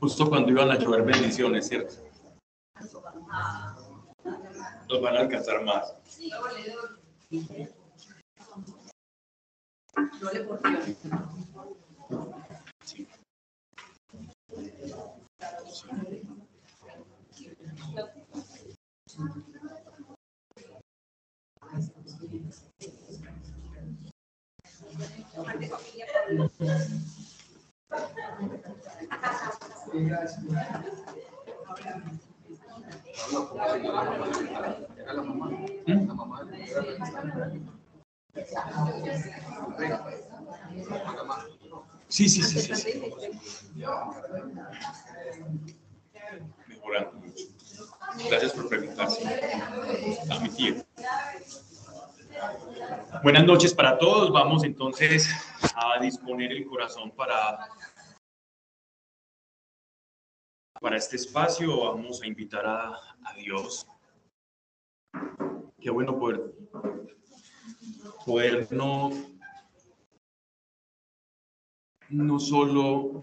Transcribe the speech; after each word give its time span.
Justo 0.00 0.28
cuando 0.28 0.50
iban 0.50 0.70
a 0.70 0.78
llover 0.78 1.02
bendiciones, 1.02 1.68
¿cierto? 1.68 1.94
Los 4.88 5.02
van 5.02 5.16
a 5.16 5.20
alcanzar 5.20 5.64
más. 5.64 5.94
Sí, 42.08 42.28
sí. 42.28 42.42
sí. 42.42 43.02
Mejorando 46.68 47.12
mucho. 47.20 47.44
Gracias 48.28 48.52
por 48.52 48.68
preguntarse. 48.68 49.22
Buenas 53.22 53.44
noches 53.44 53.74
para 53.74 53.98
todos. 53.98 54.32
Vamos 54.32 54.64
entonces 54.64 55.28
a 55.74 56.00
disponer 56.00 56.52
el 56.52 56.66
corazón 56.66 57.10
para, 57.10 57.68
para 60.80 60.96
este 60.96 61.16
espacio. 61.16 61.84
Vamos 61.84 62.22
a 62.22 62.26
invitar 62.26 62.64
a, 62.66 62.94
a 62.94 63.34
Dios. 63.36 63.86
Qué 65.80 65.90
bueno 65.90 66.18
poder, 66.18 66.54
poder 68.24 68.72
no, 68.72 69.10
no 72.08 72.38
solo 72.38 73.22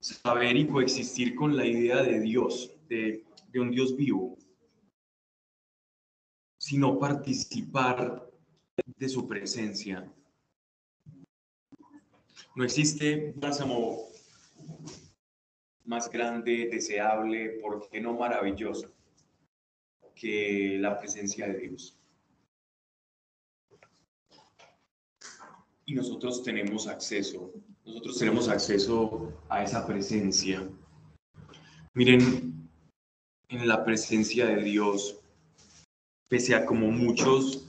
saber 0.00 0.56
y 0.56 0.66
coexistir 0.66 1.34
con 1.34 1.56
la 1.56 1.66
idea 1.66 2.02
de 2.02 2.20
Dios, 2.20 2.72
de, 2.88 3.24
de 3.48 3.60
un 3.60 3.70
Dios 3.70 3.94
vivo, 3.94 4.36
sino 6.72 6.98
participar 6.98 8.30
de 8.96 9.06
su 9.06 9.28
presencia. 9.28 10.10
No 12.56 12.64
existe 12.64 13.34
bálsamo 13.36 14.08
más 15.84 16.08
grande, 16.08 16.70
deseable, 16.72 17.58
¿por 17.60 17.90
qué 17.90 18.00
no 18.00 18.14
maravilloso? 18.14 18.90
que 20.14 20.78
la 20.80 20.98
presencia 20.98 21.46
de 21.46 21.58
Dios. 21.58 21.98
Y 25.84 25.92
nosotros 25.94 26.42
tenemos 26.42 26.86
acceso, 26.86 27.52
nosotros 27.84 28.18
tenemos 28.18 28.48
acceso 28.48 29.30
a 29.50 29.62
esa 29.62 29.86
presencia. 29.86 30.66
Miren, 31.92 32.70
en 33.48 33.68
la 33.68 33.84
presencia 33.84 34.46
de 34.46 34.62
Dios, 34.62 35.21
pese 36.32 36.54
a 36.54 36.64
como 36.64 36.90
muchos 36.90 37.68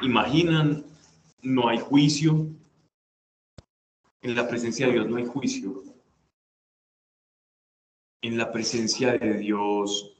imaginan, 0.00 0.86
no 1.42 1.68
hay 1.68 1.78
juicio. 1.78 2.48
En 4.22 4.34
la 4.34 4.48
presencia 4.48 4.86
de 4.86 4.94
Dios 4.94 5.06
no 5.06 5.16
hay 5.16 5.26
juicio. 5.26 5.82
En 8.22 8.38
la 8.38 8.50
presencia 8.50 9.18
de 9.18 9.34
Dios 9.34 10.16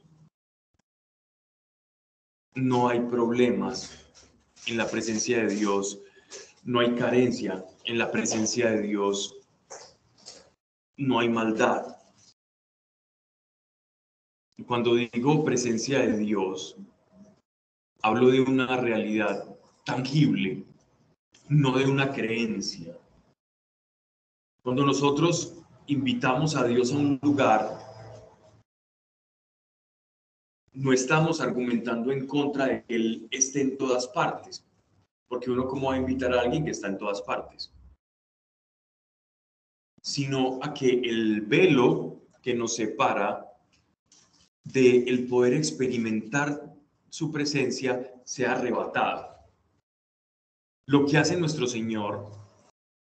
no 2.54 2.90
hay 2.90 3.00
problemas. 3.00 4.12
En 4.66 4.76
la 4.76 4.86
presencia 4.86 5.38
de 5.38 5.54
Dios 5.54 6.02
no 6.64 6.80
hay 6.80 6.94
carencia. 6.96 7.64
En 7.84 7.96
la 7.96 8.10
presencia 8.10 8.72
de 8.72 8.82
Dios 8.82 9.36
no 10.98 11.18
hay 11.18 11.30
maldad. 11.30 11.96
Cuando 14.66 14.94
digo 14.94 15.42
presencia 15.42 16.00
de 16.00 16.18
Dios, 16.18 16.76
hablo 18.02 18.30
de 18.30 18.40
una 18.40 18.76
realidad 18.76 19.44
tangible, 19.84 20.64
no 21.48 21.76
de 21.78 21.86
una 21.86 22.12
creencia. 22.12 22.96
Cuando 24.62 24.84
nosotros 24.84 25.56
invitamos 25.86 26.54
a 26.56 26.64
Dios 26.64 26.92
a 26.92 26.96
un 26.96 27.18
lugar, 27.22 27.78
no 30.72 30.92
estamos 30.92 31.40
argumentando 31.40 32.12
en 32.12 32.26
contra 32.26 32.66
de 32.66 32.84
que 32.84 32.94
Él 32.94 33.28
esté 33.30 33.60
en 33.62 33.76
todas 33.76 34.06
partes, 34.08 34.64
porque 35.28 35.50
uno 35.50 35.66
cómo 35.66 35.88
va 35.88 35.94
a 35.94 35.98
invitar 35.98 36.32
a 36.32 36.40
alguien 36.40 36.64
que 36.64 36.70
está 36.70 36.88
en 36.88 36.98
todas 36.98 37.20
partes, 37.22 37.72
sino 40.02 40.58
a 40.62 40.72
que 40.72 40.88
el 40.88 41.42
velo 41.42 42.22
que 42.42 42.54
nos 42.54 42.76
separa 42.76 43.46
de 44.64 45.26
poder 45.28 45.54
experimentar 45.54 46.69
su 47.10 47.30
presencia 47.30 48.14
sea 48.24 48.52
arrebatado. 48.52 49.28
Lo 50.86 51.04
que 51.06 51.18
hace 51.18 51.36
nuestro 51.36 51.66
Señor 51.66 52.32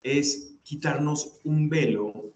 es 0.02 0.58
quitarnos 0.62 1.40
un 1.44 1.68
velo 1.68 2.34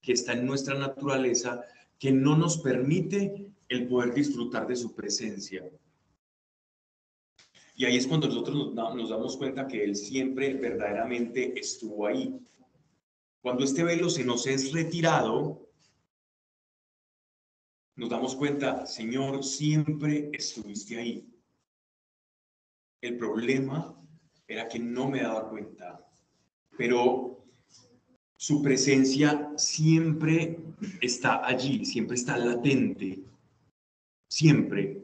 que 0.00 0.12
está 0.12 0.34
en 0.34 0.46
nuestra 0.46 0.78
naturaleza 0.78 1.64
que 1.98 2.12
no 2.12 2.36
nos 2.36 2.58
permite 2.58 3.50
el 3.68 3.88
poder 3.88 4.14
disfrutar 4.14 4.66
de 4.66 4.76
su 4.76 4.94
presencia. 4.94 5.68
Y 7.74 7.84
ahí 7.84 7.96
es 7.96 8.06
cuando 8.06 8.28
nosotros 8.28 8.72
nos, 8.74 9.08
damos 9.10 9.36
cuenta 9.36 9.66
que 9.66 9.84
Él 9.84 9.96
siempre 9.96 10.54
verdaderamente 10.54 11.58
estuvo 11.58 12.06
ahí. 12.06 12.40
Cuando 13.42 13.64
este 13.64 13.84
velo 13.84 14.08
se 14.08 14.24
nos 14.24 14.46
es 14.46 14.72
retirado, 14.72 15.65
nos 17.96 18.10
damos 18.10 18.36
cuenta, 18.36 18.86
Señor, 18.86 19.42
siempre 19.42 20.30
estuviste 20.32 20.98
ahí. 20.98 21.26
El 23.00 23.16
problema 23.16 23.94
era 24.46 24.68
que 24.68 24.78
no 24.78 25.08
me 25.08 25.22
daba 25.22 25.48
cuenta, 25.48 26.06
pero 26.76 27.44
su 28.36 28.62
presencia 28.62 29.50
siempre 29.56 30.58
está 31.00 31.46
allí, 31.46 31.86
siempre 31.86 32.16
está 32.16 32.36
latente, 32.36 33.24
siempre. 34.28 35.02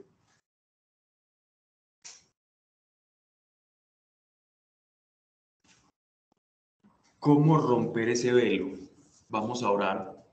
¿Cómo 7.19 7.57
romper 7.57 8.11
ese 8.11 8.33
velo? 8.33 8.77
Vamos 9.29 9.63
a 9.63 9.71
orar 9.71 10.27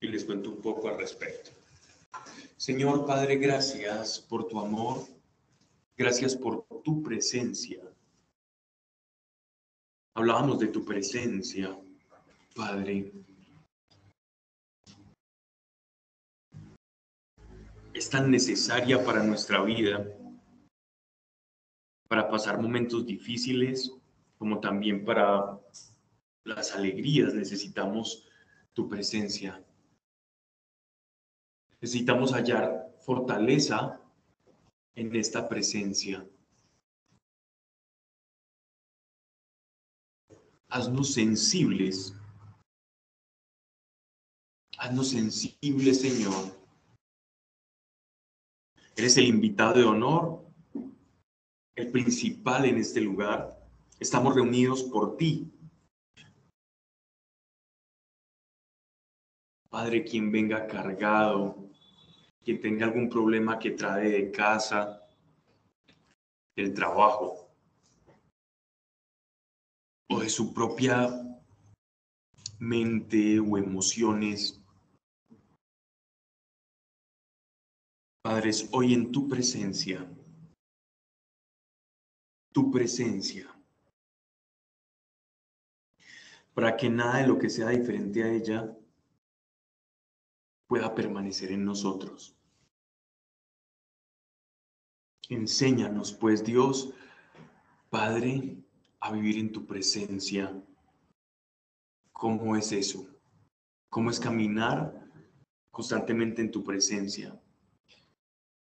y 0.00 0.08
les 0.08 0.24
cuento 0.24 0.50
un 0.50 0.60
poco 0.60 0.88
al 0.88 0.98
respecto. 0.98 1.61
Señor 2.62 3.04
Padre, 3.04 3.38
gracias 3.38 4.20
por 4.20 4.46
tu 4.46 4.60
amor, 4.60 5.04
gracias 5.96 6.36
por 6.36 6.64
tu 6.84 7.02
presencia. 7.02 7.82
Hablábamos 10.14 10.60
de 10.60 10.68
tu 10.68 10.84
presencia, 10.84 11.76
Padre. 12.54 13.12
Es 17.92 18.08
tan 18.08 18.30
necesaria 18.30 19.04
para 19.04 19.24
nuestra 19.24 19.60
vida, 19.64 20.06
para 22.08 22.30
pasar 22.30 22.62
momentos 22.62 23.04
difíciles, 23.04 23.92
como 24.38 24.60
también 24.60 25.04
para 25.04 25.58
las 26.44 26.70
alegrías 26.76 27.34
necesitamos 27.34 28.28
tu 28.72 28.88
presencia. 28.88 29.60
Necesitamos 31.82 32.32
hallar 32.32 32.94
fortaleza 33.00 34.00
en 34.94 35.16
esta 35.16 35.48
presencia. 35.48 36.24
Haznos 40.68 41.12
sensibles. 41.12 42.14
Haznos 44.78 45.08
sensibles, 45.10 46.00
Señor. 46.00 46.56
Eres 48.96 49.16
el 49.16 49.26
invitado 49.26 49.74
de 49.74 49.84
honor, 49.84 50.44
el 51.74 51.90
principal 51.90 52.64
en 52.64 52.78
este 52.78 53.00
lugar. 53.00 53.60
Estamos 53.98 54.36
reunidos 54.36 54.84
por 54.84 55.16
ti. 55.16 55.50
Padre, 59.72 60.04
quien 60.04 60.30
venga 60.30 60.66
cargado, 60.66 61.56
quien 62.44 62.60
tenga 62.60 62.84
algún 62.84 63.08
problema 63.08 63.58
que 63.58 63.70
trae 63.70 64.10
de 64.10 64.30
casa, 64.30 65.08
del 66.54 66.74
trabajo, 66.74 67.48
o 70.10 70.20
de 70.20 70.28
su 70.28 70.52
propia 70.52 71.08
mente 72.58 73.40
o 73.40 73.56
emociones. 73.56 74.62
Padres, 78.22 78.68
hoy 78.72 78.92
en 78.92 79.10
tu 79.10 79.26
presencia, 79.26 80.06
tu 82.52 82.70
presencia, 82.70 83.48
para 86.52 86.76
que 86.76 86.90
nada 86.90 87.22
de 87.22 87.26
lo 87.26 87.38
que 87.38 87.48
sea 87.48 87.70
diferente 87.70 88.22
a 88.22 88.30
ella 88.30 88.76
pueda 90.72 90.94
permanecer 90.94 91.52
en 91.52 91.66
nosotros. 91.66 92.34
Enséñanos, 95.28 96.14
pues 96.14 96.42
Dios, 96.42 96.94
Padre, 97.90 98.56
a 98.98 99.12
vivir 99.12 99.36
en 99.36 99.52
tu 99.52 99.66
presencia. 99.66 100.50
¿Cómo 102.10 102.56
es 102.56 102.72
eso? 102.72 103.06
¿Cómo 103.90 104.08
es 104.08 104.18
caminar 104.18 104.98
constantemente 105.70 106.40
en 106.40 106.50
tu 106.50 106.64
presencia? 106.64 107.38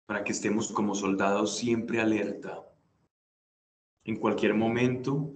Para 0.07 0.23
que 0.23 0.31
estemos 0.31 0.71
como 0.71 0.95
soldados 0.95 1.57
siempre 1.57 1.99
alerta. 1.99 2.65
En 4.05 4.15
cualquier 4.15 4.53
momento, 4.53 5.35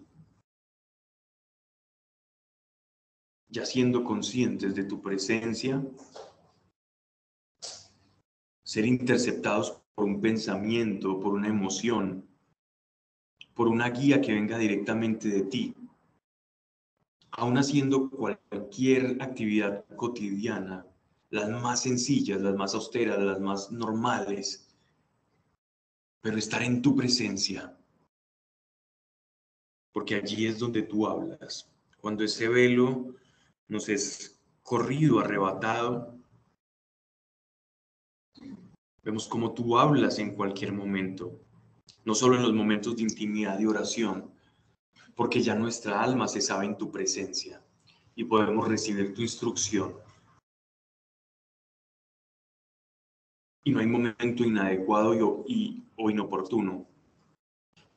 ya 3.50 3.65
siendo 3.65 4.06
conscientes 4.06 4.74
de 4.75 4.86
tu 4.86 5.01
presencia, 5.01 5.86
ser 8.74 8.88
interceptados 8.88 9.80
por 9.94 10.06
un 10.06 10.20
pensamiento, 10.20 11.20
por 11.20 11.36
una 11.36 11.48
emoción, 11.48 12.28
por 13.54 13.68
una 13.68 13.92
guía 13.92 14.20
que 14.20 14.34
venga 14.34 14.58
directamente 14.58 15.30
de 15.30 15.44
ti. 15.44 15.75
Aún 17.30 17.60
haciendo 17.60 18.10
cualquier 18.10 19.22
actividad 19.22 19.86
cotidiana, 19.96 20.88
las 21.30 21.52
más 21.52 21.84
sencillas, 21.84 22.42
las 22.42 22.56
más 22.56 22.74
austeras, 22.74 23.20
las 23.20 23.40
más 23.40 23.72
normales, 23.72 24.75
pero 26.22 26.40
estar 26.40 26.64
en 26.64 26.81
tu 26.81 26.96
presencia, 26.96 27.78
porque 29.92 30.16
allí 30.16 30.48
es 30.48 30.58
donde 30.58 30.81
tú 30.81 31.06
hablas. 31.06 31.70
Cuando 32.02 32.24
ese 32.24 32.48
velo 32.50 33.14
nos 33.68 33.88
es 33.88 34.42
corrido, 34.64 35.20
arrebatado, 35.20 36.12
Vemos 39.04 39.28
cómo 39.28 39.54
tú 39.54 39.78
hablas 39.78 40.18
en 40.20 40.34
cualquier 40.34 40.72
momento, 40.72 41.38
no 42.06 42.16
solo 42.16 42.38
en 42.38 42.44
los 42.44 42.54
momentos 42.54 42.96
de 42.96 43.04
intimidad 43.04 43.60
y 43.60 43.66
oración, 43.66 44.32
porque 45.16 45.42
ya 45.42 45.56
nuestra 45.56 46.02
alma 46.02 46.28
se 46.28 46.40
sabe 46.40 46.66
en 46.66 46.78
tu 46.78 46.90
presencia 46.90 47.62
y 48.16 48.24
podemos 48.24 48.68
recibir 48.68 49.14
tu 49.14 49.22
instrucción. 49.22 49.94
Y 53.66 53.72
no 53.72 53.80
hay 53.80 53.88
momento 53.88 54.44
inadecuado 54.44 55.46
y, 55.48 55.84
o 55.98 56.10
inoportuno. 56.10 56.86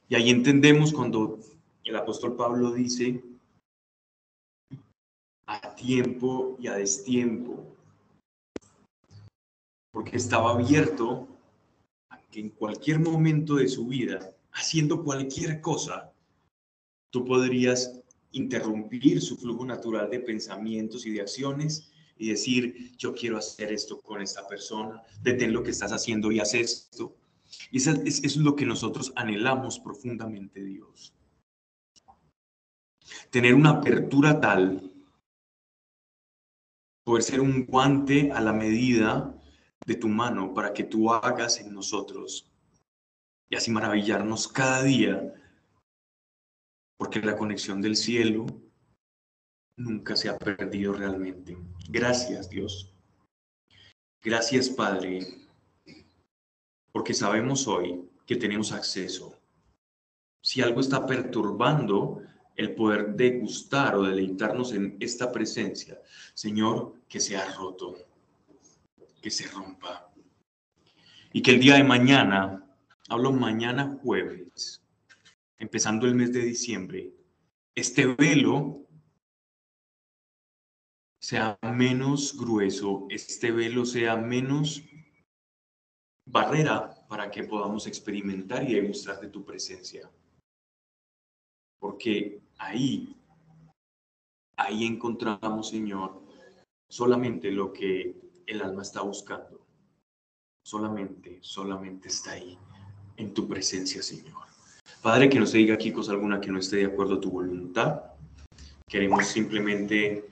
Y 0.09 0.14
ahí 0.14 0.31
entendemos 0.31 0.93
cuando 0.93 1.38
el 1.85 1.97
apóstol 1.97 2.37
Pablo 2.37 2.73
dice, 2.73 3.23
a 5.47 5.75
tiempo 5.75 6.56
y 6.61 6.67
a 6.67 6.75
destiempo, 6.75 7.75
porque 9.96 10.19
estaba 10.19 10.50
abierto 10.50 11.26
a 12.10 12.20
que 12.31 12.40
en 12.40 12.50
cualquier 12.50 13.00
momento 13.00 13.54
de 13.54 13.66
su 13.66 13.87
vida, 13.87 14.37
haciendo 14.52 15.02
cualquier 15.02 15.62
cosa, 15.62 16.12
tú 17.08 17.25
podrías 17.25 17.98
interrumpir 18.32 19.22
su 19.22 19.38
flujo 19.38 19.64
natural 19.64 20.10
de 20.10 20.20
pensamientos 20.20 21.06
y 21.06 21.12
de 21.12 21.22
acciones 21.22 21.90
y 22.19 22.28
decir, 22.28 22.94
yo 22.98 23.14
quiero 23.14 23.38
hacer 23.38 23.72
esto 23.72 24.02
con 24.02 24.20
esta 24.20 24.46
persona, 24.46 25.02
detén 25.22 25.54
lo 25.54 25.62
que 25.62 25.70
estás 25.70 25.93
haciendo 25.93 26.31
y 26.31 26.40
haz 26.40 26.52
esto. 26.52 27.16
Y 27.70 27.78
eso 27.78 27.92
es, 28.04 28.22
es 28.22 28.37
lo 28.37 28.54
que 28.54 28.66
nosotros 28.66 29.14
anhelamos 29.16 29.78
profundamente, 29.78 30.62
Dios. 30.62 31.14
Tener 33.31 33.54
una 33.54 33.70
apertura 33.70 34.42
tal, 34.42 34.92
poder 37.02 37.22
ser 37.22 37.40
un 37.40 37.64
guante 37.64 38.31
a 38.31 38.42
la 38.42 38.52
medida 38.52 39.36
de 39.87 39.94
tu 39.94 40.09
mano 40.09 40.53
para 40.53 40.73
que 40.73 40.85
tú 40.85 41.12
hagas 41.12 41.61
en 41.61 41.73
nosotros 41.73 42.53
y 43.49 43.55
así 43.55 43.71
maravillarnos 43.71 44.49
cada 44.49 44.83
día, 44.83 45.33
porque 46.99 47.21
la 47.21 47.37
conexión 47.37 47.81
del 47.81 47.94
cielo 47.97 48.47
nunca 49.79 50.17
se 50.17 50.29
ha 50.29 50.37
perdido 50.37 50.93
realmente. 50.93 51.56
Gracias 51.88 52.50
Dios. 52.50 52.93
Gracias 54.21 54.69
Padre, 54.69 55.21
porque 56.91 57.15
sabemos 57.15 57.69
hoy 57.69 58.11
que 58.27 58.35
tenemos 58.35 58.73
acceso. 58.73 59.38
Si 60.43 60.61
algo 60.62 60.81
está 60.81 61.06
perturbando 61.06 62.23
el 62.56 62.75
poder 62.75 63.15
degustar 63.15 63.94
o 63.94 64.03
deleitarnos 64.03 64.73
en 64.73 64.97
esta 64.99 65.31
presencia, 65.31 66.00
Señor, 66.35 66.94
que 67.09 67.21
sea 67.21 67.55
roto 67.55 67.94
que 69.26 69.31
se 69.32 69.49
rompa. 69.49 70.08
Y 71.32 71.43
que 71.43 71.50
el 71.50 71.58
día 71.58 71.75
de 71.75 71.82
mañana, 71.82 72.64
hablo 73.08 73.32
mañana 73.32 73.99
jueves, 74.00 74.87
empezando 75.58 76.06
el 76.06 76.14
mes 76.14 76.32
de 76.32 76.44
diciembre, 76.44 77.12
este 77.75 78.06
velo 78.06 78.87
sea 81.20 81.58
menos 81.75 82.38
grueso, 82.38 83.08
este 83.11 83.50
velo 83.50 83.84
sea 83.84 84.14
menos 84.14 84.84
barrera 86.25 86.94
para 87.08 87.28
que 87.28 87.43
podamos 87.43 87.88
experimentar 87.88 88.62
y 88.62 88.75
demostrar 88.75 89.19
de 89.20 89.28
tu 89.28 89.44
presencia. 89.44 90.08
Porque 91.81 92.43
ahí, 92.58 93.17
ahí 94.56 94.84
encontramos, 94.84 95.70
Señor, 95.70 96.23
solamente 96.88 97.50
lo 97.50 97.73
que 97.73 98.25
el 98.46 98.62
alma 98.62 98.82
está 98.82 99.02
buscando. 99.02 99.60
Solamente, 100.64 101.38
solamente 101.43 102.08
está 102.08 102.32
ahí, 102.32 102.58
en 103.16 103.34
tu 103.34 103.46
presencia, 103.46 104.02
Señor. 104.02 104.47
Padre, 105.02 105.28
que 105.28 105.38
no 105.38 105.47
se 105.47 105.59
diga 105.59 105.75
aquí 105.75 105.92
cosa 105.92 106.12
alguna 106.12 106.40
que 106.40 106.50
no 106.50 106.59
esté 106.59 106.76
de 106.76 106.87
acuerdo 106.87 107.14
a 107.14 107.21
tu 107.21 107.30
voluntad. 107.30 108.02
Queremos 108.88 109.26
simplemente 109.26 110.28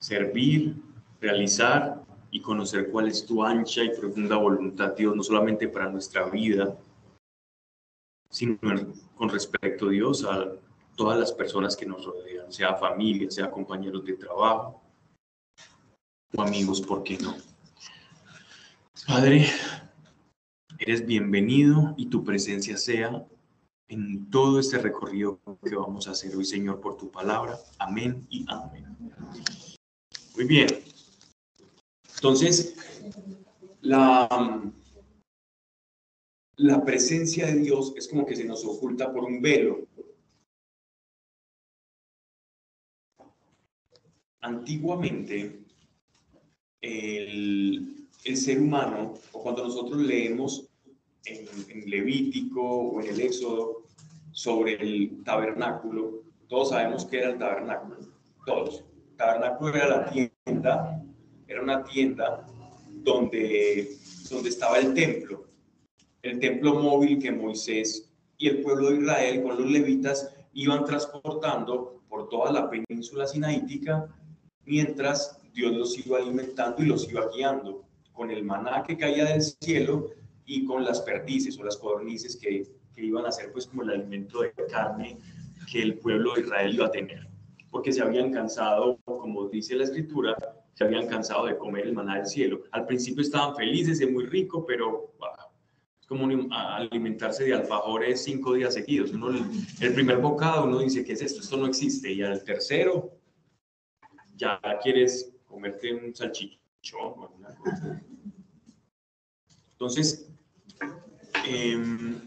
servir, 0.00 0.76
realizar 1.20 2.02
y 2.30 2.40
conocer 2.40 2.90
cuál 2.90 3.08
es 3.08 3.24
tu 3.24 3.42
ancha 3.44 3.82
y 3.84 3.96
profunda 3.96 4.36
voluntad, 4.36 4.94
Dios, 4.94 5.14
no 5.14 5.22
solamente 5.22 5.68
para 5.68 5.88
nuestra 5.88 6.28
vida, 6.28 6.76
sino 8.28 8.58
con 9.14 9.28
respecto, 9.28 9.88
Dios, 9.88 10.24
a 10.24 10.52
todas 10.96 11.18
las 11.18 11.32
personas 11.32 11.76
que 11.76 11.86
nos 11.86 12.04
rodean, 12.04 12.52
sea 12.52 12.74
familia, 12.74 13.30
sea 13.30 13.50
compañeros 13.50 14.04
de 14.04 14.14
trabajo, 14.14 14.83
amigos, 16.42 16.80
¿por 16.80 17.02
qué 17.02 17.18
no? 17.18 17.36
Padre, 19.06 19.46
eres 20.78 21.06
bienvenido 21.06 21.94
y 21.96 22.06
tu 22.06 22.24
presencia 22.24 22.76
sea 22.76 23.26
en 23.88 24.30
todo 24.30 24.58
este 24.58 24.78
recorrido 24.78 25.38
que 25.62 25.76
vamos 25.76 26.08
a 26.08 26.12
hacer 26.12 26.34
hoy, 26.34 26.44
Señor, 26.44 26.80
por 26.80 26.96
tu 26.96 27.10
palabra. 27.10 27.58
Amén 27.78 28.26
y 28.30 28.44
amén. 28.48 28.96
Muy 30.34 30.46
bien. 30.46 30.68
Entonces, 32.16 32.74
la, 33.82 34.62
la 36.56 36.84
presencia 36.84 37.46
de 37.46 37.56
Dios 37.56 37.92
es 37.96 38.08
como 38.08 38.24
que 38.24 38.36
se 38.36 38.44
nos 38.44 38.64
oculta 38.64 39.12
por 39.12 39.24
un 39.24 39.42
velo. 39.42 39.86
Antiguamente, 44.40 45.63
el, 46.84 48.36
ser 48.36 48.60
humano, 48.60 49.14
o 49.32 49.42
cuando 49.42 49.64
nosotros 49.64 50.00
leemos 50.00 50.68
en, 51.24 51.44
Levítico 51.90 52.62
o 52.62 53.00
en 53.00 53.08
el 53.08 53.20
Éxodo 53.20 53.84
sobre 54.32 54.74
el 54.74 55.22
tabernáculo, 55.24 56.22
todos 56.48 56.70
sabemos 56.70 57.04
que 57.06 57.18
era 57.18 57.30
el 57.30 57.38
tabernáculo, 57.38 57.96
todos. 58.46 58.84
El 59.10 59.16
tabernáculo 59.16 59.74
era 59.74 59.88
la 59.88 60.10
tienda, 60.10 61.02
era 61.46 61.62
una 61.62 61.84
tienda 61.84 62.46
donde, 63.02 63.96
donde 64.30 64.48
estaba 64.48 64.78
el 64.78 64.94
templo, 64.94 65.44
el 66.22 66.38
templo 66.40 66.74
móvil 66.74 67.18
que 67.18 67.30
Moisés 67.30 68.10
y 68.38 68.48
el 68.48 68.62
pueblo 68.62 68.90
de 68.90 69.00
Israel 69.00 69.42
con 69.42 69.56
los 69.60 69.70
levitas 69.70 70.34
iban 70.54 70.84
transportando 70.84 72.02
por 72.08 72.28
toda 72.28 72.50
la 72.52 72.70
península 72.70 73.26
sinaítica 73.26 74.08
mientras 74.64 75.43
Dios 75.54 75.72
los 75.72 76.06
iba 76.06 76.18
alimentando 76.18 76.82
y 76.82 76.86
los 76.86 77.08
iba 77.08 77.30
guiando 77.34 77.84
con 78.12 78.30
el 78.30 78.44
maná 78.44 78.82
que 78.82 78.98
caía 78.98 79.24
del 79.24 79.40
cielo 79.40 80.10
y 80.44 80.64
con 80.64 80.84
las 80.84 81.00
perdices 81.00 81.58
o 81.58 81.64
las 81.64 81.76
codornices 81.76 82.36
que, 82.36 82.66
que 82.94 83.04
iban 83.04 83.24
a 83.24 83.32
ser 83.32 83.52
pues 83.52 83.66
como 83.66 83.82
el 83.82 83.90
alimento 83.90 84.42
de 84.42 84.52
carne 84.70 85.16
que 85.70 85.80
el 85.80 85.98
pueblo 85.98 86.34
de 86.34 86.42
Israel 86.42 86.74
iba 86.74 86.86
a 86.86 86.90
tener, 86.90 87.26
porque 87.70 87.92
se 87.92 88.02
habían 88.02 88.32
cansado, 88.32 88.98
como 89.04 89.48
dice 89.48 89.74
la 89.76 89.84
escritura, 89.84 90.36
se 90.74 90.84
habían 90.84 91.06
cansado 91.06 91.46
de 91.46 91.56
comer 91.56 91.86
el 91.86 91.94
maná 91.94 92.16
del 92.16 92.26
cielo. 92.26 92.64
Al 92.72 92.84
principio 92.86 93.22
estaban 93.22 93.56
felices, 93.56 94.00
es 94.00 94.10
muy 94.10 94.26
rico, 94.26 94.66
pero 94.66 95.14
es 96.00 96.06
como 96.06 96.28
alimentarse 96.50 97.44
de 97.44 97.54
alfajores 97.54 98.22
cinco 98.22 98.54
días 98.54 98.74
seguidos. 98.74 99.12
Uno, 99.12 99.30
el 99.80 99.94
primer 99.94 100.18
bocado 100.18 100.64
uno 100.64 100.80
dice, 100.80 101.04
¿qué 101.04 101.12
es 101.12 101.22
esto? 101.22 101.40
Esto 101.40 101.56
no 101.56 101.66
existe. 101.66 102.12
Y 102.12 102.22
al 102.22 102.44
tercero 102.44 103.12
ya 104.36 104.60
quieres 104.82 105.33
comerte 105.54 105.94
un 105.94 106.14
salchichón 106.14 107.14
Entonces, 109.72 110.28
em, 111.46 112.20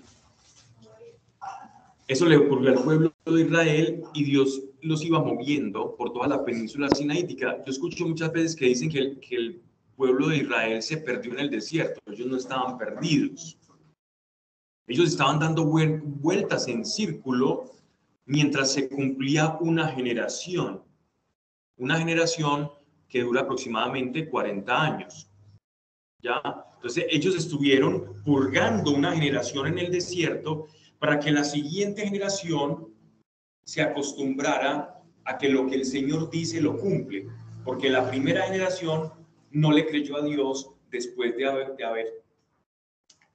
eso 2.08 2.26
le 2.26 2.38
ocurrió 2.38 2.70
al 2.70 2.84
pueblo 2.84 3.14
de 3.26 3.42
Israel 3.42 4.04
y 4.14 4.24
Dios 4.24 4.62
los 4.82 5.04
iba 5.04 5.20
moviendo 5.20 5.96
por 5.98 6.14
toda 6.14 6.28
la 6.28 6.46
península 6.46 6.90
sinaítica. 6.90 7.58
Yo 7.66 7.72
escucho 7.72 8.08
muchas 8.08 8.32
veces 8.32 8.56
que 8.56 8.68
dicen 8.68 8.90
que 8.90 9.00
el, 9.00 9.20
que 9.20 9.36
el 9.36 9.62
pueblo 9.98 10.30
de 10.30 10.38
Israel 10.38 10.82
se 10.82 10.98
perdió 10.98 11.34
en 11.34 11.40
el 11.40 11.50
desierto. 11.50 12.00
Ellos 12.06 12.28
no 12.28 12.38
estaban 12.38 12.78
perdidos. 12.78 13.58
Ellos 14.88 15.10
estaban 15.10 15.40
dando 15.40 15.66
vueltas 15.66 16.70
en 16.70 16.86
círculo 16.86 17.74
mientras 18.26 18.72
se 18.72 18.88
cumplía 18.88 19.58
una 19.60 19.90
generación. 19.90 20.82
Una 21.76 21.98
generación 21.98 22.72
que 23.08 23.22
dura 23.22 23.42
aproximadamente 23.42 24.30
40 24.30 24.82
años. 24.82 25.30
¿Ya? 26.22 26.42
Entonces 26.76 27.06
ellos 27.10 27.36
estuvieron 27.36 28.22
purgando 28.24 28.92
una 28.92 29.14
generación 29.14 29.68
en 29.68 29.80
el 29.80 29.92
desierto 29.92 30.68
para 31.00 31.20
que 31.20 31.32
la 31.32 31.44
siguiente 31.44 32.04
generación 32.04 32.94
se 33.66 33.82
acostumbrara 33.82 35.02
a 35.26 35.38
que 35.38 35.50
lo 35.50 35.68
que 35.68 35.76
el 35.76 35.86
Señor 35.86 36.30
dice 36.30 36.62
lo 36.62 36.78
cumple, 36.78 37.28
porque 37.66 37.90
la 37.90 38.10
primera 38.10 38.44
generación 38.44 39.12
no 39.52 39.72
le 39.72 39.86
creyó 39.86 40.18
a 40.18 40.22
Dios 40.22 40.72
después 40.90 41.36
de 41.36 41.46
haber, 41.46 42.24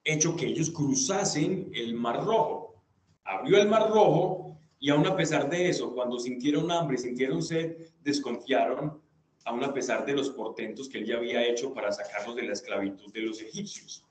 hecho 0.05 0.35
que 0.35 0.47
ellos 0.47 0.71
cruzasen 0.71 1.71
el 1.75 1.95
Mar 1.95 2.25
Rojo. 2.25 2.83
Abrió 3.25 3.59
el 3.59 3.69
Mar 3.69 3.89
Rojo 3.91 4.57
y 4.81 4.91
aún 4.91 5.07
a 5.07 5.15
pesar 5.15 5.49
de 5.51 5.69
eso, 5.69 5.95
cuando 5.95 6.19
sintieron 6.19 6.71
hambre, 6.73 6.97
sintieron 6.97 7.43
sed, 7.43 7.77
desconfiaron, 8.03 9.02
aún 9.45 9.65
a 9.65 9.73
pesar 9.73 10.05
de 10.07 10.15
los 10.15 10.31
portentos 10.31 10.89
que 10.89 10.99
él 10.99 11.07
ya 11.07 11.17
había 11.17 11.47
hecho 11.47 11.73
para 11.73 11.93
sacarlos 11.93 12.37
de 12.37 12.43
la 12.45 12.53
esclavitud 12.53 13.13
de 13.13 13.23
los 13.23 13.41
egipcios. 13.41 14.05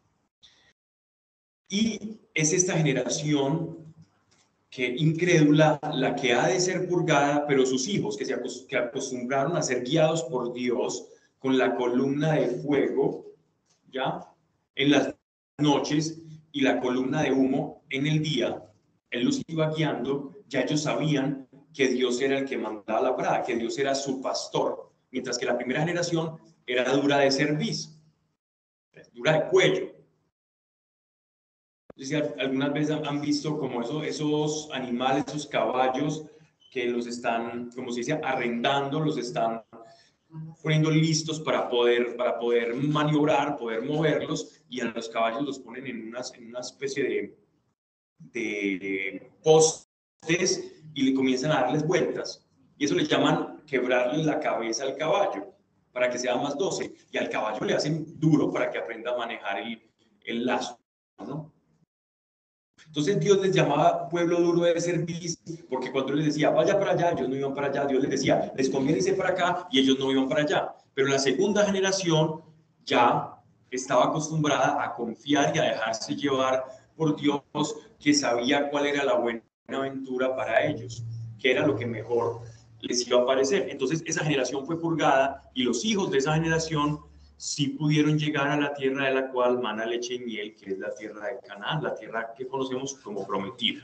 Y 1.69 2.19
es 2.33 2.51
esta 2.53 2.77
generación 2.77 3.93
que 4.69 4.87
incrédula 4.87 5.79
la 5.93 6.15
que 6.15 6.33
ha 6.33 6.47
de 6.47 6.59
ser 6.59 6.87
purgada, 6.87 7.45
pero 7.47 7.65
sus 7.65 7.87
hijos 7.87 8.15
que 8.17 8.25
se 8.25 8.33
acostumbraron 8.77 9.55
a 9.57 9.61
ser 9.61 9.83
guiados 9.83 10.23
por 10.23 10.53
Dios 10.53 11.07
con 11.39 11.57
la 11.57 11.75
columna 11.75 12.33
de 12.33 12.47
fuego, 12.47 13.25
¿ya? 13.91 14.27
En 14.75 14.91
las 14.91 15.15
noches 15.57 16.21
y 16.51 16.61
la 16.61 16.79
columna 16.79 17.23
de 17.23 17.31
humo 17.31 17.83
en 17.89 18.07
el 18.07 18.21
día, 18.21 18.63
Él 19.09 19.25
los 19.25 19.41
iba 19.47 19.73
guiando, 19.73 20.37
ya 20.47 20.61
ellos 20.61 20.83
sabían 20.83 21.47
que 21.73 21.87
Dios 21.87 22.21
era 22.21 22.39
el 22.39 22.45
que 22.45 22.57
mandaba 22.57 23.01
la 23.01 23.11
brada, 23.11 23.43
que 23.43 23.55
Dios 23.55 23.77
era 23.77 23.95
su 23.95 24.21
pastor, 24.21 24.90
mientras 25.11 25.37
que 25.37 25.45
la 25.45 25.57
primera 25.57 25.81
generación 25.81 26.37
era 26.65 26.91
dura 26.93 27.19
de 27.19 27.31
cerviz, 27.31 27.97
dura 29.13 29.33
de 29.33 29.49
cuello, 29.49 29.91
algunas 32.39 32.73
veces 32.73 32.97
han 33.05 33.21
visto 33.21 33.57
como 33.59 33.81
esos, 33.81 34.05
esos 34.05 34.69
animales, 34.71 35.25
esos 35.27 35.45
caballos 35.45 36.25
que 36.71 36.85
los 36.85 37.05
están, 37.05 37.69
como 37.71 37.91
se 37.91 37.99
dice, 37.99 38.19
arrendando, 38.23 38.99
los 38.99 39.17
están 39.17 39.63
poniendo 40.63 40.89
listos 40.89 41.41
para 41.41 41.69
poder, 41.69 42.15
para 42.15 42.39
poder 42.39 42.73
maniobrar, 42.73 43.57
poder 43.57 43.83
moverlos, 43.83 44.61
y 44.69 44.79
a 44.79 44.85
los 44.85 45.09
caballos 45.09 45.43
los 45.43 45.59
ponen 45.59 45.85
en, 45.87 46.07
unas, 46.07 46.33
en 46.33 46.47
una 46.47 46.61
especie 46.61 47.03
de, 47.03 47.37
de 48.17 49.31
postes 49.43 50.73
y 50.93 51.03
le 51.03 51.13
comienzan 51.13 51.51
a 51.51 51.61
darles 51.61 51.85
vueltas. 51.85 52.47
Y 52.77 52.85
eso 52.85 52.95
le 52.95 53.05
llaman 53.05 53.60
quebrarle 53.71 54.21
la 54.25 54.37
cabeza 54.37 54.83
al 54.83 54.97
caballo 54.97 55.55
para 55.93 56.09
que 56.09 56.19
sea 56.19 56.35
más 56.35 56.57
dócil. 56.57 56.93
Y 57.09 57.17
al 57.17 57.29
caballo 57.29 57.65
le 57.65 57.73
hacen 57.73 58.19
duro 58.19 58.51
para 58.51 58.69
que 58.69 58.77
aprenda 58.77 59.13
a 59.13 59.17
manejar 59.17 59.59
el, 59.59 59.81
el 60.25 60.45
lazo. 60.45 60.77
¿no? 61.25 61.53
Entonces 62.85 63.17
Dios 63.21 63.39
les 63.39 63.55
llamaba 63.55 64.09
pueblo 64.09 64.41
duro 64.41 64.63
de 64.63 64.81
servicio, 64.81 65.39
porque 65.69 65.89
cuando 65.89 66.11
les 66.13 66.25
decía, 66.25 66.49
vaya 66.49 66.77
para 66.77 66.91
allá, 66.91 67.11
ellos 67.11 67.29
no 67.29 67.35
iban 67.37 67.53
para 67.53 67.67
allá, 67.67 67.85
Dios 67.85 68.01
les 68.01 68.11
decía, 68.11 68.51
les 68.57 68.69
conviene 68.69 68.97
irse 68.97 69.13
para 69.13 69.29
acá, 69.29 69.67
y 69.71 69.79
ellos 69.79 69.97
no 69.97 70.11
iban 70.11 70.27
para 70.27 70.41
allá. 70.41 70.75
Pero 70.93 71.07
la 71.07 71.19
segunda 71.19 71.63
generación 71.63 72.41
ya 72.83 73.37
estaba 73.69 74.07
acostumbrada 74.07 74.83
a 74.83 74.93
confiar 74.93 75.55
y 75.55 75.59
a 75.59 75.63
dejarse 75.63 76.13
llevar 76.15 76.65
por 76.97 77.15
Dios, 77.15 77.41
que 77.97 78.13
sabía 78.13 78.69
cuál 78.69 78.87
era 78.87 79.05
la 79.05 79.13
buena 79.13 79.41
aventura 79.69 80.35
para 80.35 80.65
ellos, 80.65 81.05
que 81.39 81.51
era 81.51 81.65
lo 81.65 81.77
que 81.77 81.85
mejor 81.85 82.41
les 82.81 83.07
iba 83.07 83.21
a 83.21 83.25
parecer. 83.25 83.67
Entonces 83.69 84.03
esa 84.05 84.23
generación 84.23 84.65
fue 84.65 84.79
purgada 84.79 85.49
y 85.53 85.63
los 85.63 85.85
hijos 85.85 86.11
de 86.11 86.19
esa 86.19 86.33
generación 86.33 86.99
sí 87.37 87.69
pudieron 87.69 88.19
llegar 88.19 88.47
a 88.47 88.55
la 88.55 88.73
tierra 88.73 89.07
de 89.07 89.15
la 89.15 89.31
cual 89.31 89.59
mana 89.59 89.85
leche 89.85 90.15
y 90.15 90.19
miel, 90.19 90.55
que 90.55 90.71
es 90.71 90.79
la 90.79 90.93
tierra 90.93 91.27
de 91.27 91.39
Canaán, 91.47 91.81
la 91.81 91.95
tierra 91.95 92.33
que 92.37 92.47
conocemos 92.47 92.93
como 92.95 93.25
prometida. 93.25 93.81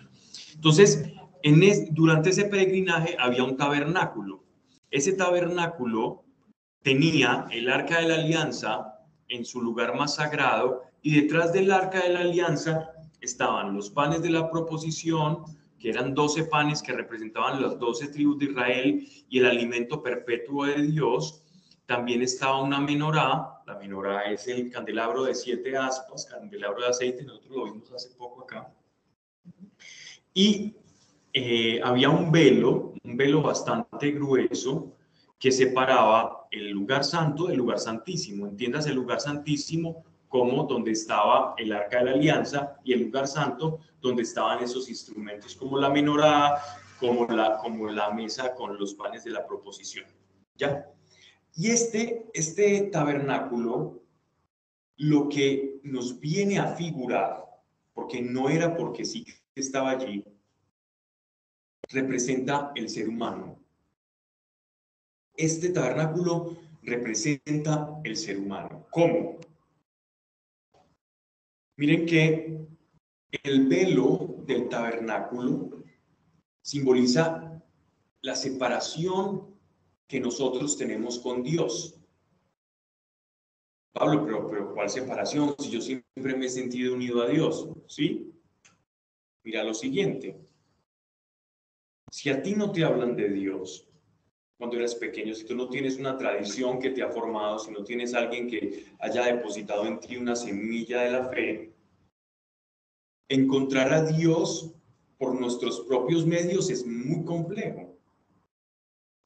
Entonces, 0.53 1.09
en 1.41 1.61
durante 1.91 2.29
ese 2.29 2.45
peregrinaje 2.45 3.15
había 3.19 3.43
un 3.43 3.57
tabernáculo. 3.57 4.43
Ese 4.91 5.13
tabernáculo 5.13 6.23
tenía 6.83 7.47
el 7.51 7.69
arca 7.69 7.99
de 7.99 8.07
la 8.07 8.15
alianza 8.15 8.93
en 9.27 9.43
su 9.43 9.61
lugar 9.61 9.95
más 9.95 10.15
sagrado 10.15 10.83
y 11.01 11.19
detrás 11.21 11.51
del 11.51 11.71
arca 11.71 12.01
de 12.01 12.09
la 12.09 12.19
alianza 12.21 12.91
estaban 13.21 13.73
los 13.73 13.89
panes 13.89 14.21
de 14.21 14.29
la 14.29 14.49
proposición, 14.51 15.43
que 15.79 15.89
eran 15.89 16.13
12 16.13 16.45
panes 16.45 16.81
que 16.81 16.93
representaban 16.93 17.61
las 17.61 17.77
12 17.79 18.09
tribus 18.09 18.39
de 18.39 18.45
Israel 18.45 19.07
y 19.29 19.39
el 19.39 19.45
alimento 19.45 20.01
perpetuo 20.01 20.65
de 20.65 20.81
Dios, 20.83 21.43
también 21.85 22.21
estaba 22.21 22.61
una 22.61 22.79
menorá, 22.79 23.61
la 23.65 23.77
menorá 23.79 24.23
es 24.23 24.47
el 24.47 24.69
candelabro 24.69 25.23
de 25.23 25.33
siete 25.33 25.77
aspas, 25.77 26.25
candelabro 26.25 26.81
de 26.81 26.89
aceite, 26.89 27.23
nosotros 27.23 27.55
lo 27.55 27.65
vimos 27.65 27.91
hace 27.93 28.09
poco 28.15 28.43
acá. 28.43 28.73
Y 30.33 30.75
eh, 31.33 31.79
había 31.83 32.09
un 32.09 32.31
velo, 32.31 32.93
un 33.03 33.15
velo 33.15 33.41
bastante 33.41 34.11
grueso, 34.11 34.93
que 35.39 35.51
separaba 35.51 36.47
el 36.51 36.71
lugar 36.71 37.03
santo 37.03 37.47
del 37.47 37.57
lugar 37.57 37.79
santísimo. 37.79 38.47
Entiendas 38.47 38.87
el 38.87 38.95
lugar 38.95 39.19
santísimo 39.21 40.03
como 40.27 40.63
donde 40.63 40.91
estaba 40.91 41.53
el 41.57 41.71
arca 41.71 41.99
de 41.99 42.05
la 42.05 42.11
alianza 42.11 42.79
y 42.83 42.93
el 42.93 43.03
lugar 43.03 43.27
santo 43.27 43.79
donde 44.01 44.23
estaban 44.23 44.63
esos 44.63 44.89
instrumentos 44.89 45.55
como 45.55 45.77
la 45.77 45.89
menorá, 45.89 46.61
como 46.99 47.25
la, 47.27 47.57
como 47.57 47.87
la 47.89 48.11
mesa 48.11 48.53
con 48.55 48.77
los 48.77 48.93
panes 48.93 49.23
de 49.23 49.31
la 49.31 49.45
proposición. 49.45 50.05
¿Ya? 50.55 50.85
Y 51.55 51.69
este, 51.69 52.25
este 52.33 52.81
tabernáculo 52.91 54.01
lo 54.97 55.29
que 55.29 55.79
nos 55.83 56.19
viene 56.19 56.57
a 56.59 56.75
figurar, 56.75 57.45
porque 57.93 58.21
no 58.21 58.49
era 58.49 58.75
porque 58.75 59.05
sí 59.05 59.25
estaba 59.55 59.91
allí, 59.91 60.23
representa 61.89 62.71
el 62.75 62.89
ser 62.89 63.07
humano. 63.07 63.59
Este 65.35 65.69
tabernáculo 65.69 66.57
representa 66.81 67.89
el 68.03 68.17
ser 68.17 68.39
humano. 68.39 68.87
¿Cómo? 68.91 69.37
Miren 71.77 72.05
que 72.07 72.57
el 73.43 73.67
velo 73.67 74.43
del 74.45 74.67
tabernáculo 74.67 75.83
simboliza 76.61 77.61
la 78.21 78.35
separación 78.35 79.55
que 80.07 80.19
nosotros 80.19 80.75
tenemos 80.75 81.19
con 81.19 81.43
Dios. 81.43 81.99
Pablo, 83.93 84.25
pero, 84.25 84.47
pero 84.47 84.73
¿cuál 84.73 84.89
separación? 84.89 85.55
Si 85.59 85.69
yo 85.69 85.81
siempre 85.81 86.35
me 86.35 86.47
he 86.47 86.49
sentido 86.49 86.95
unido 86.95 87.21
a 87.21 87.27
Dios, 87.27 87.69
¿sí? 87.87 88.33
Mira 89.43 89.63
lo 89.63 89.73
siguiente. 89.73 90.35
Si 92.11 92.29
a 92.29 92.41
ti 92.41 92.55
no 92.55 92.71
te 92.71 92.83
hablan 92.83 93.15
de 93.15 93.29
Dios 93.29 93.87
cuando 94.57 94.77
eres 94.77 94.95
pequeño, 94.95 95.33
si 95.33 95.45
tú 95.45 95.55
no 95.55 95.69
tienes 95.69 95.97
una 95.97 96.17
tradición 96.17 96.79
que 96.79 96.89
te 96.89 97.03
ha 97.03 97.09
formado, 97.09 97.59
si 97.59 97.71
no 97.71 97.83
tienes 97.83 98.13
alguien 98.13 98.47
que 98.47 98.85
haya 98.99 99.25
depositado 99.25 99.85
en 99.85 99.99
ti 99.99 100.17
una 100.17 100.35
semilla 100.35 101.01
de 101.01 101.11
la 101.11 101.29
fe, 101.29 101.73
encontrar 103.29 103.93
a 103.93 104.03
Dios 104.03 104.73
por 105.17 105.39
nuestros 105.39 105.81
propios 105.81 106.25
medios 106.25 106.69
es 106.69 106.85
muy 106.85 107.23
complejo 107.23 107.97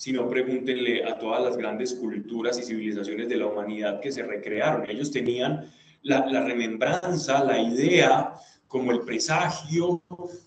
sino 0.01 0.27
pregúntenle 0.27 1.03
a 1.05 1.19
todas 1.19 1.43
las 1.43 1.55
grandes 1.55 1.93
culturas 1.93 2.57
y 2.57 2.63
civilizaciones 2.63 3.29
de 3.29 3.37
la 3.37 3.45
humanidad 3.45 3.99
que 3.99 4.11
se 4.11 4.23
recrearon. 4.23 4.89
Ellos 4.89 5.11
tenían 5.11 5.71
la, 6.01 6.43
remembranza, 6.43 7.43
la 7.43 7.61
idea, 7.61 8.33
como 8.67 8.93
el 8.93 9.01
presagio 9.01 10.01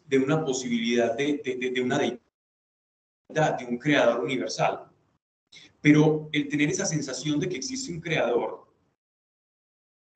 de 0.08 0.18
una 0.18 0.44
posibilidad 0.44 1.16
de, 1.16 1.70
de, 1.72 1.80
una 1.80 1.98
deidad 1.98 2.18
de 3.28 3.66
un 3.66 3.78
creador 3.78 4.22
universal. 4.22 4.90
Pero 5.80 6.28
el 6.32 6.48
tener 6.48 6.70
esa 6.70 6.86
sensación 6.86 7.40
de 7.40 7.48
que 7.48 7.56
existe 7.56 7.92
un 7.92 8.00
creador, 8.00 8.66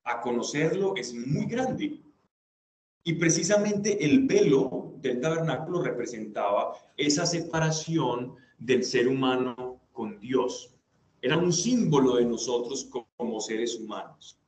a 0.04 0.20
conocerlo 0.20 0.94
es 0.96 1.14
muy 1.14 1.46
grande. 1.46 2.00
Y 3.04 3.14
precisamente 3.14 4.04
el 4.04 4.26
velo 4.26 4.94
del 4.96 5.20
tabernáculo 5.20 5.82
representaba 5.82 6.74
esa 6.96 7.26
separación 7.26 8.34
del 8.58 8.84
ser 8.84 9.08
humano 9.08 9.80
con 9.92 10.18
Dios. 10.20 10.74
Era 11.20 11.36
un 11.36 11.52
símbolo 11.52 12.16
de 12.16 12.24
nosotros 12.24 12.90
como 13.16 13.40
seres 13.40 13.76
humanos. 13.76 14.38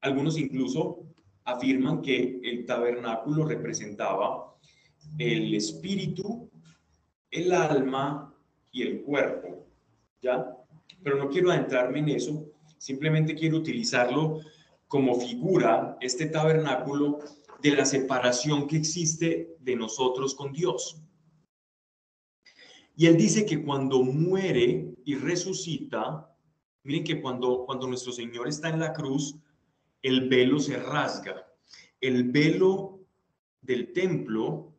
Algunos 0.00 0.38
incluso 0.38 1.04
afirman 1.44 2.02
que 2.02 2.40
el 2.42 2.66
tabernáculo 2.66 3.44
representaba 3.46 4.56
el 5.18 5.54
espíritu, 5.54 6.50
el 7.34 7.52
alma 7.52 8.32
y 8.70 8.82
el 8.82 9.02
cuerpo. 9.02 9.66
¿Ya? 10.22 10.56
Pero 11.02 11.18
no 11.18 11.28
quiero 11.28 11.50
adentrarme 11.50 11.98
en 11.98 12.08
eso, 12.10 12.46
simplemente 12.78 13.34
quiero 13.34 13.58
utilizarlo 13.58 14.40
como 14.88 15.20
figura, 15.20 15.98
este 16.00 16.26
tabernáculo, 16.26 17.18
de 17.60 17.70
la 17.70 17.84
separación 17.84 18.66
que 18.66 18.76
existe 18.76 19.56
de 19.58 19.76
nosotros 19.76 20.34
con 20.34 20.52
Dios. 20.52 21.00
Y 22.94 23.06
él 23.06 23.16
dice 23.16 23.44
que 23.44 23.64
cuando 23.64 24.02
muere 24.02 24.94
y 25.04 25.14
resucita, 25.16 26.30
miren 26.84 27.04
que 27.04 27.20
cuando, 27.20 27.64
cuando 27.66 27.88
nuestro 27.88 28.12
Señor 28.12 28.48
está 28.48 28.68
en 28.68 28.80
la 28.80 28.92
cruz, 28.92 29.36
el 30.02 30.28
velo 30.28 30.60
se 30.60 30.76
rasga. 30.76 31.46
El 32.00 32.30
velo 32.30 33.00
del 33.62 33.92
templo, 33.92 34.74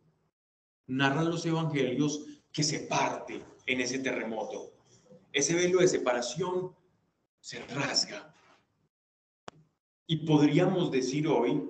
narran 0.88 1.30
los 1.30 1.46
evangelios, 1.46 2.35
que 2.56 2.64
se 2.64 2.80
parte 2.80 3.44
en 3.66 3.82
ese 3.82 4.00
terremoto. 4.00 4.72
Ese 5.34 5.54
velo 5.56 5.82
de 5.82 5.90
separación 5.90 6.74
se 7.42 7.60
rasga. 7.66 8.34
Y 10.08 10.26
podríamos 10.26 10.90
decir 10.90 11.28
hoy 11.28 11.70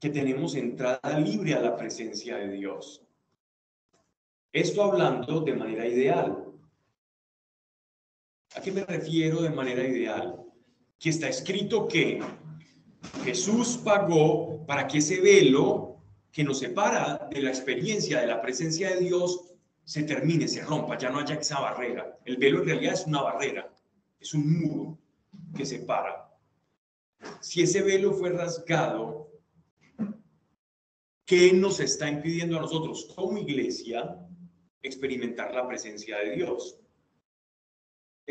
que 0.00 0.10
tenemos 0.10 0.56
entrada 0.56 1.20
libre 1.20 1.54
a 1.54 1.60
la 1.60 1.76
presencia 1.76 2.38
de 2.38 2.50
Dios. 2.50 3.02
Esto 4.52 4.82
hablando 4.82 5.42
de 5.42 5.54
manera 5.54 5.86
ideal. 5.86 6.44
¿A 8.56 8.60
qué 8.60 8.72
me 8.72 8.84
refiero 8.84 9.42
de 9.42 9.50
manera 9.50 9.86
ideal? 9.86 10.44
Que 10.98 11.10
está 11.10 11.28
escrito 11.28 11.86
que 11.86 12.20
Jesús 13.22 13.76
pagó 13.76 14.66
para 14.66 14.88
que 14.88 14.98
ese 14.98 15.20
velo 15.20 16.02
que 16.32 16.42
nos 16.42 16.58
separa 16.58 17.28
de 17.30 17.42
la 17.42 17.50
experiencia 17.50 18.20
de 18.20 18.26
la 18.26 18.42
presencia 18.42 18.90
de 18.90 19.02
Dios 19.04 19.52
se 19.86 20.02
termine, 20.02 20.48
se 20.48 20.62
rompa, 20.62 20.98
ya 20.98 21.10
no 21.10 21.20
haya 21.20 21.36
esa 21.36 21.60
barrera. 21.60 22.18
El 22.24 22.36
velo 22.38 22.58
en 22.58 22.66
realidad 22.66 22.94
es 22.94 23.06
una 23.06 23.22
barrera, 23.22 23.72
es 24.18 24.34
un 24.34 24.60
muro 24.60 24.98
que 25.56 25.64
separa. 25.64 26.28
Si 27.40 27.62
ese 27.62 27.82
velo 27.82 28.12
fue 28.12 28.30
rasgado, 28.30 29.30
¿qué 31.24 31.52
nos 31.52 31.78
está 31.78 32.10
impidiendo 32.10 32.58
a 32.58 32.62
nosotros 32.62 33.12
como 33.14 33.38
iglesia 33.38 34.18
experimentar 34.82 35.54
la 35.54 35.68
presencia 35.68 36.18
de 36.18 36.32
Dios? 36.32 36.80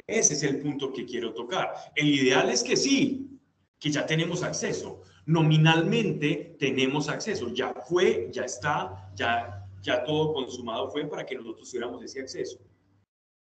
Ese 0.07 0.33
es 0.33 0.43
el 0.43 0.59
punto 0.59 0.91
que 0.91 1.05
quiero 1.05 1.33
tocar. 1.33 1.73
El 1.95 2.09
ideal 2.09 2.49
es 2.49 2.63
que 2.63 2.75
sí, 2.75 3.39
que 3.79 3.91
ya 3.91 4.05
tenemos 4.05 4.43
acceso. 4.43 5.03
Nominalmente 5.25 6.57
tenemos 6.59 7.07
acceso. 7.07 7.47
Ya 7.53 7.73
fue, 7.73 8.27
ya 8.29 8.43
está, 8.43 9.09
ya, 9.15 9.64
ya 9.85 10.03
todo 10.03 10.33
consumado 10.33 10.89
fue 10.89 11.05
para 11.05 11.25
que 11.25 11.35
nosotros 11.35 11.69
tuviéramos 11.69 12.03
ese 12.03 12.21
acceso. 12.21 12.59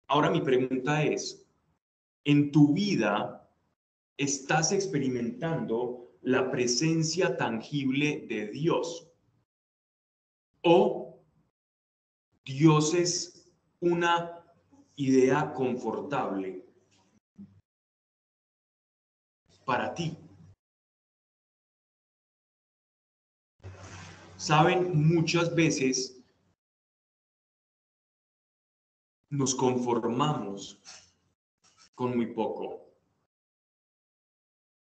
Ahora 0.07 0.29
mi 0.29 0.41
pregunta 0.41 1.03
es, 1.03 1.45
¿en 2.23 2.51
tu 2.51 2.73
vida 2.73 3.49
estás 4.17 4.71
experimentando 4.71 6.11
la 6.21 6.51
presencia 6.51 7.35
tangible 7.35 8.25
de 8.27 8.47
Dios? 8.47 9.11
¿O 10.61 11.19
Dios 12.45 12.93
es 12.93 13.51
una 13.79 14.43
idea 14.95 15.53
confortable 15.53 16.65
para 19.65 19.93
ti. 19.93 20.17
Saben, 24.35 25.07
muchas 25.07 25.53
veces 25.53 26.18
nos 29.29 29.55
conformamos 29.55 30.79
con 31.95 32.15
muy 32.15 32.27
poco. 32.27 32.93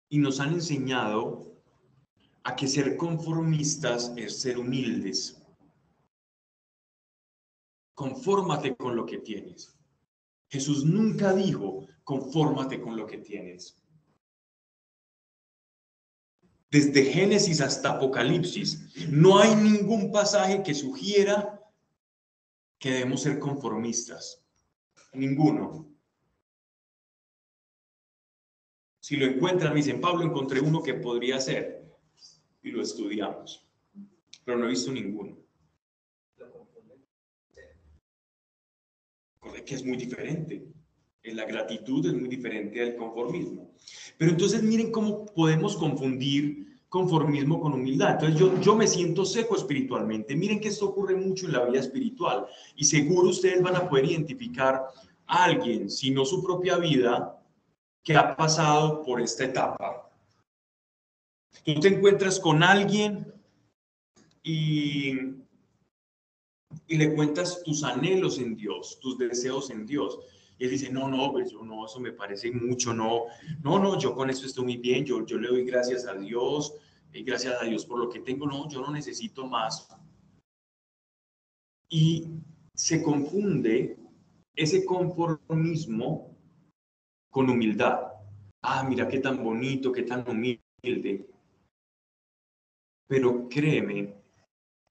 Y 0.08 0.18
nos 0.18 0.40
han 0.40 0.54
enseñado 0.54 1.56
a 2.44 2.54
que 2.56 2.68
ser 2.68 2.96
conformistas 2.96 4.12
es 4.16 4.40
ser 4.40 4.58
humildes. 4.58 5.42
Confórmate 7.94 8.76
con 8.76 8.96
lo 8.96 9.06
que 9.06 9.18
tienes. 9.18 9.74
Jesús 10.48 10.84
nunca 10.84 11.32
dijo, 11.32 11.86
confórmate 12.04 12.80
con 12.80 12.96
lo 12.96 13.06
que 13.06 13.18
tienes 13.18 13.82
desde 16.72 17.04
Génesis 17.04 17.60
hasta 17.60 17.90
Apocalipsis, 17.90 18.80
no 19.10 19.38
hay 19.38 19.54
ningún 19.54 20.10
pasaje 20.10 20.62
que 20.62 20.74
sugiera 20.74 21.61
que 22.82 22.90
debemos 22.90 23.22
ser 23.22 23.38
conformistas. 23.38 24.44
Ninguno. 25.12 25.88
Si 28.98 29.16
lo 29.16 29.24
encuentran, 29.24 29.72
me 29.72 29.76
dicen, 29.76 30.00
Pablo, 30.00 30.24
encontré 30.24 30.58
uno 30.58 30.82
que 30.82 30.94
podría 30.94 31.40
ser. 31.40 31.88
Y 32.60 32.72
lo 32.72 32.82
estudiamos. 32.82 33.64
Pero 34.44 34.58
no 34.58 34.64
he 34.64 34.70
visto 34.70 34.90
ninguno. 34.90 35.38
Que 39.64 39.76
es 39.76 39.84
muy 39.84 39.96
diferente. 39.96 40.66
La 41.22 41.44
gratitud 41.44 42.04
es 42.04 42.14
muy 42.14 42.28
diferente 42.28 42.82
al 42.82 42.96
conformismo. 42.96 43.76
Pero 44.18 44.32
entonces 44.32 44.60
miren 44.60 44.90
cómo 44.90 45.24
podemos 45.26 45.76
confundir 45.76 46.71
conformismo 46.92 47.58
con 47.58 47.72
humildad. 47.72 48.10
Entonces 48.12 48.38
yo, 48.38 48.60
yo 48.60 48.76
me 48.76 48.86
siento 48.86 49.24
seco 49.24 49.56
espiritualmente. 49.56 50.36
Miren 50.36 50.60
que 50.60 50.68
esto 50.68 50.90
ocurre 50.90 51.16
mucho 51.16 51.46
en 51.46 51.52
la 51.52 51.64
vida 51.64 51.80
espiritual 51.80 52.44
y 52.76 52.84
seguro 52.84 53.30
ustedes 53.30 53.62
van 53.62 53.76
a 53.76 53.88
poder 53.88 54.04
identificar 54.04 54.88
a 55.26 55.44
alguien, 55.44 55.88
si 55.88 56.10
no 56.10 56.26
su 56.26 56.42
propia 56.42 56.76
vida, 56.76 57.42
que 58.04 58.14
ha 58.14 58.36
pasado 58.36 59.02
por 59.04 59.22
esta 59.22 59.44
etapa. 59.44 60.12
Tú 61.64 61.80
te 61.80 61.88
encuentras 61.88 62.38
con 62.38 62.62
alguien 62.62 63.32
y, 64.42 65.12
y 66.88 66.98
le 66.98 67.14
cuentas 67.14 67.62
tus 67.62 67.84
anhelos 67.84 68.38
en 68.38 68.54
Dios, 68.54 68.98
tus 69.00 69.16
deseos 69.16 69.70
en 69.70 69.86
Dios. 69.86 70.18
Y 70.62 70.66
él 70.66 70.70
dice, 70.70 70.92
no, 70.92 71.08
no, 71.08 71.32
pues 71.32 71.50
yo 71.50 71.64
no, 71.64 71.84
eso 71.84 71.98
me 71.98 72.12
parece 72.12 72.52
mucho, 72.52 72.94
no, 72.94 73.24
no, 73.64 73.80
no, 73.80 73.98
yo 73.98 74.14
con 74.14 74.30
eso 74.30 74.46
estoy 74.46 74.62
muy 74.62 74.76
bien, 74.76 75.04
yo, 75.04 75.26
yo 75.26 75.36
le 75.36 75.48
doy 75.48 75.64
gracias 75.64 76.06
a 76.06 76.14
Dios, 76.14 76.76
y 77.12 77.24
gracias 77.24 77.60
a 77.60 77.64
Dios 77.64 77.84
por 77.84 77.98
lo 77.98 78.08
que 78.08 78.20
tengo, 78.20 78.46
no, 78.46 78.68
yo 78.68 78.80
no 78.80 78.92
necesito 78.92 79.44
más. 79.44 79.88
Y 81.88 82.28
se 82.76 83.02
confunde 83.02 83.98
ese 84.54 84.84
conformismo 84.84 86.38
con 87.28 87.50
humildad. 87.50 88.12
Ah, 88.62 88.86
mira 88.88 89.08
qué 89.08 89.18
tan 89.18 89.42
bonito, 89.42 89.90
qué 89.90 90.04
tan 90.04 90.24
humilde. 90.28 91.28
Pero 93.08 93.48
créeme 93.48 94.14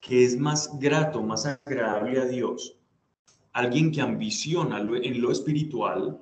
que 0.02 0.26
es 0.26 0.38
más 0.38 0.78
grato, 0.78 1.24
más 1.24 1.46
agradable 1.46 2.20
a 2.20 2.26
Dios 2.26 2.78
alguien 3.54 3.92
que 3.92 4.02
ambiciona 4.02 4.80
en 4.80 5.22
lo 5.22 5.32
espiritual 5.32 6.20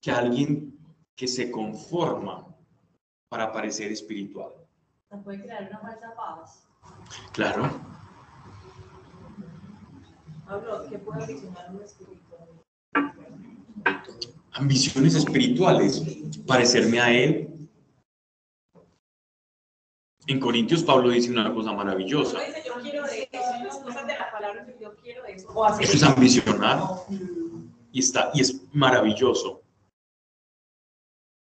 que 0.00 0.10
alguien 0.10 0.78
que 1.16 1.26
se 1.26 1.50
conforma 1.50 2.46
para 3.28 3.52
parecer 3.52 3.90
espiritual. 3.90 4.52
¿Se 5.10 5.16
puede 5.16 5.42
crear 5.42 5.68
una 5.70 5.80
falsa 5.80 6.14
paz? 6.14 6.68
Claro. 7.32 7.70
Pablo, 10.46 10.86
¿qué 10.88 10.98
puede 10.98 11.22
ambicionar 11.24 11.74
un 11.74 11.82
espiritual? 11.82 12.48
Ambiciones 14.52 15.14
espirituales, 15.14 16.02
parecerme 16.46 17.00
a 17.00 17.12
Él. 17.12 17.55
En 20.28 20.40
Corintios 20.40 20.82
Pablo 20.82 21.10
dice 21.10 21.30
una 21.30 21.52
cosa 21.54 21.72
maravillosa. 21.72 22.40
Dice, 22.40 22.62
yo 22.66 22.74
quiero 22.82 23.04
de 23.04 23.28
cosas 23.82 24.06
de 24.06 24.18
la 24.18 24.30
palabra, 24.32 24.66
yo 24.80 24.94
quiero 24.96 25.24
eso. 25.24 25.48
Eso 25.80 25.92
es 25.92 26.02
ambicionar 26.02 26.80
y, 27.92 28.00
está, 28.00 28.30
y 28.34 28.40
es 28.40 28.60
maravilloso. 28.72 29.62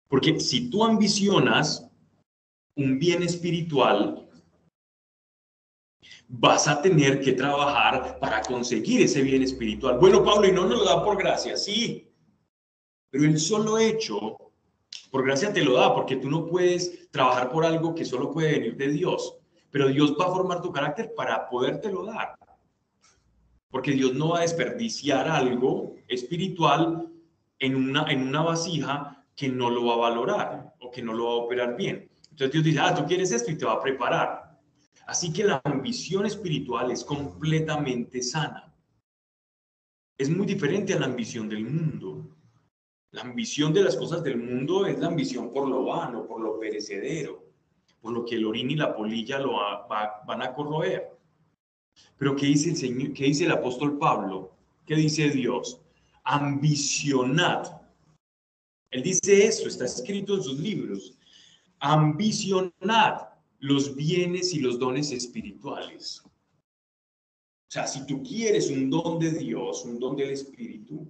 Porque 0.10 0.40
si 0.40 0.70
tú 0.70 0.84
ambicionas 0.84 1.88
un 2.76 2.98
bien 2.98 3.22
espiritual, 3.22 4.28
vas 6.28 6.68
a 6.68 6.82
tener 6.82 7.22
que 7.22 7.34
trabajar 7.34 8.18
para 8.20 8.42
conseguir 8.42 9.02
ese 9.02 9.22
bien 9.22 9.44
espiritual. 9.44 10.00
Bueno, 10.00 10.24
Pablo, 10.24 10.48
y 10.48 10.52
no 10.52 10.66
nos 10.66 10.80
lo 10.80 10.86
da 10.86 11.04
por 11.04 11.18
gracia, 11.18 11.56
sí, 11.56 12.10
pero 13.12 13.26
el 13.26 13.40
solo 13.40 13.78
hecho, 13.78 14.38
por 15.12 15.26
gracia 15.26 15.52
te 15.52 15.64
lo 15.64 15.74
da, 15.74 15.94
porque 15.94 16.16
tú 16.16 16.30
no 16.30 16.46
puedes 16.46 17.12
trabajar 17.12 17.52
por 17.52 17.66
algo 17.66 17.94
que 17.94 18.06
solo 18.06 18.32
puede 18.32 18.54
venir 18.54 18.78
de 18.78 18.88
Dios, 18.88 19.38
pero 19.70 19.90
Dios 19.90 20.16
va 20.20 20.26
a 20.26 20.32
formar 20.32 20.62
tu 20.62 20.72
carácter 20.72 21.14
para 21.16 21.48
podértelo 21.50 22.06
dar. 22.06 22.36
Porque 23.70 23.92
Dios 23.92 24.14
no 24.14 24.30
va 24.30 24.40
a 24.40 24.42
desperdiciar 24.42 25.28
algo 25.30 25.96
espiritual 26.08 27.10
en 27.60 27.76
una, 27.76 28.06
en 28.10 28.28
una 28.28 28.42
vasija 28.42 29.26
que 29.36 29.50
no 29.50 29.70
lo 29.70 29.86
va 29.86 29.94
a 29.94 30.10
valorar 30.10 30.74
o 30.80 30.92
que 30.92 31.02
no 31.02 31.14
lo 31.14 31.26
va 31.26 31.32
a 31.32 31.46
operar 31.46 31.76
bien. 31.76 32.10
Entonces 32.30 32.52
Dios 32.52 32.64
dice, 32.64 32.80
ah, 32.80 32.96
tú 32.96 33.06
quieres 33.06 33.32
esto 33.32 33.52
y 33.52 33.58
te 33.58 33.66
va 33.66 33.74
a 33.74 33.82
preparar. 33.82 34.60
Así 35.08 35.34
que 35.34 35.44
la 35.44 35.62
ambición 35.64 36.26
espiritual 36.26 36.90
es 36.92 37.04
completamente 37.04 38.22
sana. 38.22 38.74
Es 40.18 40.30
muy 40.30 40.46
diferente 40.46 40.94
a 40.94 41.00
la 41.00 41.08
ambición 41.08 41.50
del 41.50 41.66
mundo. 41.66 42.38
La 43.12 43.22
ambición 43.22 43.74
de 43.74 43.84
las 43.84 43.98
cosas 43.98 44.24
del 44.24 44.38
mundo 44.38 44.86
es 44.86 44.98
la 45.00 45.08
ambición 45.08 45.52
por 45.52 45.68
lo 45.68 45.86
vano, 45.86 46.26
por 46.26 46.40
lo 46.40 46.58
perecedero, 46.60 47.44
por 48.00 48.14
lo 48.14 48.26
que 48.26 48.36
el 48.36 48.46
orín 48.46 48.72
y 48.72 48.76
la 48.76 48.96
polilla 48.96 49.38
lo 49.40 49.58
van 50.26 50.42
a 50.42 50.54
corroer. 50.54 51.12
Pero 52.18 52.36
¿qué 52.36 52.46
dice 52.46 52.70
el 52.70 52.78
Señor? 52.78 53.14
¿Qué 53.14 53.26
dice 53.26 53.46
el 53.46 53.52
apóstol 53.52 53.98
Pablo? 53.98 54.56
¿Qué 54.86 54.96
dice 54.96 55.30
Dios? 55.30 55.82
Ambicionad. 56.24 57.82
Él 58.92 59.04
dice 59.04 59.46
esto, 59.46 59.68
está 59.68 59.86
escrito 59.86 60.36
en 60.36 60.44
sus 60.44 60.60
libros. 60.60 61.18
Ambicionad 61.80 63.32
los 63.60 63.96
bienes 63.96 64.54
y 64.54 64.60
los 64.60 64.80
dones 64.80 65.12
espirituales. 65.12 66.24
O 66.26 67.74
sea, 67.74 67.88
si 67.88 68.06
tú 68.06 68.24
quieres 68.24 68.70
un 68.70 68.90
don 68.90 69.20
de 69.20 69.32
Dios, 69.32 69.86
un 69.86 70.00
don 70.00 70.16
del 70.16 70.32
Espíritu, 70.32 71.08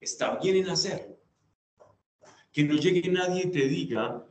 está 0.00 0.36
bien 0.36 0.56
en 0.56 0.70
hacerlo. 0.70 1.16
Que 2.52 2.64
no 2.64 2.74
llegue 2.74 3.10
nadie 3.10 3.44
y 3.46 3.50
te 3.50 3.66
diga 3.66 4.26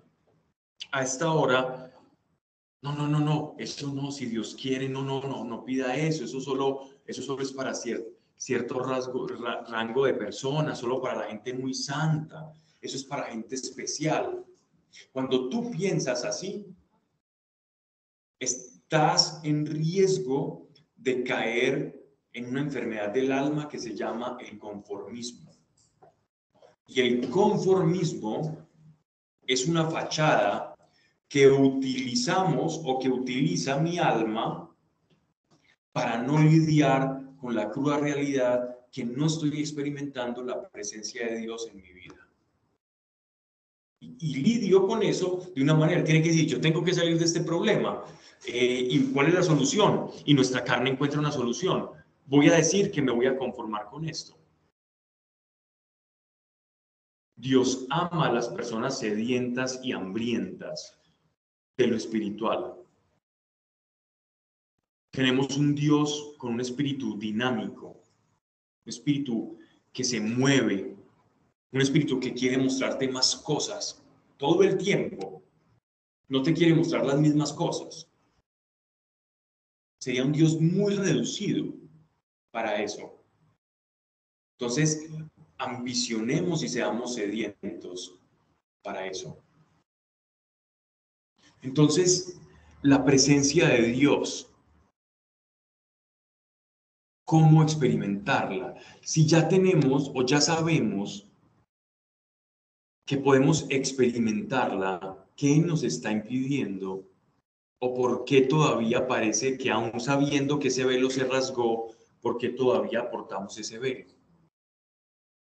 a 0.92 1.04
esta 1.04 1.32
hora, 1.32 1.94
no, 2.82 2.94
no, 2.94 3.08
no, 3.08 3.20
no, 3.20 3.56
eso 3.58 3.92
no, 3.94 4.12
si 4.12 4.28
Dios 4.28 4.56
quiere, 4.60 4.88
no, 4.88 5.04
no, 5.04 5.22
no, 5.22 5.44
no 5.44 5.66
pida 5.66 5.96
eso, 5.96 6.24
eso 6.24 6.40
solo, 6.40 6.90
eso 7.06 7.22
solo 7.22 7.42
es 7.42 7.52
para 7.52 7.74
cierto, 7.74 8.10
cierto 8.36 8.80
rasgo, 8.80 9.28
rango 9.28 10.06
de 10.06 10.14
personas, 10.14 10.80
solo 10.80 11.02
para 11.02 11.20
la 11.20 11.26
gente 11.26 11.54
muy 11.54 11.74
santa, 11.74 12.54
eso 12.82 12.98
es 12.98 13.04
para 13.04 13.26
gente 13.26 13.56
especial. 13.56 14.46
Cuando 15.12 15.50
tú 15.50 15.72
piensas 15.72 16.24
así, 16.24 16.66
estás 18.40 19.40
en 19.44 19.66
riesgo 19.66 20.70
de 20.96 21.24
caer 21.24 22.06
en 22.34 22.50
una 22.50 22.62
enfermedad 22.62 23.10
del 23.10 23.32
alma 23.32 23.68
que 23.68 23.80
se 23.80 23.96
llama 23.96 24.38
el 24.40 24.60
conformismo. 24.60 25.55
Y 26.88 27.02
el 27.02 27.30
conformismo 27.30 28.68
es 29.48 29.68
una 29.68 29.90
fachada 29.90 30.76
que 31.28 31.48
utilizamos 31.48 32.82
o 32.84 33.00
que 33.00 33.10
utiliza 33.10 33.78
mi 33.80 33.98
alma 33.98 34.70
para 35.92 36.22
no 36.22 36.40
lidiar 36.40 37.22
con 37.40 37.56
la 37.56 37.70
cruda 37.70 37.98
realidad 37.98 38.76
que 38.92 39.04
no 39.04 39.26
estoy 39.26 39.60
experimentando 39.60 40.44
la 40.44 40.70
presencia 40.70 41.28
de 41.28 41.40
Dios 41.40 41.68
en 41.72 41.82
mi 41.82 41.92
vida. 41.92 42.28
Y, 44.00 44.36
lidio 44.36 44.86
con 44.88 45.02
eso 45.02 45.52
de 45.56 45.64
una 45.64 45.74
manera, 45.74 46.04
tiene 46.04 46.22
que 46.22 46.30
decir, 46.30 46.48
yo 46.48 46.62
tengo 46.62 46.84
que 46.84 46.94
salir 46.94 47.18
de 47.18 47.26
este 47.26 47.42
problema. 47.42 48.04
Eh, 48.46 48.88
¿Y 48.92 49.00
cuál 49.12 49.28
es 49.28 49.34
la 49.34 49.44
solución? 49.44 50.10
Y 50.26 50.34
nuestra 50.34 50.64
carne 50.64 50.92
encuentra 50.92 51.20
una 51.20 51.32
solución. 51.32 51.90
Voy 52.26 52.50
a 52.50 52.56
decir 52.56 52.92
que 52.92 53.02
me 53.02 53.12
voy 53.12 53.26
a 53.26 53.38
conformar 53.38 53.86
con 53.90 54.08
esto. 54.08 54.38
Dios 57.36 57.86
ama 57.90 58.28
a 58.28 58.32
las 58.32 58.48
personas 58.50 59.00
sedientas 59.00 59.80
y 59.84 59.92
hambrientas 59.92 60.98
de 61.78 61.88
lo 61.88 61.98
espiritual. 61.98 62.76
Tenemos 65.12 65.58
un 65.58 65.76
Dios 65.76 66.34
con 66.38 66.54
un 66.54 66.62
espíritu 66.62 67.18
dinámico, 67.18 67.88
un 68.86 68.90
espíritu 68.90 69.58
que 69.92 70.04
se 70.04 70.20
mueve, 70.20 70.96
un 71.72 71.82
espíritu 71.82 72.20
que 72.20 72.34
quiere 72.34 72.58
mostrarte 72.58 73.08
más 73.10 73.36
cosas 73.36 74.02
todo 74.38 74.64
el 74.64 74.78
tiempo. 74.78 75.42
No 76.28 76.42
te 76.42 76.54
quiere 76.54 76.74
mostrar 76.74 77.06
las 77.06 77.20
mismas 77.20 77.54
cosas. 77.54 78.10
Sería 80.00 80.24
un 80.24 80.32
Dios 80.32 80.60
muy 80.60 80.96
reducido 80.96 81.74
para 82.52 82.82
eso. 82.82 83.22
Entonces, 84.58 85.10
ambicionemos 85.58 86.64
y 86.64 86.70
seamos 86.70 87.16
sedientos 87.16 88.20
para 88.84 89.06
eso. 89.08 89.38
Entonces, 91.62 92.40
la 92.82 93.04
presencia 93.04 93.68
de 93.70 93.82
Dios, 93.88 94.52
¿cómo 97.26 97.64
experimentarla? 97.64 98.76
Si 99.02 99.26
ya 99.26 99.48
tenemos 99.48 100.12
o 100.14 100.24
ya 100.24 100.40
sabemos 100.40 101.28
que 103.08 103.18
podemos 103.18 103.66
experimentarla, 103.70 105.28
¿qué 105.36 105.58
nos 105.58 105.84
está 105.84 106.12
impidiendo? 106.12 107.04
¿O 107.80 107.94
por 107.94 108.26
qué 108.26 108.42
todavía 108.42 109.08
parece 109.08 109.58
que 109.58 109.70
aún 109.72 110.00
sabiendo 110.00 110.60
que 110.60 110.70
ese 110.70 110.86
velo 110.86 111.10
se 111.10 111.24
rasgó, 111.26 111.92
por 112.22 112.38
qué 112.38 112.50
todavía 112.50 113.10
portamos 113.10 113.58
ese 113.58 113.80
velo? 113.80 114.15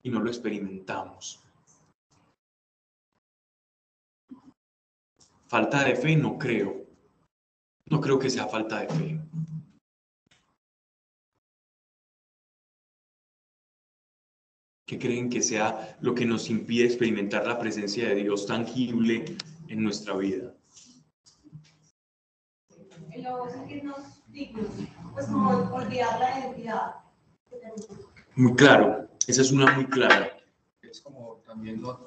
Y 0.06 0.12
no 0.12 0.20
lo 0.20 0.30
experimentamos. 0.30 1.44
Falta 5.48 5.84
de 5.84 5.96
fe, 5.96 6.16
no 6.16 6.38
creo. 6.38 6.86
No 7.88 8.00
creo 8.00 8.20
que 8.20 8.30
sea 8.30 8.48
falta 8.48 8.82
de 8.82 8.88
fe. 8.88 9.20
¿Qué 14.86 15.00
creen 15.00 15.32
que 15.32 15.42
sea 15.42 15.98
lo 16.02 16.14
que 16.14 16.28
nos 16.28 16.52
impide 16.52 16.86
experimentar 16.86 17.48
la 17.48 17.58
presencia 17.58 18.08
de 18.08 18.16
Dios 18.16 18.46
tangible 18.46 19.26
en 19.70 19.84
nuestra 19.84 20.16
vida? 20.16 20.54
pues 25.14 25.26
como 25.28 25.50
olvidar 25.74 26.20
la 26.20 26.40
identidad. 26.40 26.96
Muy 28.36 28.54
claro, 28.54 29.08
esa 29.28 29.42
es 29.42 29.52
una 29.52 29.74
muy 29.76 29.86
clara. 29.88 30.38
Es 30.82 31.02
como 31.02 31.42
también 31.46 31.82
no, 31.82 32.00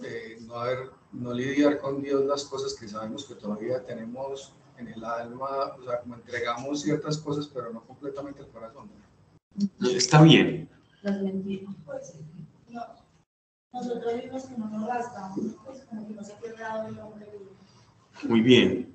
no 1.12 1.32
lidiar 1.32 1.78
con 1.78 2.02
Dios 2.02 2.24
las 2.24 2.44
cosas 2.44 2.74
que 2.74 2.88
sabemos 2.88 3.24
que 3.26 3.34
todavía 3.34 3.84
tenemos 3.84 4.54
en 4.78 4.88
el 4.88 5.04
alma, 5.04 5.74
o 5.78 5.82
sea, 5.84 6.00
como 6.00 6.14
entregamos 6.14 6.82
ciertas 6.82 7.18
cosas, 7.18 7.48
pero 7.52 7.72
no 7.72 7.84
completamente 7.84 8.42
el 8.42 8.48
corazón. 8.48 8.88
Está 9.80 10.22
bien. 10.22 10.68
Las 11.02 11.20
mentiras. 11.20 11.74
Pues, 11.84 12.14
nosotros 13.72 14.16
mismos 14.16 14.44
que 14.44 14.56
no 14.56 14.70
nos 14.70 14.88
rasgamos, 14.88 15.38
pues 15.64 15.84
como 15.84 16.06
que 16.06 16.14
no 16.14 16.24
se 16.24 16.32
ha 16.32 16.88
el 16.88 16.98
hombre 16.98 17.26
Muy 18.24 18.40
bien. 18.40 18.94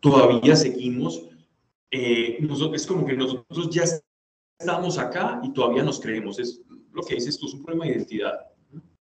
Todavía 0.00 0.56
seguimos. 0.56 1.28
Eh, 1.90 2.38
es 2.72 2.86
como 2.86 3.06
que 3.06 3.16
nosotros 3.16 3.70
ya 3.70 3.84
estamos 4.58 4.98
acá 4.98 5.40
y 5.42 5.52
todavía 5.52 5.82
nos 5.82 6.00
creemos. 6.00 6.38
Es 6.38 6.60
lo 6.94 7.02
que 7.02 7.16
dices 7.16 7.38
tú, 7.38 7.46
es 7.46 7.54
un 7.54 7.62
problema 7.62 7.84
de 7.84 7.92
identidad. 7.92 8.50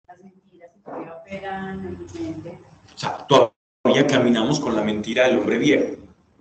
Las 0.08 0.24
mentiras 0.24 0.72
todavía 0.84 1.16
operan 1.16 1.86
en 1.86 1.98
mi 2.00 2.20
mente. 2.20 2.60
O 2.94 2.98
sea, 2.98 3.26
todavía 3.26 4.08
caminamos 4.08 4.60
con 4.60 4.76
la 4.76 4.84
mentira 4.84 5.28
del 5.28 5.40
hombre 5.40 5.58
viejo. 5.58 5.96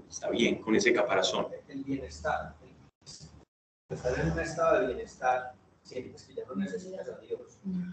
Está 0.09 0.29
bien, 0.31 0.61
con 0.61 0.75
ese 0.75 0.93
caparazón. 0.93 1.47
El 1.69 1.85
bienestar. 1.85 2.55
Estar 3.91 4.19
en 4.21 4.33
un 4.33 4.39
estado 4.41 4.81
de 4.81 4.87
bienestar, 4.89 5.55
sí, 5.83 6.13
es 6.15 6.25
que 6.25 6.35
ya 6.35 6.45
no 6.47 6.57
necesitas 6.57 7.09
a 7.09 7.19
Dios. 7.19 7.59
Mm 7.65 7.93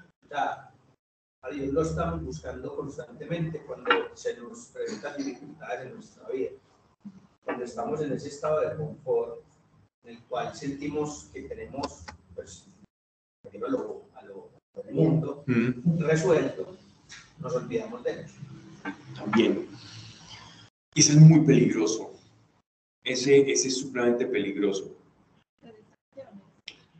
a 1.45 1.49
Dios 1.49 1.73
lo 1.73 1.84
estamos 1.84 2.23
buscando 2.23 2.75
constantemente 2.75 3.63
cuando 3.65 3.91
se 4.15 4.36
nos 4.38 4.69
presentan 4.73 5.17
dificultades 5.17 5.88
en 5.88 5.93
nuestra 5.93 6.27
vida. 6.29 6.51
Cuando 7.43 7.63
estamos 7.63 8.01
en 8.01 8.13
ese 8.13 8.29
estado 8.29 8.62
de 8.62 8.75
confort, 8.75 9.43
en 10.03 10.15
el 10.15 10.23
cual 10.23 10.55
sentimos 10.55 11.25
que 11.31 11.43
tenemos, 11.43 12.03
pues, 12.34 12.67
a 13.63 13.69
lo, 13.69 14.05
a 14.15 14.23
lo, 14.23 14.51
mundo 14.91 15.43
mm. 15.47 15.99
resuelto, 15.99 16.75
nos 17.39 17.55
olvidamos 17.55 18.03
de 18.03 18.21
eso. 18.21 18.35
También. 19.15 19.67
Ese 20.93 21.11
es 21.13 21.17
muy 21.17 21.45
peligroso. 21.45 22.13
Ese, 23.03 23.51
ese 23.51 23.67
es 23.67 23.77
supremamente 23.77 24.25
peligroso. 24.25 24.95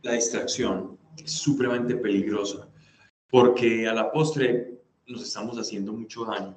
La 0.02 0.12
distracción 0.12 0.98
es 1.16 1.32
supremamente 1.32 1.96
peligrosa 1.96 2.68
porque 3.30 3.86
a 3.88 3.94
la 3.94 4.10
postre 4.10 4.80
nos 5.06 5.22
estamos 5.22 5.56
haciendo 5.58 5.92
mucho 5.92 6.24
daño. 6.24 6.54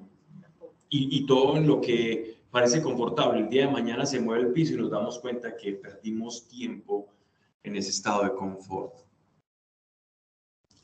Y, 0.91 1.25
todo 1.27 1.59
lo 1.59 1.81
que 1.81 2.37
parece 2.49 2.81
confortable. 2.81 3.41
El 3.41 3.49
día 3.49 3.67
de 3.67 3.71
mañana 3.71 4.07
se 4.07 4.19
mueve 4.19 4.47
el 4.47 4.53
piso 4.53 4.73
y 4.73 4.77
nos 4.77 4.89
damos 4.89 5.19
cuenta 5.19 5.55
que 5.55 5.73
perdimos 5.73 6.47
tiempo 6.47 7.07
en 7.61 7.75
ese 7.75 7.91
estado 7.91 8.23
de 8.23 8.33
confort. 8.33 8.95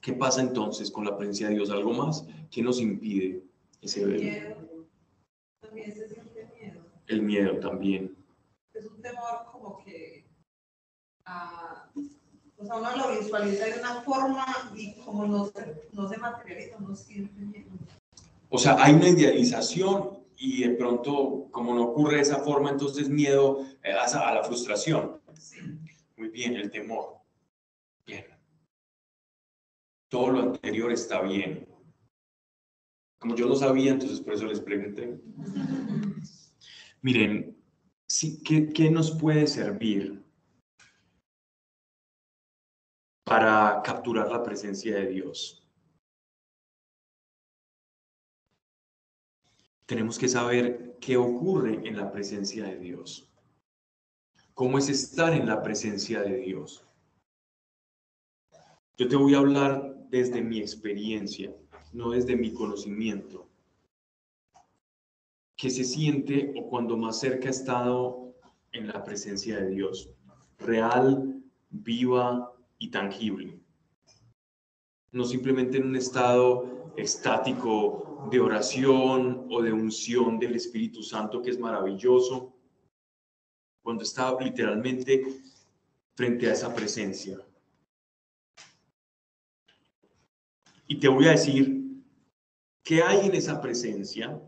¿Qué 0.05 0.13
pasa 0.13 0.39
entonces 0.39 0.91
con 0.91 1.03
la 1.03 1.17
presencia 1.17 1.47
de 1.47 1.55
Dios? 1.55 1.71
¿Algo 1.71 1.91
más? 1.91 2.27
¿Qué 2.51 2.61
nos 2.61 2.79
impide 2.79 3.41
ese? 3.81 4.05
Miedo. 4.05 4.55
También 5.59 5.91
se 5.91 6.07
siente 6.07 6.47
miedo. 6.61 6.81
El 7.07 7.23
miedo 7.23 7.59
también. 7.59 8.15
Es 8.75 8.85
un 8.85 9.01
temor 9.01 9.47
como 9.51 9.83
que, 9.83 10.27
ah, 11.25 11.89
o 12.55 12.65
sea, 12.65 12.75
uno 12.75 12.95
lo 12.95 13.19
visualiza 13.19 13.65
de 13.65 13.79
una 13.79 14.01
forma 14.03 14.45
y 14.75 14.93
como 14.97 15.25
no 15.25 15.47
se, 15.47 15.87
no 15.93 16.07
se 16.07 16.17
materializa, 16.17 16.77
uno 16.77 16.95
siente 16.95 17.41
miedo. 17.41 17.71
O 18.49 18.59
sea, 18.59 18.75
hay 18.77 18.93
una 18.93 19.09
idealización 19.09 20.19
y 20.37 20.65
de 20.67 20.75
pronto, 20.75 21.47
como 21.49 21.73
no 21.73 21.83
ocurre 21.85 22.17
de 22.17 22.21
esa 22.21 22.43
forma, 22.43 22.69
entonces 22.69 23.09
miedo 23.09 23.65
eh, 23.83 23.91
a, 23.93 24.03
a 24.03 24.35
la 24.35 24.43
frustración. 24.43 25.19
Sí. 25.33 25.57
Muy 26.15 26.29
bien, 26.29 26.55
el 26.57 26.69
temor. 26.69 27.24
Todo 30.09 30.31
lo 30.31 30.39
anterior 30.39 30.91
está 30.91 31.21
bien. 31.21 31.67
Como 33.19 33.35
yo 33.35 33.47
lo 33.47 33.55
sabía, 33.55 33.91
entonces 33.91 34.21
por 34.21 34.33
eso 34.33 34.45
les 34.45 34.59
pregunté. 34.59 35.19
Miren, 37.01 37.57
sí, 38.07 38.41
¿qué, 38.43 38.69
qué 38.69 38.89
nos 38.89 39.11
puede 39.11 39.47
servir 39.47 40.23
para 43.23 43.81
capturar 43.83 44.31
la 44.31 44.43
presencia 44.43 44.95
de 44.97 45.07
Dios? 45.07 45.67
Tenemos 49.85 50.17
que 50.17 50.27
saber 50.27 50.97
qué 50.99 51.17
ocurre 51.17 51.87
en 51.87 51.97
la 51.97 52.11
presencia 52.11 52.65
de 52.65 52.77
Dios. 52.77 53.31
¿Cómo 54.55 54.77
es 54.77 54.89
estar 54.89 55.33
en 55.33 55.45
la 55.45 55.61
presencia 55.61 56.21
de 56.21 56.37
Dios? 56.37 56.83
Yo 58.97 59.07
te 59.07 59.15
voy 59.15 59.35
a 59.35 59.39
hablar 59.39 59.94
desde 60.15 60.41
mi 60.41 60.59
experiencia, 60.59 61.53
no 61.91 62.11
desde 62.11 62.37
mi 62.37 62.53
conocimiento. 62.53 63.49
¿Qué 65.57 65.69
se 65.69 65.83
siente 65.83 66.53
o 66.55 66.69
cuando 66.69 66.95
más 66.95 67.19
cerca 67.19 67.47
he 67.47 67.51
estado 67.51 68.33
en 68.71 68.87
la 68.87 69.03
presencia 69.03 69.59
de 69.59 69.71
Dios? 69.71 70.09
Real, 70.57 71.43
viva 71.69 72.53
y 72.79 72.91
tangible. 72.91 73.59
No 75.11 75.25
simplemente 75.25 75.79
en 75.79 75.87
un 75.87 75.97
estado 75.97 76.93
estático 76.95 78.29
de 78.31 78.39
oración 78.39 79.47
o 79.49 79.61
de 79.61 79.73
unción 79.73 80.39
del 80.39 80.55
Espíritu 80.55 81.03
Santo 81.03 81.41
que 81.41 81.49
es 81.49 81.59
maravilloso, 81.59 82.53
cuando 83.83 84.03
está 84.03 84.33
literalmente 84.39 85.25
frente 86.15 86.47
a 86.47 86.53
esa 86.53 86.73
presencia. 86.73 87.37
Y 90.87 90.99
te 90.99 91.07
voy 91.07 91.27
a 91.27 91.31
decir 91.31 92.03
qué 92.83 93.01
hay 93.01 93.27
en 93.27 93.35
esa 93.35 93.59
presencia, 93.61 94.39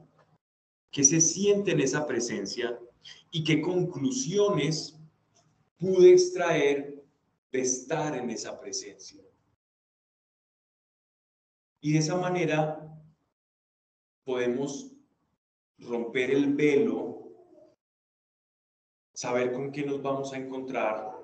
qué 0.92 1.04
se 1.04 1.20
siente 1.20 1.72
en 1.72 1.80
esa 1.80 2.06
presencia 2.06 2.80
y 3.32 3.44
qué 3.44 3.62
conclusiones 3.62 5.00
pude 5.78 6.12
extraer 6.12 7.04
de 7.52 7.62
estar 7.62 8.16
en 8.16 8.30
esa 8.30 8.60
presencia. 8.60 9.24
Y 11.82 11.94
de 11.94 12.00
esa 12.00 12.18
manera 12.18 12.84
podemos 14.24 14.92
romper 15.80 16.32
el 16.32 16.54
velo, 16.54 17.32
saber 19.14 19.54
con 19.54 19.72
qué 19.72 19.86
nos 19.86 20.02
vamos 20.02 20.34
a 20.34 20.38
encontrar, 20.38 21.16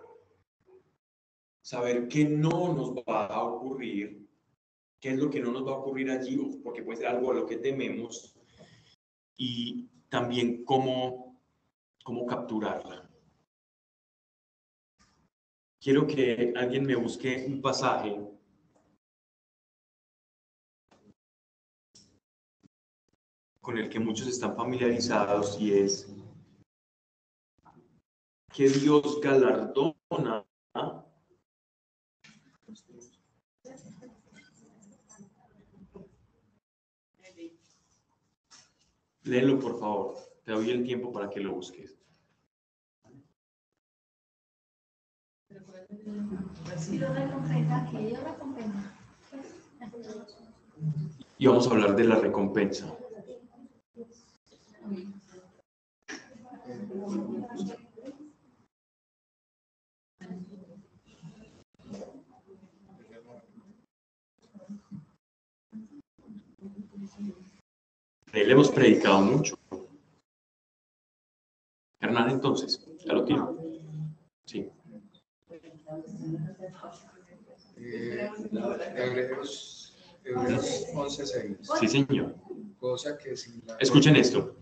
saber 1.62 2.08
qué 2.08 2.26
no 2.26 2.74
nos 2.74 2.96
va 2.96 3.28
a 3.28 3.44
ocurrir, 3.44 4.28
qué 5.04 5.10
es 5.10 5.20
lo 5.20 5.30
que 5.30 5.42
no 5.42 5.52
nos 5.52 5.68
va 5.68 5.72
a 5.72 5.80
ocurrir 5.80 6.10
allí, 6.10 6.38
porque 6.64 6.82
puede 6.82 7.00
ser 7.00 7.08
algo 7.08 7.30
a 7.30 7.34
lo 7.34 7.46
que 7.46 7.58
tememos, 7.58 8.34
y 9.36 9.90
también 10.08 10.64
cómo, 10.64 11.42
cómo 12.06 12.26
capturarla. 12.26 13.12
Quiero 15.82 16.08
que 16.08 16.54
alguien 16.56 16.86
me 16.86 16.96
busque 16.96 17.44
un 17.46 17.62
pasaje 17.62 18.18
con 23.60 23.78
el 23.78 23.90
que 23.90 24.00
muchos 24.00 24.28
están 24.28 24.56
familiarizados 24.56 25.60
y 25.60 25.74
es 25.74 26.08
que 28.54 28.70
Dios 28.70 29.20
galardona 29.20 30.46
Léelo, 39.24 39.60
por 39.60 39.80
favor. 39.80 40.16
Te 40.44 40.52
doy 40.52 40.72
el 40.72 40.84
tiempo 40.84 41.12
para 41.12 41.30
que 41.30 41.40
lo 41.40 41.54
busques. 41.54 41.98
Y 51.38 51.48
vamos 51.48 51.68
a 51.68 51.72
hablar 51.72 51.96
de 51.96 52.04
la 52.04 52.16
recompensa. 52.16 52.94
Él 68.34 68.50
hemos 68.50 68.72
predicado 68.72 69.22
mucho. 69.22 69.56
Hernán, 72.00 72.32
entonces, 72.32 72.84
ya 73.06 73.14
lo 73.14 73.24
tiene. 73.26 73.44
Sí. 74.46 74.70
Eh, 77.78 78.30
Hebreos, 78.96 79.96
Hebreos 80.24 80.88
11:6. 80.96 81.58
Sí, 81.80 81.88
señor. 81.88 82.36
Cosa 82.80 83.18
que 83.18 83.38
sin 83.38 83.62
la 83.68 83.78
Escuchen 83.78 84.16
esto. 84.16 84.56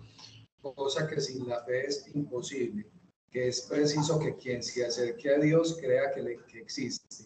cosa 0.62 1.08
que 1.08 1.22
sin 1.22 1.48
la 1.48 1.64
fe 1.64 1.88
es 1.88 2.06
imposible, 2.14 2.86
que 3.32 3.48
es 3.48 3.62
preciso 3.62 4.20
que 4.20 4.36
quien 4.36 4.62
se 4.62 4.86
acerque 4.86 5.34
a 5.34 5.40
Dios 5.40 5.78
crea 5.80 6.12
que, 6.14 6.22
le, 6.22 6.38
que 6.46 6.60
existe 6.60 7.24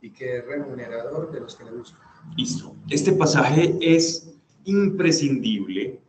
y 0.00 0.12
que 0.12 0.38
es 0.38 0.46
remunerador 0.46 1.32
de 1.32 1.40
los 1.40 1.56
que 1.56 1.64
le 1.64 1.72
buscan. 1.72 2.00
Listo. 2.36 2.76
Este 2.88 3.12
pasaje 3.12 3.76
es 3.80 4.37
imprescindible. 4.68 6.00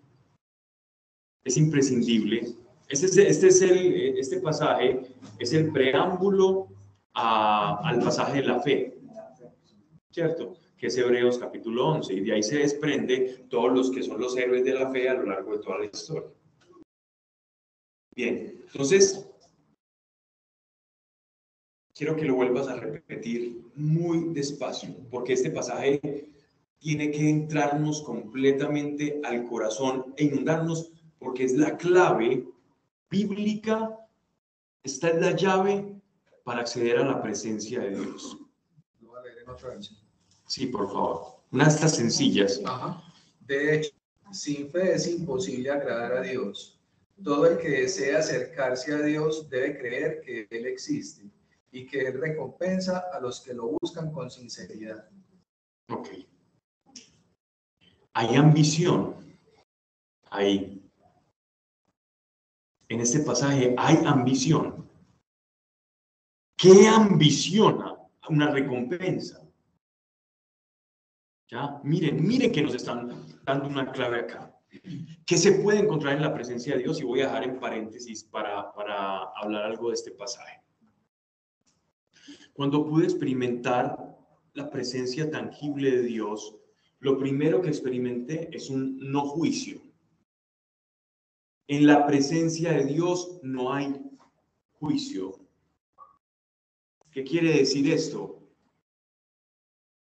Es 1.44 1.58
imprescindible. 1.58 2.56
Este, 2.90 3.06
es, 3.08 3.18
este, 3.18 3.48
es 3.48 3.62
el, 3.62 4.18
este 4.20 4.40
pasaje 4.42 5.02
es 5.40 5.54
el 5.54 5.72
preámbulo 5.72 6.68
a- 7.14 7.80
al 7.88 8.00
pasaje 8.00 8.42
de 8.42 8.48
la 8.48 8.60
fe, 8.60 8.98
¿cierto? 10.12 10.56
Que 10.78 10.88
es 10.88 10.98
Hebreos 10.98 11.38
capítulo 11.38 11.88
11. 11.90 12.14
Y 12.14 12.22
de 12.22 12.34
ahí 12.34 12.44
se 12.44 12.58
desprende 12.58 13.46
todos 13.50 13.72
los 13.74 13.92
que 13.92 14.04
son 14.04 14.20
los 14.20 14.36
héroes 14.38 14.64
de 14.64 14.74
la 14.74 14.92
fe 14.92 15.08
a 15.10 15.14
lo 15.14 15.24
largo 15.26 15.56
de 15.58 15.64
toda 15.64 15.80
la 15.80 15.86
historia. 15.86 16.30
Bien, 18.16 18.62
entonces, 18.68 19.30
quiero 21.96 22.16
que 22.16 22.26
lo 22.26 22.36
vuelvas 22.36 22.68
a 22.68 22.76
repetir 22.76 23.62
muy 23.76 24.34
despacio, 24.34 24.94
porque 25.10 25.34
este 25.34 25.52
pasaje 25.52 26.30
tiene 26.80 27.12
que 27.12 27.30
entrarnos 27.30 28.02
completamente 28.02 29.22
al 29.24 29.46
corazón 29.46 30.14
e 30.18 30.26
inundarnos, 30.26 30.92
porque 31.20 31.44
es 31.44 31.54
la 31.54 31.78
clave 31.78 32.48
bíblica, 33.10 33.98
esta 34.84 35.10
es 35.10 35.22
la 35.22 35.36
llave 35.36 35.94
para 36.44 36.62
acceder 36.62 36.98
a 36.98 37.06
la 37.06 37.22
presencia 37.22 37.82
de 37.82 37.92
Dios. 37.92 38.38
Sí, 40.48 40.68
por 40.68 40.88
favor. 40.88 41.42
Una 41.52 41.66
de 41.66 41.70
estas 41.70 41.96
sencillas. 41.96 42.62
Ajá. 42.66 43.04
De 43.42 43.76
hecho, 43.76 43.92
sin 44.32 44.70
fe 44.70 44.94
es 44.94 45.08
imposible 45.08 45.70
agradar 45.70 46.14
a 46.14 46.22
Dios. 46.22 46.80
Todo 47.24 47.48
el 47.48 47.58
que 47.58 47.70
desea 47.70 48.20
acercarse 48.20 48.94
a 48.94 49.02
Dios 49.02 49.50
debe 49.50 49.78
creer 49.78 50.22
que 50.22 50.48
Él 50.50 50.66
existe 50.68 51.30
y 51.72 51.86
que 51.86 52.08
Él 52.08 52.20
recompensa 52.20 53.06
a 53.12 53.20
los 53.20 53.42
que 53.42 53.54
lo 53.54 53.76
buscan 53.82 54.12
con 54.12 54.32
sinceridad. 54.32 55.10
Ok. 55.90 56.10
Hay 58.20 58.36
ambición. 58.36 59.16
Ahí. 60.30 60.84
En 62.90 63.00
este 63.00 63.22
pasaje 63.22 63.74
hay 63.78 63.96
ambición. 64.06 64.90
¿Qué 66.58 66.86
ambiciona 66.86 67.98
una 68.28 68.52
recompensa? 68.52 69.42
¿Ya? 71.50 71.80
Miren, 71.86 72.22
miren 72.28 72.52
que 72.52 72.62
nos 72.62 72.76
están 72.76 73.26
dando 73.46 73.70
una 73.70 73.90
clave 73.90 74.20
acá. 74.20 74.54
¿Qué 75.26 75.38
se 75.38 75.54
puede 75.54 75.80
encontrar 75.80 76.18
en 76.18 76.24
la 76.24 76.34
presencia 76.34 76.76
de 76.76 76.84
Dios? 76.84 77.00
Y 77.00 77.06
voy 77.06 77.22
a 77.22 77.28
dejar 77.28 77.46
en 77.46 77.58
paréntesis 77.58 78.26
para, 78.26 78.74
para 78.74 79.30
hablar 79.42 79.64
algo 79.64 79.88
de 79.88 79.94
este 79.94 80.12
pasaje. 80.12 80.62
Cuando 82.52 82.86
pude 82.86 83.06
experimentar 83.06 84.20
la 84.56 84.70
presencia 84.70 85.32
tangible 85.32 85.90
de 85.90 86.04
Dios, 86.04 86.60
lo 87.00 87.18
primero 87.18 87.62
que 87.62 87.70
experimenté 87.70 88.50
es 88.56 88.70
un 88.70 88.98
no 89.12 89.22
juicio. 89.22 89.82
En 91.68 91.88
la 91.88 92.06
presencia 92.06 92.74
de 92.74 92.86
Dios 92.86 93.40
no 93.42 93.74
hay 93.74 93.96
juicio. 94.74 95.40
¿Qué 97.12 97.24
quiere 97.24 97.54
decir 97.54 97.92
esto? 97.92 98.44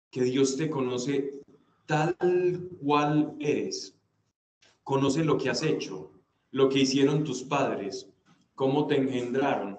Que 0.10 0.24
Dios 0.24 0.58
te 0.58 0.70
conoce 0.70 1.42
tal 1.86 2.70
cual 2.84 3.36
eres. 3.40 3.98
Conoce 4.84 5.24
lo 5.24 5.38
que 5.38 5.50
has 5.50 5.64
hecho, 5.64 6.12
lo 6.52 6.68
que 6.68 6.80
hicieron 6.80 7.24
tus 7.24 7.44
padres, 7.44 8.10
cómo 8.56 8.88
te 8.88 8.98
engendraron. 8.98 9.78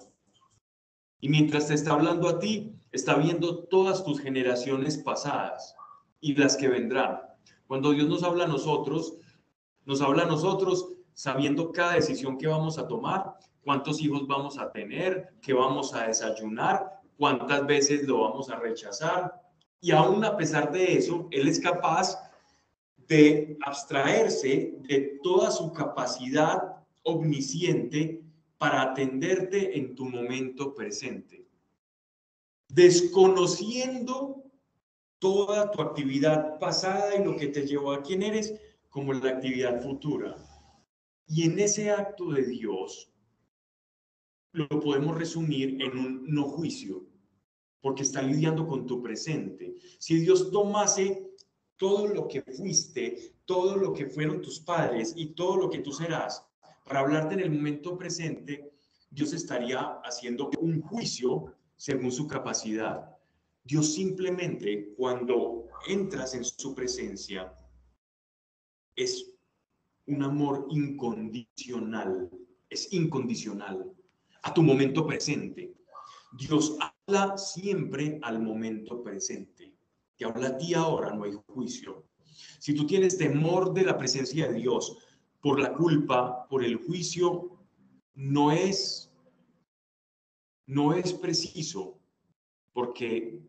Y 1.21 1.29
mientras 1.29 1.69
te 1.69 1.75
está 1.75 1.93
hablando 1.93 2.29
a 2.29 2.39
ti, 2.39 2.75
está 2.91 3.17
viendo 3.17 3.65
todas 3.65 4.05
tus 4.05 4.21
generaciones 4.21 4.97
pasadas 4.97 5.75
y 6.23 6.35
las 6.37 6.57
que 6.57 6.69
vendrán. 6.69 7.21
Cuando 7.67 7.91
Dios 7.91 8.09
nos 8.09 8.23
habla 8.23 8.45
a 8.45 8.49
nosotros, 8.49 9.19
nos 9.85 10.01
habla 10.01 10.23
a 10.23 10.27
nosotros 10.27 10.89
sabiendo 11.13 11.73
cada 11.73 11.95
decisión 11.95 12.39
que 12.39 12.47
vamos 12.47 12.79
a 12.79 12.89
tomar, 12.89 13.35
cuántos 13.63 14.01
hijos 14.01 14.27
vamos 14.27 14.57
a 14.59 14.73
tener, 14.73 15.35
qué 15.43 15.53
vamos 15.53 15.93
a 15.93 16.07
desayunar, 16.07 17.01
cuántas 17.19 17.67
veces 17.67 18.07
lo 18.07 18.21
vamos 18.21 18.49
a 18.49 18.57
rechazar. 18.57 19.43
Y 19.81 19.91
aún 19.91 20.25
a 20.25 20.37
pesar 20.37 20.73
de 20.73 20.97
eso, 20.97 21.29
Él 21.33 21.49
es 21.49 21.61
capaz 21.61 22.17
de 23.09 23.59
abstraerse 23.67 24.79
de 24.89 25.19
toda 25.23 25.51
su 25.51 25.73
capacidad 25.73 26.77
omnisciente 27.03 28.23
para 28.59 28.83
atenderte 28.83 29.77
en 29.77 29.97
tu 29.97 30.05
momento 30.07 30.73
presente. 30.73 31.45
Desconociendo 32.69 34.45
toda 35.23 35.71
tu 35.71 35.81
actividad 35.81 36.59
pasada 36.59 37.15
y 37.15 37.23
lo 37.23 37.37
que 37.37 37.47
te 37.47 37.65
llevó 37.65 37.93
a 37.93 38.03
quien 38.03 38.25
eres 38.25 38.55
como 38.91 39.13
la 39.13 39.31
actividad 39.31 39.81
futura. 39.81 40.35
Y 41.29 41.45
en 41.45 41.61
ese 41.61 41.93
acto 41.93 42.33
de 42.33 42.43
Dios 42.43 43.09
lo 44.51 44.69
podemos 44.69 45.17
resumir 45.17 45.81
en 45.81 45.97
un 45.97 46.25
no 46.27 46.43
juicio, 46.49 47.07
porque 47.81 48.03
está 48.03 48.21
lidiando 48.21 48.67
con 48.67 48.85
tu 48.85 49.01
presente. 49.01 49.77
Si 50.01 50.17
Dios 50.17 50.51
tomase 50.51 51.31
todo 51.77 52.09
lo 52.09 52.27
que 52.27 52.43
fuiste, 52.43 53.37
todo 53.45 53.77
lo 53.77 53.93
que 53.93 54.07
fueron 54.07 54.43
tus 54.43 54.59
padres 54.59 55.15
y 55.17 55.35
todo 55.35 55.57
lo 55.57 55.71
que 55.71 55.79
tú 55.79 55.93
serás, 55.93 56.45
para 56.85 56.99
hablarte 56.99 57.35
en 57.35 57.41
el 57.41 57.51
momento 57.53 57.97
presente, 57.97 58.73
Dios 59.09 59.33
estaría 59.33 60.01
haciendo 60.03 60.51
un 60.59 60.83
juicio 60.83 61.55
según 61.77 62.11
su 62.11 62.27
capacidad. 62.27 63.22
Dios 63.65 63.95
simplemente 63.95 64.93
cuando 64.97 65.69
entras 65.87 66.35
en 66.35 66.45
su 66.45 66.75
presencia 66.75 67.55
es 68.97 69.35
un 70.07 70.23
amor 70.23 70.67
incondicional, 70.71 72.29
es 72.69 72.93
incondicional 72.93 73.93
a 74.43 74.53
tu 74.53 74.63
momento 74.63 75.07
presente. 75.07 75.75
Dios 76.37 76.77
habla 76.81 77.37
siempre 77.39 78.19
al 78.23 78.41
momento 78.41 79.03
presente. 79.03 79.75
Te 80.17 80.25
habla 80.25 80.49
a 80.49 80.59
ti 80.59 80.75
ahora, 80.75 81.15
no 81.15 81.25
hay 81.25 81.33
juicio. 81.47 82.07
Si 82.59 82.75
tú 82.75 82.87
tienes 82.87 83.17
temor 83.17 83.73
de 83.73 83.85
la 83.85 83.97
presencia 83.97 84.49
de 84.49 84.59
Dios 84.59 84.99
por 85.41 85.61
la 85.61 85.73
culpa, 85.73 86.49
por 86.49 86.65
el 86.65 86.77
juicio, 86.77 87.59
no 88.15 88.51
es 88.51 89.09
no 90.67 90.95
es 90.95 91.13
preciso 91.13 91.99
porque 92.73 93.43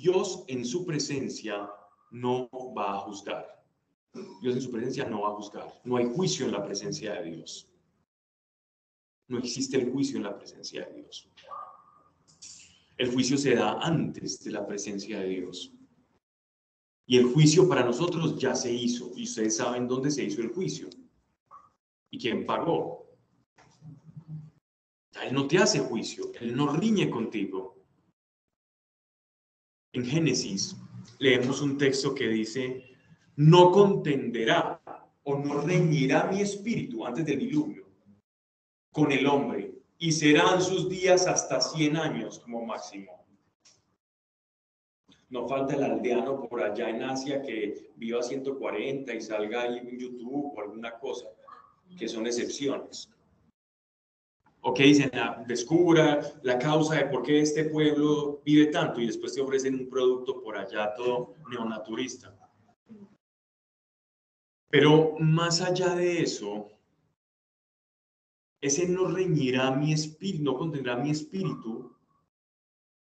Dios 0.00 0.44
en 0.48 0.64
su 0.64 0.84
presencia 0.84 1.70
no 2.10 2.48
va 2.76 2.94
a 2.94 2.98
juzgar. 3.00 3.64
Dios 4.40 4.54
en 4.54 4.62
su 4.62 4.70
presencia 4.70 5.08
no 5.08 5.22
va 5.22 5.28
a 5.28 5.34
juzgar. 5.34 5.80
No 5.84 5.96
hay 5.96 6.06
juicio 6.06 6.46
en 6.46 6.52
la 6.52 6.64
presencia 6.64 7.14
de 7.14 7.30
Dios. 7.30 7.68
No 9.28 9.38
existe 9.38 9.76
el 9.76 9.90
juicio 9.90 10.16
en 10.16 10.24
la 10.24 10.36
presencia 10.36 10.86
de 10.86 10.94
Dios. 10.94 11.28
El 12.96 13.12
juicio 13.12 13.36
se 13.36 13.54
da 13.54 13.78
antes 13.80 14.42
de 14.42 14.52
la 14.52 14.66
presencia 14.66 15.20
de 15.20 15.28
Dios. 15.28 15.72
Y 17.06 17.18
el 17.18 17.26
juicio 17.26 17.68
para 17.68 17.84
nosotros 17.84 18.38
ya 18.38 18.54
se 18.54 18.72
hizo. 18.72 19.12
Y 19.14 19.24
ustedes 19.24 19.56
saben 19.56 19.86
dónde 19.86 20.10
se 20.10 20.24
hizo 20.24 20.40
el 20.40 20.48
juicio. 20.48 20.88
¿Y 22.10 22.18
quién 22.18 22.46
pagó? 22.46 23.06
Él 25.22 25.34
no 25.34 25.46
te 25.46 25.58
hace 25.58 25.80
juicio. 25.80 26.30
Él 26.40 26.56
no 26.56 26.72
riñe 26.72 27.10
contigo. 27.10 27.75
En 29.96 30.04
Génesis 30.04 30.76
leemos 31.18 31.62
un 31.62 31.78
texto 31.78 32.14
que 32.14 32.28
dice, 32.28 32.84
no 33.36 33.72
contenderá 33.72 34.78
o 35.22 35.38
no 35.38 35.62
reñirá 35.62 36.24
mi 36.30 36.42
espíritu 36.42 37.06
antes 37.06 37.24
del 37.24 37.38
diluvio 37.38 37.86
con 38.92 39.10
el 39.10 39.26
hombre 39.26 39.72
y 39.98 40.12
serán 40.12 40.60
sus 40.60 40.90
días 40.90 41.26
hasta 41.26 41.62
100 41.62 41.96
años 41.96 42.40
como 42.40 42.66
máximo. 42.66 43.24
No 45.30 45.48
falta 45.48 45.76
el 45.76 45.84
aldeano 45.84 46.46
por 46.46 46.62
allá 46.62 46.90
en 46.90 47.02
Asia 47.02 47.40
que 47.40 47.90
viva 47.96 48.22
140 48.22 49.14
y 49.14 49.20
salga 49.22 49.62
ahí 49.62 49.78
en 49.78 49.98
YouTube 49.98 50.52
o 50.54 50.60
alguna 50.60 50.98
cosa, 50.98 51.28
que 51.98 52.06
son 52.06 52.26
excepciones 52.26 53.15
o 54.68 54.74
que 54.74 54.82
dicen, 54.82 55.10
ah, 55.14 55.44
descubra 55.46 56.20
la 56.42 56.58
causa 56.58 56.96
de 56.96 57.04
por 57.04 57.22
qué 57.22 57.38
este 57.40 57.66
pueblo 57.66 58.42
vive 58.44 58.66
tanto 58.66 59.00
y 59.00 59.06
después 59.06 59.32
te 59.32 59.40
ofrecen 59.40 59.76
un 59.76 59.88
producto 59.88 60.42
por 60.42 60.58
allá 60.58 60.92
todo 60.96 61.36
neonaturista. 61.48 62.36
Pero 64.68 65.14
más 65.20 65.60
allá 65.60 65.94
de 65.94 66.20
eso, 66.20 66.68
ese 68.60 68.88
no 68.88 69.06
reñirá 69.06 69.70
mi 69.70 69.92
espíritu, 69.92 70.42
no 70.42 70.58
contendrá 70.58 70.96
mi 70.96 71.10
espíritu, 71.10 71.94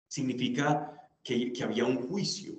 significa 0.09 1.09
que, 1.23 1.53
que 1.53 1.63
había 1.63 1.85
un 1.85 2.09
juicio. 2.09 2.55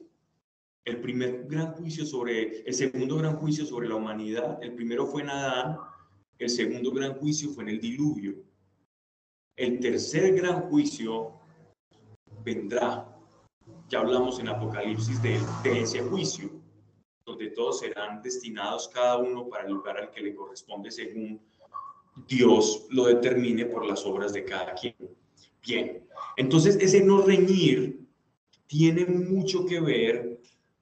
El 0.85 1.01
primer 1.01 1.45
gran 1.45 1.73
juicio 1.73 2.05
sobre, 2.05 2.61
el 2.61 2.73
segundo 2.73 3.17
gran 3.17 3.35
juicio 3.35 3.65
sobre 3.65 3.89
la 3.89 3.95
humanidad, 3.95 4.63
el 4.63 4.75
primero 4.75 5.05
fue 5.05 5.23
en 5.23 5.29
Adán, 5.31 5.77
el 6.37 6.49
segundo 6.49 6.89
gran 6.93 7.15
juicio 7.15 7.49
fue 7.49 7.65
en 7.65 7.71
el 7.71 7.81
diluvio. 7.81 8.46
El 9.57 9.79
tercer 9.79 10.35
gran 10.35 10.69
juicio 10.69 11.31
vendrá. 12.45 13.11
Ya 13.89 13.99
hablamos 14.01 14.39
en 14.39 14.49
Apocalipsis 14.49 15.19
de, 15.23 15.39
ese 15.63 16.01
juicio, 16.03 16.51
donde 17.25 17.49
todos 17.49 17.79
serán 17.79 18.21
destinados 18.21 18.87
cada 18.89 19.17
uno 19.17 19.49
para 19.49 19.65
el 19.65 19.73
lugar 19.73 19.97
al 19.97 20.11
que 20.11 20.21
le 20.21 20.35
corresponde 20.35 20.91
según 20.91 21.41
Dios 22.27 22.85
lo 22.91 23.05
determine 23.05 23.65
por 23.65 23.83
las 23.83 24.05
obras 24.05 24.31
de 24.31 24.45
cada 24.45 24.75
quien. 24.75 24.95
Bien, 25.65 26.07
entonces 26.35 26.77
ese 26.79 27.03
no 27.03 27.23
reñir 27.23 28.07
tiene 28.67 29.07
mucho 29.07 29.65
que 29.65 29.79
ver 29.79 30.39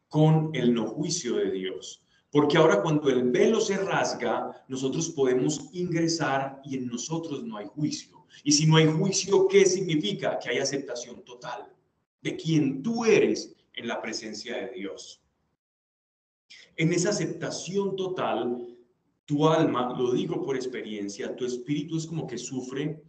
con 0.10 0.50
el 0.54 0.74
no 0.74 0.88
juicio 0.88 1.38
de 1.38 1.50
Dios. 1.52 2.02
Porque 2.30 2.58
ahora 2.58 2.82
cuando 2.82 3.10
el 3.10 3.32
velo 3.32 3.62
se 3.62 3.78
rasga, 3.78 4.66
nosotros 4.68 5.10
podemos 5.12 5.70
ingresar 5.72 6.60
y 6.66 6.76
en 6.76 6.88
nosotros 6.88 7.42
no 7.42 7.56
hay 7.56 7.68
juicio. 7.68 8.15
Y 8.44 8.52
si 8.52 8.66
no 8.66 8.78
hay 8.78 8.88
juicio, 8.88 9.48
¿qué 9.48 9.66
significa? 9.66 10.40
Que 10.40 10.50
hay 10.50 10.58
aceptación 10.60 11.24
total 11.24 11.72
de 12.22 12.36
quien 12.36 12.82
tú 12.82 13.06
eres 13.06 13.56
en 13.74 13.88
la 13.88 14.02
presencia 14.02 14.58
de 14.58 14.72
Dios. 14.72 15.22
En 16.76 16.92
esa 16.92 17.10
aceptación 17.10 17.96
total, 17.96 18.76
tu 19.26 19.48
alma, 19.48 19.96
lo 19.98 20.12
digo 20.12 20.44
por 20.44 20.56
experiencia, 20.56 21.36
tu 21.36 21.46
espíritu 21.46 21.98
es 21.98 22.06
como 22.06 22.28
que 22.28 22.38
sufre 22.38 23.04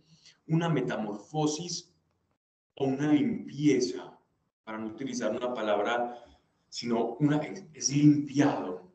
una 0.47 0.68
metamorfosis 0.68 1.93
o 2.74 2.85
una 2.85 3.12
limpieza, 3.12 4.18
para 4.64 4.79
no 4.79 4.89
utilizar 4.89 5.35
una 5.35 5.55
palabra, 5.55 6.22
sino 6.68 7.16
una, 7.20 7.39
es 7.72 7.91
limpiado. 7.91 8.93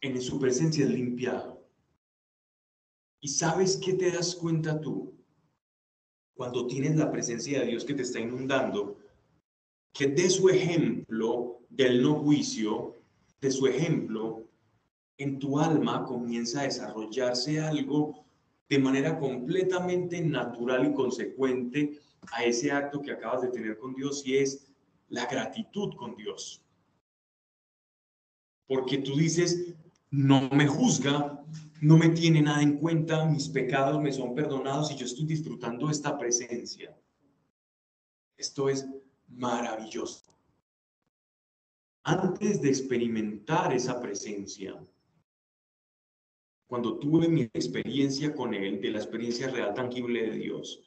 En 0.00 0.20
su 0.20 0.40
presencia 0.40 0.84
es 0.84 0.90
limpiado. 0.90 1.68
¿Y 3.20 3.28
sabes 3.28 3.76
qué 3.76 3.92
te 3.92 4.10
das 4.10 4.34
cuenta 4.34 4.80
tú? 4.80 5.19
Cuando 6.40 6.66
tienes 6.66 6.96
la 6.96 7.12
presencia 7.12 7.60
de 7.60 7.66
Dios 7.66 7.84
que 7.84 7.92
te 7.92 8.00
está 8.00 8.18
inundando, 8.18 8.96
que 9.92 10.06
de 10.06 10.30
su 10.30 10.48
ejemplo 10.48 11.58
del 11.68 12.02
no 12.02 12.14
juicio, 12.14 12.96
de 13.42 13.50
su 13.50 13.66
ejemplo, 13.66 14.48
en 15.18 15.38
tu 15.38 15.58
alma 15.58 16.02
comienza 16.06 16.60
a 16.60 16.64
desarrollarse 16.64 17.60
algo 17.60 18.24
de 18.70 18.78
manera 18.78 19.18
completamente 19.18 20.18
natural 20.22 20.86
y 20.86 20.94
consecuente 20.94 22.00
a 22.32 22.42
ese 22.42 22.72
acto 22.72 23.02
que 23.02 23.12
acabas 23.12 23.42
de 23.42 23.48
tener 23.48 23.76
con 23.76 23.94
Dios 23.94 24.22
y 24.24 24.38
es 24.38 24.66
la 25.10 25.26
gratitud 25.26 25.94
con 25.94 26.16
Dios. 26.16 26.62
Porque 28.66 28.96
tú 28.96 29.14
dices, 29.14 29.74
no 30.10 30.48
me 30.48 30.66
juzga, 30.66 31.44
no 31.80 31.96
me 31.96 32.10
tiene 32.10 32.42
nada 32.42 32.62
en 32.62 32.76
cuenta, 32.76 33.24
mis 33.26 33.48
pecados 33.48 34.00
me 34.00 34.12
son 34.12 34.34
perdonados 34.34 34.90
y 34.90 34.96
yo 34.96 35.06
estoy 35.06 35.24
disfrutando 35.24 35.90
esta 35.90 36.18
presencia. 36.18 36.94
Esto 38.36 38.68
es 38.68 38.86
maravilloso. 39.28 40.24
Antes 42.02 42.60
de 42.60 42.68
experimentar 42.68 43.72
esa 43.72 44.00
presencia, 44.00 44.74
cuando 46.66 46.98
tuve 46.98 47.28
mi 47.28 47.42
experiencia 47.42 48.34
con 48.34 48.54
Él, 48.54 48.80
de 48.80 48.90
la 48.90 48.98
experiencia 48.98 49.48
real, 49.48 49.74
tangible 49.74 50.30
de 50.30 50.36
Dios, 50.36 50.82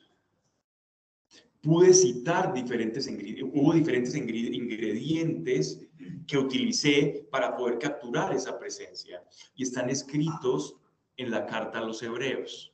pude 1.62 1.94
citar 1.94 2.54
diferentes 2.54 3.08
ingredientes, 3.08 3.54
hubo 3.54 3.74
diferentes 3.74 4.16
ingredientes 4.16 5.88
que 6.28 6.38
utilicé 6.38 7.28
para 7.32 7.56
poder 7.56 7.80
capturar 7.80 8.34
esa 8.34 8.60
presencia 8.60 9.24
y 9.56 9.64
están 9.64 9.90
escritos 9.90 10.78
en 11.18 11.32
la 11.32 11.46
carta 11.46 11.80
a 11.80 11.86
los 11.86 12.02
hebreos. 12.02 12.74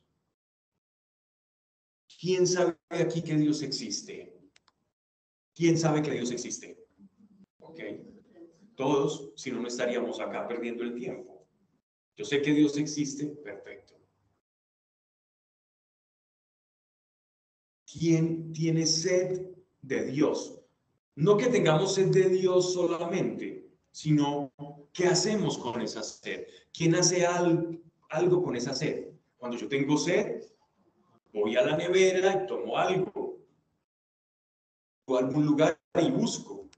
¿Quién 2.20 2.46
sabe 2.46 2.76
aquí 2.88 3.22
que 3.22 3.36
Dios 3.36 3.62
existe? 3.62 4.38
¿Quién 5.54 5.78
sabe 5.78 6.02
que 6.02 6.10
Dios 6.10 6.30
existe? 6.30 6.86
¿Ok? 7.58 7.80
Todos, 8.74 9.32
si 9.36 9.50
no, 9.50 9.60
no 9.60 9.68
estaríamos 9.68 10.20
acá 10.20 10.46
perdiendo 10.46 10.82
el 10.82 10.94
tiempo. 10.94 11.46
Yo 12.16 12.24
sé 12.24 12.42
que 12.42 12.52
Dios 12.52 12.76
existe, 12.76 13.26
perfecto. 13.26 13.94
¿Quién 17.90 18.52
tiene 18.52 18.86
sed 18.86 19.40
de 19.82 20.04
Dios? 20.04 20.60
No 21.16 21.36
que 21.36 21.46
tengamos 21.46 21.94
sed 21.94 22.08
de 22.08 22.28
Dios 22.28 22.72
solamente, 22.72 23.68
sino 23.90 24.52
qué 24.92 25.06
hacemos 25.06 25.58
con 25.58 25.80
esa 25.82 26.02
sed. 26.02 26.46
¿Quién 26.72 26.94
hace 26.94 27.26
algo, 27.26 27.78
con 28.42 28.56
esa 28.56 28.74
sed? 28.74 29.08
Cuando 29.36 29.56
yo 29.56 29.68
tengo 29.68 29.96
sed, 29.96 30.42
voy 31.32 31.56
a 31.56 31.62
la 31.62 31.76
nevera 31.76 32.42
y 32.42 32.46
tomo 32.46 32.76
algo. 32.76 33.38
O 35.06 35.16
algún 35.16 35.46
lugar 35.46 35.78
y 36.00 36.10
busco. 36.10 36.68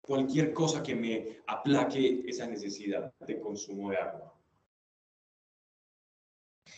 Cualquier 0.00 0.52
cosa 0.54 0.82
que 0.82 0.94
me 0.94 1.40
aplaque 1.46 2.24
esa 2.26 2.46
necesidad 2.46 3.12
de 3.20 3.38
consumo 3.38 3.90
de 3.90 3.98
agua. 3.98 4.34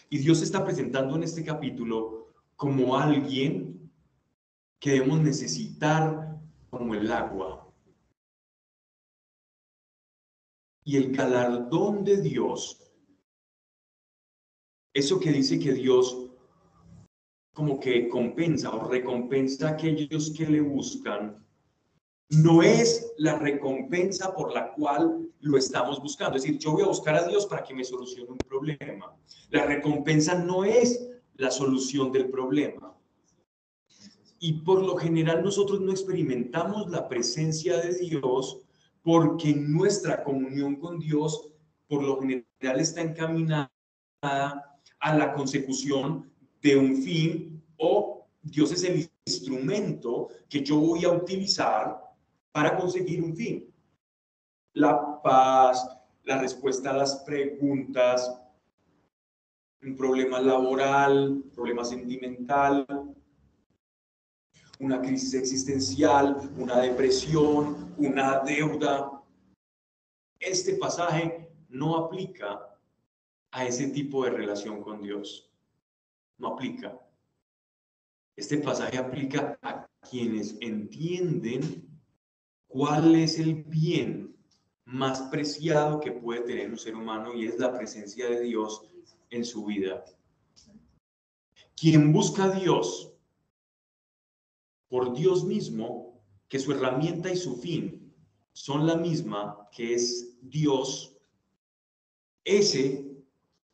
Y 0.09 0.19
Dios 0.19 0.39
se 0.39 0.45
está 0.45 0.65
presentando 0.65 1.17
en 1.17 1.23
este 1.23 1.45
capítulo 1.45 2.33
como 2.57 2.97
alguien 2.97 3.91
que 4.81 4.93
debemos 4.93 5.21
necesitar 5.21 6.37
como 6.71 6.95
el 6.95 7.11
agua. 7.13 7.60
Y 10.91 10.97
el 10.97 11.13
galardón 11.13 12.03
de 12.03 12.21
Dios, 12.21 12.83
eso 14.93 15.21
que 15.21 15.31
dice 15.31 15.61
que 15.61 15.73
Dios 15.73 16.27
como 17.55 17.79
que 17.79 18.09
compensa 18.09 18.75
o 18.75 18.89
recompensa 18.89 19.69
a 19.69 19.71
aquellos 19.75 20.35
que 20.37 20.47
le 20.47 20.61
buscan, 20.61 21.47
no 22.31 22.61
es 22.61 23.13
la 23.19 23.39
recompensa 23.39 24.35
por 24.35 24.53
la 24.53 24.73
cual 24.73 25.31
lo 25.39 25.57
estamos 25.57 26.03
buscando. 26.03 26.37
Es 26.37 26.43
decir, 26.43 26.59
yo 26.59 26.73
voy 26.73 26.83
a 26.83 26.89
buscar 26.89 27.15
a 27.15 27.29
Dios 27.29 27.47
para 27.47 27.63
que 27.63 27.73
me 27.73 27.85
solucione 27.85 28.29
un 28.29 28.39
problema. 28.39 29.17
La 29.51 29.67
recompensa 29.67 30.35
no 30.43 30.65
es 30.65 31.09
la 31.37 31.53
solución 31.53 32.11
del 32.11 32.31
problema. 32.31 32.99
Y 34.41 34.55
por 34.55 34.83
lo 34.83 34.97
general 34.97 35.45
nosotros 35.45 35.81
no 35.81 35.93
experimentamos 35.93 36.91
la 36.91 37.09
presencia 37.09 37.77
de 37.77 37.95
Dios 37.97 38.67
porque 39.03 39.55
nuestra 39.55 40.23
comunión 40.23 40.77
con 40.77 40.99
Dios 40.99 41.53
por 41.89 42.03
lo 42.03 42.21
general 42.21 42.81
está 42.81 43.01
encaminada 43.01 43.71
a 44.23 45.17
la 45.17 45.33
consecución 45.33 46.31
de 46.63 46.77
un 46.77 47.03
fin 47.03 47.63
o 47.79 48.27
Dios 48.43 48.73
es 48.73 48.85
el 48.85 49.11
instrumento 49.27 50.29
que 50.49 50.63
yo 50.63 50.77
voy 50.77 51.05
a 51.05 51.11
utilizar 51.11 52.01
para 52.53 52.77
conseguir 52.77 53.23
un 53.23 53.35
fin. 53.35 53.73
La 54.75 55.21
paz, 55.23 55.89
la 56.25 56.41
respuesta 56.41 56.91
a 56.91 56.97
las 56.97 57.17
preguntas, 57.25 58.41
un 59.83 59.97
problema 59.97 60.41
laboral, 60.41 61.43
problema 61.55 61.85
sentimental, 61.85 62.87
una 64.81 65.01
crisis 65.03 65.35
existencial, 65.35 66.51
una 66.57 66.81
depresión, 66.81 67.95
una 67.99 68.41
deuda. 68.41 69.23
Este 70.39 70.75
pasaje 70.75 71.51
no 71.69 71.97
aplica 71.97 72.79
a 73.51 73.67
ese 73.67 73.89
tipo 73.89 74.25
de 74.25 74.31
relación 74.31 74.83
con 74.83 75.03
Dios. 75.03 75.51
No 76.39 76.55
aplica. 76.55 76.99
Este 78.37 78.57
pasaje 78.57 78.97
aplica 78.97 79.59
a 79.61 79.87
quienes 80.09 80.57
entienden 80.61 81.87
cuál 82.67 83.15
es 83.15 83.39
el 83.39 83.63
bien 83.65 84.35
más 84.87 85.21
preciado 85.23 86.01
que 86.01 86.13
puede 86.13 86.41
tener 86.41 86.71
un 86.71 86.79
ser 86.79 86.97
humano 86.97 87.35
y 87.35 87.45
es 87.45 87.59
la 87.59 87.77
presencia 87.77 88.31
de 88.31 88.41
Dios 88.41 88.83
en 89.29 89.45
su 89.45 89.67
vida. 89.67 90.05
Quien 91.77 92.13
busca 92.13 92.45
a 92.45 92.51
Dios 92.51 93.10
por 94.91 95.15
Dios 95.15 95.45
mismo, 95.45 96.21
que 96.49 96.59
su 96.59 96.73
herramienta 96.73 97.33
y 97.33 97.37
su 97.37 97.57
fin 97.57 98.13
son 98.53 98.87
la 98.87 98.97
misma, 98.97 99.69
que 99.73 99.95
es 99.95 100.37
Dios, 100.43 101.17
ese 102.45 103.17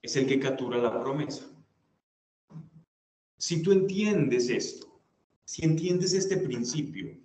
es 0.03 0.17
el 0.17 0.27
que 0.27 0.39
captura 0.39 0.77
la 0.79 1.01
promesa. 1.01 1.47
Si 3.39 3.63
tú 3.63 3.73
entiendes 3.73 4.51
esto, 4.51 5.01
si 5.45 5.65
entiendes 5.65 6.13
este 6.13 6.37
principio, 6.37 7.19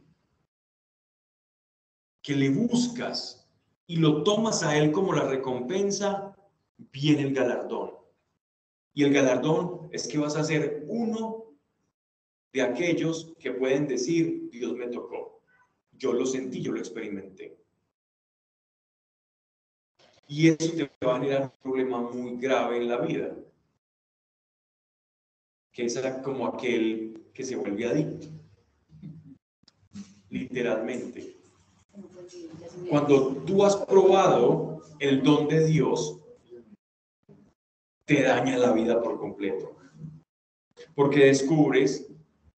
que 2.21 2.35
le 2.35 2.49
buscas 2.49 3.49
y 3.87 3.97
lo 3.97 4.23
tomas 4.23 4.63
a 4.63 4.77
él 4.77 4.91
como 4.91 5.13
la 5.13 5.27
recompensa, 5.27 6.37
viene 6.77 7.23
el 7.23 7.33
galardón. 7.33 7.91
Y 8.93 9.03
el 9.03 9.13
galardón 9.13 9.89
es 9.91 10.07
que 10.07 10.17
vas 10.17 10.35
a 10.35 10.43
ser 10.43 10.85
uno 10.87 11.40
de 12.53 12.61
aquellos 12.61 13.33
que 13.39 13.51
pueden 13.51 13.87
decir, 13.87 14.49
Dios 14.51 14.73
me 14.73 14.87
tocó. 14.87 15.41
Yo 15.93 16.13
lo 16.13 16.25
sentí, 16.25 16.61
yo 16.61 16.71
lo 16.71 16.79
experimenté. 16.79 17.57
Y 20.27 20.47
eso 20.47 20.71
te 20.73 20.89
va 21.05 21.15
a 21.15 21.19
generar 21.19 21.43
un 21.43 21.51
problema 21.61 22.01
muy 22.01 22.37
grave 22.37 22.77
en 22.77 22.87
la 22.87 22.97
vida. 22.97 23.35
Que 25.71 25.85
es 25.85 26.01
como 26.23 26.47
aquel 26.47 27.29
que 27.33 27.43
se 27.43 27.55
vuelve 27.55 27.85
adicto. 27.85 28.27
Literalmente. 30.29 31.35
Cuando 32.89 33.35
tú 33.45 33.65
has 33.65 33.75
probado 33.75 34.81
el 34.99 35.21
don 35.21 35.47
de 35.47 35.65
Dios, 35.65 36.17
te 38.05 38.23
daña 38.23 38.57
la 38.57 38.71
vida 38.71 39.01
por 39.01 39.19
completo. 39.19 39.75
Porque 40.95 41.25
descubres 41.25 42.11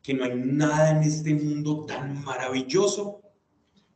que 0.04 0.14
no 0.14 0.26
hay 0.26 0.36
nada 0.36 0.91
en 0.91 1.04
este 1.04 1.34
mundo 1.34 1.86
tan 1.86 2.24
maravilloso 2.24 3.22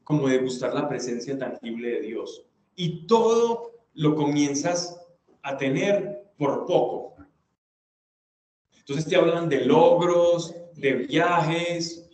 como 0.03 0.27
degustar 0.27 0.73
la 0.73 0.87
presencia 0.87 1.37
tangible 1.37 1.89
de 1.89 2.01
Dios. 2.01 2.45
Y 2.75 3.05
todo 3.05 3.73
lo 3.93 4.15
comienzas 4.15 4.99
a 5.43 5.57
tener 5.57 6.31
por 6.37 6.65
poco. 6.65 7.15
Entonces 8.79 9.05
te 9.05 9.17
hablan 9.17 9.49
de 9.49 9.65
logros, 9.65 10.55
de 10.75 10.93
viajes, 10.93 12.09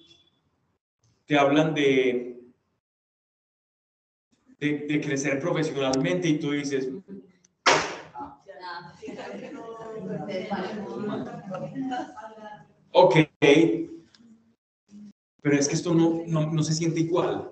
te 1.25 1.37
hablan 1.37 1.75
de 1.75 2.33
de, 4.69 5.01
crecer 5.01 5.39
profesionalmente 5.39 6.27
y 6.27 6.39
tú 6.39 6.51
dices, 6.51 6.89
ok, 12.93 13.15
pero 15.41 15.57
es 15.57 15.67
que 15.67 15.75
esto 15.75 15.93
no, 15.93 16.23
no, 16.25 16.63
se 16.63 16.73
siente 16.73 17.01
igual. 17.01 17.51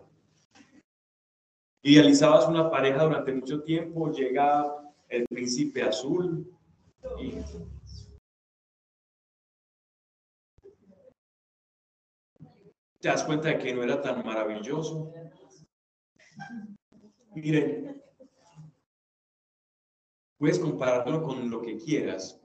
Idealizabas 1.83 2.47
una 2.47 2.69
pareja 2.69 3.03
durante 3.03 3.33
mucho 3.33 3.63
tiempo, 3.63 4.11
llega 4.11 4.93
el 5.09 5.25
príncipe 5.27 5.81
azul 5.83 6.49
y 7.19 7.31
te 12.99 13.07
das 13.07 13.23
cuenta 13.23 13.49
de 13.49 13.57
que 13.57 13.73
no 13.73 13.83
era 13.83 14.01
tan 14.01 14.23
maravilloso. 14.23 15.11
Miren, 17.33 18.01
puedes 20.37 20.59
compararlo 20.59 21.23
con 21.23 21.49
lo 21.49 21.61
que 21.61 21.77
quieras. 21.77 22.40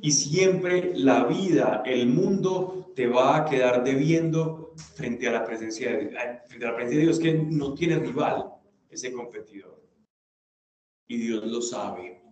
Y 0.00 0.10
siempre 0.10 0.92
la 0.96 1.24
vida, 1.24 1.82
el 1.86 2.08
mundo 2.08 2.92
te 2.94 3.06
va 3.06 3.36
a 3.36 3.44
quedar 3.44 3.84
debiendo 3.84 4.74
frente 4.94 5.28
a 5.28 5.32
la 5.32 5.44
presencia 5.44 5.92
de, 5.92 6.08
frente 6.46 6.66
la 6.66 6.74
presencia 6.74 6.98
de 6.98 7.04
Dios, 7.04 7.18
que 7.18 7.34
no 7.34 7.74
tiene 7.74 7.98
rival 7.98 8.46
ese 8.90 9.12
competidor. 9.12 9.80
y 11.08 11.18
Dios 11.18 11.44
lo 11.46 11.60
sabe. 11.60 12.22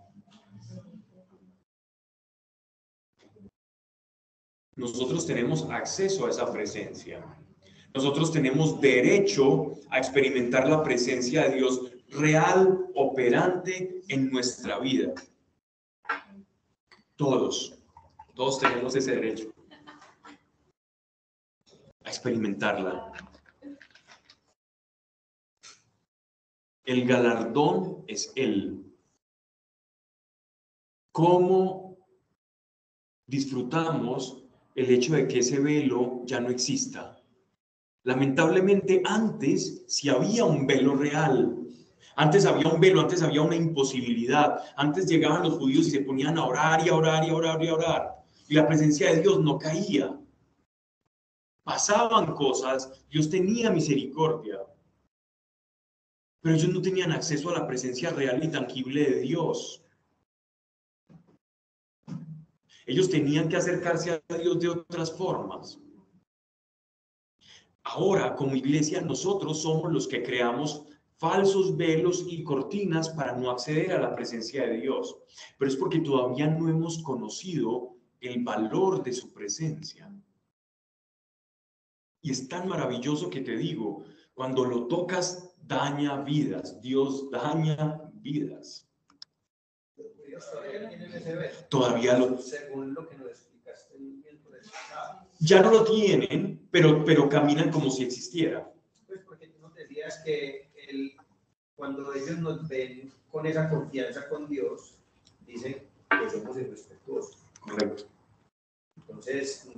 Nosotros 4.76 5.26
tenemos 5.26 5.68
acceso 5.70 6.26
a 6.26 6.30
esa 6.30 6.50
presencia. 6.50 7.22
Nosotros 7.94 8.32
tenemos 8.32 8.80
derecho 8.80 9.74
a 9.90 9.98
experimentar 9.98 10.68
la 10.68 10.82
presencia 10.82 11.48
de 11.48 11.56
Dios 11.56 11.92
real, 12.08 12.86
operante 12.94 14.00
en 14.08 14.30
nuestra 14.30 14.78
vida. 14.78 15.12
Todos, 17.20 17.78
todos 18.34 18.58
tenemos 18.60 18.96
ese 18.96 19.14
derecho 19.14 19.52
a 22.02 22.08
experimentarla. 22.08 23.12
El 26.82 27.06
galardón 27.06 28.04
es 28.06 28.32
Él. 28.36 28.90
¿Cómo 31.12 31.98
disfrutamos 33.26 34.42
el 34.74 34.90
hecho 34.90 35.12
de 35.12 35.28
que 35.28 35.40
ese 35.40 35.60
velo 35.60 36.22
ya 36.24 36.40
no 36.40 36.48
exista? 36.48 37.22
Lamentablemente 38.04 39.02
antes, 39.04 39.84
si 39.88 40.08
había 40.08 40.46
un 40.46 40.66
velo 40.66 40.96
real, 40.96 41.59
antes 42.16 42.44
había 42.46 42.68
un 42.68 42.80
velo, 42.80 43.00
antes 43.00 43.22
había 43.22 43.42
una 43.42 43.56
imposibilidad, 43.56 44.62
antes 44.76 45.06
llegaban 45.06 45.42
los 45.42 45.54
judíos 45.54 45.86
y 45.86 45.90
se 45.90 46.02
ponían 46.02 46.38
a 46.38 46.44
orar 46.44 46.84
y 46.84 46.88
a 46.88 46.94
orar 46.94 47.24
y 47.24 47.30
a 47.30 47.34
orar 47.34 47.62
y 47.62 47.68
a 47.68 47.74
orar, 47.74 48.16
y 48.48 48.54
la 48.54 48.66
presencia 48.66 49.10
de 49.10 49.22
Dios 49.22 49.40
no 49.40 49.58
caía. 49.58 50.18
Pasaban 51.62 52.34
cosas, 52.34 53.04
Dios 53.08 53.30
tenía 53.30 53.70
misericordia, 53.70 54.58
pero 56.40 56.54
ellos 56.56 56.70
no 56.70 56.82
tenían 56.82 57.12
acceso 57.12 57.50
a 57.50 57.58
la 57.58 57.66
presencia 57.66 58.10
real 58.10 58.42
y 58.42 58.48
tangible 58.48 59.04
de 59.04 59.20
Dios. 59.20 59.84
Ellos 62.86 63.08
tenían 63.08 63.48
que 63.48 63.56
acercarse 63.56 64.22
a 64.28 64.34
Dios 64.34 64.58
de 64.58 64.68
otras 64.68 65.12
formas. 65.12 65.78
Ahora, 67.84 68.34
como 68.34 68.56
iglesia, 68.56 69.00
nosotros 69.00 69.62
somos 69.62 69.92
los 69.92 70.08
que 70.08 70.22
creamos 70.22 70.86
falsos 71.20 71.76
velos 71.76 72.24
y 72.26 72.42
cortinas 72.42 73.10
para 73.10 73.36
no 73.36 73.50
acceder 73.50 73.92
a 73.92 74.00
la 74.00 74.14
presencia 74.14 74.66
de 74.66 74.78
Dios. 74.78 75.18
Pero 75.58 75.70
es 75.70 75.76
porque 75.76 76.00
todavía 76.00 76.46
no 76.46 76.68
hemos 76.70 77.02
conocido 77.02 77.94
el 78.20 78.42
valor 78.42 79.02
de 79.02 79.12
su 79.12 79.30
presencia. 79.30 80.10
Y 82.22 82.30
es 82.30 82.48
tan 82.48 82.66
maravilloso 82.68 83.28
que 83.28 83.42
te 83.42 83.56
digo, 83.56 84.04
cuando 84.32 84.64
lo 84.64 84.86
tocas 84.86 85.54
daña 85.62 86.22
vidas. 86.22 86.80
Dios 86.80 87.30
daña 87.30 88.10
vidas. 88.14 88.88
Todavía 91.68 92.16
lo... 92.16 92.38
Según 92.38 92.94
lo 92.94 93.06
que 93.06 93.16
nos 93.16 93.28
explicaste 93.28 93.98
Ya 95.38 95.60
no 95.60 95.70
lo 95.70 95.84
tienen, 95.84 96.66
pero, 96.70 97.04
pero 97.04 97.28
caminan 97.28 97.70
como 97.70 97.90
si 97.90 98.04
existiera. 98.04 98.72
Pues 99.06 99.20
porque 99.20 99.48
tú 99.48 99.60
decías 99.74 100.22
que 100.24 100.69
cuando 101.80 102.14
ellos 102.14 102.38
nos 102.38 102.68
ven 102.68 103.12
con 103.32 103.44
esa 103.46 103.68
confianza 103.68 104.28
con 104.28 104.48
Dios, 104.48 104.94
dicen 105.44 105.82
que 106.08 106.30
somos 106.30 106.56
irrespetuosos. 106.56 107.38
Correcto. 107.60 108.04
Entonces, 108.96 109.68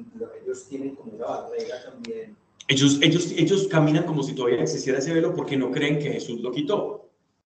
ellos 0.42 0.68
tienen 0.68 0.94
como 0.94 1.12
una 1.12 1.26
barrera 1.26 1.82
también 1.84 2.36
ellos, 2.68 2.98
ellos, 3.02 3.32
ellos 3.32 3.68
caminan 3.68 4.04
como 4.04 4.22
si 4.22 4.34
todavía 4.34 4.62
existiera 4.62 4.98
ese 4.98 5.12
velo 5.12 5.34
porque 5.34 5.56
no 5.56 5.70
creen 5.70 5.98
que 5.98 6.12
Jesús 6.12 6.40
lo 6.40 6.52
quitó. 6.52 7.10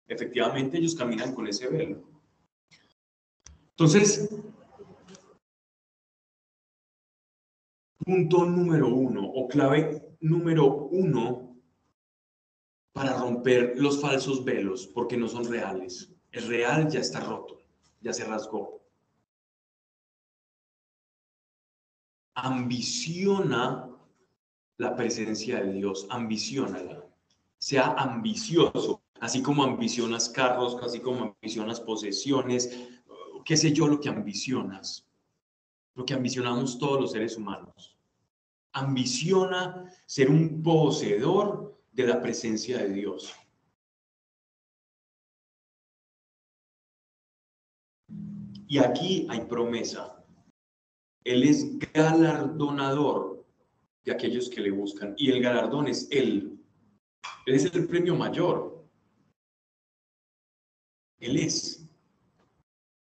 Efectivamente, 0.07 0.77
ellos 0.77 0.95
caminan 0.95 1.33
con 1.33 1.47
ese 1.47 1.67
velo. 1.67 2.01
Entonces, 3.71 4.29
punto 8.05 8.45
número 8.45 8.87
uno 8.87 9.25
o 9.25 9.47
clave 9.47 10.15
número 10.19 10.87
uno 10.91 11.48
para 12.93 13.17
romper 13.17 13.73
los 13.77 14.01
falsos 14.01 14.43
velos 14.43 14.87
porque 14.87 15.17
no 15.17 15.27
son 15.27 15.45
reales. 15.49 16.11
El 16.31 16.47
real 16.47 16.89
ya 16.89 16.99
está 16.99 17.19
roto, 17.19 17.61
ya 18.01 18.13
se 18.13 18.25
rasgó. 18.25 18.81
Ambiciona 22.35 23.89
la 24.77 24.95
presencia 24.95 25.61
de 25.61 25.73
Dios, 25.73 26.07
ambiciónala. 26.09 27.05
Sea 27.57 27.93
ambicioso, 27.97 29.01
así 29.19 29.41
como 29.41 29.63
ambicionas 29.63 30.29
carros, 30.29 30.77
así 30.81 31.01
como 31.01 31.35
ambicionas 31.41 31.81
posesiones, 31.81 32.89
qué 33.43 33.57
sé 33.57 33.73
yo 33.73 33.87
lo 33.87 33.99
que 33.99 34.09
ambicionas, 34.09 35.05
lo 35.95 36.05
que 36.05 36.13
ambicionamos 36.13 36.77
todos 36.77 37.01
los 37.01 37.11
seres 37.11 37.35
humanos. 37.35 37.97
Ambiciona 38.71 39.91
ser 40.05 40.29
un 40.29 40.61
poseedor 40.61 41.68
de 42.03 42.13
la 42.13 42.21
presencia 42.21 42.77
de 42.77 42.89
Dios. 42.89 43.35
Y 48.67 48.77
aquí 48.77 49.27
hay 49.29 49.41
promesa. 49.41 50.23
Él 51.25 51.43
es 51.43 51.77
galardonador 51.93 53.45
de 54.05 54.11
aquellos 54.11 54.49
que 54.49 54.61
le 54.61 54.71
buscan. 54.71 55.13
Y 55.17 55.31
el 55.31 55.41
galardón 55.41 55.87
es 55.87 56.07
Él. 56.11 56.57
Él 57.45 57.55
es 57.55 57.65
el 57.65 57.87
premio 57.87 58.15
mayor. 58.15 58.85
Él 61.19 61.37
es. 61.37 61.85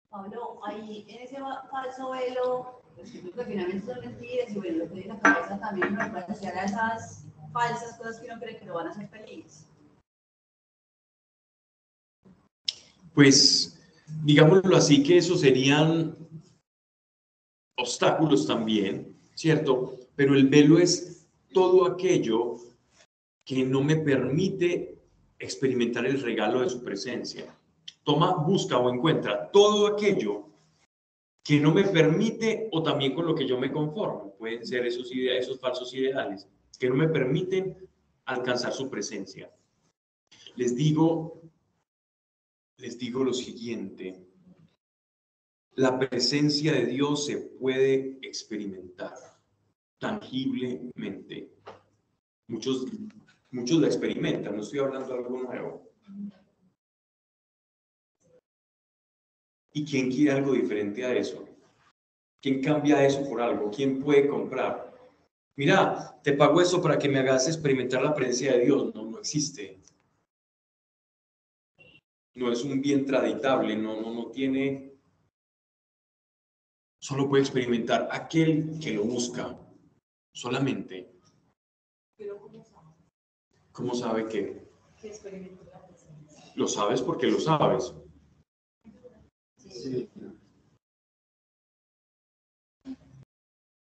Pablo, 0.08 0.60
ahí 0.64 1.04
en 1.08 1.22
ese 1.22 1.36
falso 1.70 2.10
velo, 2.12 2.82
pues 2.96 3.10
que 3.10 3.44
finalmente 3.44 3.84
son 3.84 4.00
mentiras 4.00 4.50
y 4.50 4.54
bueno, 4.54 4.78
lo 4.78 4.94
que 4.94 5.02
en 5.02 5.08
la 5.08 5.20
cabeza 5.20 5.60
también 5.60 5.94
parece 5.96 6.48
a 6.48 6.64
esas 6.64 7.17
falsas 7.52 7.96
cosas 7.96 8.20
que 8.20 8.26
uno 8.26 8.40
cree 8.40 8.58
que 8.58 8.66
lo 8.66 8.74
van 8.74 8.88
a 8.88 8.90
hacer 8.90 9.08
feliz. 9.08 9.66
Pues, 13.14 13.78
digámoslo 14.22 14.76
así, 14.76 15.02
que 15.02 15.18
eso 15.18 15.36
serían 15.36 16.16
obstáculos 17.76 18.46
también, 18.46 19.16
¿cierto? 19.34 19.98
pero 20.18 20.34
el 20.34 20.48
velo 20.48 20.80
es 20.80 21.28
todo 21.52 21.86
aquello 21.86 22.56
que 23.44 23.64
no 23.64 23.84
me 23.84 23.94
permite 23.94 24.98
experimentar 25.38 26.04
el 26.06 26.20
regalo 26.20 26.60
de 26.60 26.68
su 26.68 26.82
presencia. 26.82 27.56
Toma, 28.02 28.34
busca 28.34 28.78
o 28.78 28.92
encuentra 28.92 29.48
todo 29.52 29.86
aquello 29.86 30.48
que 31.44 31.60
no 31.60 31.72
me 31.72 31.84
permite 31.84 32.68
o 32.72 32.82
también 32.82 33.14
con 33.14 33.26
lo 33.26 33.34
que 33.36 33.46
yo 33.46 33.60
me 33.60 33.70
conformo. 33.70 34.34
Pueden 34.36 34.66
ser 34.66 34.84
esos, 34.84 35.14
ideas, 35.14 35.44
esos 35.44 35.60
falsos 35.60 35.94
ideales 35.94 36.48
que 36.78 36.88
no 36.88 36.94
me 36.94 37.08
permiten 37.08 37.76
alcanzar 38.24 38.72
su 38.72 38.88
presencia. 38.88 39.52
Les 40.56 40.74
digo, 40.76 41.42
les 42.76 42.98
digo 42.98 43.24
lo 43.24 43.32
siguiente. 43.32 44.24
La 45.74 45.98
presencia 45.98 46.72
de 46.72 46.86
Dios 46.86 47.26
se 47.26 47.36
puede 47.38 48.18
experimentar 48.22 49.14
tangiblemente. 49.98 51.52
Muchos, 52.46 52.86
muchos 53.50 53.80
la 53.80 53.88
experimentan, 53.88 54.56
no 54.56 54.62
estoy 54.62 54.78
hablando 54.78 55.08
de 55.08 55.18
algo 55.18 55.42
nuevo. 55.42 55.88
¿Y 59.72 59.84
quién 59.84 60.10
quiere 60.10 60.32
algo 60.32 60.52
diferente 60.52 61.04
a 61.04 61.14
eso? 61.14 61.46
¿Quién 62.40 62.62
cambia 62.62 63.04
eso 63.04 63.28
por 63.28 63.40
algo? 63.40 63.70
¿Quién 63.70 64.02
puede 64.02 64.28
comprar? 64.28 64.87
Mira, 65.58 66.20
te 66.22 66.34
pago 66.34 66.60
eso 66.60 66.80
para 66.80 66.96
que 67.00 67.08
me 67.08 67.18
hagas 67.18 67.48
experimentar 67.48 68.00
la 68.00 68.14
presencia 68.14 68.52
de 68.52 68.64
Dios. 68.64 68.94
No, 68.94 69.10
no 69.10 69.18
existe. 69.18 69.82
No 72.36 72.52
es 72.52 72.62
un 72.62 72.80
bien 72.80 73.04
traditable, 73.04 73.76
no, 73.76 74.00
no, 74.00 74.14
no 74.14 74.30
tiene. 74.30 74.92
Solo 77.00 77.28
puede 77.28 77.42
experimentar 77.42 78.08
aquel 78.12 78.78
que 78.78 78.92
lo 78.92 79.02
busca 79.02 79.58
solamente. 80.32 81.10
Pero 82.16 82.38
¿cómo 82.38 82.62
sabe? 82.62 82.94
¿Cómo 83.72 83.94
sabe 83.96 84.28
que? 84.28 84.68
Que 85.00 85.08
experimentó 85.08 85.64
la 85.64 85.84
presencia. 85.84 86.52
Lo 86.54 86.68
sabes 86.68 87.02
porque 87.02 87.26
lo 87.26 87.40
sabes. 87.40 87.92
Sí. 89.56 90.08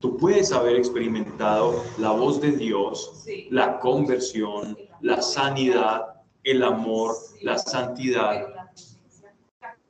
Tú 0.00 0.16
puedes 0.16 0.50
haber 0.50 0.76
experimentado 0.76 1.84
la 1.98 2.10
voz 2.12 2.40
de 2.40 2.52
Dios, 2.52 3.22
Sí. 3.22 3.48
la 3.50 3.78
conversión, 3.78 4.78
la 5.02 5.20
sanidad, 5.20 6.22
el 6.42 6.62
amor, 6.62 7.14
la 7.42 7.58
santidad. 7.58 8.46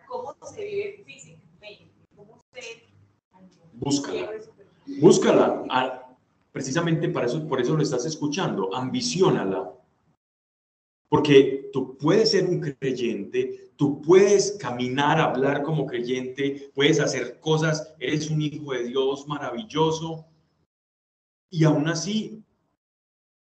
¿cómo 0.08 0.34
se 0.42 0.64
vive 0.64 1.04
físicamente? 1.06 1.92
¿Cómo 2.16 2.38
se 2.52 2.82
Búscala. 3.74 4.30
Búscala. 5.00 5.64
Ah, 5.70 5.96
Precisamente 6.52 7.08
para 7.08 7.26
eso, 7.26 7.46
por 7.46 7.60
eso 7.60 7.76
lo 7.76 7.82
estás 7.84 8.04
escuchando. 8.04 8.74
Ambiciónala. 8.74 9.72
Porque 11.08 11.59
tú 11.72 11.96
puedes 11.96 12.30
ser 12.30 12.46
un 12.46 12.60
creyente, 12.60 13.72
tú 13.76 14.00
puedes 14.02 14.52
caminar, 14.52 15.20
hablar 15.20 15.62
como 15.62 15.86
creyente, 15.86 16.70
puedes 16.74 17.00
hacer 17.00 17.40
cosas, 17.40 17.94
eres 17.98 18.30
un 18.30 18.42
hijo 18.42 18.72
de 18.72 18.84
Dios 18.84 19.26
maravilloso 19.26 20.26
y 21.50 21.64
aún 21.64 21.88
así 21.88 22.42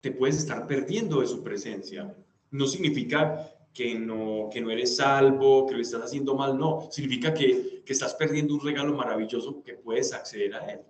te 0.00 0.12
puedes 0.12 0.38
estar 0.38 0.66
perdiendo 0.66 1.20
de 1.20 1.26
su 1.26 1.42
presencia. 1.42 2.16
No 2.50 2.66
significa 2.66 3.52
que 3.74 3.98
no, 3.98 4.48
que 4.52 4.60
no 4.60 4.70
eres 4.70 4.96
salvo, 4.96 5.66
que 5.66 5.74
lo 5.74 5.80
estás 5.80 6.02
haciendo 6.02 6.34
mal, 6.34 6.58
no. 6.58 6.88
Significa 6.90 7.34
que, 7.34 7.82
que 7.84 7.92
estás 7.92 8.14
perdiendo 8.14 8.54
un 8.54 8.60
regalo 8.60 8.94
maravilloso 8.94 9.62
que 9.62 9.74
puedes 9.74 10.12
acceder 10.12 10.54
a 10.54 10.72
él. 10.72 10.80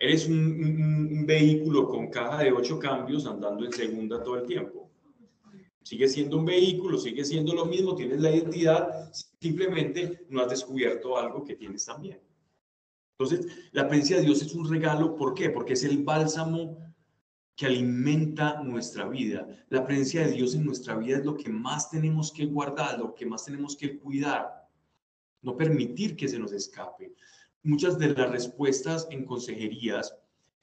Eres 0.00 0.28
un, 0.28 1.26
vehículo 1.26 1.88
con 1.88 2.08
caja 2.08 2.44
de 2.44 2.52
ocho 2.52 2.78
cambios 2.78 3.26
andando 3.26 3.66
en 3.66 3.72
segunda 3.72 4.22
todo 4.22 4.36
el 4.36 4.46
tiempo. 4.46 4.88
Sigue 5.82 6.06
siendo 6.06 6.38
un 6.38 6.44
vehículo, 6.44 6.98
sigue 6.98 7.24
siendo 7.24 7.52
lo 7.52 7.66
mismo, 7.66 7.96
tienes 7.96 8.20
la 8.20 8.30
identidad, 8.30 9.10
simplemente 9.40 10.24
no 10.28 10.40
has 10.40 10.50
descubierto 10.50 11.18
algo 11.18 11.44
que 11.44 11.56
tienes 11.56 11.84
también. 11.84 12.20
Entonces, 13.18 13.46
la 13.72 13.88
presencia 13.88 14.18
de 14.18 14.22
Dios 14.22 14.40
es 14.40 14.54
un 14.54 14.70
regalo, 14.70 15.16
¿por 15.16 15.34
qué? 15.34 15.50
Porque 15.50 15.72
es 15.72 15.82
el 15.82 16.04
bálsamo 16.04 16.78
que 17.56 17.66
alimenta 17.66 18.62
nuestra 18.62 19.08
vida. 19.08 19.48
La 19.68 19.84
presencia 19.84 20.24
de 20.24 20.32
Dios 20.32 20.54
en 20.54 20.64
nuestra 20.64 20.94
vida 20.94 21.18
es 21.18 21.24
lo 21.24 21.36
que 21.36 21.50
más 21.50 21.90
tenemos 21.90 22.32
que 22.32 22.46
guardar, 22.46 22.98
lo 23.00 23.14
que 23.14 23.26
más 23.26 23.44
tenemos 23.44 23.76
que 23.76 23.98
cuidar, 23.98 24.68
no 25.42 25.56
permitir 25.56 26.14
que 26.14 26.28
se 26.28 26.38
nos 26.38 26.52
escape 26.52 27.14
muchas 27.62 27.98
de 27.98 28.08
las 28.10 28.30
respuestas 28.30 29.06
en 29.10 29.24
consejerías 29.24 30.14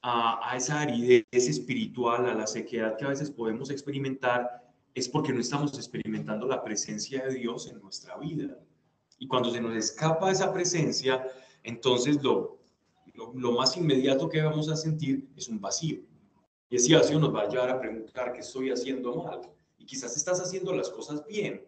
a, 0.01 0.55
esa 0.55 0.81
aridez 0.81 1.25
espiritual, 1.31 2.27
a 2.27 2.35
la 2.35 2.45
sequedad 2.45 2.95
que 2.95 3.05
a 3.05 3.09
veces 3.09 3.31
podemos 3.31 3.71
experimentar, 3.71 4.63
es 4.93 5.09
porque 5.09 5.33
no 5.33 5.41
estamos 5.41 5.73
experimentando 5.75 6.47
la 6.47 6.63
presencia 6.63 7.25
de 7.25 7.33
Dios 7.33 7.67
en 7.67 7.79
nuestra 7.79 8.15
vida. 8.17 8.57
Y 9.17 9.27
cuando 9.27 9.49
se 9.51 9.59
nos 9.59 9.75
escapa 9.75 10.31
esa 10.31 10.53
presencia, 10.53 11.25
entonces 11.63 12.21
lo, 12.21 12.59
lo, 13.15 13.51
más 13.51 13.75
inmediato 13.77 14.29
que 14.29 14.41
vamos 14.41 14.69
a 14.69 14.75
sentir 14.75 15.27
es 15.35 15.47
un 15.49 15.59
vacío. 15.59 15.99
Y 16.69 16.75
ese 16.75 16.95
vacío 16.95 17.19
nos 17.19 17.33
va 17.33 17.41
a 17.41 17.49
llevar 17.49 17.69
a 17.71 17.79
preguntar 17.79 18.31
qué 18.31 18.39
estoy 18.39 18.69
haciendo 18.69 19.15
mal. 19.15 19.41
Y 19.77 19.85
quizás 19.85 20.15
estás 20.15 20.39
haciendo 20.39 20.73
las 20.73 20.89
cosas 20.89 21.25
bien, 21.25 21.65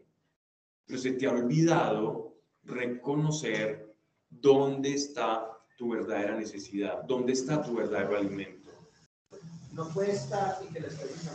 pero 0.86 1.00
se 1.00 1.12
te 1.14 1.26
ha 1.26 1.32
olvidado 1.32 2.36
reconocer 2.64 3.87
dónde 4.30 4.94
está 4.94 5.58
tu 5.78 5.90
verdadera 5.90 6.36
necesidad, 6.36 7.04
dónde 7.04 7.34
está 7.34 7.62
tu 7.62 7.76
verdadero 7.76 8.18
alimento. 8.18 8.72
No 9.74 9.88
puede 9.94 10.14
estar 10.14 10.58
y 10.68 10.74
que 10.74 10.80
le 10.80 10.88
estés 10.88 11.28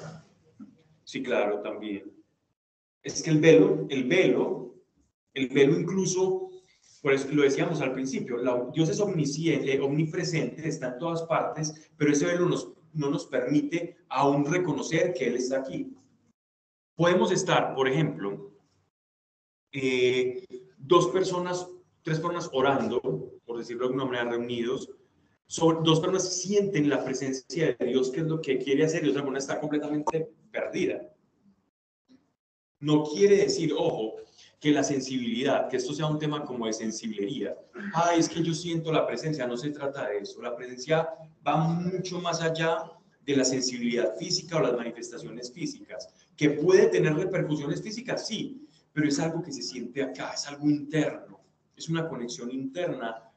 Sí, 1.04 1.22
claro, 1.22 1.60
también. 1.60 2.12
Es 3.02 3.22
que 3.22 3.30
el 3.30 3.40
velo, 3.40 3.86
el 3.88 4.04
velo, 4.04 4.74
el 5.34 5.48
velo 5.48 5.78
incluso, 5.78 6.50
por 7.00 7.12
eso 7.12 7.28
lo 7.32 7.42
decíamos 7.42 7.80
al 7.80 7.92
principio, 7.92 8.38
Dios 8.72 8.88
es 8.88 9.00
omnisciente, 9.00 9.74
eh, 9.74 9.80
omnipresente, 9.80 10.66
está 10.66 10.88
en 10.88 10.98
todas 10.98 11.22
partes, 11.22 11.90
pero 11.96 12.12
ese 12.12 12.26
velo 12.26 12.48
nos, 12.48 12.72
no 12.92 13.10
nos 13.10 13.26
permite 13.26 13.98
aún 14.08 14.44
reconocer 14.44 15.12
que 15.14 15.26
Él 15.26 15.36
está 15.36 15.58
aquí. 15.58 15.94
Podemos 16.96 17.32
estar, 17.32 17.74
por 17.74 17.88
ejemplo, 17.88 18.52
eh, 19.72 20.46
dos 20.78 21.08
personas 21.08 21.68
tres 22.02 22.18
personas 22.18 22.50
orando, 22.52 23.00
por 23.44 23.58
decirlo 23.58 23.82
de 23.82 23.94
alguna 23.94 24.04
manera, 24.04 24.30
reunidos, 24.30 24.90
dos 25.48 26.00
personas 26.00 26.40
sienten 26.40 26.88
la 26.88 27.04
presencia 27.04 27.76
de 27.78 27.86
Dios, 27.86 28.10
que 28.10 28.20
es 28.20 28.26
lo 28.26 28.40
que 28.40 28.58
quiere 28.58 28.84
hacer, 28.84 29.04
y 29.04 29.10
otra 29.10 29.22
persona 29.22 29.38
está 29.38 29.60
completamente 29.60 30.28
perdida. 30.50 31.00
No 32.80 33.04
quiere 33.04 33.36
decir, 33.36 33.72
ojo, 33.76 34.16
que 34.58 34.70
la 34.70 34.82
sensibilidad, 34.82 35.68
que 35.68 35.76
esto 35.76 35.92
sea 35.92 36.06
un 36.06 36.18
tema 36.18 36.44
como 36.44 36.66
de 36.66 36.72
sensibilidad. 36.72 37.56
Ah, 37.94 38.14
es 38.16 38.28
que 38.28 38.42
yo 38.42 38.54
siento 38.54 38.92
la 38.92 39.06
presencia, 39.06 39.46
no 39.46 39.56
se 39.56 39.70
trata 39.70 40.08
de 40.08 40.18
eso. 40.18 40.40
La 40.40 40.56
presencia 40.56 41.08
va 41.46 41.56
mucho 41.56 42.20
más 42.20 42.40
allá 42.40 42.90
de 43.24 43.36
la 43.36 43.44
sensibilidad 43.44 44.16
física 44.16 44.56
o 44.56 44.60
las 44.60 44.74
manifestaciones 44.74 45.52
físicas, 45.52 46.08
que 46.36 46.50
puede 46.50 46.86
tener 46.86 47.14
repercusiones 47.14 47.82
físicas, 47.82 48.26
sí, 48.26 48.66
pero 48.92 49.08
es 49.08 49.18
algo 49.20 49.42
que 49.42 49.52
se 49.52 49.62
siente 49.62 50.02
acá, 50.02 50.32
es 50.34 50.46
algo 50.48 50.68
interno 50.68 51.41
es 51.76 51.88
una 51.88 52.08
conexión 52.08 52.50
interna 52.50 53.30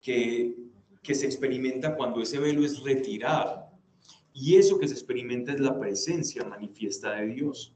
que, 0.00 0.56
que 1.02 1.14
se 1.14 1.26
experimenta 1.26 1.96
cuando 1.96 2.20
ese 2.20 2.38
velo 2.38 2.64
es 2.64 2.82
retirado. 2.82 3.70
Y 4.32 4.56
eso 4.56 4.78
que 4.78 4.88
se 4.88 4.94
experimenta 4.94 5.52
es 5.52 5.60
la 5.60 5.78
presencia 5.78 6.44
manifiesta 6.44 7.12
de 7.12 7.26
Dios. 7.26 7.74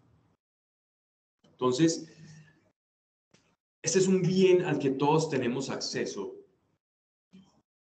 Entonces, 1.42 2.08
este 3.82 3.98
es 3.98 4.08
un 4.08 4.22
bien 4.22 4.62
al 4.62 4.78
que 4.78 4.90
todos 4.90 5.28
tenemos 5.28 5.70
acceso. 5.70 6.34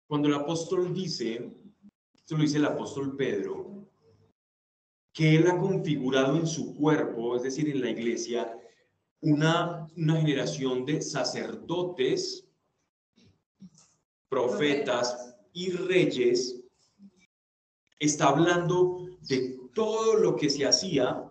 Cuando 0.06 0.28
el 0.28 0.34
apóstol 0.34 0.92
dice, 0.92 1.52
esto 2.14 2.36
lo 2.36 2.42
dice 2.42 2.58
el 2.58 2.64
apóstol 2.64 3.16
Pedro, 3.16 3.88
que 5.12 5.36
él 5.36 5.46
ha 5.46 5.58
configurado 5.58 6.36
en 6.36 6.46
su 6.46 6.76
cuerpo, 6.76 7.36
es 7.36 7.42
decir, 7.42 7.70
en 7.70 7.80
la 7.80 7.90
iglesia, 7.90 8.58
una, 9.26 9.88
generación 9.96 10.84
de 10.86 11.02
sacerdotes, 11.02 12.46
profetas 14.28 15.36
y 15.52 15.70
reyes, 15.70 16.62
está 17.98 18.28
hablando 18.28 19.08
de 19.22 19.58
todo 19.74 20.14
lo 20.14 20.36
que 20.36 20.48
se 20.48 20.64
hacía 20.64 21.24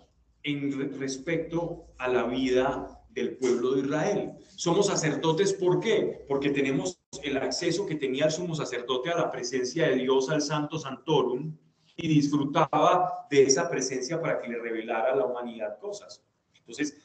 en 0.44 1.00
respecto 1.00 1.86
a 1.98 2.10
la 2.10 2.24
vida 2.24 3.02
del 3.12 3.38
pueblo 3.38 3.72
de 3.72 3.82
Israel. 3.84 4.34
Somos 4.58 4.88
sacerdotes, 4.88 5.54
¿por 5.54 5.80
qué? 5.80 6.26
Porque 6.28 6.50
tenemos 6.50 7.00
el 7.24 7.38
acceso 7.38 7.86
que 7.86 7.96
tenía 7.96 8.26
el 8.26 8.32
sumo 8.32 8.56
sacerdote 8.56 9.10
a 9.10 9.18
la 9.18 9.32
presencia 9.32 9.88
de 9.88 9.96
Dios, 9.96 10.30
al 10.30 10.42
Santo 10.42 10.78
Santorum, 10.78 11.58
y 11.96 12.10
disfrutaba 12.10 13.26
de 13.30 13.44
esa 13.44 13.70
presencia 13.70 14.22
para 14.22 14.42
que 14.42 14.50
le 14.50 14.60
revelara 14.60 15.14
a 15.14 15.16
la 15.16 15.26
humanidad 15.26 15.80
cosas. 15.80 16.22
Entonces, 16.54 17.05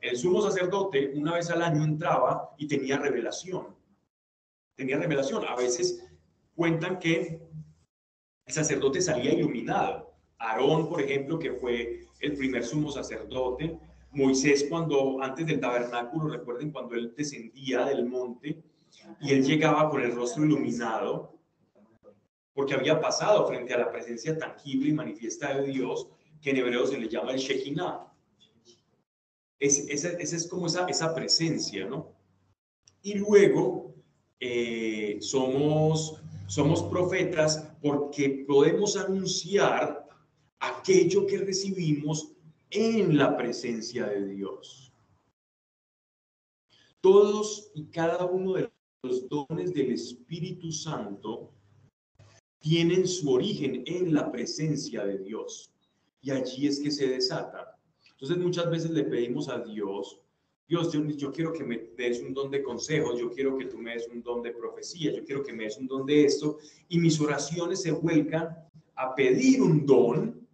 el 0.00 0.16
sumo 0.16 0.40
sacerdote 0.40 1.12
una 1.14 1.34
vez 1.34 1.50
al 1.50 1.62
año 1.62 1.84
entraba 1.84 2.54
y 2.56 2.66
tenía 2.66 2.98
revelación. 2.98 3.76
Tenía 4.74 4.98
revelación. 4.98 5.44
A 5.46 5.56
veces 5.56 6.06
cuentan 6.54 6.98
que 6.98 7.40
el 8.46 8.54
sacerdote 8.54 9.00
salía 9.00 9.32
iluminado. 9.32 10.14
Aarón, 10.38 10.88
por 10.88 11.02
ejemplo, 11.02 11.38
que 11.38 11.52
fue 11.52 12.06
el 12.20 12.36
primer 12.36 12.64
sumo 12.64 12.90
sacerdote. 12.90 13.78
Moisés, 14.12 14.66
cuando 14.68 15.22
antes 15.22 15.46
del 15.46 15.60
tabernáculo, 15.60 16.28
recuerden 16.28 16.72
cuando 16.72 16.94
él 16.94 17.14
descendía 17.16 17.84
del 17.84 18.06
monte 18.06 18.62
y 19.20 19.32
él 19.32 19.44
llegaba 19.44 19.88
con 19.90 20.00
el 20.02 20.14
rostro 20.14 20.44
iluminado, 20.44 21.38
porque 22.54 22.74
había 22.74 23.00
pasado 23.00 23.46
frente 23.46 23.72
a 23.74 23.78
la 23.78 23.92
presencia 23.92 24.36
tangible 24.36 24.90
y 24.90 24.94
manifiesta 24.94 25.54
de 25.54 25.66
Dios, 25.68 26.08
que 26.40 26.50
en 26.50 26.56
hebreo 26.56 26.86
se 26.86 26.98
le 26.98 27.08
llama 27.08 27.32
el 27.32 27.38
Shekinah 27.38 28.09
es, 29.60 29.78
esa, 29.88 30.08
es 30.08 30.48
como 30.48 30.66
esa, 30.66 30.86
esa 30.86 31.14
presencia, 31.14 31.86
¿no? 31.86 32.12
Y 33.02 33.14
luego 33.14 33.94
eh, 34.40 35.18
somos, 35.20 36.16
somos 36.46 36.82
profetas 36.84 37.68
porque 37.82 38.44
podemos 38.48 38.96
anunciar 38.96 40.08
aquello 40.58 41.26
que 41.26 41.38
recibimos 41.38 42.32
en 42.70 43.16
la 43.16 43.36
presencia 43.36 44.06
de 44.06 44.26
Dios. 44.26 44.92
Todos 47.00 47.70
y 47.74 47.86
cada 47.86 48.24
uno 48.24 48.54
de 48.54 48.70
los 49.02 49.28
dones 49.28 49.72
del 49.72 49.92
Espíritu 49.92 50.70
Santo 50.70 51.52
tienen 52.58 53.08
su 53.08 53.30
origen 53.30 53.82
en 53.86 54.14
la 54.14 54.30
presencia 54.30 55.04
de 55.04 55.18
Dios. 55.18 55.72
Y 56.20 56.30
allí 56.30 56.66
es 56.66 56.80
que 56.80 56.90
se 56.90 57.08
desata. 57.08 57.69
Entonces 58.20 58.44
muchas 58.44 58.70
veces 58.70 58.90
le 58.90 59.04
pedimos 59.04 59.48
a 59.48 59.60
Dios, 59.60 60.20
Dios, 60.68 60.92
yo, 60.92 61.32
quiero 61.32 61.52
que 61.52 61.64
me 61.64 61.78
des 61.96 62.20
un 62.20 62.34
don 62.34 62.50
de 62.50 62.62
consejos, 62.62 63.18
yo 63.18 63.30
quiero 63.30 63.56
que 63.56 63.64
tú 63.64 63.78
me 63.78 63.94
des 63.94 64.06
un 64.08 64.22
don 64.22 64.42
de 64.42 64.52
profecía, 64.52 65.10
yo 65.12 65.24
quiero 65.24 65.42
que 65.42 65.52
me 65.52 65.64
des 65.64 65.78
un 65.78 65.88
don 65.88 66.06
de 66.06 66.24
esto, 66.26 66.58
y 66.88 66.98
mis 66.98 67.18
oraciones 67.20 67.82
se 67.82 67.90
vuelcan 67.90 68.56
a 68.94 69.14
pedir 69.14 69.62
un 69.62 69.84
don, 69.86 70.46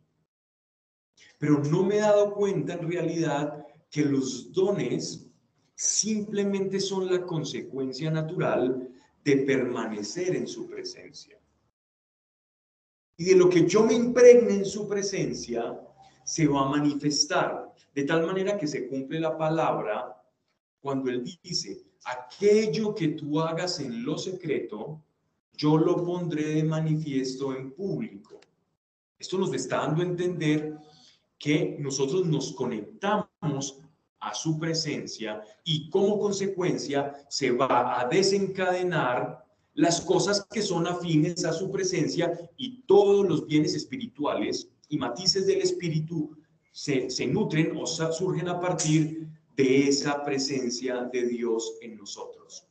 pero 1.39 1.63
no 1.65 1.85
me 1.85 1.97
he 1.97 2.01
dado 2.01 2.33
cuenta 2.33 2.75
en 2.75 2.89
realidad 2.89 3.67
que 3.91 4.03
los 4.05 4.53
dones 4.53 5.29
simplemente 5.75 6.81
son 6.81 7.13
la 7.13 7.27
consecuencia 7.27 8.11
natural 8.11 8.89
de 9.25 9.37
permanecer 9.39 10.37
en 10.37 10.47
su 10.47 10.67
presencia. 10.67 11.39
Y 13.19 13.25
de 13.25 13.35
lo 13.35 13.51
que 13.51 13.67
yo 13.67 13.83
me 13.83 13.95
impregne 13.95 14.55
en 14.55 14.65
su 14.65 14.89
presencia, 14.89 15.79
se 16.27 16.49
va 16.49 16.63
a 16.63 16.69
manifestar, 16.69 17.73
de 17.95 18.03
tal 18.03 18.27
manera 18.27 18.59
que 18.59 18.67
se 18.67 18.89
cumple 18.89 19.21
la 19.21 19.39
palabra 19.39 20.21
cuando 20.81 21.09
Él 21.09 21.23
dice, 21.43 21.85
aquello 22.05 22.95
que 22.95 23.09
tú 23.09 23.41
hagas 23.41 23.79
en 23.79 24.05
lo 24.05 24.19
secreto, 24.19 25.01
yo 25.53 25.79
lo 25.79 26.05
pondré 26.05 26.57
de 26.57 26.65
manifiesto 26.65 27.55
en 27.55 27.73
público. 27.73 28.41
Esto 29.17 29.39
nos 29.39 29.55
está 29.55 29.79
dando 29.79 30.03
a 30.03 30.07
entender 30.07 30.77
que 31.39 31.77
nosotros 31.79 32.27
nos 32.27 32.53
conectamos 32.53 33.81
a 34.19 34.35
su 34.35 34.59
presencia 34.59 35.41
y 35.65 35.89
como 35.91 36.19
consecuencia 36.19 37.15
se 37.29 37.53
va 37.53 38.01
a 38.01 38.09
desencadenar 38.09 39.47
las 39.75 40.01
cosas 40.01 40.45
que 40.51 40.63
son 40.63 40.89
afines 40.89 41.45
a 41.45 41.53
su 41.53 41.71
presencia 41.71 42.33
y 42.57 42.83
todos 42.83 43.27
los 43.29 43.47
bienes 43.47 43.75
espirituales 43.75 44.73
y 44.89 44.99
matices 44.99 45.47
del 45.47 45.61
espíritu 45.61 46.37
se, 46.73 47.11
se 47.11 47.27
nutren 47.27 47.77
o 47.77 47.87
surgen 47.87 48.49
a 48.49 48.61
partir 48.61 49.27
de 49.57 49.89
esa 49.89 50.23
presencia 50.23 51.05
de 51.13 51.27
Dios 51.27 51.79
en 51.81 51.97
nosotros. 51.97 52.69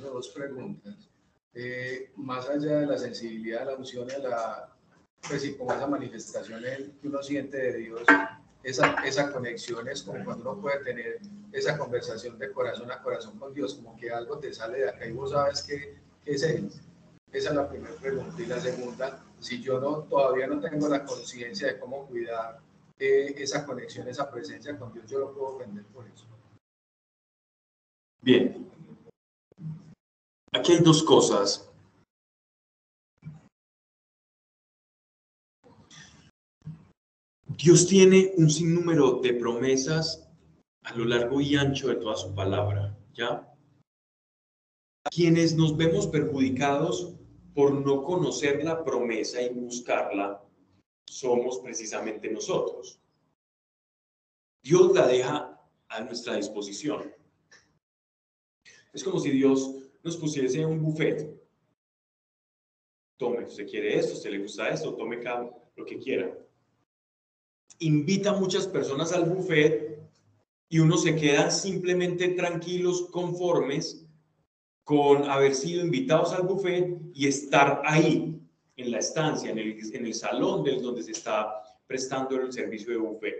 Dos 0.00 0.28
preguntas. 0.30 1.10
Eh, 1.54 2.12
más 2.16 2.48
allá 2.48 2.80
de 2.80 2.86
la 2.86 2.98
sensibilidad, 2.98 3.60
de 3.60 3.66
la 3.66 3.76
unción, 3.76 4.06
de 4.06 4.18
la, 4.20 4.74
pues 5.28 5.44
y 5.44 5.54
como 5.54 5.72
esa 5.72 5.86
manifestación 5.86 6.62
que 7.00 7.08
uno 7.08 7.22
siente 7.22 7.56
de 7.58 7.76
Dios, 7.78 8.02
esa, 8.62 8.94
esa 9.04 9.32
conexión 9.32 9.86
es 9.88 10.02
como 10.02 10.24
cuando 10.24 10.52
uno 10.52 10.62
puede 10.62 10.82
tener 10.82 11.20
esa 11.52 11.76
conversación 11.76 12.38
de 12.38 12.50
corazón 12.52 12.90
a 12.90 13.02
corazón 13.02 13.38
con 13.38 13.52
Dios, 13.52 13.74
como 13.74 13.96
que 13.96 14.10
algo 14.10 14.38
te 14.38 14.54
sale 14.54 14.78
de 14.78 14.88
acá 14.88 15.06
y 15.06 15.12
vos 15.12 15.30
sabes 15.30 15.62
que, 15.62 16.00
es 16.24 16.42
Él. 16.44 16.70
Esa 17.32 17.48
es 17.50 17.54
la 17.56 17.68
primera 17.68 17.94
pregunta. 17.96 18.40
Y 18.40 18.46
la 18.46 18.60
segunda, 18.60 19.24
si 19.42 19.60
yo 19.60 19.80
no, 19.80 20.04
todavía 20.04 20.46
no 20.46 20.60
tengo 20.60 20.88
la 20.88 21.04
conciencia 21.04 21.68
de 21.68 21.78
cómo 21.78 22.06
cuidar 22.06 22.60
eh, 22.98 23.34
esa 23.36 23.66
conexión, 23.66 24.08
esa 24.08 24.30
presencia 24.30 24.78
con 24.78 24.92
Dios, 24.92 25.10
yo 25.10 25.18
lo 25.18 25.34
puedo 25.34 25.58
vender 25.58 25.84
por 25.86 26.06
eso. 26.06 26.26
Bien. 28.22 28.70
Aquí 30.52 30.72
hay 30.72 30.78
dos 30.80 31.02
cosas 31.02 31.72
Dios 37.62 37.86
tiene 37.86 38.32
un 38.36 38.50
sinnúmero 38.50 39.20
de 39.22 39.34
promesas 39.34 40.28
a 40.82 40.94
lo 40.94 41.04
largo 41.04 41.40
y 41.40 41.54
ancho 41.54 41.88
de 41.88 41.94
toda 41.94 42.16
su 42.16 42.34
palabra, 42.34 42.98
¿ya? 43.14 43.48
Quienes 45.14 45.54
nos 45.54 45.76
vemos 45.76 46.08
perjudicados 46.08 47.14
por 47.54 47.72
no 47.72 48.02
conocer 48.02 48.64
la 48.64 48.82
promesa 48.84 49.40
y 49.42 49.50
buscarla, 49.50 50.42
somos 51.06 51.58
precisamente 51.60 52.30
nosotros. 52.30 53.00
Dios 54.62 54.92
la 54.94 55.06
deja 55.06 55.60
a 55.88 56.00
nuestra 56.00 56.36
disposición. 56.36 57.12
Es 58.92 59.02
como 59.02 59.18
si 59.18 59.30
Dios 59.30 59.74
nos 60.02 60.16
pusiese 60.16 60.64
un 60.64 60.82
buffet. 60.82 61.40
Tome, 63.18 63.44
usted 63.44 63.68
quiere 63.68 63.98
esto, 63.98 64.14
usted 64.14 64.30
le 64.30 64.38
gusta 64.38 64.68
esto, 64.68 64.94
tome 64.94 65.20
cada, 65.20 65.50
lo 65.76 65.84
que 65.84 65.98
quiera 65.98 66.36
invita 67.82 68.30
a 68.30 68.38
muchas 68.38 68.66
personas 68.66 69.12
al 69.12 69.28
buffet 69.28 69.98
y 70.68 70.78
uno 70.78 70.96
se 70.96 71.16
queda 71.16 71.50
simplemente 71.50 72.28
tranquilos, 72.28 73.08
conformes 73.10 74.06
con 74.84 75.30
haber 75.30 75.54
sido 75.54 75.84
invitados 75.84 76.32
al 76.32 76.42
buffet 76.42 76.98
y 77.14 77.26
estar 77.26 77.82
ahí, 77.84 78.38
en 78.76 78.90
la 78.90 78.98
estancia, 78.98 79.50
en 79.50 79.58
el, 79.58 79.78
en 79.94 80.06
el 80.06 80.14
salón 80.14 80.64
del, 80.64 80.82
donde 80.82 81.02
se 81.02 81.12
está 81.12 81.62
prestando 81.86 82.40
el 82.40 82.52
servicio 82.52 82.92
de 82.92 82.98
buffet. 82.98 83.34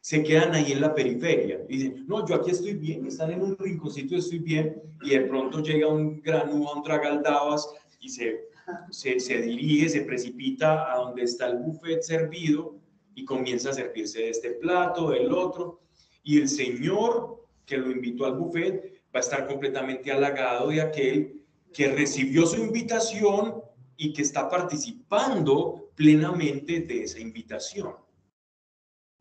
Se 0.00 0.22
quedan 0.22 0.54
ahí 0.54 0.72
en 0.72 0.80
la 0.80 0.94
periferia. 0.94 1.64
Y 1.68 1.76
dicen, 1.76 2.04
no, 2.08 2.26
yo 2.26 2.34
aquí 2.34 2.50
estoy 2.50 2.74
bien, 2.74 3.06
están 3.06 3.30
en 3.30 3.42
un 3.42 3.56
rinconcito, 3.56 4.16
estoy 4.16 4.40
bien, 4.40 4.82
y 5.02 5.10
de 5.10 5.20
pronto 5.22 5.62
llega 5.62 5.86
un 5.86 6.20
granúa, 6.20 6.74
un 6.74 6.82
tragaldabas 6.82 7.68
y 8.00 8.08
se, 8.08 8.48
se, 8.90 9.20
se 9.20 9.40
dirige, 9.40 9.88
se 9.88 10.02
precipita 10.02 10.92
a 10.92 10.98
donde 10.98 11.22
está 11.22 11.46
el 11.48 11.58
buffet 11.58 12.02
servido 12.02 12.76
y 13.14 13.24
comienza 13.24 13.70
a 13.70 13.74
servirse 13.74 14.20
de 14.20 14.30
este 14.30 14.50
plato, 14.52 15.10
del 15.10 15.32
otro, 15.32 15.80
y 16.24 16.40
el 16.40 16.48
señor 16.48 17.44
que 17.64 17.76
lo 17.76 17.90
invitó 17.90 18.26
al 18.26 18.36
buffet 18.36 19.01
va 19.14 19.18
a 19.18 19.20
estar 19.20 19.46
completamente 19.46 20.10
halagado 20.10 20.68
de 20.68 20.80
aquel 20.80 21.42
que 21.72 21.92
recibió 21.92 22.46
su 22.46 22.56
invitación 22.56 23.62
y 23.96 24.12
que 24.12 24.22
está 24.22 24.48
participando 24.48 25.90
plenamente 25.94 26.80
de 26.80 27.04
esa 27.04 27.20
invitación. 27.20 27.94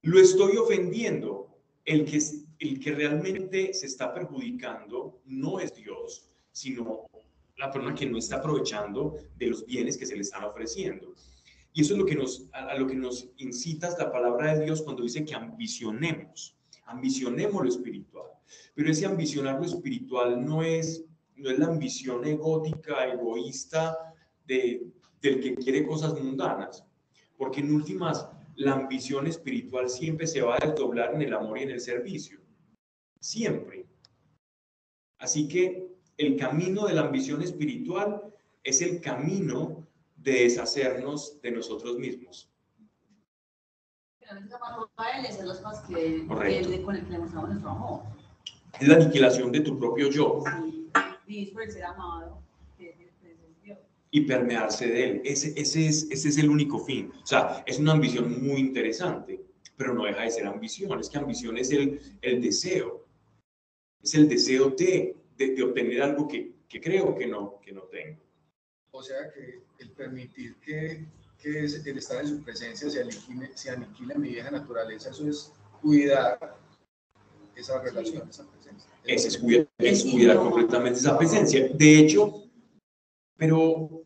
Lo 0.03 0.19
estoy 0.19 0.57
ofendiendo. 0.57 1.47
El 1.83 2.05
que, 2.05 2.19
el 2.59 2.79
que 2.79 2.91
realmente 2.91 3.73
se 3.73 3.87
está 3.87 4.13
perjudicando 4.13 5.19
no 5.25 5.59
es 5.59 5.73
Dios, 5.73 6.29
sino 6.51 7.07
la 7.57 7.71
persona 7.71 7.95
que 7.95 8.05
no 8.05 8.19
está 8.19 8.37
aprovechando 8.37 9.15
de 9.35 9.47
los 9.47 9.65
bienes 9.65 9.97
que 9.97 10.05
se 10.05 10.15
le 10.15 10.21
están 10.21 10.43
ofreciendo. 10.43 11.13
Y 11.73 11.81
eso 11.81 11.93
es 11.93 11.99
lo 11.99 12.05
que 12.05 12.15
nos, 12.15 12.49
a, 12.51 12.75
lo 12.75 12.87
que 12.87 12.95
nos 12.95 13.29
incita 13.37 13.89
la 13.97 14.11
palabra 14.11 14.55
de 14.55 14.65
Dios 14.65 14.81
cuando 14.81 15.03
dice 15.03 15.23
que 15.25 15.33
ambicionemos, 15.33 16.57
ambicionemos 16.85 17.63
lo 17.63 17.69
espiritual. 17.69 18.30
Pero 18.73 18.91
ese 18.91 19.05
ambicionar 19.05 19.59
lo 19.59 19.65
espiritual 19.65 20.43
no 20.45 20.63
es, 20.63 21.05
no 21.35 21.49
es 21.49 21.59
la 21.59 21.67
ambición 21.67 22.25
egótica, 22.25 23.07
egoísta 23.07 23.97
de, 24.45 24.87
del 25.21 25.39
que 25.41 25.55
quiere 25.55 25.85
cosas 25.85 26.13
mundanas, 26.19 26.85
porque 27.37 27.59
en 27.61 27.73
últimas 27.73 28.27
la 28.55 28.73
ambición 28.73 29.27
espiritual 29.27 29.89
siempre 29.89 30.27
se 30.27 30.41
va 30.41 30.55
a 30.55 30.65
desdoblar 30.65 31.15
en 31.15 31.21
el 31.21 31.33
amor 31.33 31.57
y 31.59 31.63
en 31.63 31.71
el 31.71 31.81
servicio. 31.81 32.39
Siempre. 33.19 33.85
Así 35.17 35.47
que 35.47 35.91
el 36.17 36.37
camino 36.37 36.85
de 36.85 36.93
la 36.93 37.01
ambición 37.01 37.41
espiritual 37.41 38.33
es 38.63 38.81
el 38.81 39.01
camino 39.01 39.87
de 40.15 40.43
deshacernos 40.43 41.41
de 41.41 41.51
nosotros 41.51 41.97
mismos. 41.97 42.49
Es 44.19 44.31
la 48.79 48.95
aniquilación 48.95 49.51
de 49.51 49.61
tu 49.61 49.77
propio 49.77 50.09
yo. 50.09 50.43
Y 54.13 54.21
permearse 54.21 54.87
de 54.87 55.09
él. 55.09 55.21
Ese, 55.23 55.53
ese, 55.59 55.87
es, 55.87 56.07
ese 56.11 56.29
es 56.29 56.37
el 56.37 56.49
único 56.49 56.79
fin. 56.79 57.11
O 57.23 57.25
sea, 57.25 57.63
es 57.65 57.79
una 57.79 57.93
ambición 57.93 58.43
muy 58.43 58.59
interesante, 58.59 59.41
pero 59.77 59.93
no 59.93 60.03
deja 60.03 60.23
de 60.23 60.31
ser 60.31 60.47
ambición. 60.47 60.99
Es 60.99 61.09
que 61.09 61.17
ambición 61.17 61.57
es 61.57 61.71
el, 61.71 61.99
el 62.21 62.41
deseo. 62.41 63.05
Es 64.03 64.15
el 64.15 64.27
deseo 64.27 64.69
de, 64.71 65.15
de, 65.37 65.63
obtener 65.63 66.01
algo 66.01 66.27
que, 66.27 66.53
que 66.67 66.81
creo 66.81 67.15
que 67.15 67.27
no, 67.27 67.59
que 67.61 67.71
no 67.71 67.83
tengo. 67.83 68.19
O 68.91 69.01
sea 69.01 69.31
que 69.31 69.61
el 69.79 69.91
permitir 69.91 70.55
que, 70.57 71.05
que 71.39 71.59
el 71.59 71.97
estar 71.97 72.21
en 72.21 72.27
su 72.27 72.43
presencia 72.43 72.89
se 72.89 73.01
aniquile, 73.01 73.51
se 73.55 73.69
aniquile 73.69 74.15
mi 74.15 74.29
vieja 74.29 74.51
naturaleza, 74.51 75.11
eso 75.11 75.27
es 75.29 75.53
cuidar 75.81 76.57
esa 77.55 77.81
relación, 77.81 78.29
esa 78.29 78.43
presencia. 78.43 78.60
Es 79.03 79.37
cuidar, 79.37 79.67
es 79.77 80.03
cuidar 80.03 80.37
completamente 80.37 80.99
esa 80.99 81.17
presencia. 81.17 81.69
De 81.73 81.99
hecho, 81.99 82.43
pero 83.35 84.03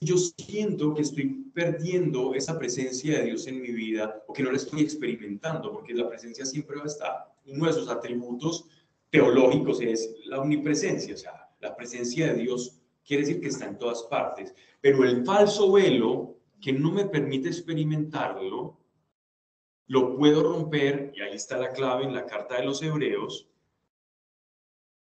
yo 0.00 0.16
siento 0.16 0.94
que 0.94 1.02
estoy 1.02 1.44
perdiendo 1.54 2.34
esa 2.34 2.58
presencia 2.58 3.18
de 3.18 3.26
Dios 3.26 3.46
en 3.46 3.60
mi 3.60 3.72
vida 3.72 4.22
o 4.26 4.32
que 4.32 4.42
no 4.42 4.50
la 4.50 4.56
estoy 4.56 4.82
experimentando, 4.82 5.72
porque 5.72 5.94
la 5.94 6.08
presencia 6.08 6.44
siempre 6.44 6.76
va 6.76 6.84
a 6.84 6.86
estar. 6.86 7.34
Uno 7.46 7.66
de 7.66 7.72
sus 7.72 7.88
atributos 7.88 8.66
teológicos 9.10 9.80
es 9.80 10.14
la 10.26 10.40
omnipresencia, 10.40 11.14
o 11.14 11.18
sea, 11.18 11.48
la 11.60 11.74
presencia 11.76 12.32
de 12.32 12.42
Dios 12.42 12.80
quiere 13.04 13.24
decir 13.24 13.40
que 13.40 13.48
está 13.48 13.66
en 13.66 13.78
todas 13.78 14.02
partes. 14.04 14.54
Pero 14.80 15.04
el 15.04 15.24
falso 15.24 15.72
velo 15.72 16.38
que 16.60 16.72
no 16.72 16.92
me 16.92 17.06
permite 17.06 17.48
experimentarlo, 17.48 18.78
lo 19.86 20.16
puedo 20.16 20.42
romper, 20.42 21.12
y 21.16 21.20
ahí 21.22 21.34
está 21.34 21.56
la 21.56 21.72
clave 21.72 22.04
en 22.04 22.14
la 22.14 22.26
carta 22.26 22.56
de 22.56 22.64
los 22.64 22.82
hebreos, 22.82 23.48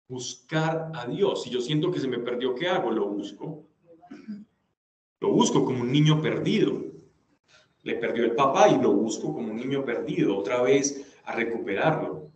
buscar 0.09 0.91
a 0.95 1.07
Dios. 1.07 1.43
Si 1.43 1.51
yo 1.51 1.61
siento 1.61 1.91
que 1.91 2.01
se 2.01 2.09
me 2.09 2.19
perdió, 2.19 2.55
¿qué 2.55 2.69
hago? 2.69 2.91
Lo 2.91 3.09
busco. 3.09 3.65
Lo 5.21 5.31
busco 5.31 5.65
como 5.65 5.81
un 5.81 5.93
niño 5.93 6.21
perdido. 6.21 6.83
Le 7.83 7.97
perdió 7.97 8.25
el 8.25 8.35
papá 8.35 8.69
y 8.69 8.81
lo 8.81 8.93
busco 8.93 9.33
como 9.33 9.51
un 9.51 9.57
niño 9.57 9.85
perdido, 9.85 10.37
otra 10.39 10.63
vez 10.63 11.19
a 11.25 11.35
recuperarlo. 11.35 12.31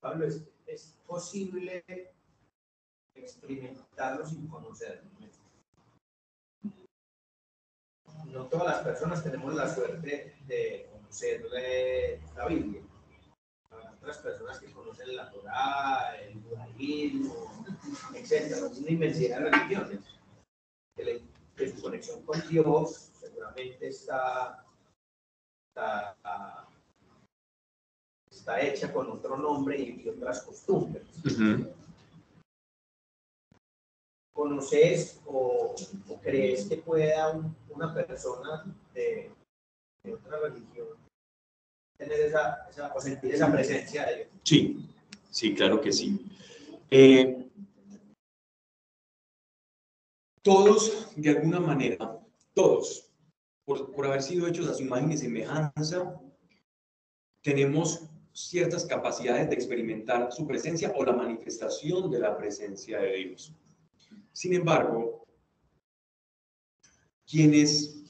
Pablo, 0.00 0.26
¿es, 0.26 0.96
posible 1.06 1.84
experimentarlo 3.14 4.24
sin 4.24 4.46
conocerlo. 4.46 5.10
No 8.26 8.46
todas 8.46 8.66
las 8.68 8.78
personas 8.84 9.24
tenemos 9.24 9.54
la 9.54 9.74
suerte 9.74 10.36
de 10.46 10.88
conocer 10.92 11.44
la 12.36 12.46
Biblia. 12.46 12.82
Otras 14.00 14.18
personas 14.18 14.58
que 14.58 14.72
conocen 14.72 15.14
la 15.14 15.30
Torah, 15.30 16.16
el 16.22 16.42
judaísmo, 16.42 17.64
etc. 18.14 18.56
Una 18.78 18.90
inmensidad 18.90 19.40
de 19.40 19.50
religiones. 19.50 20.00
Que, 20.96 21.68
su 21.68 21.82
conexión 21.82 22.22
con 22.22 22.40
Dios 22.48 23.10
seguramente 23.20 23.88
está, 23.88 24.64
está, 25.68 26.66
está 28.30 28.60
hecha 28.62 28.90
con 28.90 29.10
otro 29.10 29.36
nombre 29.36 29.78
y, 29.78 30.08
otras 30.08 30.42
costumbres 30.42 31.04
conoces 34.40 35.20
o, 35.26 35.74
crees 36.22 36.66
que 36.66 36.78
pueda 36.78 37.38
una 37.68 37.92
persona 37.92 38.64
de, 38.94 39.30
de 40.02 40.14
otra 40.14 40.38
religión, 40.38 40.88
esa 42.00 43.52
presencia 43.52 44.06
de 44.06 44.16
Dios. 44.16 44.28
Sí, 44.42 44.88
sí, 45.30 45.54
claro 45.54 45.80
que 45.80 45.92
sí. 45.92 46.18
Eh, 46.90 47.46
todos, 50.42 51.12
de 51.16 51.30
alguna 51.30 51.60
manera, 51.60 52.18
todos, 52.54 53.10
por, 53.64 53.92
por 53.92 54.06
haber 54.06 54.22
sido 54.22 54.46
hechos 54.46 54.68
a 54.68 54.74
su 54.74 54.82
imagen 54.82 55.12
y 55.12 55.18
semejanza, 55.18 56.20
tenemos 57.42 58.08
ciertas 58.32 58.84
capacidades 58.84 59.48
de 59.48 59.54
experimentar 59.54 60.32
su 60.32 60.46
presencia 60.46 60.92
o 60.96 61.04
la 61.04 61.12
manifestación 61.12 62.10
de 62.10 62.18
la 62.18 62.36
presencia 62.36 63.00
de 63.00 63.16
Dios. 63.16 63.54
Sin 64.32 64.54
embargo, 64.54 65.26
quienes 67.26 68.02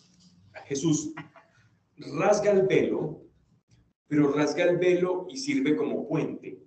Jesús 0.67 1.13
rasga 1.97 2.53
el 2.53 2.67
velo, 2.67 3.23
pero 4.11 4.33
rasga 4.33 4.65
el 4.65 4.77
velo 4.77 5.29
y 5.31 5.37
sirve 5.37 5.77
como 5.77 6.09
puente, 6.09 6.67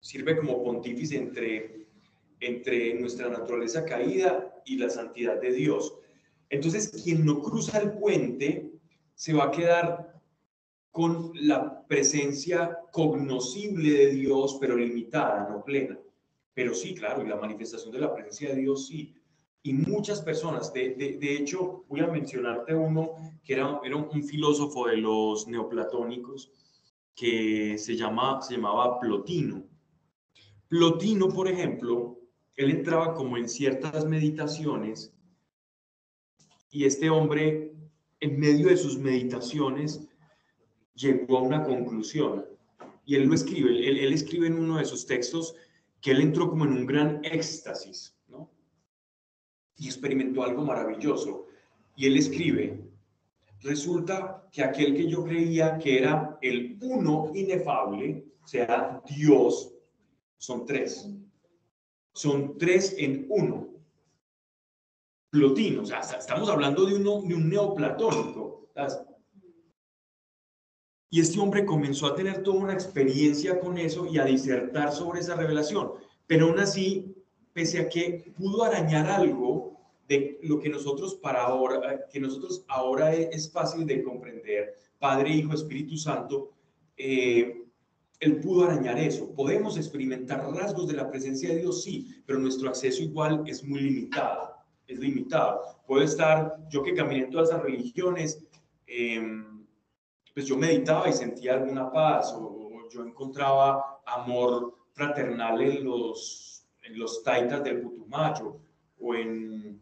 sirve 0.00 0.36
como 0.36 0.60
pontífice 0.64 1.16
entre, 1.16 1.86
entre 2.40 2.94
nuestra 2.94 3.28
naturaleza 3.28 3.84
caída 3.84 4.60
y 4.66 4.76
la 4.76 4.90
santidad 4.90 5.40
de 5.40 5.52
Dios. 5.52 6.00
Entonces, 6.50 6.90
quien 7.04 7.24
no 7.24 7.40
cruza 7.40 7.78
el 7.78 7.92
puente 7.92 8.72
se 9.14 9.34
va 9.34 9.44
a 9.44 9.50
quedar 9.52 10.20
con 10.90 11.30
la 11.34 11.86
presencia 11.86 12.80
cognoscible 12.90 13.88
de 13.92 14.06
Dios, 14.08 14.58
pero 14.60 14.76
limitada, 14.76 15.48
no 15.48 15.62
plena. 15.62 15.96
Pero 16.54 16.74
sí, 16.74 16.92
claro, 16.92 17.24
y 17.24 17.28
la 17.28 17.36
manifestación 17.36 17.92
de 17.92 18.00
la 18.00 18.12
presencia 18.12 18.48
de 18.48 18.62
Dios 18.62 18.88
sí. 18.88 19.14
Y 19.62 19.74
muchas 19.74 20.20
personas, 20.20 20.72
de, 20.72 20.94
de, 20.94 21.18
de 21.18 21.36
hecho, 21.36 21.84
voy 21.88 22.00
a 22.00 22.08
mencionarte 22.08 22.74
uno 22.74 23.12
que 23.44 23.54
era, 23.54 23.80
era 23.84 23.96
un 23.96 24.22
filósofo 24.24 24.88
de 24.88 24.96
los 24.96 25.46
neoplatónicos 25.46 26.50
que 27.14 27.76
se, 27.78 27.96
llama, 27.96 28.40
se 28.42 28.56
llamaba 28.56 28.98
Plotino. 28.98 29.64
Plotino, 30.68 31.28
por 31.28 31.48
ejemplo, 31.48 32.18
él 32.56 32.70
entraba 32.70 33.14
como 33.14 33.36
en 33.36 33.48
ciertas 33.48 34.04
meditaciones 34.04 35.14
y 36.70 36.86
este 36.86 37.10
hombre, 37.10 37.74
en 38.20 38.40
medio 38.40 38.68
de 38.68 38.78
sus 38.78 38.98
meditaciones, 38.98 40.08
llegó 40.94 41.38
a 41.38 41.42
una 41.42 41.64
conclusión. 41.64 42.46
Y 43.04 43.16
él 43.16 43.24
lo 43.24 43.34
escribe, 43.34 43.86
él, 43.86 43.98
él, 43.98 44.12
escribe 44.12 44.46
en 44.46 44.58
uno 44.58 44.78
de 44.78 44.86
sus 44.86 45.06
textos 45.06 45.54
que 46.00 46.12
él 46.12 46.22
entró 46.22 46.48
como 46.48 46.64
en 46.64 46.72
un 46.72 46.86
gran 46.86 47.20
éxtasis. 47.24 48.16
Y 49.82 49.86
experimentó 49.86 50.44
algo 50.44 50.62
maravilloso. 50.62 51.46
Y 51.96 52.06
él 52.06 52.16
escribe, 52.16 52.80
resulta 53.62 54.46
que 54.52 54.62
aquel 54.62 54.94
que 54.94 55.08
yo 55.08 55.24
creía 55.24 55.76
que 55.76 55.98
era 55.98 56.38
el 56.40 56.78
uno 56.80 57.32
inefable, 57.34 58.24
sea, 58.44 59.02
Dios, 59.08 59.74
son 60.38 60.64
tres. 60.64 61.10
Son 62.14 62.56
tres 62.58 62.94
en 62.96 63.26
uno. 63.28 63.70
Plotino, 65.30 65.82
o 65.82 65.86
sea, 65.86 65.98
estamos 65.98 66.48
hablando 66.48 66.84
de, 66.84 66.94
uno, 66.94 67.22
de 67.22 67.34
un 67.34 67.48
neoplatónico. 67.48 68.68
Y 71.10 71.20
este 71.20 71.40
hombre 71.40 71.66
comenzó 71.66 72.06
a 72.06 72.14
tener 72.14 72.44
toda 72.44 72.60
una 72.60 72.72
experiencia 72.72 73.58
con 73.58 73.78
eso 73.78 74.06
y 74.06 74.18
a 74.18 74.26
disertar 74.26 74.92
sobre 74.92 75.20
esa 75.20 75.34
revelación. 75.34 75.92
Pero 76.28 76.46
aún 76.46 76.60
así, 76.60 77.16
pese 77.52 77.80
a 77.80 77.88
que 77.88 78.32
pudo 78.36 78.62
arañar 78.62 79.10
algo 79.10 79.71
de 80.12 80.38
lo 80.42 80.60
que 80.60 80.68
nosotros 80.68 81.14
para 81.14 81.42
ahora, 81.42 82.06
que 82.12 82.20
nosotros 82.20 82.64
ahora 82.68 83.14
es 83.14 83.50
fácil 83.50 83.86
de 83.86 84.02
comprender, 84.02 84.74
Padre, 84.98 85.30
Hijo, 85.30 85.54
Espíritu 85.54 85.96
Santo, 85.96 86.52
eh, 86.96 87.64
él 88.20 88.40
pudo 88.40 88.64
arañar 88.64 88.98
eso. 88.98 89.34
Podemos 89.34 89.76
experimentar 89.76 90.46
rasgos 90.54 90.86
de 90.88 90.94
la 90.94 91.10
presencia 91.10 91.48
de 91.48 91.60
Dios, 91.60 91.82
sí, 91.82 92.22
pero 92.26 92.38
nuestro 92.38 92.68
acceso 92.68 93.02
igual 93.02 93.42
es 93.46 93.64
muy 93.64 93.80
limitado, 93.80 94.54
es 94.86 94.98
limitado. 94.98 95.62
Puedo 95.86 96.04
estar, 96.04 96.58
yo 96.68 96.82
que 96.82 96.94
caminé 96.94 97.24
en 97.24 97.30
todas 97.30 97.48
esas 97.48 97.62
religiones, 97.62 98.44
eh, 98.86 99.22
pues 100.34 100.46
yo 100.46 100.56
meditaba 100.56 101.08
y 101.08 101.12
sentía 101.14 101.54
alguna 101.54 101.90
paz 101.90 102.34
o, 102.36 102.60
yo 102.90 103.02
encontraba 103.02 104.02
amor 104.04 104.76
fraternal 104.92 105.62
en 105.62 105.82
los, 105.82 106.66
en 106.82 106.98
los 106.98 107.22
taitas 107.22 107.64
del 107.64 107.80
Putumayo 107.80 108.60
o 109.00 109.14
en, 109.14 109.81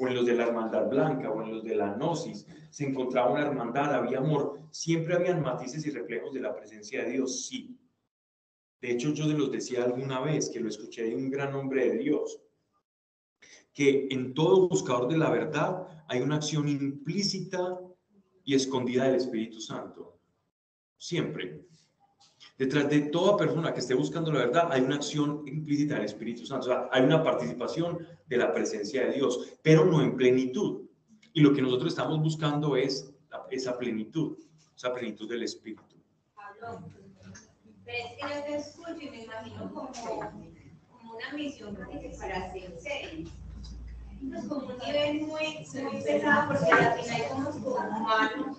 o 0.00 0.08
en 0.08 0.14
los 0.14 0.24
de 0.24 0.34
la 0.34 0.46
Hermandad 0.46 0.88
Blanca 0.88 1.30
o 1.30 1.42
en 1.42 1.50
los 1.52 1.62
de 1.62 1.76
la 1.76 1.92
Gnosis. 1.92 2.46
Se 2.70 2.86
encontraba 2.86 3.32
una 3.32 3.42
hermandad, 3.42 3.94
había 3.94 4.18
amor. 4.18 4.58
Siempre 4.70 5.14
habían 5.14 5.42
matices 5.42 5.86
y 5.86 5.90
reflejos 5.90 6.32
de 6.32 6.40
la 6.40 6.56
presencia 6.56 7.04
de 7.04 7.10
Dios, 7.10 7.46
sí. 7.46 7.78
De 8.80 8.92
hecho, 8.92 9.12
yo 9.12 9.26
se 9.26 9.34
los 9.34 9.52
decía 9.52 9.84
alguna 9.84 10.20
vez 10.20 10.48
que 10.48 10.60
lo 10.60 10.70
escuché 10.70 11.04
de 11.04 11.14
un 11.14 11.30
gran 11.30 11.54
hombre 11.54 11.90
de 11.90 11.98
Dios, 11.98 12.40
que 13.74 14.08
en 14.10 14.32
todo 14.32 14.68
buscador 14.68 15.06
de 15.06 15.18
la 15.18 15.30
verdad 15.30 15.86
hay 16.08 16.22
una 16.22 16.36
acción 16.36 16.66
implícita 16.66 17.78
y 18.42 18.54
escondida 18.54 19.04
del 19.04 19.16
Espíritu 19.16 19.60
Santo. 19.60 20.18
Siempre. 20.96 21.66
Detrás 22.60 22.90
de 22.90 23.00
toda 23.00 23.38
persona 23.38 23.72
que 23.72 23.80
esté 23.80 23.94
buscando 23.94 24.30
la 24.30 24.40
verdad 24.40 24.68
hay 24.70 24.82
una 24.82 24.96
acción 24.96 25.44
implícita 25.46 25.94
del 25.94 26.04
Espíritu 26.04 26.44
Santo. 26.44 26.66
O 26.66 26.68
sea, 26.68 26.88
hay 26.92 27.02
una 27.04 27.22
participación 27.22 28.06
de 28.26 28.36
la 28.36 28.52
presencia 28.52 29.06
de 29.06 29.12
Dios, 29.12 29.54
pero 29.62 29.86
no 29.86 30.02
en 30.02 30.14
plenitud. 30.14 30.82
Y 31.32 31.40
lo 31.40 31.54
que 31.54 31.62
nosotros 31.62 31.88
estamos 31.88 32.20
buscando 32.20 32.76
es 32.76 33.14
esa 33.50 33.78
plenitud, 33.78 34.36
esa 34.76 34.92
plenitud 34.92 35.26
del 35.26 35.44
Espíritu. 35.44 35.96
Pablo, 36.34 36.84
pero 37.86 37.96
es 37.96 38.12
que 38.18 38.28
yo 38.28 38.44
te 38.44 38.56
escucho 38.56 39.00
y 39.00 39.08
me 39.08 39.24
imagino 39.24 39.72
como, 39.72 39.90
como 40.90 41.14
una 41.14 41.32
misión 41.34 41.74
para 41.74 42.52
ser 42.52 43.24
pues 44.28 44.44
como 44.48 44.66
un 44.66 44.78
nivel 44.84 45.22
muy, 45.22 45.66
muy 45.82 46.02
pesado 46.02 46.48
porque 46.48 46.72
al 46.72 47.00
final 47.00 47.22
somos 47.30 47.56
como 47.56 47.76
humanos 47.76 48.58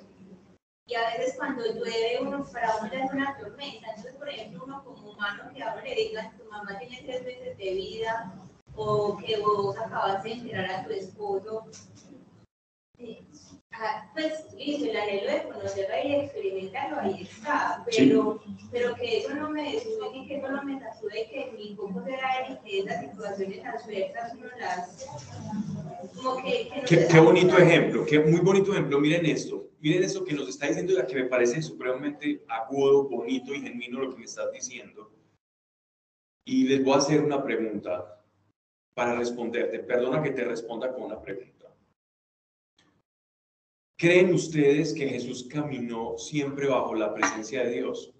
y 0.92 0.96
a 0.96 1.18
veces 1.18 1.36
cuando 1.38 1.64
llueve 1.64 2.20
uno 2.22 2.44
para 2.52 2.76
uno 2.78 2.92
es 2.92 3.14
una 3.14 3.38
tormenta. 3.38 3.88
Entonces 3.90 4.14
por 4.16 4.28
ejemplo 4.28 4.64
uno 4.66 4.84
como 4.84 5.12
humano 5.12 5.50
que 5.54 5.64
ahora 5.64 5.82
le 5.84 5.96
digas 5.96 6.38
tu 6.38 6.44
mamá 6.50 6.78
tiene 6.80 7.02
tres 7.04 7.24
meses 7.24 7.58
de 7.58 7.74
vida 7.74 8.34
o 8.76 9.18
que 9.18 9.40
vos 9.40 9.78
acabas 9.78 10.22
de 10.24 10.34
enterar 10.34 10.70
a 10.72 10.84
tu 10.84 10.92
esposo 10.92 11.66
pues 14.14 14.54
listo, 14.58 14.86
el 14.86 14.98
anhelo 14.98 15.32
de 15.32 15.44
conocerlo 15.44 15.96
y 16.04 16.16
experimentarlo 16.16 17.00
ahí 17.00 17.22
está, 17.24 17.84
pero, 17.86 18.42
sí. 18.46 18.68
pero 18.72 18.96
que 18.96 19.20
eso 19.20 19.34
no 19.36 19.50
me 19.50 19.74
desube 19.74 20.12
ni 20.12 20.28
que 20.28 20.38
eso 20.38 20.50
no 20.50 20.64
me 20.64 20.80
sacude 20.80 21.30
que 21.32 21.52
mi 21.58 21.76
poco 21.76 22.04
será 22.04 22.40
él 22.40 22.58
y 22.64 22.70
que 22.70 22.80
esas 22.80 23.02
situaciones 23.02 23.66
adversas 23.66 24.34
uno 24.34 24.48
las... 24.60 25.08
Como 26.16 26.44
que 26.44 26.70
no 26.76 26.84
qué, 26.86 27.08
qué 27.08 27.20
bonito 27.20 27.58
ejemplo, 27.58 28.06
qué 28.06 28.20
muy 28.20 28.42
bonito 28.42 28.72
ejemplo. 28.72 29.00
Miren 29.00 29.26
esto, 29.26 29.70
miren 29.80 30.04
esto 30.04 30.26
que 30.26 30.34
nos 30.34 30.50
está 30.50 30.68
diciendo 30.68 30.94
la 30.94 31.06
que 31.06 31.16
me 31.16 31.26
parece 31.26 31.62
supremamente 31.62 32.44
agudo, 32.48 33.08
bonito 33.08 33.54
y 33.54 33.62
genuino 33.62 34.02
lo 34.02 34.12
que 34.12 34.20
me 34.20 34.26
estás 34.26 34.52
diciendo. 34.52 35.12
Y 36.46 36.68
les 36.68 36.84
voy 36.84 36.96
a 36.96 36.98
hacer 36.98 37.22
una 37.22 37.44
pregunta 37.44 38.24
para 38.94 39.16
responderte. 39.16 39.80
Perdona 39.80 40.22
que 40.22 40.32
te 40.32 40.44
responda 40.44 40.92
con 40.92 41.04
una 41.04 41.22
pregunta. 41.22 41.51
¿Creen 44.02 44.34
ustedes 44.34 44.94
que 44.94 45.08
Jesús 45.08 45.48
caminó 45.48 46.18
siempre 46.18 46.68
bajo 46.68 46.96
la 46.96 47.14
presencia 47.14 47.64
de 47.64 47.70
Dios? 47.70 48.12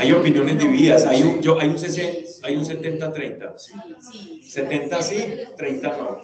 Hay 0.00 0.10
opiniones 0.10 0.58
divididas, 0.58 1.06
hay 1.06 1.22
un, 1.22 1.40
yo, 1.40 1.60
hay 1.60 1.68
un, 1.68 1.78
CC, 1.78 2.26
hay 2.42 2.56
un 2.56 2.64
70-30. 2.64 4.42
70 4.42 5.02
sí, 5.02 5.24
30 5.56 5.96
no. 5.96 6.20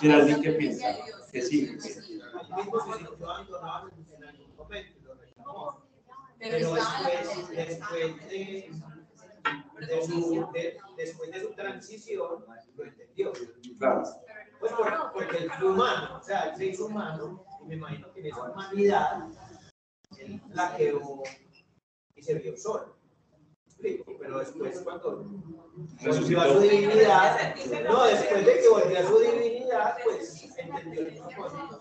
Geraldine, 0.00 0.40
¿qué 0.42 0.50
piensa? 0.50 0.96
Que 1.30 1.42
sí. 1.42 1.78
Pero 6.40 6.74
después, 6.74 7.50
después, 7.50 8.28
de, 8.30 8.72
de 9.86 10.02
su, 10.06 10.48
de, 10.52 10.78
después 10.96 11.30
de 11.30 11.40
su 11.40 11.52
transición, 11.52 12.46
lo 12.76 12.84
entendió. 12.84 13.32
Claro. 13.78 14.02
Pues 14.58 14.72
por, 14.72 15.12
porque 15.12 15.36
él 15.36 15.50
fue 15.58 15.70
humano, 15.70 16.18
o 16.18 16.22
sea, 16.22 16.50
él 16.50 16.56
se 16.56 16.66
hizo 16.66 16.86
humano, 16.86 17.44
y 17.62 17.66
me 17.66 17.74
imagino 17.74 18.12
que 18.12 18.20
en 18.20 18.26
esa 18.26 18.50
humanidad 18.50 19.28
él 20.18 20.40
la 20.48 20.76
quedó 20.76 21.22
y 22.14 22.22
se 22.22 22.34
vio 22.34 22.56
solo. 22.56 22.99
Pero 23.82 24.38
después, 24.38 24.80
cuando 24.80 25.24
volvió 26.04 26.40
a 26.40 26.48
su 26.48 26.60
divinidad, 26.60 27.54
no, 27.84 28.04
después 28.04 28.46
de 28.46 28.60
que 28.60 28.68
volvió 28.68 28.98
a 28.98 29.02
su 29.02 29.18
divinidad, 29.18 29.96
pues 30.04 30.50
entendió 30.58 31.00
el 31.00 31.16
propósito. 31.16 31.80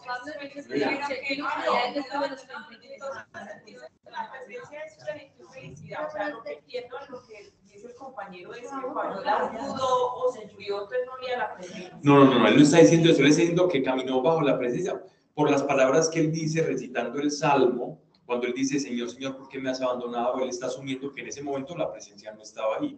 La 4.09 4.31
presencia 4.31 4.83
es 4.85 4.95
plenitud 5.03 5.47
felicidad. 5.53 6.07
O 6.07 6.11
sea, 6.11 6.29
lo 6.29 6.43
que 6.43 6.53
entiendo, 6.53 6.97
lo 7.09 7.21
que 7.27 7.53
dice 7.65 7.87
el 7.87 7.95
compañero 7.95 8.53
es 8.53 8.61
que 8.61 8.87
cuando 8.93 9.21
la 9.23 9.51
pudo 9.51 10.15
o 10.15 10.33
sufrió, 10.33 10.83
entonces 10.83 11.05
no 11.05 11.13
había 11.13 11.37
la 11.37 11.55
presencia. 11.55 11.99
No, 12.01 12.25
no, 12.25 12.39
no, 12.39 12.47
él 12.47 12.55
no 12.55 12.63
está 12.63 12.79
diciendo 12.79 13.09
eso, 13.09 13.21
él 13.21 13.27
está 13.27 13.41
diciendo 13.41 13.67
que 13.67 13.83
caminó 13.83 14.21
bajo 14.21 14.41
la 14.41 14.57
presencia 14.57 15.01
por 15.35 15.51
las 15.51 15.63
palabras 15.63 16.09
que 16.09 16.21
él 16.21 16.31
dice 16.31 16.63
recitando 16.63 17.19
el 17.19 17.31
Salmo, 17.31 18.01
cuando 18.29 18.45
él 18.45 18.53
dice, 18.53 18.79
Señor, 18.79 19.09
Señor, 19.09 19.37
¿por 19.37 19.49
qué 19.49 19.57
me 19.57 19.71
has 19.71 19.81
abandonado? 19.81 20.39
Él 20.43 20.49
está 20.49 20.67
asumiendo 20.67 21.11
que 21.11 21.21
en 21.21 21.29
ese 21.29 21.41
momento 21.41 21.75
la 21.75 21.91
presencia 21.91 22.31
no 22.31 22.43
estaba 22.43 22.77
ahí. 22.77 22.95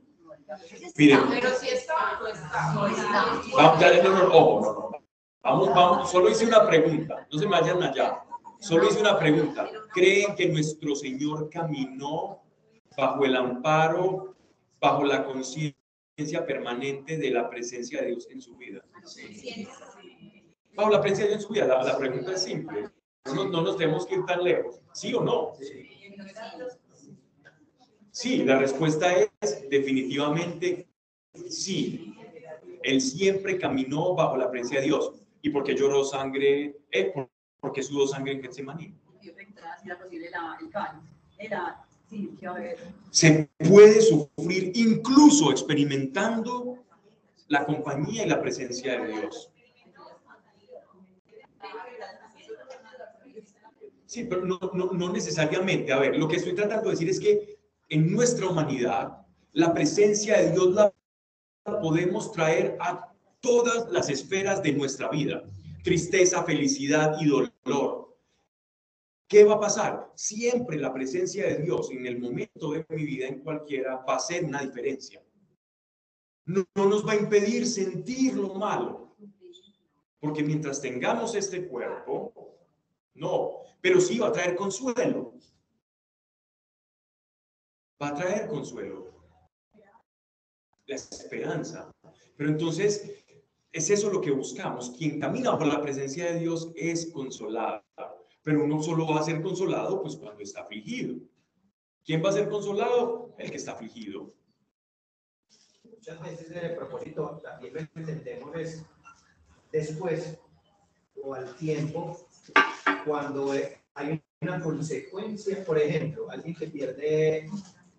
Miren, 0.97 1.21
Pero 1.29 1.49
si 1.51 1.69
está, 1.69 2.19
no 2.19 2.27
está. 2.27 2.73
No 2.73 2.85
está. 2.85 3.41
vamos, 3.55 3.79
ya, 3.79 4.03
no, 4.03 4.09
no, 4.09 4.25
ojo, 4.25 4.59
no, 4.59 4.73
no. 4.73 5.05
Vamos, 5.41 5.69
vamos, 5.69 6.11
solo 6.11 6.29
hice 6.29 6.45
una 6.45 6.67
pregunta, 6.67 7.25
no 7.31 7.39
se 7.39 7.45
me 7.45 7.51
vayan 7.51 7.81
allá. 7.81 8.21
Solo 8.59 8.89
hice 8.89 8.99
una 8.99 9.17
pregunta. 9.17 9.69
¿Creen 9.93 10.35
que 10.35 10.49
nuestro 10.49 10.95
Señor 10.95 11.49
caminó 11.49 12.43
bajo 12.97 13.23
el 13.23 13.37
amparo, 13.37 14.35
bajo 14.81 15.05
la 15.05 15.23
conciencia 15.23 16.45
permanente 16.45 17.15
de 17.15 17.31
la 17.31 17.49
presencia 17.49 18.01
de 18.01 18.07
Dios 18.07 18.27
en 18.29 18.41
su 18.41 18.57
vida? 18.57 18.83
Bajo 20.75 20.89
la 20.89 20.99
presencia 20.99 21.23
de 21.23 21.31
Dios 21.31 21.43
en 21.43 21.47
su 21.47 21.53
vida. 21.53 21.67
La, 21.67 21.83
la 21.83 21.97
pregunta 21.97 22.33
es 22.33 22.43
simple. 22.43 22.89
No, 23.25 23.45
no 23.45 23.61
nos 23.61 23.77
tenemos 23.77 24.05
que 24.05 24.15
ir 24.15 24.25
tan 24.25 24.43
lejos. 24.43 24.79
¿Sí 24.93 25.13
o 25.13 25.21
no? 25.21 25.53
Sí, 28.11 28.43
la 28.43 28.57
respuesta 28.59 29.13
es 29.41 29.69
definitivamente 29.69 30.87
sí. 31.49 32.13
Él 32.83 32.99
siempre 32.99 33.57
caminó 33.59 34.15
bajo 34.15 34.37
la 34.37 34.49
presencia 34.49 34.79
de 34.79 34.87
Dios. 34.87 35.13
¿Y 35.41 35.49
por 35.51 35.63
qué 35.63 35.75
lloró 35.75 36.03
sangre? 36.03 36.77
Eh, 36.91 37.11
por- 37.13 37.29
porque 37.59 37.83
sudó 37.83 38.07
sangre 38.07 38.33
en 38.33 38.41
Getsemaní. 38.41 38.93
Se 43.11 43.49
puede 43.59 44.01
sufrir 44.01 44.71
incluso 44.75 45.51
experimentando 45.51 46.79
la 47.47 47.65
compañía 47.65 48.25
y 48.25 48.29
la 48.29 48.41
presencia 48.41 48.99
de 48.99 49.07
Dios. 49.13 49.51
Sí, 54.11 54.25
pero 54.25 54.43
no, 54.43 54.59
no, 54.73 54.91
no 54.91 55.13
necesariamente. 55.13 55.93
A 55.93 55.97
ver, 55.97 56.17
lo 56.17 56.27
que 56.27 56.35
estoy 56.35 56.53
tratando 56.53 56.89
de 56.89 56.95
decir 56.95 57.09
es 57.09 57.17
que 57.17 57.57
en 57.87 58.11
nuestra 58.11 58.45
humanidad 58.49 59.25
la 59.53 59.73
presencia 59.73 60.37
de 60.37 60.51
Dios 60.51 60.73
la 60.73 60.93
podemos 61.81 62.33
traer 62.33 62.75
a 62.81 63.09
todas 63.39 63.89
las 63.89 64.09
esferas 64.09 64.61
de 64.61 64.73
nuestra 64.73 65.07
vida. 65.07 65.45
Tristeza, 65.81 66.43
felicidad 66.43 67.15
y 67.21 67.27
dolor. 67.29 68.17
¿Qué 69.29 69.45
va 69.45 69.53
a 69.53 69.59
pasar? 69.61 70.11
Siempre 70.13 70.77
la 70.77 70.93
presencia 70.93 71.45
de 71.45 71.59
Dios 71.59 71.89
en 71.91 72.05
el 72.05 72.19
momento 72.19 72.73
de 72.73 72.85
mi 72.89 73.05
vida, 73.05 73.27
en 73.27 73.39
cualquiera, 73.39 74.03
va 74.05 74.17
a 74.17 74.19
ser 74.19 74.43
una 74.43 74.61
diferencia. 74.61 75.23
No, 76.43 76.65
no 76.75 76.85
nos 76.85 77.07
va 77.07 77.13
a 77.13 77.15
impedir 77.15 77.65
sentir 77.65 78.33
lo 78.33 78.55
malo. 78.55 79.15
Porque 80.19 80.43
mientras 80.43 80.81
tengamos 80.81 81.33
este 81.33 81.65
cuerpo, 81.65 82.57
no, 83.13 83.60
pero 83.81 83.99
sí 83.99 84.19
va 84.19 84.27
a 84.27 84.31
traer 84.31 84.55
consuelo. 84.55 85.33
Va 88.01 88.09
a 88.09 88.15
traer 88.15 88.47
consuelo. 88.47 89.11
La 90.85 90.95
esperanza. 90.95 91.91
Pero 92.37 92.49
entonces, 92.49 93.23
es 93.71 93.89
eso 93.89 94.11
lo 94.11 94.21
que 94.21 94.31
buscamos. 94.31 94.91
Quien 94.91 95.19
camina 95.19 95.57
por 95.57 95.67
la 95.67 95.81
presencia 95.81 96.31
de 96.31 96.39
Dios 96.39 96.71
es 96.75 97.11
consolado. 97.11 97.83
Pero 98.43 98.63
uno 98.63 98.81
solo 98.81 99.07
va 99.07 99.19
a 99.19 99.23
ser 99.23 99.41
consolado 99.41 100.01
pues 100.01 100.15
cuando 100.15 100.41
está 100.41 100.61
afligido. 100.61 101.17
¿Quién 102.03 102.23
va 102.23 102.29
a 102.29 102.33
ser 102.33 102.49
consolado? 102.49 103.35
El 103.37 103.51
que 103.51 103.57
está 103.57 103.73
afligido. 103.73 104.33
Muchas 105.83 106.19
veces 106.21 106.51
el 106.51 106.75
propósito 106.75 107.39
también 107.43 107.73
lo 107.75 107.79
entendemos 107.79 108.55
es 108.55 108.83
después 109.71 110.39
o 111.21 111.35
al 111.35 111.55
tiempo 111.55 112.27
cuando 113.05 113.53
eh, 113.53 113.77
hay 113.95 114.21
una 114.41 114.59
consecuencia, 114.61 115.63
por 115.65 115.77
ejemplo, 115.77 116.29
alguien 116.29 116.55
que 116.55 116.67
pierde 116.67 117.49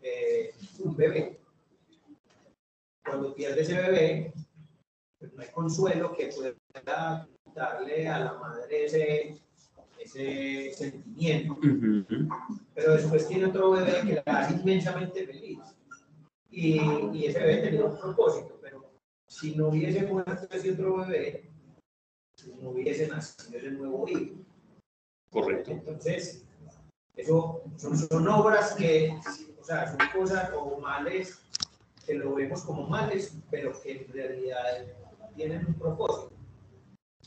eh, 0.03 0.55
un 0.81 0.97
bebé. 0.97 1.41
Cuando 3.05 3.35
pierde 3.35 3.63
ese 3.63 3.75
bebé, 3.75 4.33
pues 5.19 5.33
no 5.35 5.43
hay 5.43 5.49
consuelo 5.51 6.15
que 6.15 6.29
pueda 6.29 7.29
darle 7.55 8.09
a 8.09 8.19
la 8.19 8.33
madre 8.35 8.87
ese, 8.87 9.41
ese 9.99 10.73
sentimiento 10.73 11.59
pero 12.75 12.95
después 12.95 13.29
tiene 13.29 13.47
otro 13.47 13.73
bebé 13.73 14.01
que 14.07 14.23
la 14.25 14.41
hace 14.41 14.55
inmensamente 14.55 15.27
feliz. 15.27 15.59
Y, 16.51 16.81
y 17.13 17.27
ese 17.27 17.41
bebé 17.41 17.63
tenía 17.63 17.85
un 17.85 17.99
propósito, 17.99 18.59
pero 18.61 18.91
si 19.27 19.55
no 19.55 19.69
hubiese 19.69 20.03
muerto 20.03 20.47
ese 20.51 20.73
otro 20.73 20.97
bebé, 21.07 21.52
no 22.61 22.71
hubiese 22.71 23.09
nacido 23.09 23.59
ese 23.59 23.71
nuevo 23.71 24.09
hijo. 24.09 24.35
Correcto. 25.31 25.71
Entonces, 25.71 26.45
eso 27.17 27.63
son, 27.77 27.97
son 27.97 28.29
obras 28.29 28.75
que, 28.75 29.19
o 29.61 29.65
sea, 29.65 29.89
son 29.91 30.21
cosas 30.21 30.51
o 30.55 30.79
males 30.79 31.43
que 32.07 32.15
lo 32.15 32.35
vemos 32.35 32.63
como 32.63 32.87
males, 32.89 33.37
pero 33.51 33.81
que 33.81 34.03
en 34.03 34.13
realidad 34.13 34.87
tienen 35.37 35.67
un 35.67 35.75
propósito. 35.75 36.33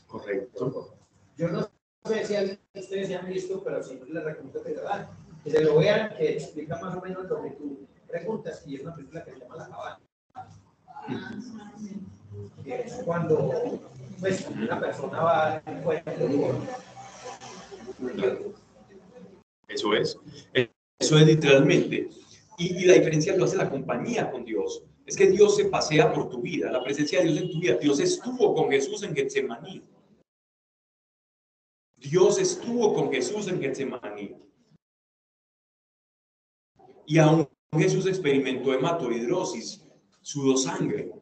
Correcto. 0.06 0.96
Yo 1.36 1.48
no 1.48 1.68
sé 2.04 2.24
si 2.24 2.36
alguien 2.36 2.58
de 2.72 2.80
ustedes 2.80 3.08
se 3.08 3.16
han 3.16 3.26
visto, 3.26 3.62
pero 3.62 3.82
siempre 3.82 4.10
les 4.10 4.24
recomiendo 4.24 4.62
que 4.62 4.74
se 4.74 4.80
vean, 4.80 5.08
que 5.42 5.50
se 5.50 5.60
lo 5.62 5.76
vean, 5.78 6.14
que 6.16 6.32
explica 6.34 6.80
más 6.80 6.96
o 6.96 7.00
menos 7.00 7.24
lo 7.28 7.42
que 7.42 7.50
tú 7.50 7.86
preguntas, 8.06 8.62
y 8.66 8.76
es 8.76 8.82
una 8.82 8.94
película 8.94 9.24
que 9.24 9.32
se 9.32 9.40
llama 9.40 9.56
La 9.56 9.68
Cabana. 9.68 10.00
Que 12.62 12.80
es 12.82 12.94
cuando 13.04 13.50
pues, 14.20 14.46
una 14.48 14.80
persona 14.80 15.22
va 15.22 15.62
Eso 19.68 19.94
es. 19.94 20.18
Eso 20.98 21.18
es 21.18 21.26
literalmente. 21.26 22.08
Y, 22.58 22.84
la 22.86 22.94
diferencia 22.94 23.36
lo 23.36 23.44
hace 23.44 23.56
la 23.56 23.68
compañía 23.68 24.30
con 24.30 24.44
Dios. 24.44 24.82
Es 25.04 25.16
que 25.16 25.30
Dios 25.30 25.56
se 25.56 25.66
pasea 25.66 26.12
por 26.12 26.30
tu 26.30 26.40
vida, 26.40 26.70
la 26.70 26.82
presencia 26.82 27.20
de 27.20 27.26
Dios 27.26 27.42
en 27.42 27.50
tu 27.52 27.60
vida. 27.60 27.76
Dios 27.76 28.00
estuvo 28.00 28.54
con 28.54 28.70
Jesús 28.70 29.02
en 29.02 29.14
Getsemaní. 29.14 29.82
Dios 31.96 32.38
estuvo 32.38 32.94
con 32.94 33.12
Jesús 33.12 33.48
en 33.48 33.60
Getsemaní. 33.60 34.36
Y 37.06 37.18
aún 37.18 37.48
Jesús 37.72 38.06
experimentó 38.06 38.72
hematohidrosis, 38.72 39.84
sudó 40.22 40.56
sangre. 40.56 41.12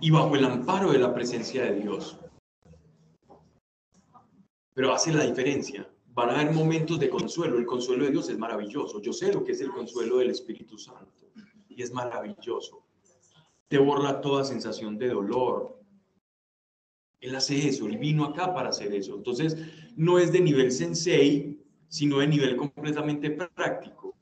Y 0.00 0.10
bajo 0.10 0.36
el 0.36 0.44
amparo 0.44 0.92
de 0.92 0.98
la 0.98 1.12
presencia 1.12 1.64
de 1.64 1.80
Dios. 1.80 2.18
Pero 4.74 4.92
hace 4.92 5.12
la 5.12 5.24
diferencia. 5.24 5.90
Van 6.06 6.30
a 6.30 6.40
haber 6.40 6.54
momentos 6.54 7.00
de 7.00 7.10
consuelo. 7.10 7.58
El 7.58 7.66
consuelo 7.66 8.04
de 8.04 8.12
Dios 8.12 8.28
es 8.28 8.38
maravilloso. 8.38 9.00
Yo 9.00 9.12
sé 9.12 9.32
lo 9.32 9.42
que 9.42 9.52
es 9.52 9.60
el 9.60 9.70
consuelo 9.70 10.18
del 10.18 10.30
Espíritu 10.30 10.78
Santo. 10.78 11.32
Y 11.68 11.82
es 11.82 11.92
maravilloso. 11.92 12.84
Te 13.66 13.78
borra 13.78 14.20
toda 14.20 14.44
sensación 14.44 14.98
de 14.98 15.08
dolor. 15.08 15.80
Él 17.20 17.34
hace 17.34 17.68
eso. 17.68 17.86
Él 17.86 17.98
vino 17.98 18.24
acá 18.24 18.54
para 18.54 18.68
hacer 18.68 18.94
eso. 18.94 19.16
Entonces, 19.16 19.56
no 19.96 20.18
es 20.18 20.30
de 20.30 20.40
nivel 20.40 20.70
sensei, 20.70 21.60
sino 21.88 22.18
de 22.18 22.28
nivel 22.28 22.56
completamente 22.56 23.30
práctico. 23.30 24.16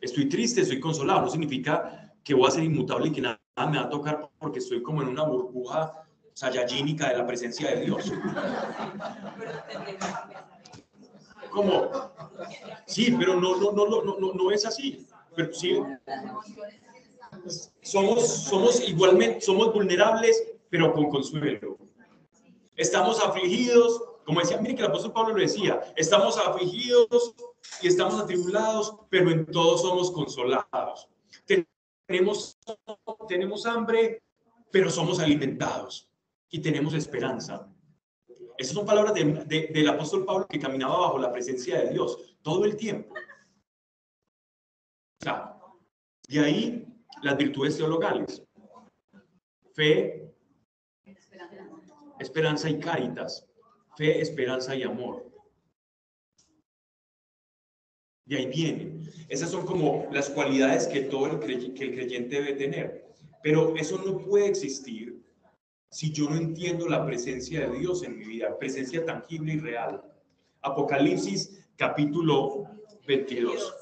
Estoy 0.00 0.28
triste, 0.28 0.62
estoy 0.62 0.80
consolado. 0.80 1.22
No 1.22 1.30
significa 1.30 2.12
que 2.24 2.34
voy 2.34 2.48
a 2.48 2.50
ser 2.50 2.64
inmutable 2.64 3.08
y 3.08 3.12
que 3.12 3.20
nada 3.20 3.41
me 3.56 3.78
va 3.78 3.84
a 3.84 3.90
tocar 3.90 4.30
porque 4.38 4.58
estoy 4.58 4.82
como 4.82 5.02
en 5.02 5.08
una 5.08 5.24
burbuja 5.24 6.04
sayayínica 6.32 7.10
de 7.10 7.18
la 7.18 7.26
presencia 7.26 7.70
de 7.70 7.84
Dios. 7.84 8.12
¿Cómo? 11.50 11.90
Sí, 12.86 13.14
pero 13.18 13.38
no, 13.38 13.56
no, 13.56 13.72
no, 13.72 14.16
no, 14.18 14.32
no, 14.32 14.50
es 14.50 14.64
así. 14.64 15.06
Pero 15.36 15.52
sí, 15.52 15.78
somos, 17.82 18.26
somos 18.26 18.88
igualmente, 18.88 19.42
somos 19.42 19.72
vulnerables, 19.72 20.42
pero 20.70 20.92
con 20.94 21.10
consuelo. 21.10 21.78
Estamos 22.76 23.22
afligidos, 23.22 24.02
como 24.24 24.40
decía, 24.40 24.58
mire 24.58 24.74
que 24.74 24.82
el 24.82 24.88
apóstol 24.88 25.12
Pablo 25.12 25.34
lo 25.34 25.42
decía, 25.42 25.80
estamos 25.94 26.38
afligidos 26.38 27.34
y 27.82 27.88
estamos 27.88 28.18
atribulados, 28.18 28.94
pero 29.10 29.30
en 29.30 29.44
todos 29.46 29.82
somos 29.82 30.10
consolados. 30.10 31.08
Tenemos, 32.06 32.58
tenemos 33.28 33.66
hambre, 33.66 34.22
pero 34.70 34.90
somos 34.90 35.20
alimentados 35.20 36.08
y 36.50 36.60
tenemos 36.60 36.94
esperanza. 36.94 37.68
Esas 38.58 38.74
son 38.74 38.86
palabras 38.86 39.14
de- 39.14 39.24
de- 39.24 39.66
del 39.68 39.88
apóstol 39.88 40.24
Pablo 40.24 40.46
que 40.46 40.60
caminaba 40.60 40.98
bajo 40.98 41.18
la 41.18 41.32
presencia 41.32 41.80
de 41.80 41.90
Dios 41.90 42.36
todo 42.42 42.64
el 42.64 42.76
tiempo. 42.76 43.14
O 43.14 45.24
sea, 45.24 45.56
y 46.28 46.38
ahí 46.38 46.86
las 47.22 47.36
virtudes 47.36 47.76
teologales. 47.76 48.42
Fe, 49.74 50.34
esperanza 52.18 52.68
y 52.68 52.78
caritas. 52.78 53.48
Fe, 53.96 54.20
esperanza 54.20 54.74
y 54.74 54.82
amor. 54.82 55.31
De 58.32 58.38
ahí 58.38 58.46
vienen. 58.46 59.06
Esas 59.28 59.50
son 59.50 59.66
como 59.66 60.08
las 60.10 60.30
cualidades 60.30 60.86
que 60.86 61.02
todo 61.02 61.26
el, 61.26 61.38
crey- 61.38 61.74
que 61.74 61.84
el 61.84 61.94
creyente 61.94 62.36
debe 62.36 62.54
tener. 62.54 63.04
Pero 63.42 63.76
eso 63.76 64.02
no 64.02 64.16
puede 64.20 64.46
existir 64.46 65.22
si 65.90 66.12
yo 66.12 66.30
no 66.30 66.36
entiendo 66.36 66.88
la 66.88 67.04
presencia 67.04 67.68
de 67.68 67.78
Dios 67.78 68.02
en 68.02 68.16
mi 68.18 68.24
vida, 68.24 68.58
presencia 68.58 69.04
tangible 69.04 69.52
y 69.52 69.58
real. 69.58 70.02
Apocalipsis 70.62 71.62
capítulo 71.76 72.64
22. 73.06 73.74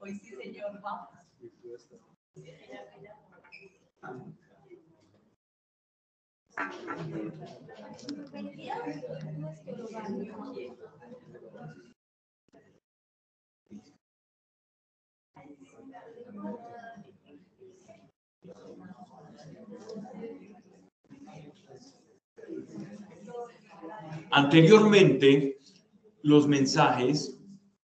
Hoy 0.00 0.18
sí, 0.18 0.34
señor, 0.36 0.82
vamos. 0.82 1.08
Anteriormente, 24.32 25.58
los 26.22 26.46
mensajes 26.46 27.40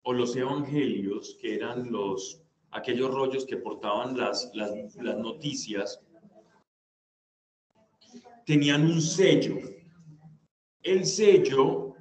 o 0.02 0.12
los 0.12 0.36
evangelios, 0.36 1.36
que 1.40 1.54
eran 1.54 1.90
los 1.90 2.42
aquellos 2.70 3.12
rollos 3.12 3.46
que 3.46 3.56
portaban 3.56 4.16
las, 4.16 4.50
las, 4.54 5.18
noticias, 5.18 6.00
tenían 8.46 8.84
un 8.86 9.02
sello. 9.02 9.58
El 10.82 11.04
sello 11.04 11.94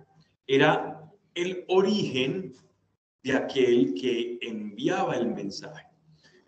era 0.48 1.12
el 1.34 1.66
origen 1.68 2.54
de 3.24 3.34
aquel 3.34 3.96
que 3.96 4.38
enviaba 4.42 5.16
el 5.16 5.34
mensaje. 5.34 5.88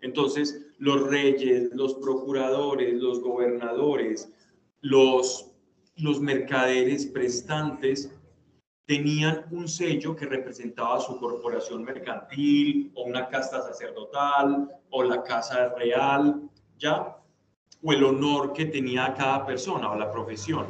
Entonces, 0.00 0.64
los 0.78 1.08
reyes, 1.08 1.70
los 1.72 1.94
procuradores, 1.96 2.94
los 2.94 3.20
gobernadores, 3.20 4.32
los, 4.80 5.50
los 5.96 6.20
mercaderes 6.20 7.06
prestantes 7.06 8.14
tenían 8.86 9.46
un 9.50 9.66
sello 9.66 10.14
que 10.14 10.26
representaba 10.26 11.00
su 11.00 11.18
corporación 11.18 11.82
mercantil 11.82 12.92
o 12.94 13.02
una 13.02 13.28
casta 13.28 13.60
sacerdotal 13.60 14.70
o 14.90 15.02
la 15.02 15.22
casa 15.24 15.74
real, 15.74 16.48
¿ya? 16.78 17.17
O 17.82 17.92
el 17.92 18.02
honor 18.04 18.52
que 18.52 18.66
tenía 18.66 19.14
cada 19.14 19.46
persona 19.46 19.90
o 19.90 19.96
la 19.96 20.10
profesión. 20.10 20.66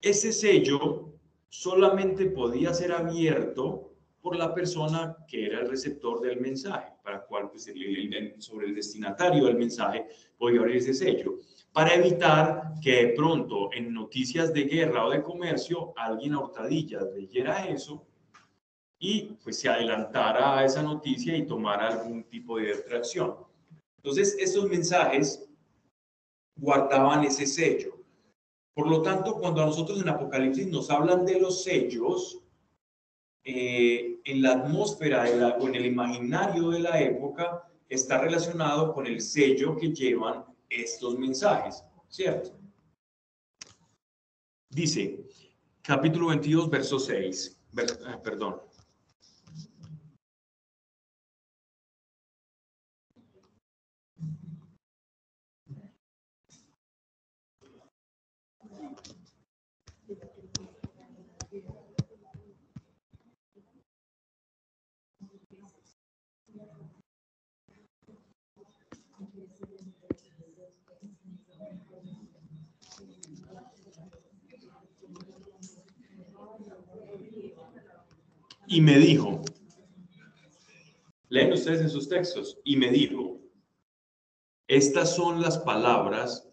Ese 0.00 0.32
sello 0.32 1.12
solamente 1.48 2.26
podía 2.26 2.72
ser 2.72 2.92
abierto 2.92 3.84
por 4.20 4.36
la 4.36 4.54
persona 4.54 5.16
que 5.26 5.46
era 5.46 5.60
el 5.60 5.68
receptor 5.70 6.20
del 6.20 6.40
mensaje, 6.40 6.92
para 7.02 7.24
cual 7.24 7.50
pues, 7.50 7.66
el- 7.68 8.14
el- 8.14 8.40
sobre 8.42 8.66
el 8.66 8.74
destinatario 8.74 9.44
del 9.46 9.56
mensaje 9.56 10.06
podía 10.36 10.60
abrir 10.60 10.76
ese 10.76 10.94
sello, 10.94 11.38
para 11.72 11.94
evitar 11.94 12.74
que 12.82 13.06
de 13.06 13.08
pronto 13.14 13.72
en 13.72 13.92
noticias 13.92 14.52
de 14.52 14.64
guerra 14.64 15.06
o 15.06 15.10
de 15.10 15.22
comercio 15.22 15.92
alguien 15.96 16.34
a 16.34 16.40
hurtadillas 16.40 17.04
leyera 17.14 17.66
eso 17.66 18.04
y 18.98 19.36
pues 19.42 19.58
se 19.60 19.68
adelantara 19.68 20.58
a 20.58 20.64
esa 20.64 20.82
noticia 20.82 21.36
y 21.36 21.46
tomara 21.46 21.88
algún 21.88 22.24
tipo 22.24 22.58
de 22.58 22.74
reacción. 22.88 23.36
Entonces, 23.96 24.36
estos 24.38 24.68
mensajes 24.68 25.47
guardaban 26.58 27.24
ese 27.24 27.46
sello. 27.46 27.96
Por 28.74 28.88
lo 28.88 29.02
tanto, 29.02 29.34
cuando 29.34 29.62
a 29.62 29.66
nosotros 29.66 30.00
en 30.00 30.08
Apocalipsis 30.08 30.66
nos 30.68 30.90
hablan 30.90 31.24
de 31.24 31.40
los 31.40 31.64
sellos, 31.64 32.42
eh, 33.44 34.20
en 34.24 34.42
la 34.42 34.52
atmósfera 34.52 35.24
de 35.24 35.36
la- 35.36 35.56
o 35.56 35.66
en 35.68 35.74
el 35.74 35.86
imaginario 35.86 36.68
de 36.70 36.80
la 36.80 37.00
época 37.00 37.64
está 37.88 38.18
relacionado 38.18 38.92
con 38.92 39.06
el 39.06 39.20
sello 39.20 39.74
que 39.76 39.88
llevan 39.94 40.44
estos 40.68 41.16
mensajes, 41.18 41.82
¿cierto? 42.08 42.58
Dice, 44.68 45.24
capítulo 45.82 46.26
22, 46.28 46.68
verso 46.68 46.98
6, 46.98 47.58
ver- 47.72 47.98
ah, 48.06 48.20
perdón. 48.22 48.60
Y 78.68 78.80
me 78.80 78.98
dijo, 78.98 79.42
leen 81.30 81.52
ustedes 81.52 81.80
en 81.80 81.90
sus 81.90 82.08
textos, 82.08 82.58
y 82.64 82.76
me 82.76 82.90
dijo, 82.90 83.40
estas 84.66 85.14
son 85.16 85.40
las 85.40 85.58
palabras 85.58 86.44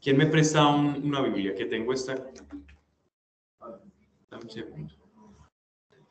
¿Quién 0.00 0.16
me 0.16 0.26
presta 0.26 0.66
un- 0.66 0.96
una 1.04 1.20
Biblia? 1.22 1.54
Que 1.54 1.64
tengo 1.66 1.92
esta. 1.92 2.16
Dame 4.28 4.42
un 4.42 4.50
segundo. 4.50 4.92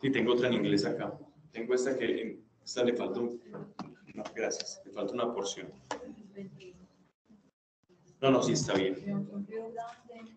Sí, 0.01 0.09
tengo 0.11 0.31
otra 0.31 0.47
en 0.47 0.53
inglés 0.53 0.85
acá. 0.85 1.19
Tengo 1.51 1.73
esta 1.73 1.97
que 1.97 2.39
esta 2.63 2.85
le 2.85 2.93
falta 2.93 3.19
un- 3.19 3.41
no, 4.15 4.23
gracias, 4.33 4.81
le 4.85 4.91
falta 4.93 5.11
una 5.13 5.33
porción. 5.33 5.67
No, 8.21 8.29
no, 8.29 8.43
sí 8.43 8.53
está 8.53 8.73
bien. 8.75 8.95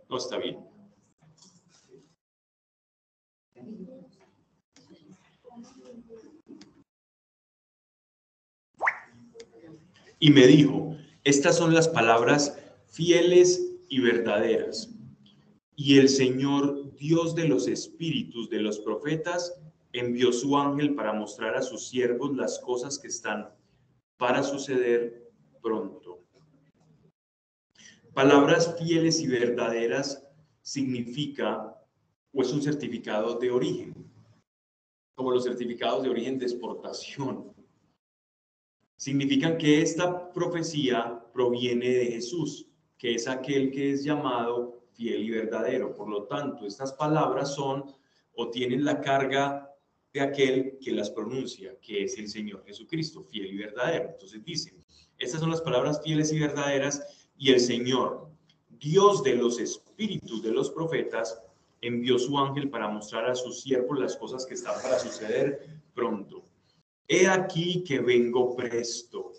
No 0.09 0.17
está 0.17 0.39
bien. 0.39 0.59
Y 10.19 10.31
me 10.31 10.47
dijo, 10.47 10.97
estas 11.25 11.59
son 11.59 11.75
las 11.75 11.89
palabras 11.89 12.59
fieles 12.87 13.77
y 13.91 14.01
verdaderas. 14.01 14.89
Y 15.77 15.99
el 15.99 16.09
Señor, 16.09 16.95
Dios 16.97 17.35
de 17.35 17.49
los 17.49 17.69
espíritus 17.69 18.49
de 18.49 18.61
los 18.61 18.79
profetas, 18.79 19.61
envió 19.93 20.33
su 20.33 20.57
ángel 20.57 20.95
para 20.95 21.13
mostrar 21.13 21.55
a 21.57 21.63
sus 21.63 21.89
siervos 21.89 22.35
las 22.35 22.59
cosas 22.61 22.99
que 22.99 23.09
están 23.09 23.51
para 24.17 24.43
suceder 24.43 25.31
pronto. 25.63 26.04
Palabras 28.15 28.77
fieles 28.79 29.21
y 29.21 29.27
verdaderas 29.27 30.25
significa 30.63 31.77
o 32.33 32.43
es 32.43 32.53
un 32.53 32.63
certificado 32.63 33.41
de 33.41 33.51
origen, 33.51 33.93
como 35.17 35.33
los 35.33 35.43
certificados 35.43 36.05
de 36.05 36.11
origen 36.11 36.39
de 36.39 36.45
exportación. 36.45 37.53
Significan 38.97 39.59
que 39.59 39.83
esta 39.83 40.33
profecía 40.33 41.25
proviene 41.33 41.89
de 41.89 42.07
Jesús, 42.07 42.69
que 42.97 43.17
es 43.17 43.27
aquel 43.27 43.73
que 43.73 43.91
es 43.91 44.05
llamado 44.05 44.85
fiel 44.93 45.25
y 45.25 45.31
verdadero. 45.31 45.93
Por 45.93 46.09
lo 46.09 46.23
tanto, 46.25 46.67
estas 46.67 46.93
palabras 46.93 47.57
son 47.57 47.85
o 48.37 48.49
tienen 48.49 48.85
la 48.85 49.01
carga 49.01 49.75
de 50.13 50.21
aquel 50.21 50.79
que 50.81 50.93
las 50.93 51.11
pronuncia, 51.11 51.77
que 51.81 52.05
es 52.05 52.17
el 52.17 52.29
Señor 52.29 52.65
Jesucristo, 52.65 53.25
fiel 53.25 53.55
y 53.55 53.59
verdadero. 53.59 54.11
Entonces 54.11 54.45
dice, 54.45 54.73
estas 55.19 55.41
son 55.41 55.51
las 55.51 55.63
palabras 55.63 56.01
fieles 56.01 56.33
y 56.33 56.39
verdaderas 56.39 57.24
y 57.45 57.53
el 57.53 57.61
Señor, 57.61 58.31
Dios 58.71 59.23
de 59.23 59.35
los 59.35 59.61
espíritus 59.61 60.43
de 60.43 60.51
los 60.51 60.71
profetas, 60.71 61.43
envió 61.83 62.19
su 62.19 62.39
ángel 62.39 62.71
para 62.71 62.89
mostrar 62.89 63.29
a 63.29 63.35
sus 63.35 63.61
siervos 63.61 63.99
las 63.99 64.17
cosas 64.17 64.47
que 64.47 64.55
están 64.55 64.81
para 64.81 64.99
suceder 64.99 65.83
pronto. 65.93 66.47
He 67.07 67.29
aquí 67.29 67.85
que 67.85 68.01
vengo 68.01 68.57
presto. 68.57 69.33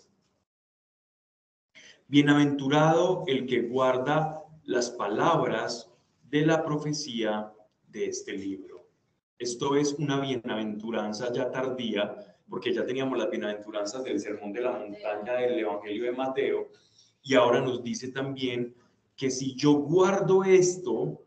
Bienaventurado 2.06 3.24
el 3.26 3.44
que 3.44 3.62
guarda 3.62 4.44
las 4.62 4.90
palabras 4.90 5.90
de 6.30 6.46
la 6.46 6.64
profecía 6.64 7.52
de 7.88 8.06
este 8.06 8.34
libro. 8.34 8.88
Esto 9.36 9.74
es 9.74 9.94
una 9.94 10.20
bienaventuranza 10.20 11.32
ya 11.32 11.50
tardía, 11.50 12.36
porque 12.48 12.72
ya 12.72 12.86
teníamos 12.86 13.18
las 13.18 13.30
bienaventuranzas 13.30 14.04
del 14.04 14.20
Sermón 14.20 14.52
de 14.52 14.60
la 14.60 14.78
Montaña 14.78 15.32
del 15.32 15.58
Evangelio 15.58 16.04
de 16.04 16.12
Mateo, 16.12 16.68
y 17.26 17.34
ahora 17.34 17.60
nos 17.60 17.82
dice 17.82 18.12
también 18.12 18.74
que 19.16 19.30
si 19.32 19.56
yo 19.56 19.72
guardo 19.72 20.44
esto 20.44 21.24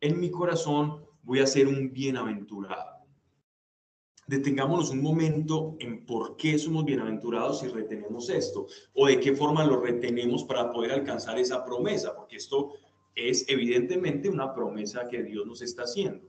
en 0.00 0.18
mi 0.18 0.30
corazón, 0.30 1.04
voy 1.22 1.40
a 1.40 1.46
ser 1.46 1.68
un 1.68 1.92
bienaventurado. 1.92 2.96
detengámonos 4.26 4.90
un 4.90 5.02
momento 5.02 5.76
en 5.80 6.04
por 6.04 6.36
qué 6.36 6.58
somos 6.58 6.84
bienaventurados 6.84 7.60
si 7.60 7.68
retenemos 7.68 8.28
esto, 8.28 8.66
o 8.94 9.06
de 9.06 9.20
qué 9.20 9.34
forma 9.34 9.64
lo 9.64 9.80
retenemos 9.80 10.44
para 10.44 10.70
poder 10.70 10.92
alcanzar 10.92 11.38
esa 11.38 11.64
promesa, 11.64 12.14
porque 12.14 12.36
esto 12.36 12.72
es 13.14 13.46
evidentemente 13.48 14.28
una 14.28 14.54
promesa 14.54 15.08
que 15.08 15.22
Dios 15.22 15.46
nos 15.46 15.62
está 15.62 15.82
haciendo. 15.82 16.26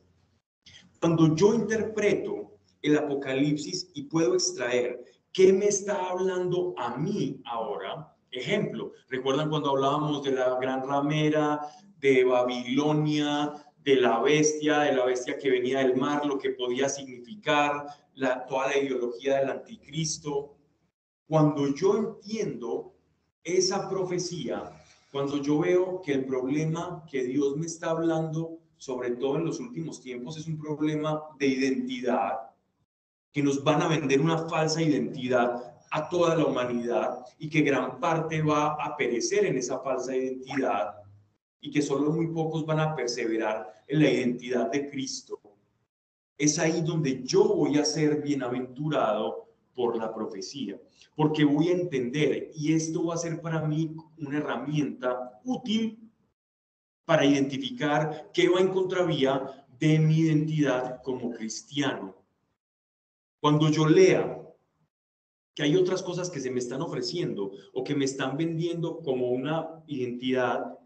Cuando 0.99 1.35
yo 1.35 1.53
interpreto 1.53 2.57
el 2.81 2.97
Apocalipsis 2.97 3.91
y 3.93 4.03
puedo 4.03 4.33
extraer 4.33 5.03
qué 5.33 5.51
me 5.51 5.67
está 5.67 6.09
hablando 6.09 6.73
a 6.77 6.97
mí 6.97 7.41
ahora, 7.45 8.15
ejemplo, 8.31 8.93
¿recuerdan 9.09 9.49
cuando 9.49 9.71
hablábamos 9.71 10.23
de 10.23 10.31
la 10.31 10.57
gran 10.59 10.87
ramera, 10.87 11.61
de 11.99 12.23
Babilonia, 12.23 13.53
de 13.83 13.95
la 13.95 14.19
bestia, 14.19 14.79
de 14.79 14.93
la 14.93 15.05
bestia 15.05 15.37
que 15.37 15.49
venía 15.49 15.79
del 15.79 15.95
mar, 15.95 16.25
lo 16.25 16.37
que 16.37 16.51
podía 16.51 16.89
significar, 16.89 17.85
la, 18.15 18.45
toda 18.45 18.67
la 18.67 18.77
ideología 18.77 19.39
del 19.39 19.49
anticristo. 19.49 20.55
Cuando 21.27 21.73
yo 21.73 21.97
entiendo 21.97 22.93
esa 23.43 23.89
profecía, 23.89 24.71
cuando 25.11 25.41
yo 25.41 25.59
veo 25.59 26.01
que 26.01 26.13
el 26.13 26.25
problema 26.25 27.03
que 27.09 27.23
Dios 27.23 27.55
me 27.57 27.65
está 27.65 27.91
hablando, 27.91 28.59
sobre 28.77 29.11
todo 29.11 29.37
en 29.37 29.45
los 29.45 29.59
últimos 29.59 30.01
tiempos, 30.01 30.37
es 30.37 30.47
un 30.47 30.59
problema 30.59 31.21
de 31.37 31.47
identidad, 31.47 32.33
que 33.31 33.43
nos 33.43 33.63
van 33.63 33.81
a 33.81 33.87
vender 33.87 34.21
una 34.21 34.49
falsa 34.49 34.81
identidad 34.81 35.78
a 35.91 36.07
toda 36.09 36.35
la 36.35 36.45
humanidad 36.45 37.25
y 37.37 37.49
que 37.49 37.61
gran 37.61 37.99
parte 37.99 38.41
va 38.41 38.73
a 38.73 38.95
perecer 38.95 39.45
en 39.45 39.57
esa 39.57 39.79
falsa 39.79 40.15
identidad 40.15 40.95
y 41.61 41.71
que 41.71 41.81
solo 41.81 42.11
muy 42.11 42.27
pocos 42.27 42.65
van 42.65 42.79
a 42.79 42.95
perseverar 42.95 43.83
en 43.87 43.99
la 43.99 44.09
identidad 44.09 44.71
de 44.71 44.89
Cristo, 44.89 45.39
es 46.37 46.57
ahí 46.57 46.81
donde 46.81 47.23
yo 47.23 47.43
voy 47.43 47.77
a 47.77 47.85
ser 47.85 48.21
bienaventurado 48.21 49.49
por 49.75 49.97
la 49.97 50.13
profecía, 50.13 50.79
porque 51.15 51.43
voy 51.43 51.69
a 51.69 51.73
entender 51.73 52.51
y 52.55 52.73
esto 52.73 53.05
va 53.05 53.15
a 53.15 53.17
ser 53.17 53.41
para 53.41 53.61
mí 53.65 53.95
una 54.17 54.37
herramienta 54.37 55.39
útil 55.43 56.09
para 57.03 57.25
identificar 57.25 58.29
qué 58.33 58.47
va 58.49 58.59
en 58.61 58.69
contravía 58.69 59.65
de 59.79 59.99
mi 59.99 60.19
identidad 60.19 61.01
como 61.01 61.31
cristiano. 61.31 62.15
Cuando 63.39 63.69
yo 63.69 63.87
lea 63.87 64.39
que 65.59 65.65
hay 65.65 65.75
otras 65.75 66.01
cosas 66.01 66.29
que 66.29 66.39
se 66.39 66.51
me 66.51 66.59
están 66.59 66.81
ofreciendo 66.81 67.51
o 67.73 67.83
que 67.83 67.93
me 67.93 68.05
están 68.05 68.37
vendiendo 68.37 68.99
como 68.99 69.27
una 69.27 69.83
identidad 69.87 70.79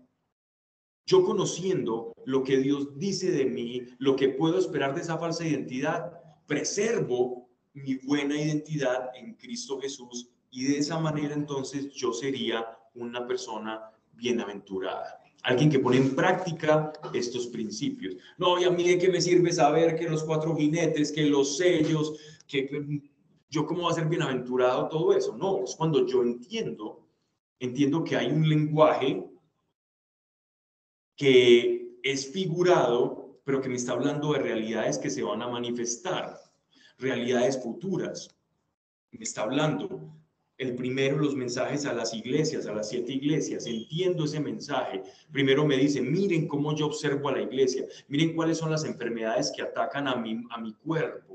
yo 1.06 1.24
conociendo 1.24 2.12
lo 2.26 2.44
que 2.44 2.58
Dios 2.58 2.98
dice 2.98 3.30
de 3.30 3.46
mí, 3.46 3.84
lo 4.00 4.16
que 4.16 4.30
puedo 4.30 4.58
esperar 4.58 4.96
de 4.96 5.02
esa 5.02 5.20
falsa 5.20 5.46
identidad, 5.46 6.12
preservo 6.48 7.52
mi 7.74 7.98
buena 7.98 8.36
identidad 8.36 9.12
en 9.14 9.36
Cristo 9.36 9.80
Jesús 9.80 10.32
y 10.50 10.64
de 10.64 10.80
esa 10.80 10.98
manera 10.98 11.36
entonces 11.36 11.94
yo 11.94 12.12
sería 12.12 12.66
una 12.96 13.28
persona 13.28 13.92
bienaventurada. 14.14 15.20
Alguien 15.44 15.70
que 15.70 15.78
pone 15.78 15.98
en 15.98 16.16
práctica 16.16 16.94
estos 17.14 17.46
principios. 17.46 18.16
No, 18.40 18.60
y 18.60 18.64
a 18.64 18.72
mí 18.72 18.98
qué 18.98 19.10
me 19.10 19.22
sirve 19.22 19.54
saber 19.54 19.96
que 19.96 20.10
los 20.10 20.24
cuatro 20.24 20.56
jinetes, 20.56 21.12
que 21.12 21.26
los 21.26 21.58
sellos, 21.58 22.18
que 22.48 23.12
yo 23.54 23.68
cómo 23.68 23.84
va 23.84 23.92
a 23.92 23.94
ser 23.94 24.08
bienaventurado 24.08 24.90
todo 24.90 25.16
eso. 25.16 25.38
No, 25.38 25.64
es 25.64 25.76
cuando 25.76 26.08
yo 26.08 26.24
entiendo, 26.24 27.08
entiendo 27.60 28.04
que 28.04 28.16
hay 28.16 28.32
un 28.32 28.50
lenguaje 28.50 29.24
que 31.16 32.00
es 32.02 32.32
figurado, 32.32 33.40
pero 33.44 33.62
que 33.62 33.70
me 33.70 33.76
está 33.76 33.92
hablando 33.92 34.34
de 34.34 34.40
realidades 34.40 34.98
que 34.98 35.12
se 35.12 35.22
van 35.22 35.44
a 35.44 35.48
manifestar, 35.48 36.36
realidades 36.98 37.62
futuras. 37.62 38.36
Me 39.12 39.24
está 39.24 39.44
hablando 39.44 40.16
el 40.58 40.76
primero 40.76 41.20
los 41.20 41.36
mensajes 41.36 41.86
a 41.86 41.94
las 41.94 42.12
iglesias, 42.16 42.66
a 42.66 42.74
las 42.74 42.90
siete 42.90 43.14
iglesias. 43.14 43.68
Entiendo 43.68 44.26
ese 44.26 44.40
mensaje. 44.40 45.04
Primero 45.32 45.64
me 45.64 45.78
dice, 45.78 46.02
miren 46.02 46.48
cómo 46.48 46.76
yo 46.76 46.88
observo 46.88 47.30
a 47.30 47.34
la 47.34 47.42
iglesia, 47.44 47.86
miren 48.08 48.36
cuáles 48.36 48.58
son 48.58 48.72
las 48.72 48.84
enfermedades 48.84 49.52
que 49.56 49.62
atacan 49.62 50.08
a 50.08 50.16
mi, 50.16 50.44
a 50.50 50.60
mi 50.60 50.74
cuerpo, 50.74 51.33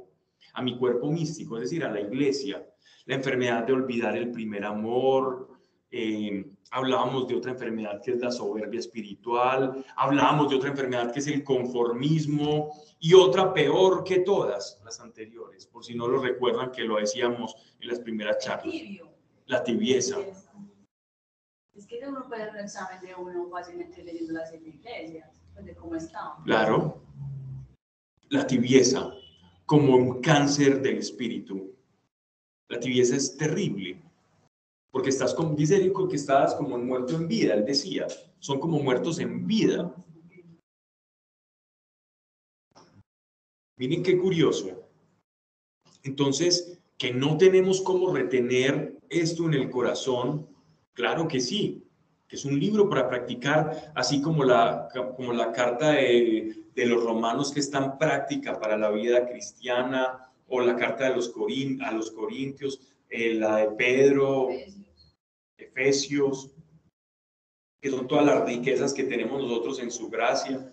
a 0.55 0.62
mi 0.62 0.77
cuerpo 0.77 1.11
místico, 1.11 1.57
es 1.57 1.65
decir, 1.65 1.85
a 1.85 1.91
la 1.91 2.01
iglesia. 2.01 2.66
La 3.07 3.15
enfermedad 3.15 3.65
de 3.65 3.73
olvidar 3.73 4.16
el 4.16 4.31
primer 4.31 4.65
amor, 4.65 5.49
eh, 5.91 6.45
hablábamos 6.70 7.27
de 7.29 7.35
otra 7.35 7.53
enfermedad 7.53 8.03
que 8.03 8.12
es 8.12 8.20
la 8.20 8.31
soberbia 8.31 8.81
espiritual, 8.81 9.85
hablábamos 9.97 10.51
de 10.51 10.57
otra 10.57 10.70
enfermedad 10.70 11.12
que 11.12 11.20
es 11.20 11.27
el 11.29 11.43
conformismo 11.43 12.70
y 12.99 13.15
otra 13.15 13.55
peor 13.55 14.05
que 14.05 14.20
todas 14.20 14.81
las 14.85 15.01
anteriores, 15.01 15.66
por 15.66 15.85
si 15.85 15.95
no 15.95 16.07
lo 16.07 16.20
recuerdan 16.20 16.70
que 16.70 16.83
lo 16.83 16.97
decíamos 16.97 17.55
en 17.81 17.89
las 17.89 18.01
primeras 18.01 18.39
charlas. 18.39 18.75
La 19.47 19.65
tibieza. 19.65 20.19
Es 21.75 21.87
que 21.87 22.01
uno 22.07 22.27
puede 22.29 22.43
hacer 22.43 22.55
un 22.55 22.61
examen 22.65 23.01
de 23.01 23.15
uno 23.15 23.49
fácilmente 23.49 24.03
leyendo 24.03 24.35
las 24.35 24.53
iglesias, 24.53 25.31
pues 25.55 25.65
de 25.65 25.75
cómo 25.75 25.95
está. 25.95 26.35
Claro. 26.45 27.01
La 28.29 28.47
tibieza 28.47 29.11
como 29.69 29.95
un 29.97 30.23
cáncer 30.23 30.81
del 30.81 30.97
espíritu. 30.97 31.74
La 32.70 32.81
tibieza 32.81 33.16
es 33.16 33.36
terrible 33.36 34.01
porque 34.90 35.11
estás 35.11 35.35
como, 35.35 35.55
dice 35.55 35.77
Erico 35.77 36.09
que 36.09 36.16
estás 36.16 36.55
como 36.55 36.78
muerto 36.78 37.15
en 37.15 37.28
vida, 37.28 37.53
él 37.53 37.66
decía, 37.66 38.07
son 38.39 38.59
como 38.59 38.81
muertos 38.82 39.19
en 39.19 39.47
vida. 39.47 39.95
Miren 43.77 44.03
qué 44.03 44.19
curioso. 44.19 44.89
Entonces, 46.03 46.81
que 46.97 47.12
no 47.12 47.36
tenemos 47.36 47.82
cómo 47.82 48.12
retener 48.12 48.99
esto 49.11 49.45
en 49.45 49.55
el 49.55 49.70
corazón, 49.70 50.49
claro 50.95 51.28
que 51.28 51.40
sí, 51.40 51.85
que 52.29 52.37
es 52.37 52.45
un 52.45 52.61
libro 52.61 52.89
para 52.89 53.09
practicar, 53.09 53.93
así 53.95 54.21
como 54.21 54.45
la, 54.45 54.89
como 55.17 55.33
la 55.33 55.51
carta 55.53 55.93
de, 55.93 56.65
de 56.75 56.87
los 56.87 57.03
romanos 57.03 57.51
que 57.51 57.61
está 57.61 57.79
en 57.79 57.99
práctica 57.99 58.61
para 58.61 58.77
la 58.77 58.91
vida 58.91 59.27
cristiana, 59.27 60.29
o 60.49 60.61
la 60.61 60.77
carta 60.77 61.09
de 61.09 61.17
los 61.17 61.29
Corin, 61.29 61.83
a 61.83 61.93
los 61.93 62.11
Corintios, 62.11 62.81
eh, 63.09 63.35
la 63.35 63.57
de 63.57 63.71
Pedro, 63.73 64.49
Efesios, 65.57 66.51
que 67.81 67.91
son 67.91 68.09
todas 68.09 68.25
las 68.25 68.45
riquezas 68.45 68.93
que 68.93 69.05
tenemos 69.05 69.43
nosotros 69.43 69.79
en 69.81 69.91
su 69.91 70.09
gracia. 70.09 70.73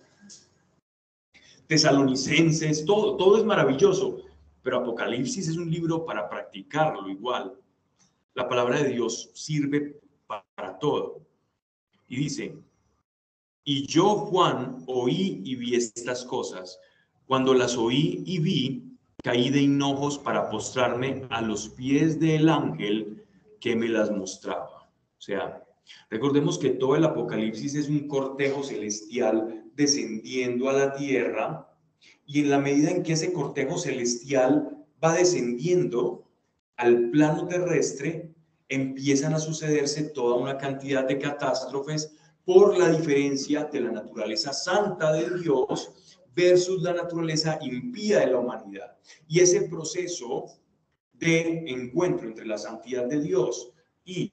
Tesalonicenses, 1.66 2.84
todo, 2.84 3.16
todo 3.16 3.38
es 3.38 3.44
maravilloso, 3.44 4.22
pero 4.62 4.78
Apocalipsis 4.78 5.48
es 5.48 5.56
un 5.56 5.70
libro 5.70 6.04
para 6.04 6.28
practicarlo 6.28 7.08
igual. 7.08 7.54
La 8.34 8.48
palabra 8.48 8.82
de 8.82 8.90
Dios 8.90 9.30
sirve 9.34 10.00
para 10.26 10.78
todo. 10.78 11.25
Y 12.08 12.16
dice, 12.16 12.56
y 13.64 13.86
yo, 13.86 14.16
Juan, 14.16 14.84
oí 14.86 15.42
y 15.44 15.56
vi 15.56 15.74
estas 15.74 16.24
cosas. 16.24 16.78
Cuando 17.26 17.52
las 17.52 17.76
oí 17.76 18.22
y 18.24 18.38
vi, 18.38 18.96
caí 19.24 19.50
de 19.50 19.62
hinojos 19.62 20.18
para 20.18 20.48
postrarme 20.48 21.26
a 21.30 21.42
los 21.42 21.70
pies 21.70 22.20
del 22.20 22.48
ángel 22.48 23.24
que 23.60 23.74
me 23.74 23.88
las 23.88 24.12
mostraba. 24.12 24.88
O 25.18 25.20
sea, 25.20 25.64
recordemos 26.10 26.58
que 26.58 26.70
todo 26.70 26.94
el 26.94 27.04
Apocalipsis 27.04 27.74
es 27.74 27.88
un 27.88 28.06
cortejo 28.06 28.62
celestial 28.62 29.64
descendiendo 29.74 30.70
a 30.70 30.74
la 30.74 30.94
tierra 30.94 31.68
y 32.24 32.40
en 32.40 32.50
la 32.50 32.58
medida 32.58 32.90
en 32.90 33.02
que 33.02 33.14
ese 33.14 33.32
cortejo 33.32 33.78
celestial 33.78 34.84
va 35.02 35.14
descendiendo 35.14 36.24
al 36.76 37.10
plano 37.10 37.48
terrestre, 37.48 38.32
empiezan 38.68 39.34
a 39.34 39.38
sucederse 39.38 40.10
toda 40.10 40.36
una 40.36 40.58
cantidad 40.58 41.06
de 41.06 41.18
catástrofes 41.18 42.12
por 42.44 42.78
la 42.78 42.90
diferencia 42.90 43.64
de 43.64 43.80
la 43.80 43.90
naturaleza 43.90 44.52
santa 44.52 45.12
de 45.12 45.38
Dios 45.40 45.90
versus 46.34 46.82
la 46.82 46.92
naturaleza 46.92 47.58
impía 47.62 48.20
de 48.20 48.28
la 48.28 48.38
humanidad. 48.38 48.96
Y 49.26 49.40
ese 49.40 49.62
proceso 49.62 50.46
de 51.12 51.64
encuentro 51.66 52.28
entre 52.28 52.46
la 52.46 52.58
santidad 52.58 53.06
de 53.06 53.20
Dios 53.20 53.72
y 54.04 54.30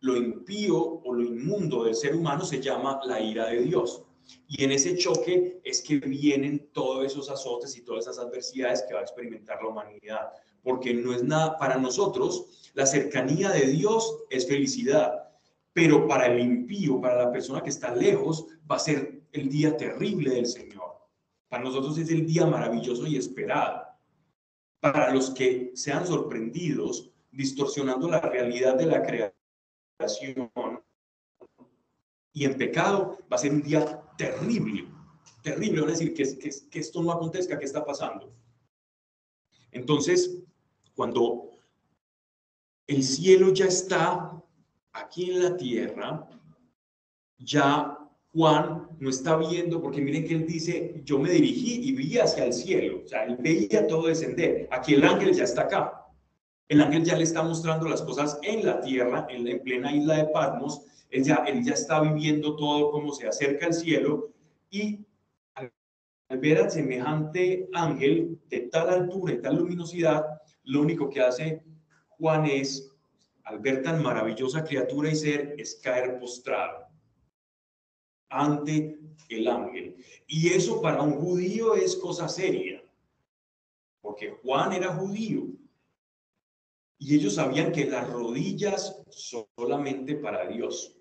lo 0.00 0.16
impío 0.16 0.78
o 0.78 1.12
lo 1.12 1.22
inmundo 1.22 1.84
del 1.84 1.94
ser 1.94 2.14
humano 2.14 2.44
se 2.44 2.60
llama 2.60 3.00
la 3.04 3.20
ira 3.20 3.48
de 3.48 3.62
Dios. 3.62 4.02
Y 4.48 4.64
en 4.64 4.72
ese 4.72 4.96
choque 4.96 5.60
es 5.64 5.82
que 5.82 5.96
vienen 5.96 6.68
todos 6.72 7.04
esos 7.06 7.30
azotes 7.30 7.76
y 7.76 7.82
todas 7.82 8.06
esas 8.06 8.18
adversidades 8.18 8.82
que 8.82 8.94
va 8.94 9.00
a 9.00 9.04
experimentar 9.04 9.62
la 9.62 9.68
humanidad. 9.68 10.32
Porque 10.66 10.92
no 10.92 11.14
es 11.14 11.22
nada, 11.22 11.56
para 11.58 11.78
nosotros, 11.78 12.70
la 12.74 12.86
cercanía 12.86 13.50
de 13.50 13.68
Dios 13.68 14.24
es 14.30 14.48
felicidad. 14.48 15.30
Pero 15.72 16.08
para 16.08 16.26
el 16.26 16.40
impío, 16.40 17.00
para 17.00 17.22
la 17.22 17.30
persona 17.30 17.62
que 17.62 17.70
está 17.70 17.94
lejos, 17.94 18.46
va 18.68 18.74
a 18.74 18.80
ser 18.80 19.22
el 19.30 19.48
día 19.48 19.76
terrible 19.76 20.30
del 20.30 20.46
Señor. 20.46 20.96
Para 21.48 21.62
nosotros 21.62 21.96
es 21.98 22.10
el 22.10 22.26
día 22.26 22.46
maravilloso 22.46 23.06
y 23.06 23.16
esperado. 23.16 23.84
Para 24.80 25.14
los 25.14 25.30
que 25.30 25.70
sean 25.76 26.04
sorprendidos, 26.04 27.12
distorsionando 27.30 28.10
la 28.10 28.20
realidad 28.20 28.74
de 28.74 28.86
la 28.86 29.02
creación 29.02 30.50
y 32.32 32.44
en 32.44 32.56
pecado 32.58 33.18
va 33.32 33.36
a 33.36 33.38
ser 33.38 33.52
un 33.52 33.62
día 33.62 34.02
terrible, 34.18 34.88
terrible, 35.42 35.80
van 35.80 35.90
a 35.90 35.92
decir 35.92 36.12
que, 36.12 36.24
que, 36.36 36.50
que 36.68 36.80
esto 36.80 37.02
no 37.04 37.12
acontezca, 37.12 37.56
¿qué 37.56 37.64
está 37.64 37.84
pasando? 37.84 38.34
Entonces, 39.70 40.42
cuando 40.96 41.50
el 42.88 43.02
cielo 43.02 43.52
ya 43.52 43.66
está 43.66 44.42
aquí 44.92 45.30
en 45.30 45.42
la 45.42 45.56
tierra, 45.56 46.28
ya 47.38 47.98
Juan 48.32 48.88
no 48.98 49.10
está 49.10 49.36
viendo, 49.36 49.80
porque 49.80 50.00
miren 50.00 50.26
que 50.26 50.34
él 50.34 50.46
dice, 50.46 51.00
yo 51.04 51.18
me 51.18 51.30
dirigí 51.30 51.88
y 51.88 51.92
vi 51.92 52.18
hacia 52.18 52.44
el 52.44 52.52
cielo, 52.52 53.02
o 53.04 53.08
sea, 53.08 53.24
él 53.24 53.36
veía 53.38 53.86
todo 53.86 54.08
descender. 54.08 54.68
Aquí 54.70 54.94
el 54.94 55.04
ángel 55.04 55.32
ya 55.32 55.44
está 55.44 55.62
acá. 55.62 56.06
El 56.68 56.82
ángel 56.82 57.04
ya 57.04 57.16
le 57.16 57.22
está 57.22 57.42
mostrando 57.42 57.88
las 57.88 58.02
cosas 58.02 58.38
en 58.42 58.66
la 58.66 58.80
tierra, 58.80 59.26
en, 59.30 59.62
plena 59.62 59.94
isla 59.94 60.16
de 60.16 60.24
Patmos. 60.26 60.82
Él 61.10 61.22
ya, 61.22 61.36
él 61.46 61.64
ya 61.64 61.74
está 61.74 62.00
viviendo 62.00 62.56
todo 62.56 62.90
como 62.90 63.12
se 63.12 63.28
acerca 63.28 63.66
al 63.66 63.74
cielo 63.74 64.32
y 64.68 65.06
al, 65.54 65.72
ver 66.38 66.58
al 66.58 66.70
semejante 66.70 67.68
ángel 67.72 68.40
de 68.48 68.60
tal 68.62 68.90
altura 68.90 69.34
y 69.34 69.40
tal 69.40 69.56
luminosidad, 69.56 70.24
lo 70.66 70.82
único 70.82 71.08
que 71.08 71.20
hace 71.20 71.62
Juan 72.18 72.46
es, 72.46 72.92
al 73.44 73.60
ver 73.60 73.82
tan 73.82 74.02
maravillosa 74.02 74.64
criatura 74.64 75.10
y 75.10 75.16
ser, 75.16 75.54
es 75.58 75.76
caer 75.76 76.18
postrado 76.18 76.86
ante 78.28 78.98
el 79.28 79.48
ángel. 79.48 79.96
Y 80.26 80.48
eso 80.48 80.82
para 80.82 81.02
un 81.02 81.14
judío 81.14 81.74
es 81.74 81.96
cosa 81.96 82.28
seria, 82.28 82.82
porque 84.00 84.30
Juan 84.42 84.72
era 84.72 84.94
judío. 84.94 85.46
Y 86.98 87.14
ellos 87.14 87.34
sabían 87.34 87.72
que 87.72 87.84
las 87.84 88.08
rodillas 88.10 89.02
solamente 89.10 90.16
para 90.16 90.48
Dios. 90.48 90.96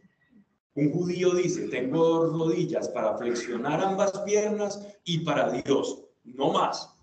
Un 0.76 0.92
judío 0.92 1.34
dice, 1.34 1.70
tengo 1.70 2.26
rodillas 2.26 2.90
para 2.90 3.18
flexionar 3.18 3.82
ambas 3.82 4.12
piernas 4.20 4.86
y 5.06 5.20
para 5.20 5.50
Dios, 5.50 6.04
no 6.26 6.52
más. 6.52 6.95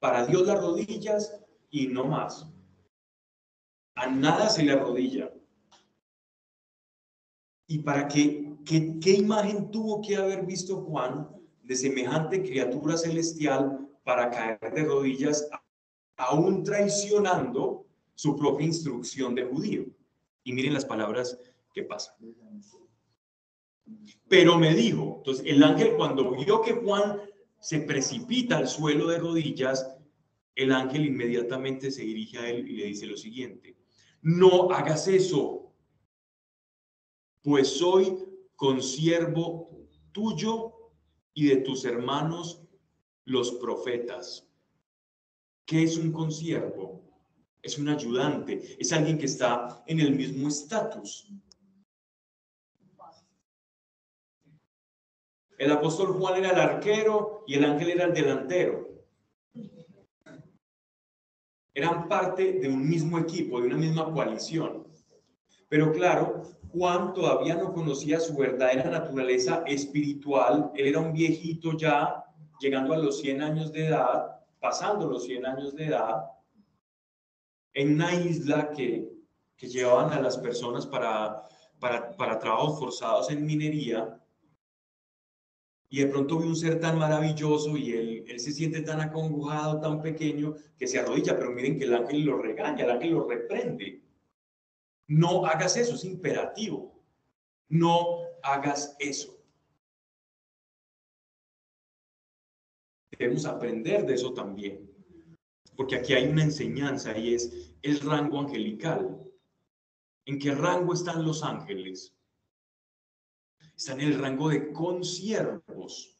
Para 0.00 0.26
Dios 0.26 0.46
las 0.46 0.60
rodillas 0.60 1.40
y 1.70 1.86
no 1.86 2.04
más. 2.04 2.46
A 3.94 4.08
nada 4.08 4.48
se 4.48 4.64
le 4.64 4.72
arrodilla. 4.72 5.32
Y 7.68 7.78
para 7.78 8.08
que, 8.08 8.56
que, 8.64 8.98
¿qué 8.98 9.12
imagen 9.12 9.70
tuvo 9.70 10.00
que 10.00 10.16
haber 10.16 10.44
visto 10.44 10.82
Juan 10.82 11.28
de 11.62 11.76
semejante 11.76 12.42
criatura 12.42 12.96
celestial 12.96 13.88
para 14.02 14.28
caer 14.28 14.58
de 14.74 14.84
rodillas 14.84 15.48
aún 16.16 16.64
traicionando 16.64 17.86
su 18.14 18.36
propia 18.36 18.66
instrucción 18.66 19.34
de 19.34 19.44
judío. 19.44 19.86
Y 20.44 20.52
miren 20.52 20.74
las 20.74 20.84
palabras 20.84 21.38
que 21.72 21.84
pasan. 21.84 22.14
Pero 24.28 24.58
me 24.58 24.74
dijo, 24.74 25.16
entonces 25.18 25.46
el 25.46 25.62
ángel 25.62 25.96
cuando 25.96 26.32
vio 26.32 26.60
que 26.60 26.74
Juan 26.74 27.20
se 27.60 27.80
precipita 27.80 28.56
al 28.58 28.68
suelo 28.68 29.06
de 29.06 29.18
rodillas, 29.18 29.86
el 30.54 30.72
ángel 30.72 31.06
inmediatamente 31.06 31.90
se 31.90 32.02
dirige 32.02 32.38
a 32.38 32.48
él 32.48 32.68
y 32.68 32.76
le 32.76 32.86
dice 32.86 33.06
lo 33.06 33.16
siguiente, 33.16 33.76
no 34.22 34.70
hagas 34.70 35.08
eso, 35.08 35.72
pues 37.42 37.68
soy 37.68 38.18
consiervo 38.56 39.88
tuyo 40.12 40.74
y 41.32 41.46
de 41.46 41.56
tus 41.56 41.84
hermanos 41.84 42.62
los 43.24 43.52
profetas. 43.52 44.46
¿Qué 45.64 45.84
es 45.84 45.96
un 45.96 46.12
consiervo? 46.12 47.08
Es 47.62 47.78
un 47.78 47.88
ayudante, 47.88 48.76
es 48.78 48.92
alguien 48.92 49.18
que 49.18 49.26
está 49.26 49.82
en 49.86 50.00
el 50.00 50.14
mismo 50.14 50.48
estatus. 50.48 51.30
El 55.60 55.70
apóstol 55.72 56.14
Juan 56.14 56.38
era 56.38 56.52
el 56.52 56.58
arquero 56.58 57.44
y 57.46 57.54
el 57.54 57.64
ángel 57.66 57.90
era 57.90 58.06
el 58.06 58.14
delantero. 58.14 58.88
Eran 61.74 62.08
parte 62.08 62.52
de 62.52 62.66
un 62.66 62.88
mismo 62.88 63.18
equipo, 63.18 63.60
de 63.60 63.66
una 63.66 63.76
misma 63.76 64.10
coalición. 64.10 64.86
Pero 65.68 65.92
claro, 65.92 66.44
Juan 66.72 67.12
todavía 67.12 67.56
no 67.56 67.74
conocía 67.74 68.18
su 68.20 68.34
verdadera 68.38 68.88
naturaleza 68.88 69.62
espiritual. 69.66 70.72
Él 70.74 70.86
era 70.86 71.00
un 71.00 71.12
viejito 71.12 71.76
ya, 71.76 72.24
llegando 72.58 72.94
a 72.94 72.98
los 72.98 73.20
100 73.20 73.42
años 73.42 73.70
de 73.70 73.88
edad, 73.88 74.40
pasando 74.60 75.10
los 75.10 75.24
100 75.24 75.44
años 75.44 75.76
de 75.76 75.88
edad, 75.88 76.24
en 77.74 77.96
una 77.96 78.14
isla 78.14 78.70
que, 78.70 79.12
que 79.58 79.68
llevaban 79.68 80.10
a 80.14 80.22
las 80.22 80.38
personas 80.38 80.86
para, 80.86 81.46
para, 81.78 82.16
para 82.16 82.38
trabajos 82.38 82.78
forzados 82.78 83.30
en 83.30 83.44
minería, 83.44 84.19
y 85.92 85.98
de 85.98 86.06
pronto 86.06 86.38
ve 86.38 86.46
un 86.46 86.54
ser 86.54 86.78
tan 86.78 86.98
maravilloso 86.98 87.76
y 87.76 87.92
él, 87.92 88.24
se 88.38 88.52
siente 88.52 88.80
tan 88.82 89.00
acongojado, 89.00 89.80
tan 89.80 90.00
pequeño, 90.00 90.54
que 90.78 90.86
se 90.86 91.00
arrodilla, 91.00 91.36
pero 91.36 91.50
miren 91.50 91.78
que 91.78 91.84
el 91.84 91.94
ángel 91.94 92.24
lo 92.24 92.38
regaña, 92.38 92.84
el 92.84 92.90
ángel 92.92 93.10
lo 93.10 93.28
reprende. 93.28 94.00
No 95.08 95.44
hagas 95.44 95.76
eso, 95.76 95.96
es 95.96 96.04
imperativo. 96.04 97.02
No 97.68 98.20
hagas 98.44 98.94
eso. 99.00 99.36
Debemos 103.18 103.44
aprender 103.44 104.06
de 104.06 104.14
eso 104.14 104.32
también, 104.32 104.88
porque 105.76 105.96
aquí 105.96 106.14
hay 106.14 106.28
una 106.28 106.44
enseñanza 106.44 107.18
y 107.18 107.34
es 107.34 107.74
el 107.82 107.98
rango 108.00 108.38
angelical. 108.38 109.20
¿En 110.24 110.38
qué 110.38 110.54
rango 110.54 110.94
están 110.94 111.24
los 111.24 111.42
ángeles? 111.42 112.14
Están 113.80 113.98
en 114.02 114.12
el 114.12 114.18
rango 114.18 114.50
de 114.50 114.74
consiervos. 114.74 116.14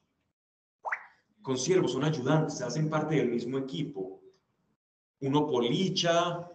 Consiervos 1.43 1.93
son 1.93 2.05
ayudantes, 2.05 2.63
hacen 2.63 2.89
parte 2.89 3.17
del 3.17 3.29
mismo 3.29 3.59
equipo. 3.59 4.23
Uno 5.21 5.47
policha, 5.47 6.51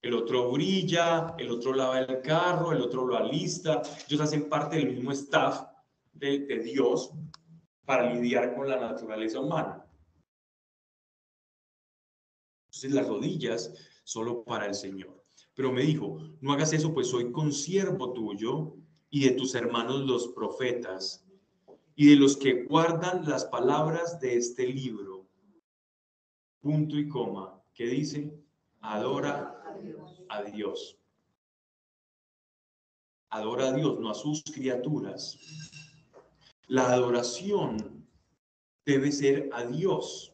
el 0.00 0.14
otro 0.14 0.50
brilla, 0.52 1.34
el 1.36 1.50
otro 1.50 1.74
lava 1.74 2.00
el 2.00 2.22
carro, 2.22 2.72
el 2.72 2.80
otro 2.80 3.06
lo 3.06 3.14
alista. 3.14 3.82
Ellos 4.08 4.22
hacen 4.22 4.48
parte 4.48 4.76
del 4.76 4.94
mismo 4.94 5.12
staff 5.12 5.66
de, 6.14 6.46
de 6.46 6.60
Dios 6.60 7.12
para 7.84 8.10
lidiar 8.10 8.54
con 8.54 8.70
la 8.70 8.80
naturaleza 8.80 9.38
humana. 9.38 9.86
Entonces 12.68 12.92
las 12.92 13.06
rodillas 13.06 13.74
solo 14.02 14.44
para 14.44 14.64
el 14.64 14.74
Señor. 14.74 15.26
Pero 15.52 15.70
me 15.70 15.82
dijo, 15.82 16.20
no 16.40 16.54
hagas 16.54 16.72
eso, 16.72 16.94
pues 16.94 17.08
soy 17.08 17.30
consiervo 17.30 18.14
tuyo 18.14 18.80
y 19.10 19.24
de 19.24 19.32
tus 19.32 19.54
hermanos 19.54 20.00
los 20.06 20.28
profetas, 20.28 21.26
y 21.96 22.10
de 22.10 22.16
los 22.16 22.36
que 22.36 22.64
guardan 22.64 23.28
las 23.28 23.44
palabras 23.44 24.20
de 24.20 24.36
este 24.36 24.66
libro. 24.66 25.26
Punto 26.60 26.96
y 26.96 27.08
coma. 27.08 27.60
¿Qué 27.74 27.86
dice? 27.86 28.32
Adora 28.80 29.62
a 30.28 30.42
Dios. 30.42 30.96
Adora 33.28 33.68
a 33.68 33.72
Dios, 33.72 33.98
no 34.00 34.10
a 34.10 34.14
sus 34.14 34.42
criaturas. 34.44 35.38
La 36.68 36.92
adoración 36.92 38.06
debe 38.86 39.12
ser 39.12 39.50
a 39.52 39.64
Dios, 39.64 40.32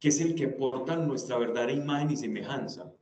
que 0.00 0.08
es 0.08 0.20
el 0.20 0.34
que 0.34 0.48
porta 0.48 0.96
nuestra 0.96 1.38
verdadera 1.38 1.72
imagen 1.72 2.10
y 2.10 2.16
semejanza. 2.16 2.92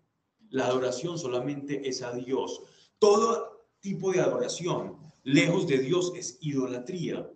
La 0.51 0.67
adoración 0.67 1.19
solamente 1.19 1.89
es 1.89 2.03
a 2.03 2.13
Dios. 2.13 2.63
Todo 2.99 3.56
tipo 3.87 4.11
de 4.11 4.21
adoración, 4.21 4.97
lejos 5.23 5.69
de 5.69 5.79
Dios, 5.79 6.13
es 6.17 6.39
idolatría. 6.41 7.31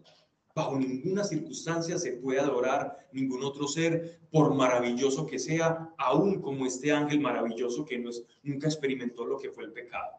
Bajo 0.52 0.76
ninguna 0.76 1.22
circunstancia 1.22 1.96
se 1.96 2.14
puede 2.14 2.40
adorar 2.40 3.06
ningún 3.12 3.44
otro 3.44 3.68
ser, 3.68 4.18
por 4.32 4.52
maravilloso 4.52 5.26
que 5.26 5.38
sea, 5.38 5.94
aún 5.96 6.42
como 6.42 6.66
este 6.66 6.90
ángel 6.90 7.20
maravilloso 7.20 7.84
que 7.84 8.00
no 8.00 8.10
es, 8.10 8.24
nunca 8.42 8.66
experimentó 8.66 9.24
lo 9.24 9.38
que 9.38 9.52
fue 9.52 9.62
el 9.62 9.72
pecado 9.72 10.10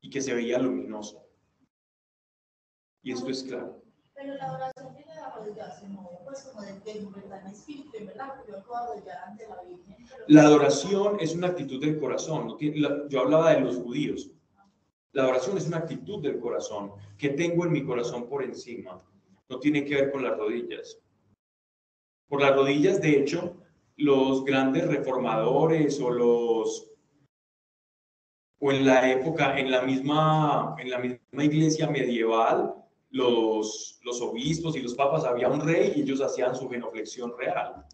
y 0.00 0.08
que 0.08 0.22
se 0.22 0.32
veía 0.32 0.58
luminoso. 0.58 1.26
Y 3.02 3.12
esto 3.12 3.28
es 3.28 3.42
claro. 3.42 3.82
Pero 4.14 4.34
la 4.34 4.52
oración 4.54 4.96
tiene 4.96 5.14
la 5.14 5.26
arrodillarse, 5.26 5.88
no, 5.88 6.08
pues 6.24 6.40
como 6.44 6.62
de, 6.62 6.72
verdad 7.14 7.42
en 7.44 7.52
espíritu, 7.52 7.90
en 7.98 8.06
verdad, 8.06 8.34
porque 8.34 8.52
yo 8.52 8.62
puedo 8.64 8.76
arrodillar 8.78 9.18
ante 9.26 9.46
la 9.46 9.62
Virgen. 9.62 9.96
La 10.26 10.42
adoración 10.42 11.18
es 11.20 11.34
una 11.34 11.48
actitud 11.48 11.80
del 11.80 12.00
corazón. 12.00 12.56
Yo 13.10 13.20
hablaba 13.20 13.52
de 13.52 13.60
los 13.60 13.76
judíos. 13.76 14.30
La 15.18 15.26
oración 15.26 15.58
es 15.58 15.66
una 15.66 15.78
actitud 15.78 16.22
del 16.22 16.38
corazón 16.38 16.92
que 17.16 17.30
tengo 17.30 17.64
en 17.64 17.72
mi 17.72 17.84
corazón 17.84 18.28
por 18.28 18.40
encima. 18.44 19.02
No 19.48 19.58
tiene 19.58 19.84
que 19.84 19.96
ver 19.96 20.12
con 20.12 20.22
las 20.22 20.38
rodillas. 20.38 21.02
Por 22.28 22.40
las 22.40 22.54
rodillas, 22.54 23.02
de 23.02 23.18
hecho, 23.18 23.56
los 23.96 24.44
grandes 24.44 24.86
reformadores 24.86 26.00
o 26.00 26.10
los 26.10 26.92
o 28.60 28.70
en 28.70 28.86
la 28.86 29.10
época, 29.10 29.58
en 29.58 29.72
la 29.72 29.82
misma, 29.82 30.76
en 30.78 30.88
la 30.88 31.00
misma 31.00 31.44
iglesia 31.44 31.90
medieval, 31.90 32.76
los, 33.10 33.98
los 34.04 34.22
obispos 34.22 34.76
y 34.76 34.82
los 34.82 34.94
papas, 34.94 35.24
había 35.24 35.48
un 35.48 35.66
rey 35.66 35.94
y 35.96 36.02
ellos 36.02 36.20
hacían 36.20 36.54
su 36.54 36.68
genuflexión 36.68 37.36
real 37.36 37.84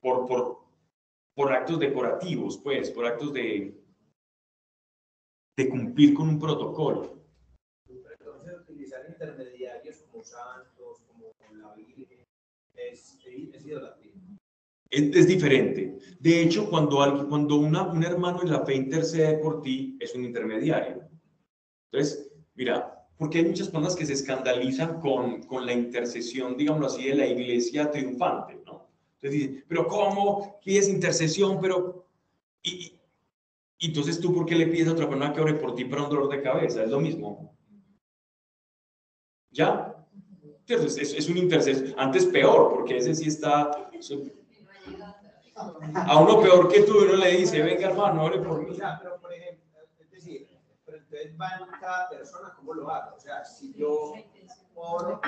por, 0.00 0.26
por, 0.26 0.64
por 1.32 1.52
actos 1.52 1.78
decorativos, 1.78 2.58
pues, 2.58 2.90
por 2.90 3.06
actos 3.06 3.32
de, 3.32 3.79
de 5.56 5.68
cumplir 5.68 6.14
con 6.14 6.28
un 6.28 6.38
protocolo. 6.38 7.20
Entonces 7.88 8.60
utilizar 8.60 9.04
intermediarios 9.08 9.98
como 10.10 10.24
santos, 10.24 11.02
como 11.06 11.32
la 11.58 11.74
Virgen, 11.74 12.24
es, 12.74 13.18
es 13.24 13.66
idolatría. 13.66 14.12
Es, 14.90 15.14
es 15.14 15.26
diferente. 15.26 15.98
De 16.18 16.42
hecho, 16.42 16.68
cuando, 16.68 17.02
alguien, 17.02 17.26
cuando 17.26 17.56
una, 17.56 17.82
un 17.82 18.02
hermano 18.02 18.42
en 18.42 18.50
la 18.50 18.64
fe 18.64 18.74
intercede 18.74 19.38
por 19.38 19.62
ti, 19.62 19.96
es 20.00 20.14
un 20.14 20.24
intermediario. 20.24 21.08
Entonces, 21.92 22.32
mira, 22.54 23.00
porque 23.20 23.38
hay 23.38 23.44
muchas 23.44 23.68
personas 23.68 23.96
que 23.96 24.06
se 24.06 24.14
escandalizan 24.14 24.98
con, 24.98 25.42
con 25.42 25.66
la 25.66 25.74
intercesión, 25.74 26.56
digámoslo 26.56 26.86
así, 26.86 27.04
de 27.06 27.14
la 27.14 27.26
iglesia 27.26 27.90
triunfante, 27.90 28.58
¿no? 28.64 28.88
Entonces 29.16 29.32
dicen, 29.32 29.64
pero 29.68 29.86
¿cómo? 29.86 30.58
¿Qué 30.62 30.78
es 30.78 30.88
intercesión? 30.88 31.60
Pero, 31.60 32.06
y, 32.62 32.98
entonces 33.88 34.20
tú, 34.20 34.34
¿por 34.34 34.44
qué 34.44 34.54
le 34.54 34.66
pides 34.66 34.88
a 34.88 34.92
otra 34.92 35.08
persona 35.08 35.32
que 35.32 35.40
ore 35.40 35.54
por 35.54 35.74
ti 35.74 35.84
para 35.84 36.02
un 36.02 36.10
dolor 36.10 36.28
de 36.28 36.42
cabeza? 36.42 36.84
Es 36.84 36.90
lo 36.90 37.00
mismo. 37.00 37.56
¿Ya? 39.50 39.96
Entonces, 40.66 40.98
es, 40.98 41.14
es 41.14 41.28
un 41.28 41.38
intercesor. 41.38 41.94
Antes 41.96 42.26
peor, 42.26 42.74
porque 42.74 42.98
ese 42.98 43.14
sí 43.14 43.28
está... 43.28 43.90
A 45.94 46.18
uno 46.18 46.40
peor 46.40 46.68
que 46.68 46.82
tú, 46.82 47.02
uno 47.02 47.16
le 47.16 47.36
dice, 47.36 47.60
venga 47.62 47.88
hermano, 47.88 48.24
ore 48.24 48.38
por 48.38 48.66
mí. 48.66 48.76
Pero 48.76 49.20
por 49.20 49.32
ejemplo, 49.32 49.78
es 49.98 50.10
decir, 50.10 50.46
pero 50.84 50.98
entonces 50.98 51.34
va 51.38 51.48
en 51.58 51.80
cada 51.80 52.08
persona 52.08 52.54
cómo 52.56 52.74
lo 52.74 52.90
haga. 52.90 53.14
O 53.14 53.20
sea, 53.20 53.44
si 53.44 53.74
yo 53.74 54.14
oro 54.74 55.20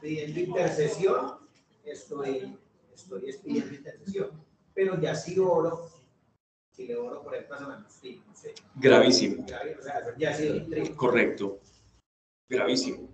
pidiendo 0.00 0.40
intercesión, 0.40 1.38
estoy, 1.84 2.58
estoy 2.92 3.32
pidiendo 3.42 3.74
intercesión. 3.74 4.30
Pero 4.74 5.00
ya 5.00 5.14
si 5.14 5.38
oro, 5.38 5.88
si 6.76 6.86
le 6.86 6.94
oro 6.94 7.22
por 7.22 7.34
ejemplo 7.34 7.56
a 7.56 7.58
San 7.58 7.70
Agustín, 7.70 8.22
no 8.26 8.34
sé, 8.34 8.54
Gravísimo. 8.74 9.46
ya, 9.46 9.62
o 9.78 9.82
sea, 9.82 9.98
eso 10.00 10.10
ya 10.18 10.30
ha 10.30 10.34
sido 10.34 10.58
doctrina. 10.58 10.96
Correcto. 10.96 11.60
Gravísimo. 12.50 13.08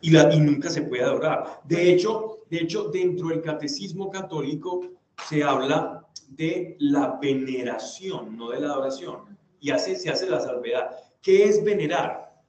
Y, 0.00 0.10
la, 0.10 0.34
y 0.34 0.40
nunca 0.40 0.70
se 0.70 0.82
puede 0.82 1.02
adorar. 1.04 1.60
De 1.64 1.92
hecho, 1.92 2.38
de 2.50 2.58
hecho, 2.58 2.84
dentro 2.84 3.28
del 3.28 3.42
catecismo 3.42 4.10
católico 4.10 4.80
se 5.28 5.44
habla 5.44 6.06
de 6.28 6.76
la 6.78 7.18
veneración, 7.20 8.36
no 8.36 8.50
de 8.50 8.60
la 8.60 8.68
adoración. 8.68 9.38
Y 9.60 9.70
hace, 9.70 9.96
se 9.96 10.10
hace 10.10 10.28
la 10.28 10.40
salvedad. 10.40 10.90
¿Qué 11.22 11.44
es 11.44 11.62
venerar? 11.62 12.42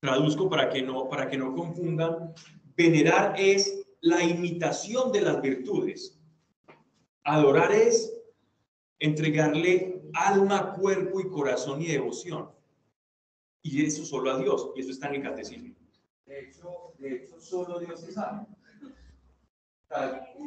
Traduzco 0.00 0.48
para 0.48 0.68
que 0.68 0.82
no, 0.82 1.08
para 1.08 1.28
que 1.28 1.36
no 1.36 1.54
confundan. 1.54 2.32
Venerar 2.76 3.34
es 3.38 3.86
la 4.00 4.22
imitación 4.22 5.12
de 5.12 5.20
las 5.20 5.40
virtudes. 5.42 6.18
Adorar 7.24 7.72
es 7.72 8.15
entregarle 8.98 10.02
alma, 10.14 10.74
cuerpo 10.74 11.20
y 11.20 11.28
corazón 11.28 11.82
y 11.82 11.86
devoción. 11.86 12.50
Y 13.62 13.84
eso 13.84 14.04
solo 14.04 14.30
a 14.30 14.38
Dios. 14.38 14.70
Y 14.76 14.80
eso 14.80 14.90
está 14.90 15.08
en 15.08 15.16
el 15.16 15.22
catecismo. 15.22 15.74
De 16.24 16.40
hecho, 16.40 16.94
de 16.98 17.16
hecho 17.16 17.40
solo 17.40 17.78
Dios 17.78 18.02
es 18.02 18.14
sea, 18.14 18.46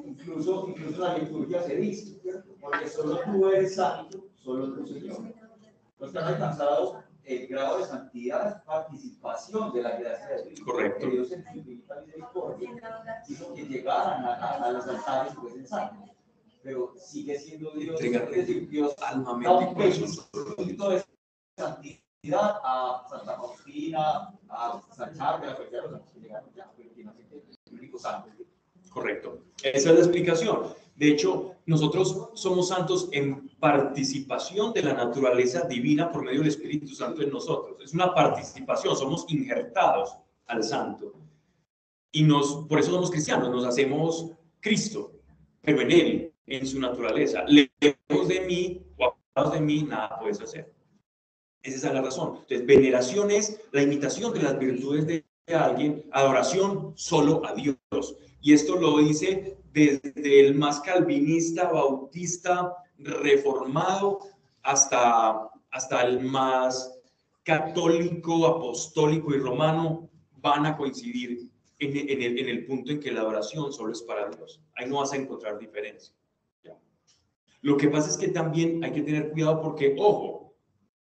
incluso, 0.05 0.67
incluso 0.67 1.01
la 1.01 1.17
liturgia 1.17 1.63
se 1.63 1.77
dice, 1.77 2.19
porque 2.59 2.87
solo 2.87 3.19
tú 3.23 3.49
eres 3.49 3.75
santo, 3.75 4.27
solo 4.35 4.73
tu 4.73 4.85
Señor. 4.85 5.33
Los 5.97 6.11
que 6.11 6.17
han 6.17 6.25
alcanzado 6.25 7.03
el 7.23 7.47
grado 7.47 7.79
de 7.79 7.85
santidad 7.85 8.47
es 8.47 8.61
participación 8.63 9.73
de 9.73 9.83
la 9.83 9.97
gracia 9.97 10.27
de 10.27 10.49
Dios. 10.49 10.59
Correcto. 10.61 11.05
Que 11.05 11.11
Dios 11.11 11.31
en 11.31 11.43
su 11.43 11.57
infinita 11.57 12.01
misericordia 12.01 13.23
hizo 13.27 13.53
que 13.53 13.65
llegaran 13.65 14.25
a, 14.25 14.33
a, 14.33 14.63
a 14.63 14.71
los 14.71 14.87
altares 14.87 15.33
pues 15.39 15.55
en 15.55 15.67
santos. 15.67 16.09
Pero 16.61 16.93
sigue 16.97 17.39
siendo 17.39 17.71
Dios, 17.71 18.01
es 18.01 18.31
decir, 18.31 18.67
Dios 18.69 18.93
alma, 19.01 19.39
da 19.41 19.53
un 19.53 19.77
de 19.77 21.03
santidad 21.57 22.59
a 22.63 23.05
Santa 23.09 23.35
Faustina, 23.37 24.33
a 24.49 24.81
San 24.95 25.13
Charles, 25.15 25.51
a 25.51 25.55
que 25.57 26.19
llegaron 26.19 26.53
ya, 26.55 26.71
el 27.65 27.73
único 27.73 27.97
santo. 27.97 28.29
Correcto. 28.89 29.39
Esa 29.63 29.89
es 29.89 29.95
la 29.95 30.01
explicación. 30.01 30.73
De 30.95 31.07
hecho, 31.07 31.55
nosotros 31.65 32.29
somos 32.33 32.67
santos 32.67 33.07
en 33.13 33.47
participación 33.59 34.73
de 34.73 34.83
la 34.83 34.93
naturaleza 34.93 35.61
divina 35.61 36.11
por 36.11 36.25
medio 36.25 36.39
del 36.39 36.49
Espíritu 36.49 36.93
Santo 36.93 37.21
en 37.21 37.29
nosotros. 37.29 37.81
Es 37.81 37.93
una 37.93 38.13
participación, 38.13 38.97
somos 38.97 39.25
injertados 39.29 40.17
al 40.47 40.61
santo. 40.63 41.13
Y 42.11 42.23
nos, 42.23 42.65
por 42.67 42.79
eso 42.79 42.91
somos 42.91 43.11
cristianos, 43.11 43.49
nos 43.49 43.65
hacemos 43.65 44.31
Cristo, 44.59 45.13
pero 45.61 45.81
en 45.81 45.91
Él, 45.91 46.28
en 46.49 46.67
su 46.67 46.79
naturaleza. 46.79 47.43
Lejos 47.47 48.27
de 48.27 48.41
mí 48.41 48.81
o 48.97 49.05
apartados 49.05 49.53
de 49.53 49.61
mí, 49.61 49.83
nada 49.83 50.19
puedes 50.19 50.41
hacer. 50.41 50.71
Esa 51.61 51.87
es 51.87 51.93
la 51.93 52.01
razón. 52.01 52.39
Entonces, 52.41 52.65
veneración 52.65 53.31
es 53.31 53.61
la 53.71 53.81
imitación 53.81 54.33
de 54.33 54.41
las 54.41 54.57
virtudes 54.57 55.05
de 55.07 55.25
alguien, 55.53 56.05
adoración 56.11 56.93
solo 56.95 57.45
a 57.45 57.53
Dios. 57.53 58.15
Y 58.41 58.53
esto 58.53 58.79
lo 58.79 58.97
dice 58.99 59.57
desde 59.73 60.47
el 60.47 60.55
más 60.55 60.79
calvinista, 60.79 61.69
bautista, 61.69 62.75
reformado, 62.97 64.19
hasta, 64.63 65.49
hasta 65.71 66.01
el 66.01 66.21
más 66.21 66.99
católico, 67.43 68.45
apostólico 68.45 69.33
y 69.33 69.39
romano, 69.39 70.09
van 70.37 70.65
a 70.65 70.77
coincidir 70.77 71.49
en, 71.79 71.97
en 71.97 72.21
el, 72.21 72.39
en 72.39 72.49
el 72.49 72.65
punto 72.65 72.91
en 72.91 72.99
que 72.99 73.11
la 73.11 73.21
adoración 73.21 73.71
solo 73.73 73.91
es 73.91 74.01
para 74.01 74.29
Dios. 74.29 74.61
Ahí 74.75 74.87
no 74.87 74.97
vas 74.97 75.13
a 75.13 75.17
encontrar 75.17 75.57
diferencia. 75.57 76.13
Lo 77.61 77.77
que 77.77 77.89
pasa 77.89 78.09
es 78.09 78.17
que 78.17 78.29
también 78.29 78.83
hay 78.83 78.91
que 78.91 79.01
tener 79.01 79.31
cuidado 79.31 79.61
porque, 79.61 79.95
ojo, 79.99 80.53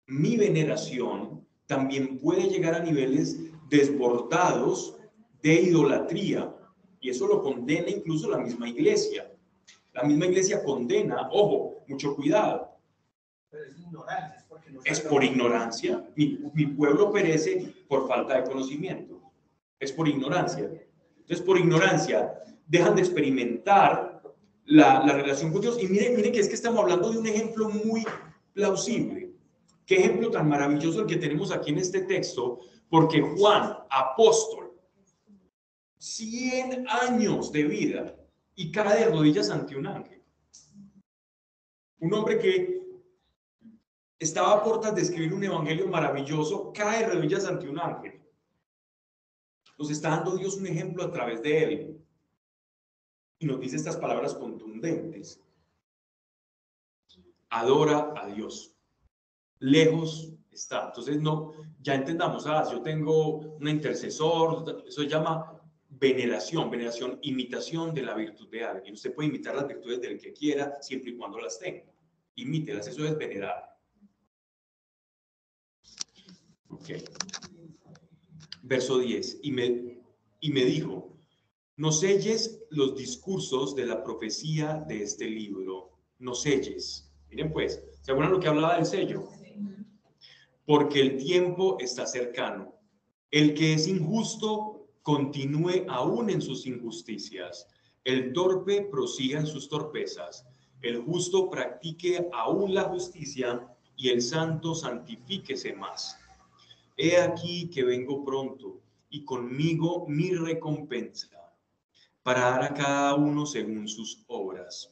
mi 0.07 0.37
veneración 0.37 1.45
también 1.67 2.17
puede 2.19 2.43
llegar 2.49 2.75
a 2.75 2.79
niveles 2.79 3.39
desbordados 3.69 4.97
de 5.41 5.53
idolatría. 5.61 6.53
Y 6.99 7.09
eso 7.09 7.27
lo 7.27 7.41
condena 7.41 7.89
incluso 7.89 8.29
la 8.29 8.37
misma 8.37 8.69
iglesia. 8.69 9.31
La 9.93 10.03
misma 10.03 10.25
iglesia 10.25 10.63
condena, 10.63 11.29
ojo, 11.31 11.83
mucho 11.87 12.15
cuidado. 12.15 12.69
Pero 13.49 13.65
es 13.65 13.77
ignorancia, 13.79 14.35
es 14.37 14.43
porque 14.43 14.71
no 14.71 14.79
Es 14.83 14.97
sabe- 14.97 15.09
por 15.09 15.23
ignorancia. 15.23 16.09
Mi, 16.15 16.39
mi 16.53 16.67
pueblo 16.67 17.11
perece 17.11 17.73
por 17.87 18.07
falta 18.07 18.35
de 18.41 18.43
conocimiento. 18.49 19.21
Es 19.79 19.91
por 19.91 20.07
ignorancia. 20.07 20.69
Entonces, 21.17 21.45
por 21.45 21.57
ignorancia, 21.57 22.33
dejan 22.67 22.95
de 22.95 23.01
experimentar 23.01 24.14
la, 24.65 25.03
la 25.05 25.13
relación 25.13 25.51
con 25.51 25.61
Dios. 25.61 25.81
Y 25.81 25.87
miren, 25.87 26.15
miren 26.15 26.31
que 26.31 26.39
es 26.39 26.47
que 26.47 26.55
estamos 26.55 26.81
hablando 26.81 27.09
de 27.09 27.17
un 27.17 27.27
ejemplo 27.27 27.69
muy 27.69 28.03
plausible. 28.53 29.33
Qué 29.85 29.97
ejemplo 29.97 30.31
tan 30.31 30.49
maravilloso 30.49 31.01
el 31.01 31.07
que 31.07 31.17
tenemos 31.17 31.51
aquí 31.51 31.71
en 31.71 31.77
este 31.77 32.01
texto, 32.01 32.59
porque 32.89 33.21
Juan, 33.21 33.77
apóstol, 33.89 34.73
100 35.99 36.87
años 36.87 37.51
de 37.51 37.63
vida 37.63 38.15
y 38.55 38.71
cae 38.71 39.05
de 39.05 39.11
rodillas 39.11 39.49
ante 39.49 39.75
un 39.75 39.87
ángel. 39.87 40.23
Un 41.99 42.13
hombre 42.13 42.39
que 42.39 42.75
estaba 44.19 44.53
a 44.53 44.63
puertas 44.63 44.95
de 44.95 45.01
escribir 45.01 45.33
un 45.33 45.43
evangelio 45.43 45.87
maravilloso, 45.87 46.71
cae 46.73 47.05
de 47.05 47.13
rodillas 47.13 47.45
ante 47.45 47.67
un 47.67 47.79
ángel. 47.79 48.21
Nos 49.77 49.89
está 49.91 50.09
dando 50.09 50.37
Dios 50.37 50.57
un 50.57 50.67
ejemplo 50.67 51.03
a 51.03 51.11
través 51.11 51.41
de 51.41 51.63
él. 51.63 52.04
Y 53.39 53.45
nos 53.45 53.59
dice 53.59 53.75
estas 53.75 53.97
palabras 53.97 54.33
contundentes. 54.33 55.41
Adora 57.49 58.13
a 58.15 58.27
Dios. 58.27 58.75
Lejos 59.59 60.33
está. 60.51 60.87
Entonces, 60.87 61.21
no, 61.21 61.53
ya 61.81 61.95
entendamos, 61.95 62.45
ah, 62.47 62.67
yo 62.71 62.81
tengo 62.81 63.37
un 63.37 63.67
intercesor, 63.67 64.83
eso 64.87 65.01
se 65.01 65.07
llama 65.07 65.61
veneración, 65.89 66.69
veneración, 66.69 67.19
imitación 67.21 67.93
de 67.93 68.03
la 68.03 68.15
virtud 68.15 68.49
de 68.49 68.63
alguien. 68.63 68.93
Usted 68.93 69.13
puede 69.13 69.29
imitar 69.29 69.55
las 69.55 69.67
virtudes 69.67 70.01
del 70.01 70.19
que 70.19 70.33
quiera, 70.33 70.81
siempre 70.81 71.11
y 71.11 71.17
cuando 71.17 71.39
las 71.39 71.59
tenga. 71.59 71.83
Imítelas, 72.35 72.87
eso 72.87 73.05
es 73.05 73.17
venerar. 73.17 73.77
Ok. 76.69 76.89
Verso 78.63 78.99
10. 78.99 79.39
Y 79.43 79.51
me, 79.51 79.99
y 80.41 80.51
me 80.51 80.65
dijo, 80.65 81.14
no 81.77 81.91
selles 81.91 82.63
los 82.69 82.95
discursos 82.95 83.75
de 83.75 83.85
la 83.85 84.01
profecía 84.01 84.85
de 84.87 85.03
este 85.03 85.29
libro. 85.29 85.91
No 86.19 86.33
selles. 86.33 87.11
Miren 87.29 87.51
pues, 87.51 87.83
¿se 88.01 88.11
acuerdan 88.11 88.33
lo 88.33 88.39
que 88.39 88.47
hablaba 88.47 88.75
del 88.75 88.85
sello? 88.85 89.27
Porque 90.65 91.01
el 91.01 91.17
tiempo 91.17 91.77
está 91.79 92.05
cercano. 92.05 92.73
El 93.29 93.53
que 93.53 93.73
es 93.73 93.87
injusto 93.87 94.87
continúe 95.03 95.85
aún 95.89 96.29
en 96.29 96.41
sus 96.41 96.65
injusticias. 96.65 97.67
El 98.05 98.31
torpe 98.31 98.87
prosiga 98.89 99.39
en 99.39 99.47
sus 99.47 99.67
torpezas. 99.67 100.47
El 100.81 101.01
justo 101.01 101.49
practique 101.49 102.29
aún 102.31 102.73
la 102.73 102.83
justicia 102.83 103.67
y 103.97 104.09
el 104.09 104.21
santo 104.21 104.75
santifíquese 104.75 105.73
más. 105.73 106.17
He 106.95 107.17
aquí 107.17 107.69
que 107.69 107.83
vengo 107.83 108.23
pronto 108.23 108.79
y 109.09 109.25
conmigo 109.25 110.05
mi 110.07 110.31
recompensa 110.31 111.34
para 112.25 112.39
dar 112.39 112.63
a 112.63 112.73
cada 112.73 113.13
uno 113.13 113.45
según 113.45 113.87
sus 113.87 114.25
obras. 114.25 114.91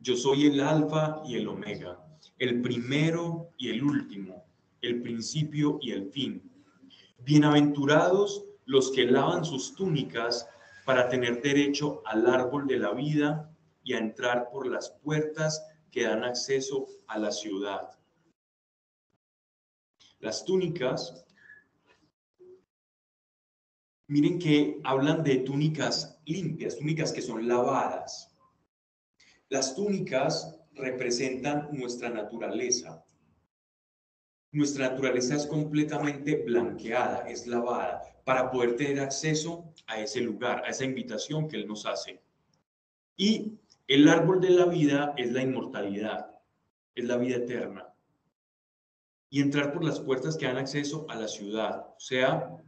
Yo 0.00 0.14
soy 0.14 0.48
el 0.48 0.60
alfa 0.60 1.22
y 1.24 1.36
el 1.36 1.48
omega, 1.48 1.98
el 2.38 2.60
primero 2.60 3.54
y 3.56 3.70
el 3.70 3.82
último, 3.82 4.44
el 4.82 5.00
principio 5.00 5.78
y 5.80 5.92
el 5.92 6.10
fin. 6.10 6.52
Bienaventurados 7.20 8.44
los 8.66 8.90
que 8.90 9.06
lavan 9.06 9.46
sus 9.46 9.74
túnicas 9.76 10.46
para 10.84 11.08
tener 11.08 11.40
derecho 11.40 12.02
al 12.04 12.26
árbol 12.26 12.66
de 12.66 12.78
la 12.80 12.92
vida 12.92 13.50
y 13.82 13.94
a 13.94 13.98
entrar 13.98 14.50
por 14.50 14.66
las 14.66 14.90
puertas 14.90 15.64
que 15.90 16.02
dan 16.02 16.22
acceso 16.22 16.86
a 17.06 17.18
la 17.18 17.32
ciudad. 17.32 17.98
Las 20.18 20.44
túnicas, 20.44 21.24
miren 24.08 24.38
que 24.38 24.80
hablan 24.84 25.22
de 25.22 25.36
túnicas 25.36 26.18
limpias, 26.24 26.78
túnicas 26.78 27.12
que 27.12 27.22
son 27.22 27.46
lavadas. 27.46 28.34
Las 29.50 29.74
túnicas 29.74 30.58
representan 30.72 31.68
nuestra 31.72 32.08
naturaleza. 32.08 33.04
Nuestra 34.50 34.90
naturaleza 34.90 35.36
es 35.36 35.46
completamente 35.46 36.42
blanqueada, 36.42 37.28
es 37.28 37.46
lavada, 37.46 38.02
para 38.24 38.50
poder 38.50 38.76
tener 38.76 39.00
acceso 39.00 39.72
a 39.86 40.00
ese 40.00 40.22
lugar, 40.22 40.64
a 40.64 40.70
esa 40.70 40.84
invitación 40.84 41.48
que 41.48 41.56
Él 41.56 41.68
nos 41.68 41.84
hace. 41.84 42.22
Y 43.16 43.58
el 43.86 44.08
árbol 44.08 44.40
de 44.40 44.50
la 44.50 44.64
vida 44.64 45.14
es 45.18 45.32
la 45.32 45.42
inmortalidad, 45.42 46.30
es 46.94 47.04
la 47.04 47.18
vida 47.18 47.36
eterna. 47.36 47.92
Y 49.30 49.42
entrar 49.42 49.74
por 49.74 49.84
las 49.84 50.00
puertas 50.00 50.38
que 50.38 50.46
dan 50.46 50.56
acceso 50.56 51.04
a 51.10 51.16
la 51.16 51.28
ciudad, 51.28 51.88
o 51.94 52.00
sea, 52.00 52.58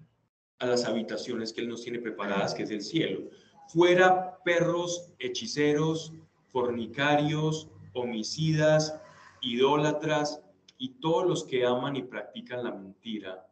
a 0.61 0.67
las 0.67 0.85
habitaciones 0.85 1.53
que 1.53 1.63
Él 1.63 1.69
nos 1.69 1.83
tiene 1.83 1.99
preparadas, 1.99 2.55
que 2.55 2.63
es 2.63 2.71
el 2.71 2.83
cielo. 2.83 3.29
Fuera 3.69 4.39
perros, 4.45 5.13
hechiceros, 5.19 6.13
fornicarios, 6.53 7.69
homicidas, 7.95 9.01
idólatras 9.41 10.41
y 10.79 11.01
todos 11.01 11.27
los 11.27 11.45
que 11.45 11.65
aman 11.65 11.97
y 11.97 12.03
practican 12.03 12.63
la 12.65 12.73
mentira. 12.73 13.47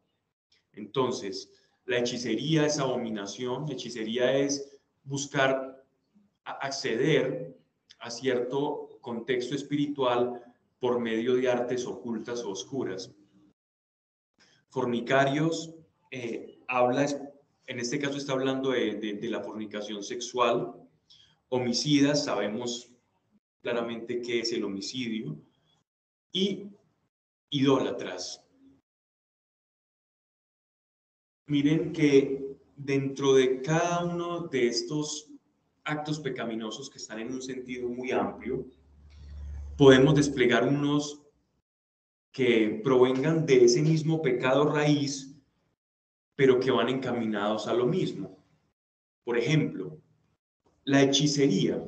Entonces, 0.72 1.50
la 1.86 1.98
hechicería 1.98 2.66
es 2.66 2.78
abominación, 2.78 3.70
hechicería 3.70 4.32
es 4.36 4.78
buscar 5.04 5.84
acceder 6.44 7.56
a 8.00 8.10
cierto 8.10 8.98
contexto 9.00 9.54
espiritual 9.54 10.42
por 10.78 11.00
medio 11.00 11.34
de 11.34 11.50
artes 11.50 11.86
ocultas 11.86 12.42
o 12.44 12.50
oscuras. 12.50 13.10
Fornicarios, 14.68 15.74
eh, 16.10 16.57
habla, 16.68 17.06
en 17.66 17.80
este 17.80 17.98
caso 17.98 18.16
está 18.16 18.34
hablando 18.34 18.70
de, 18.70 19.18
la 19.22 19.42
fornicación 19.42 20.02
sexual. 20.04 20.74
Homicidas, 21.48 22.24
sabemos 22.24 22.92
claramente 23.62 24.20
qué 24.20 24.40
es 24.40 24.52
el 24.52 24.64
homicidio. 24.64 25.36
Y 26.30 26.68
idólatras. 27.50 28.44
Miren 31.46 31.92
que 31.92 32.56
dentro 32.76 33.32
de 33.32 33.62
cada 33.62 34.04
uno 34.04 34.46
de 34.48 34.68
estos 34.68 35.32
actos 35.84 36.20
pecaminosos 36.20 36.90
que 36.90 36.98
están 36.98 37.20
en 37.20 37.32
un 37.32 37.40
sentido 37.40 37.88
muy 37.88 38.12
amplio, 38.12 38.66
podemos 39.78 40.14
desplegar 40.14 40.68
unos 40.68 41.22
que 42.30 42.80
provengan 42.84 43.46
de 43.46 43.64
ese 43.64 43.80
mismo 43.80 44.20
pecado 44.20 44.70
raíz, 44.70 45.37
pero 46.38 46.60
que 46.60 46.70
van 46.70 46.88
encaminados 46.88 47.66
a 47.66 47.74
lo 47.74 47.84
mismo. 47.84 48.38
Por 49.24 49.36
ejemplo, 49.36 50.00
la 50.84 51.02
hechicería. 51.02 51.84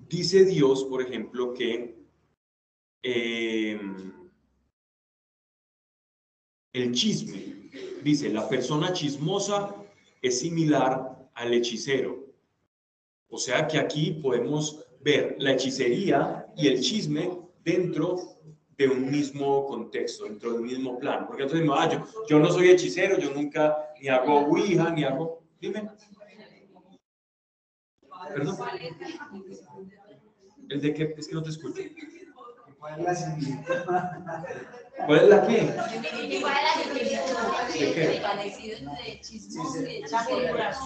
Dice 0.00 0.44
Dios, 0.44 0.82
por 0.82 1.00
ejemplo, 1.00 1.54
que 1.54 1.96
eh, 3.04 3.80
el 6.72 6.90
chisme, 6.90 7.70
dice, 8.02 8.30
la 8.30 8.48
persona 8.48 8.92
chismosa 8.92 9.72
es 10.20 10.40
similar 10.40 11.30
al 11.34 11.54
hechicero. 11.54 12.34
O 13.28 13.38
sea 13.38 13.68
que 13.68 13.78
aquí 13.78 14.10
podemos 14.20 14.84
ver 15.02 15.36
la 15.38 15.52
hechicería 15.52 16.52
y 16.56 16.66
el 16.66 16.80
chisme 16.80 17.30
dentro 17.62 18.40
de 18.76 18.88
un 18.88 19.10
mismo 19.10 19.66
contexto, 19.66 20.24
dentro 20.24 20.52
de 20.52 20.58
un 20.58 20.66
mismo 20.66 20.98
plano. 20.98 21.26
Porque 21.26 21.42
entonces, 21.42 21.68
ah, 21.72 21.88
yo, 21.90 22.26
yo 22.26 22.38
no 22.38 22.50
soy 22.50 22.70
hechicero, 22.70 23.18
yo 23.18 23.32
nunca 23.32 23.76
ni 24.00 24.08
hago 24.08 24.40
ouija, 24.40 24.90
ni 24.90 25.04
hago... 25.04 25.42
Dime. 25.60 25.88
¿Perdón? 28.28 28.56
¿El 30.68 30.80
de 30.80 30.94
qué? 30.94 31.14
Es 31.16 31.28
que 31.28 31.34
no 31.34 31.42
te 31.42 31.50
escucho. 31.50 31.82
¿Cuál 32.78 32.98
es 32.98 33.04
la 33.04 33.14
similitud? 33.14 33.74
¿Cuál 35.06 35.20
es 35.20 35.28
la 35.28 35.46
qué? 35.46 36.36
Igual 36.36 36.54
a 36.54 36.62
la 36.62 36.94
que 36.94 37.04
¿De 37.78 37.92
qué? 37.92 38.20
Parecido 38.20 38.76
entre 38.78 39.20
chismoso 39.20 39.82
y 39.82 40.00
La 40.00 40.76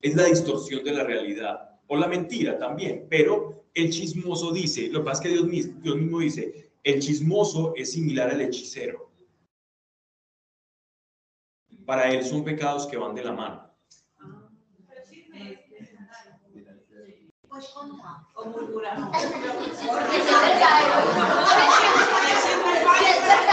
Es 0.00 0.16
la 0.16 0.24
distorsión 0.24 0.82
de 0.82 0.92
la 0.92 1.04
realidad 1.04 1.75
o 1.88 1.96
la 1.96 2.08
mentira 2.08 2.58
también, 2.58 3.06
pero 3.08 3.64
el 3.74 3.90
chismoso 3.90 4.52
dice, 4.52 4.88
lo 4.88 5.00
que 5.00 5.04
pasa 5.04 5.22
es 5.22 5.28
que 5.28 5.34
Dios 5.34 5.46
mismo, 5.46 5.80
Dios 5.80 5.96
mismo 5.96 6.18
dice, 6.20 6.70
el 6.82 7.00
chismoso 7.00 7.74
es 7.76 7.92
similar 7.92 8.30
al 8.30 8.40
hechicero. 8.40 9.10
Para 11.84 12.10
él 12.10 12.24
son 12.24 12.42
pecados 12.44 12.86
que 12.86 12.96
van 12.96 13.14
de 13.14 13.24
la 13.24 13.32
mano. 13.32 13.66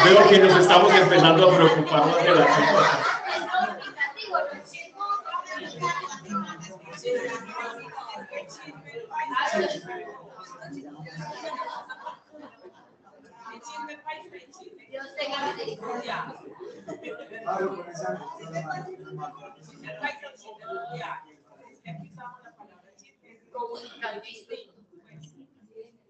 Veo 0.03 0.29
que 0.29 0.39
nos 0.39 0.59
estamos 0.59 0.93
empezando 0.93 1.49
a 1.49 1.55
preocupar 1.55 2.23
de 2.23 2.35
la 2.35 2.45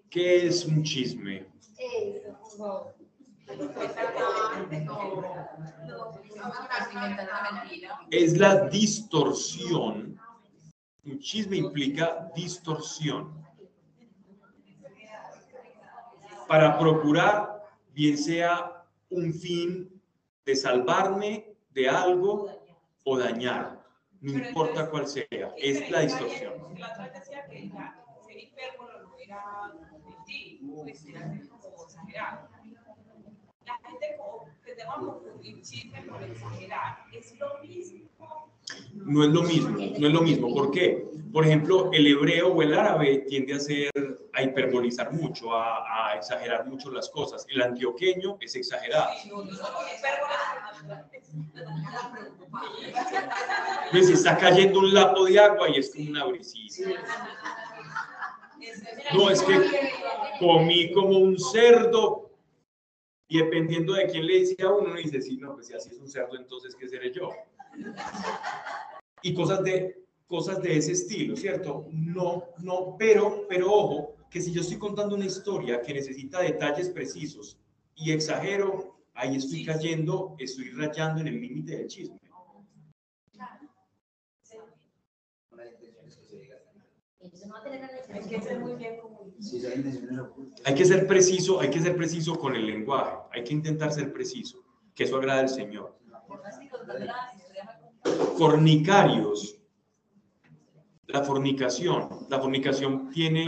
¿Qué 0.10 0.48
es 0.48 0.66
un 0.66 0.84
chisme? 0.84 1.46
Es 8.12 8.38
la 8.38 8.68
distorsión. 8.70 10.20
Un 11.06 11.20
chisme 11.20 11.58
implica 11.58 12.32
distorsión. 12.36 13.44
Para 16.48 16.78
procurar, 16.78 17.64
bien 17.94 18.18
sea 18.18 18.86
un 19.10 19.34
fin 19.34 20.02
de 20.46 20.56
salvarme 20.56 21.56
de 21.72 21.90
algo 21.90 22.50
o 23.04 23.18
dañar, 23.18 23.84
no 24.22 24.32
importa 24.32 24.90
cuál 24.90 25.08
sea, 25.08 25.26
es 25.58 25.90
la 25.90 26.02
distorsión. 26.02 26.54
La 26.78 26.92
otra 26.92 27.10
decía 27.10 27.46
que 27.48 27.70
ya 27.70 28.02
ser 28.26 28.40
hipérbolo 28.40 29.04
no 29.04 29.18
era 29.20 29.74
mentir, 30.06 30.62
pues 30.84 31.06
era 31.06 31.30
ser 31.30 31.50
como 31.50 31.84
exagerado. 31.84 32.50
La 33.66 33.78
gente 33.90 34.16
como 34.18 34.46
tendemos 34.64 34.96
a 34.96 35.00
confundir 35.00 35.62
chisme 35.62 36.06
con 36.08 36.24
exagerar. 36.24 37.06
Es 37.12 37.38
lo 37.38 37.60
mismo. 37.62 38.53
No 38.94 39.24
es 39.24 39.30
lo 39.30 39.44
mismo, 39.44 39.78
no 39.78 40.08
es 40.08 40.14
lo 40.14 40.22
mismo. 40.22 40.54
¿Por 40.54 40.72
qué? 40.72 41.08
Por 41.32 41.46
ejemplo, 41.46 41.90
el 41.92 42.06
hebreo 42.08 42.54
o 42.54 42.62
el 42.62 42.74
árabe 42.74 43.26
tiende 43.28 43.56
a 43.56 43.60
ser, 43.60 43.92
a 44.34 44.44
hiperbolizar 44.44 45.12
mucho, 45.12 45.54
a, 45.54 46.12
a 46.12 46.16
exagerar 46.16 46.68
mucho 46.68 46.92
las 46.92 47.10
cosas. 47.10 47.46
El 47.50 47.62
antioqueño 47.62 48.38
es 48.40 48.56
exagerado. 48.56 49.10
Pues 53.92 54.10
está 54.10 54.38
cayendo 54.38 54.80
un 54.80 54.94
lapo 54.94 55.26
de 55.26 55.40
agua 55.40 55.70
y 55.70 55.80
es 55.80 55.92
como 55.92 56.10
una 56.10 56.26
brisita. 56.26 56.90
No, 59.14 59.30
es 59.30 59.42
que 59.42 59.92
comí 60.40 60.92
como 60.94 61.18
un 61.18 61.38
cerdo 61.38 62.32
y 63.28 63.40
dependiendo 63.40 63.94
de 63.94 64.06
quién 64.08 64.28
le 64.28 64.40
dice 64.40 64.56
a 64.62 64.70
uno, 64.70 64.90
uno 64.90 64.96
dice, 64.96 65.22
sí, 65.22 65.38
no, 65.38 65.56
pues 65.56 65.68
si 65.68 65.74
así 65.74 65.90
es 65.90 65.98
un 65.98 66.08
cerdo, 66.08 66.36
entonces, 66.38 66.76
¿qué 66.76 66.88
seré 66.88 67.12
yo? 67.12 67.32
Y 69.22 69.34
cosas 69.34 69.64
de, 69.64 70.04
cosas 70.28 70.62
de 70.62 70.78
ese 70.78 70.94
estilo, 70.94 71.36
¿cierto? 71.36 71.88
No, 71.92 72.44
no, 72.60 72.96
pero, 72.98 73.46
pero 73.48 73.72
ojo, 73.72 74.16
que 74.30 74.42
si 74.42 74.52
yo 74.52 74.62
estoy 74.62 74.78
contando 74.78 75.16
una 75.16 75.26
historia 75.26 75.82
que 75.82 75.94
necesita 75.94 76.42
detalles 76.42 76.90
precisos 76.90 77.58
y 77.96 78.12
exagero, 78.12 78.98
ahí 79.14 79.36
estoy 79.36 79.64
cayendo, 79.64 80.36
estoy 80.40 80.72
rayando 80.72 81.22
en 81.22 81.28
el 81.28 81.40
límite 81.40 81.78
del 81.78 81.88
chisme. 81.88 82.18
Hay 88.10 88.22
que 88.28 88.42
ser 88.42 88.60
muy 88.60 88.76
bien. 88.76 89.00
Hay 90.66 90.76
que 90.76 90.86
preciso, 91.08 91.60
hay 91.60 91.70
que 91.70 91.80
ser 91.80 91.96
preciso 91.96 92.36
con 92.36 92.56
el 92.56 92.66
lenguaje, 92.66 93.18
hay 93.32 93.44
que 93.44 93.54
intentar 93.54 93.92
ser 93.92 94.12
preciso, 94.12 94.64
que 94.96 95.04
eso 95.04 95.18
agrada 95.18 95.42
al 95.42 95.50
Señor. 95.50 95.98
Fornicarios 98.38 99.58
La 101.08 101.24
fornicación. 101.24 102.28
La 102.30 102.40
fornicación 102.40 103.10
tiene 103.12 103.46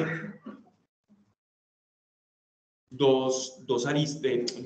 dos, 2.90 3.66
dos, 3.66 3.86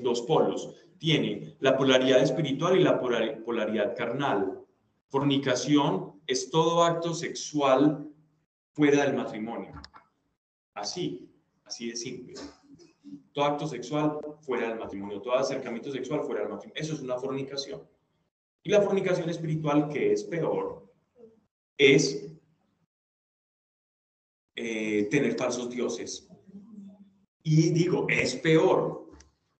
dos 0.02 0.20
polos. 0.22 0.74
Tiene 0.98 1.56
la 1.60 1.76
polaridad 1.76 2.22
espiritual 2.22 2.78
y 2.78 2.82
la 2.84 3.00
polar- 3.00 3.42
polaridad 3.42 3.96
carnal. 3.96 4.60
Fornicación 5.08 6.20
es 6.26 6.50
todo 6.50 6.84
acto 6.84 7.14
sexual 7.14 8.06
fuera 8.72 9.04
del 9.04 9.16
matrimonio. 9.16 9.72
Así, 10.74 11.32
así 11.64 11.88
de 11.88 11.96
simple. 11.96 12.34
Todo 13.32 13.44
acto 13.46 13.66
sexual 13.66 14.18
fuera 14.42 14.68
del 14.68 14.78
matrimonio, 14.78 15.20
todo 15.22 15.34
acercamiento 15.34 15.90
sexual 15.90 16.22
fuera 16.22 16.42
del 16.42 16.50
matrimonio. 16.50 16.80
Eso 16.82 16.94
es 16.94 17.00
una 17.00 17.16
fornicación. 17.16 17.80
Y 18.62 18.70
la 18.70 18.82
fornicación 18.82 19.28
espiritual, 19.30 19.88
que 19.88 20.12
es 20.12 20.24
peor, 20.24 20.92
es 21.78 22.30
eh, 24.54 25.08
tener 25.10 25.36
falsos 25.36 25.70
dioses. 25.70 26.28
Y 27.42 27.70
digo, 27.70 28.06
es 28.08 28.34
peor, 28.36 29.10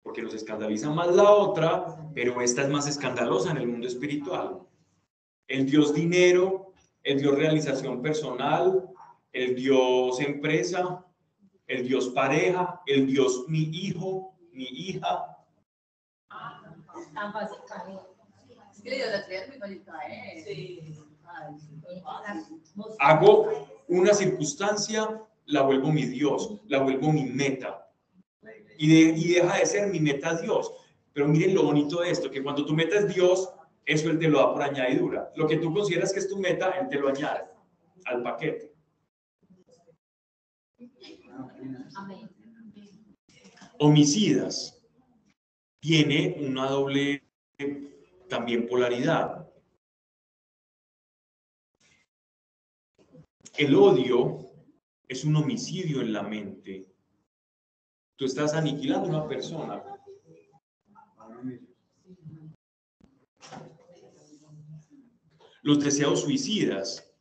porque 0.02 0.22
nos 0.22 0.35
escandaliza 0.35 0.90
más 0.90 1.14
la 1.14 1.31
otra, 1.31 2.10
pero 2.14 2.43
esta 2.43 2.62
es 2.62 2.68
más 2.68 2.86
escandalosa 2.86 3.51
en 3.52 3.56
el 3.56 3.66
mundo 3.68 3.86
espiritual. 3.86 4.60
El 5.48 5.64
dios 5.64 5.94
dinero, 5.94 6.74
el 7.02 7.20
dios 7.20 7.35
realización 7.36 8.02
personal, 8.02 8.90
el 9.32 9.55
dios 9.55 10.20
empresa, 10.20 11.06
el 11.66 11.86
dios 11.89 12.09
pareja, 12.09 12.82
el 12.86 13.06
dios 13.06 13.44
mi 13.48 13.62
hijo, 13.72 14.36
mi 14.52 14.64
hija. 14.64 15.39
Fácil 17.32 17.59
caer. 18.82 18.82
Es 18.82 18.82
que 18.82 18.90
la 18.90 18.97
idolatría 18.97 19.43
es 19.43 19.48
muy 19.48 19.59
fácil 19.59 19.82
caer. 19.85 20.44
Sí. 20.44 20.94
Ay, 21.24 21.55
sí. 21.61 21.81
Hago 22.98 23.69
una 23.89 24.15
circunstancia, 24.15 25.23
la 25.47 25.62
vuelvo 25.62 25.93
mi 25.93 26.05
Dios, 26.07 26.61
la 26.66 26.78
vuelvo 26.81 27.12
mi 27.12 27.24
meta. 27.24 27.90
Y, 28.78 28.89
de- 28.89 29.19
y 29.19 29.28
deja 29.35 29.57
de 29.59 29.66
ser 29.66 29.89
mi 29.89 30.01
meta 30.01 30.40
Dios. 30.40 30.73
Pero 31.12 31.28
miren 31.28 31.55
lo 31.55 31.65
bonito 31.65 32.01
de 32.01 32.11
esto, 32.11 32.31
que 32.31 32.43
cuando 32.43 32.65
tu 32.65 32.73
meta 32.73 32.98
es 32.98 33.15
Dios, 33.15 33.51
eso 33.85 34.11
Él 34.11 34.19
te 34.19 34.28
lo 34.28 34.39
da 34.39 34.52
por 34.52 34.62
añadidura. 34.62 35.31
Lo 35.36 35.47
que 35.47 35.57
tú 35.59 35.73
consideras 35.74 36.12
que 36.12 36.20
es 36.20 36.28
tu 36.28 36.39
meta, 36.39 36.70
Él 36.70 36.89
te 36.89 36.98
lo 36.98 37.09
añade 37.09 37.44
al 38.07 38.23
paquete. 38.23 38.73
Homicidas. 43.78 44.77
Tiene 45.81 46.36
una 46.40 46.69
doble 46.69 47.23
eh, 47.59 47.90
también 48.31 48.66
polaridad. 48.66 49.47
El 53.59 53.74
odio 53.74 54.39
es 55.07 55.24
un 55.24 55.36
homicidio 55.36 56.01
en 56.01 56.15
la 56.15 56.23
mente. 56.23 56.86
Tú 58.16 58.24
estás 58.24 58.55
aniquilando 58.55 59.09
a 59.09 59.11
una 59.11 59.28
persona. 59.28 59.82
Los 65.62 65.85
deseos 65.85 66.23
suicidas 66.23 67.12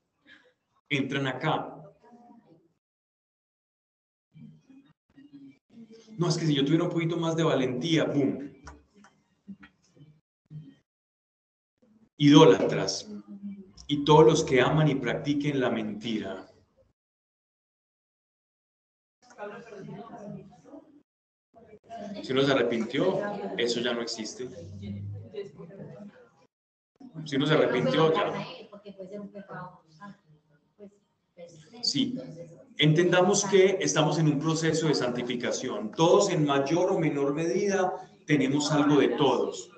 entran 0.88 1.28
acá. 1.28 1.76
No, 6.18 6.28
es 6.28 6.38
que 6.38 6.46
si 6.46 6.54
yo 6.54 6.64
tuviera 6.64 6.84
un 6.84 6.90
poquito 6.90 7.18
más 7.18 7.36
de 7.36 7.44
valentía, 7.44 8.04
¡boom! 8.06 8.50
Idólatras 12.20 13.10
y 13.88 14.04
todos 14.04 14.26
los 14.26 14.44
que 14.44 14.62
aman 14.62 14.90
y 14.90 14.96
practiquen 14.96 15.60
la 15.60 15.70
mentira. 15.70 16.46
Si 22.22 22.34
uno 22.34 22.44
se 22.44 22.52
arrepintió, 22.52 23.22
eso 23.58 23.80
ya 23.80 23.94
no 23.94 24.02
existe. 24.02 24.50
Si 27.26 27.36
uno 27.38 27.46
se 27.46 27.54
arrepintió, 27.54 28.14
ya. 28.14 28.46
Sí. 31.82 32.20
Entendamos 32.78 33.46
que 33.46 33.78
estamos 33.80 34.20
en 34.20 34.28
un 34.28 34.40
proceso 34.40 34.88
de 34.88 34.94
santificación. 34.94 35.92
Todos 35.92 36.30
en 36.30 36.46
mayor 36.46 36.92
o 36.92 37.00
menor 37.00 37.34
medida 37.34 37.94
tenemos 38.26 38.72
algo 38.72 39.00
de 39.00 39.10
todos. 39.10 39.69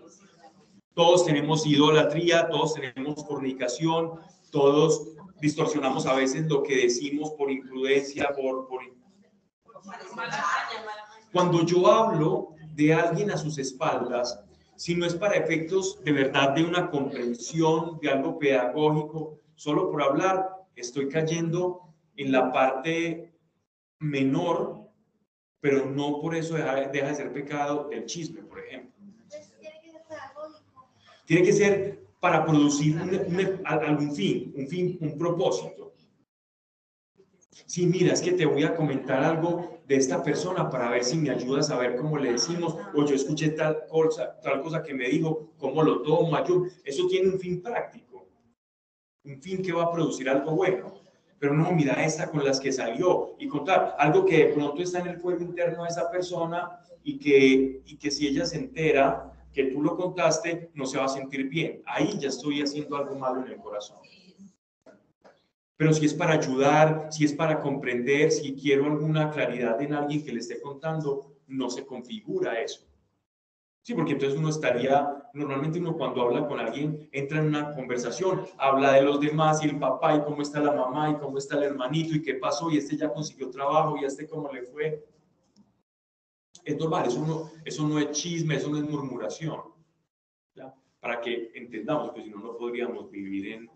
Todos 0.94 1.26
tenemos 1.26 1.66
idolatría, 1.66 2.50
todos 2.50 2.74
tenemos 2.74 3.26
fornicación, 3.26 4.20
todos 4.52 5.16
distorsionamos 5.40 6.06
a 6.06 6.14
veces 6.14 6.48
lo 6.48 6.64
que 6.64 6.84
decimos 6.84 7.32
por 7.32 7.52
imprudencia, 7.52 8.30
por, 8.36 8.68
por... 8.68 8.82
Cuando 11.32 11.66
yo 11.66 11.88
hablo 11.88 12.56
de 12.76 12.94
alguien 12.94 13.32
a 13.32 13.38
sus 13.38 13.58
espaldas, 13.58 14.44
si 14.76 14.96
no 14.96 15.06
es 15.06 15.16
para 15.16 15.36
efectos 15.36 16.04
de 16.04 16.12
verdad 16.12 16.56
de 16.56 16.64
una 16.64 16.90
comprensión, 16.90 18.00
de 18.02 18.10
algo 18.10 18.38
pedagógico, 18.40 19.40
solo 19.56 19.92
por 19.92 20.02
hablar, 20.02 20.66
estoy 20.76 21.08
cayendo 21.08 21.82
en 22.16 22.32
la 22.32 22.52
parte 22.52 23.34
menor, 24.00 24.90
pero 25.60 25.86
no 25.86 26.20
por 26.20 26.36
eso 26.36 26.56
deja, 26.56 26.76
deja 26.90 27.08
de 27.08 27.16
ser 27.16 27.32
pecado 27.32 27.90
el 27.92 28.06
chisme, 28.06 28.42
por 28.42 28.60
ejemplo. 28.60 28.92
Entonces, 29.00 29.54
tiene 29.60 29.80
que 29.82 29.92
ser 29.92 30.04
pedagógico. 30.08 30.90
Tiene 31.26 31.44
que 31.46 31.54
ser 31.54 32.00
para 32.20 32.46
producir 32.46 32.96
un- 32.98 33.10
un- 33.16 33.62
algún 33.66 34.14
fin, 34.16 34.54
un 34.56 34.68
fin, 34.68 34.98
un 35.02 35.18
propósito. 35.18 35.94
Sí, 37.66 37.86
mira, 37.86 38.14
es 38.14 38.22
que 38.22 38.34
te 38.34 38.46
voy 38.46 38.64
a 38.64 38.76
comentar 38.76 39.24
algo 39.24 39.80
de 39.88 39.96
esta 39.96 40.24
persona 40.24 40.70
para 40.70 40.90
ver 40.90 41.04
si 41.04 41.18
me 41.18 41.30
ayudas 41.30 41.70
a 41.70 41.78
ver 41.78 41.96
cómo 41.96 42.18
le 42.18 42.34
decimos, 42.34 42.76
o 42.94 43.06
yo 43.06 43.16
escuché 43.16 43.50
tal 43.50 43.86
cosa, 43.88 44.40
tal 44.42 44.62
cosa 44.62 44.84
que 44.84 44.94
me 44.94 45.08
dijo, 45.10 45.54
cómo 45.58 45.84
lo 45.84 46.02
tomo, 46.02 46.36
ayudo. 46.36 46.68
Eso 46.84 47.08
tiene 47.08 47.30
un 47.30 47.40
fin 47.40 47.62
práctico, 47.62 48.28
un 49.24 49.42
fin 49.42 49.62
que 49.62 49.74
va 49.74 49.84
a 49.84 49.92
producir 49.92 50.30
algo 50.30 50.52
bueno. 50.56 50.94
Pero 51.40 51.54
no, 51.56 51.72
mira 51.72 52.04
esta 52.06 52.30
con 52.30 52.46
las 52.46 52.60
que 52.60 52.72
salió 52.72 53.36
y 53.40 53.48
contar 53.48 53.96
algo 53.98 54.26
que 54.26 54.46
de 54.48 54.54
pronto 54.54 54.82
está 54.82 55.00
en 55.00 55.08
el 55.08 55.18
fuego 55.18 55.42
interno 55.42 55.84
de 55.84 55.90
esa 55.90 56.10
persona 56.12 56.70
y 57.04 57.18
que, 57.18 57.82
y 57.86 57.98
que 57.98 58.12
si 58.12 58.28
ella 58.28 58.46
se 58.46 58.58
entera 58.58 59.31
que 59.54 59.66
tú 59.66 59.82
lo 59.82 59.96
contaste, 59.96 60.72
no 60.74 60.86
se 60.86 60.98
va 60.98 61.06
a 61.06 61.10
sentir 61.10 61.48
bien. 61.48 61.82
Ahí 61.86 62.18
ya 62.20 62.30
estoy 62.30 62.62
haciendo 62.62 62.96
algo 62.96 63.16
malo 63.16 63.46
en 63.46 63.52
el 63.52 63.58
corazón. 63.58 63.98
Pero 65.78 65.94
si 65.94 66.06
es 66.06 66.14
para 66.14 66.34
ayudar, 66.34 67.08
si 67.10 67.26
es 67.26 67.34
para 67.34 67.60
comprender, 67.60 68.32
si 68.32 68.54
quiero 68.54 68.86
alguna 68.86 69.32
claridad 69.32 69.82
en 69.82 69.94
alguien 69.94 70.24
que 70.24 70.32
le 70.32 70.40
esté 70.40 70.62
contando, 70.62 71.38
no 71.48 71.70
se 71.70 71.86
configura 71.86 72.62
eso. 72.62 72.86
Sí, 73.84 73.96
porque 73.96 74.12
entonces 74.12 74.38
uno 74.38 74.50
estaría, 74.50 75.28
normalmente 75.34 75.80
uno 75.80 75.98
cuando 75.98 76.22
habla 76.22 76.48
con 76.48 76.60
alguien, 76.60 77.10
entra 77.12 77.40
en 77.40 77.48
una 77.48 77.74
conversación, 77.74 78.46
habla 78.60 78.94
de 78.94 79.02
los 79.02 79.20
demás 79.20 79.64
y 79.64 79.70
el 79.70 79.80
papá 79.80 80.16
y 80.16 80.22
cómo 80.22 80.44
está 80.44 80.60
la 80.60 80.72
mamá 80.72 81.10
y 81.10 81.16
cómo 81.16 81.40
está 81.40 81.58
el 81.58 81.64
hermanito 81.64 82.16
y 82.16 82.22
qué 82.22 82.36
pasó 82.36 82.70
y 82.70 82.78
este 82.78 82.96
ya 82.96 83.12
consiguió 83.12 83.50
trabajo 83.50 83.98
y 83.98 84.06
este 84.06 84.28
cómo 84.28 84.52
le 84.52 84.62
fue. 84.62 85.04
Es 86.64 86.78
normal, 86.78 87.08
eso 87.08 87.26
no, 87.26 87.52
eso 87.66 87.88
no 87.88 88.00
es 88.00 88.12
chisme, 88.12 88.56
eso 88.56 88.70
no 88.70 88.78
es 88.78 88.84
murmuración. 88.84 89.60
¿ya? 90.56 90.74
Para 91.00 91.22
que 91.22 91.52
entendamos, 91.56 92.14
que 92.14 92.24
si 92.24 92.30
no, 92.30 92.40
no 92.40 92.58
podríamos 92.58 93.10
vivir 93.10 93.54
en, 93.54 93.70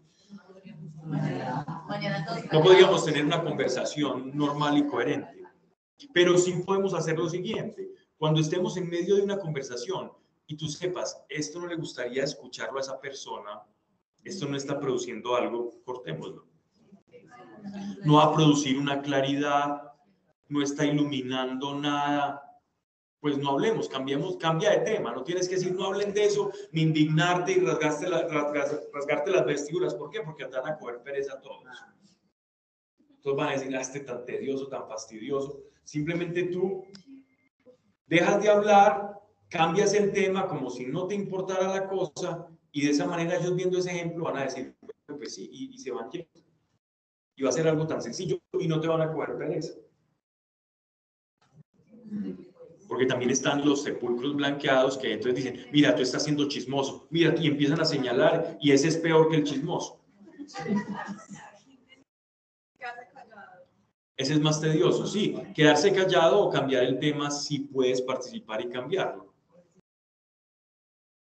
no 2.52 2.64
podríamos 2.64 3.06
tener 3.06 3.26
una 3.26 3.44
conversación 3.44 4.36
normal 4.36 4.78
y 4.78 4.88
coherente. 4.88 5.44
Pero 6.14 6.38
sí 6.38 6.54
podemos 6.66 6.94
hacer 6.94 7.18
lo 7.18 7.30
siguiente. 7.30 7.90
Cuando 8.18 8.42
estemos 8.42 8.76
en 8.78 8.90
medio 8.90 9.16
de 9.16 9.22
una 9.22 9.38
conversación 9.38 10.12
y 10.48 10.58
tú 10.58 10.68
sepas, 10.68 11.24
esto 11.30 11.60
no 11.60 11.68
le 11.68 11.76
gustaría 11.76 12.24
escucharlo 12.24 12.78
a 12.78 12.82
esa 12.82 13.00
persona, 13.00 13.62
esto 14.24 14.48
no 14.48 14.58
está 14.58 14.80
produciendo 14.80 15.36
algo, 15.36 15.72
cortémoslo. 15.84 16.48
No 18.04 18.16
va 18.16 18.26
a 18.26 18.34
producir 18.34 18.78
una 18.78 19.02
claridad, 19.02 19.94
no 20.50 20.62
está 20.62 20.86
iluminando 20.86 21.76
nada, 21.76 22.45
pues 23.20 23.38
no 23.38 23.50
hablemos, 23.52 23.90
cambiemos, 23.90 24.38
cambia 24.38 24.70
de 24.72 24.80
tema. 24.80 25.12
No 25.14 25.24
tienes 25.24 25.48
que 25.50 25.56
decir, 25.56 25.74
no 25.74 25.86
hablen 25.86 26.14
de 26.14 26.26
eso, 26.26 26.52
ni 26.72 26.82
indignarte 26.84 27.54
y 27.54 27.60
rasgarte, 27.60 28.08
la- 28.08 28.28
rasgas- 28.28 28.88
rasgarte 28.94 29.32
las 29.32 29.46
vestiduras. 29.46 29.96
¿Por 29.96 30.10
qué? 30.12 30.22
Porque 30.22 30.46
te 30.46 30.58
van 30.60 30.72
a 30.74 30.78
coger 30.78 31.02
pereza 31.02 31.34
a 31.34 31.42
todos. 31.42 31.64
Todos 33.22 33.38
van 33.38 33.50
a 33.50 33.52
decir, 33.54 33.76
ah, 33.76 33.82
este 33.82 34.02
tan 34.02 34.24
tedioso, 34.26 34.68
tan 34.68 34.88
fastidioso. 34.88 35.64
Simplemente 35.84 36.44
tú 36.44 36.86
dejas 38.06 38.42
de 38.44 38.50
hablar, 38.50 39.20
cambias 39.50 39.94
el 39.96 40.12
tema 40.12 40.48
como 40.48 40.70
si 40.70 40.86
no 40.86 41.08
te 41.08 41.16
importara 41.16 41.68
la 41.68 41.88
cosa 41.88 42.48
y 42.72 42.86
de 42.86 42.92
esa 42.92 43.08
manera 43.08 43.38
ellos 43.38 43.56
viendo 43.56 43.80
ese 43.80 43.90
ejemplo 43.92 44.26
van 44.26 44.38
a 44.38 44.44
decir, 44.44 44.76
pues 45.08 45.34
sí, 45.34 45.50
y, 45.52 45.74
y 45.74 45.78
se 45.80 45.90
van 45.92 46.12
yendo. 46.12 46.30
Y 47.38 47.44
va 47.44 47.50
a 47.50 47.54
ser 47.54 47.68
algo 47.68 47.88
tan 47.88 48.02
sencillo 48.02 48.38
y 48.60 48.68
no 48.68 48.80
te 48.80 48.88
van 48.88 49.02
a 49.02 49.12
coger 49.12 49.36
pereza. 49.38 49.74
Porque 52.88 53.06
también 53.06 53.32
están 53.32 53.66
los 53.66 53.84
sepulcros 53.84 54.36
blanqueados 54.36 54.98
que 54.98 55.14
entonces 55.14 55.44
dicen, 55.44 55.68
mira, 55.72 55.96
tú 55.96 56.04
estás 56.04 56.24
siendo 56.24 56.48
chismoso, 56.48 57.08
mira, 57.10 57.34
y 57.40 57.48
empiezan 57.48 57.82
a 57.82 57.86
señalar 57.86 58.58
y 58.62 58.72
ese 58.72 58.90
es 58.90 58.98
peor 58.98 59.30
que 59.30 59.38
el 59.38 59.44
chismoso. 59.44 60.00
Ese 64.18 64.34
es 64.34 64.40
más 64.40 64.62
tedioso, 64.62 65.06
sí. 65.08 65.36
Quedarse 65.54 65.92
callado 65.92 66.40
o 66.40 66.50
cambiar 66.50 66.84
el 66.84 67.00
tema 67.00 67.30
si 67.32 67.60
puedes 67.60 68.02
participar 68.02 68.62
y 68.62 68.70
cambiarlo. 68.70 69.34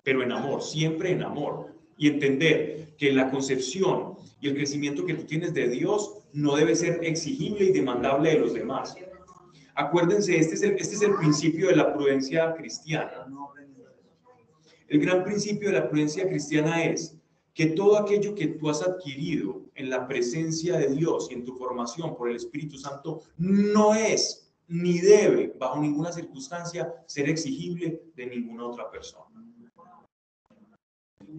Pero 0.04 0.22
en 0.22 0.34
amor, 0.34 0.62
siempre 0.62 1.12
en 1.12 1.24
amor. 1.24 1.74
Y 1.98 2.10
entender 2.10 2.96
que 2.98 3.14
la 3.14 3.30
concepción 3.32 4.18
y 4.42 4.50
el 4.50 4.56
crecimiento 4.56 5.06
que 5.06 5.14
tú 5.14 5.24
tienes 5.24 5.54
de 5.54 5.70
Dios 5.70 6.18
no 6.34 6.56
debe 6.56 6.76
ser 6.76 7.04
exigible 7.04 7.66
y 7.66 7.72
demandable 7.72 8.32
de 8.32 8.40
los 8.40 8.54
demás. 8.54 8.96
Acuérdense, 9.76 10.38
este 10.38 10.56
es 10.56 10.62
el, 10.62 10.72
este 10.74 10.96
es 10.96 11.02
el 11.02 11.16
principio 11.16 11.68
de 11.68 11.76
la 11.76 11.94
prudencia 11.94 12.54
cristiana. 12.54 13.26
El 14.88 15.00
gran 15.00 15.24
principio 15.24 15.70
de 15.70 15.80
la 15.80 15.90
prudencia 15.90 16.28
cristiana 16.28 16.84
es 16.84 17.18
que 17.54 17.68
todo 17.68 17.98
aquello 17.98 18.36
que 18.36 18.48
tú 18.48 18.70
has 18.70 18.82
adquirido 18.82 19.62
en 19.76 19.90
la 19.90 20.08
presencia 20.08 20.78
de 20.78 20.88
Dios 20.88 21.30
y 21.30 21.36
en 21.36 21.46
tu 21.46 21.56
formación 21.56 22.16
por 22.16 22.30
el 22.30 22.36
Espíritu 22.36 22.78
Santo 22.78 23.22
no 23.38 23.96
es 23.96 24.52
ni 24.68 25.00
debe, 25.00 25.54
bajo 25.60 25.80
ninguna 25.80 26.12
circunstancia, 26.12 26.94
ser 27.06 27.30
exigible 27.30 28.04
de 28.16 28.26
ninguna 28.28 28.68
otra 28.68 28.90
persona. 28.90 29.44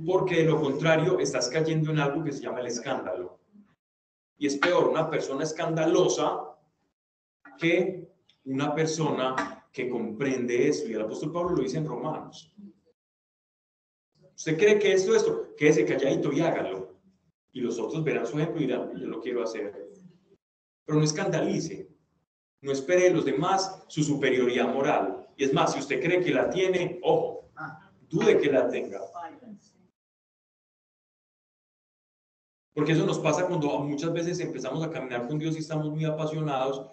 Porque 0.06 0.36
de 0.36 0.44
lo 0.44 0.60
contrario, 0.60 1.18
estás 1.20 1.48
cayendo 1.48 1.90
en 1.90 2.00
algo 2.00 2.24
que 2.24 2.32
se 2.32 2.42
llama 2.42 2.60
el 2.60 2.66
escándalo. 2.66 3.38
Y 4.36 4.46
es 4.46 4.56
peor 4.56 4.88
una 4.88 5.08
persona 5.08 5.44
escandalosa 5.44 6.56
que 7.58 8.13
una 8.44 8.74
persona 8.74 9.66
que 9.72 9.88
comprende 9.88 10.68
eso. 10.68 10.86
Y 10.88 10.92
el 10.92 11.02
apóstol 11.02 11.32
Pablo 11.32 11.56
lo 11.56 11.62
dice 11.62 11.78
en 11.78 11.86
Romanos. 11.86 12.54
¿Usted 14.36 14.58
cree 14.58 14.78
que 14.78 14.92
esto, 14.92 15.14
esto? 15.14 15.54
Quédese 15.56 15.84
calladito 15.84 16.32
y 16.32 16.40
hágalo. 16.40 17.00
Y 17.52 17.60
los 17.60 17.78
otros 17.78 18.02
verán 18.02 18.26
su 18.26 18.38
ejemplo 18.38 18.60
y 18.60 18.66
dirán, 18.66 18.98
yo 18.98 19.06
lo 19.06 19.20
quiero 19.20 19.42
hacer. 19.42 19.90
Pero 20.84 20.98
no 20.98 21.04
escandalice. 21.04 21.88
No 22.60 22.72
espere 22.72 23.04
de 23.04 23.10
los 23.10 23.24
demás 23.24 23.84
su 23.88 24.02
superioridad 24.02 24.72
moral. 24.72 25.28
Y 25.36 25.44
es 25.44 25.52
más, 25.52 25.72
si 25.72 25.80
usted 25.80 26.02
cree 26.02 26.20
que 26.20 26.32
la 26.32 26.50
tiene, 26.50 26.98
ojo, 27.02 27.50
dude 28.08 28.38
que 28.38 28.50
la 28.50 28.68
tenga. 28.68 29.00
Porque 32.74 32.92
eso 32.92 33.06
nos 33.06 33.20
pasa 33.20 33.46
cuando 33.46 33.78
muchas 33.78 34.12
veces 34.12 34.40
empezamos 34.40 34.82
a 34.82 34.90
caminar 34.90 35.28
con 35.28 35.38
Dios 35.38 35.54
y 35.54 35.60
estamos 35.60 35.88
muy 35.90 36.04
apasionados. 36.04 36.90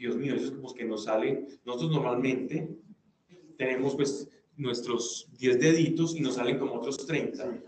Dios 0.00 0.16
mío, 0.16 0.34
eso 0.34 0.46
es 0.46 0.50
como 0.52 0.72
que 0.72 0.86
nos 0.86 1.04
sale. 1.04 1.46
Nosotros 1.66 1.90
normalmente 1.90 2.74
tenemos 3.58 3.94
pues 3.94 4.30
nuestros 4.56 5.28
10 5.38 5.60
deditos 5.60 6.16
y 6.16 6.20
nos 6.20 6.36
salen 6.36 6.58
como 6.58 6.76
otros 6.76 7.06
30. 7.06 7.60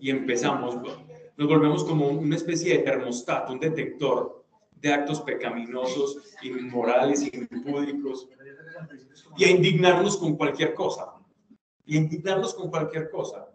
Y 0.00 0.10
empezamos, 0.10 0.74
nos 1.36 1.48
volvemos 1.48 1.84
como 1.84 2.08
una 2.08 2.34
especie 2.34 2.76
de 2.76 2.82
termostato, 2.82 3.52
un 3.52 3.60
detector 3.60 4.44
de 4.72 4.92
actos 4.92 5.20
pecaminosos, 5.20 6.34
inmorales, 6.42 7.32
impúdicos, 7.32 8.28
y 9.38 9.44
a 9.44 9.50
indignarnos 9.50 10.16
con 10.16 10.36
cualquier 10.36 10.74
cosa. 10.74 11.14
Y 11.86 11.96
a 11.96 12.00
indignarnos 12.00 12.52
con 12.52 12.68
cualquier 12.68 13.10
cosa. 13.10 13.48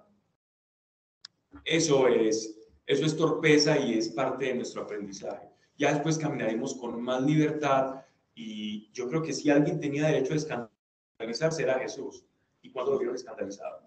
Eso 1.65 2.07
es, 2.07 2.57
eso 2.87 3.05
es 3.05 3.15
torpeza 3.15 3.77
y 3.77 3.97
es 3.97 4.09
parte 4.09 4.45
de 4.45 4.55
nuestro 4.55 4.83
aprendizaje. 4.83 5.49
Ya 5.77 5.93
después 5.93 6.17
caminaremos 6.17 6.73
con 6.75 6.99
más 7.01 7.21
libertad, 7.21 8.01
y 8.39 8.91
yo 8.91 9.09
creo 9.09 9.23
que 9.23 9.33
si 9.33 9.49
alguien 9.49 9.79
tenía 9.79 10.07
derecho 10.07 10.33
a 10.33 10.35
escandalizarse 10.37 11.63
era 11.63 11.79
Jesús. 11.79 12.23
¿Y 12.61 12.71
cuándo 12.71 12.91
lo 12.93 12.99
vieron 12.99 13.15
escandalizado? 13.15 13.81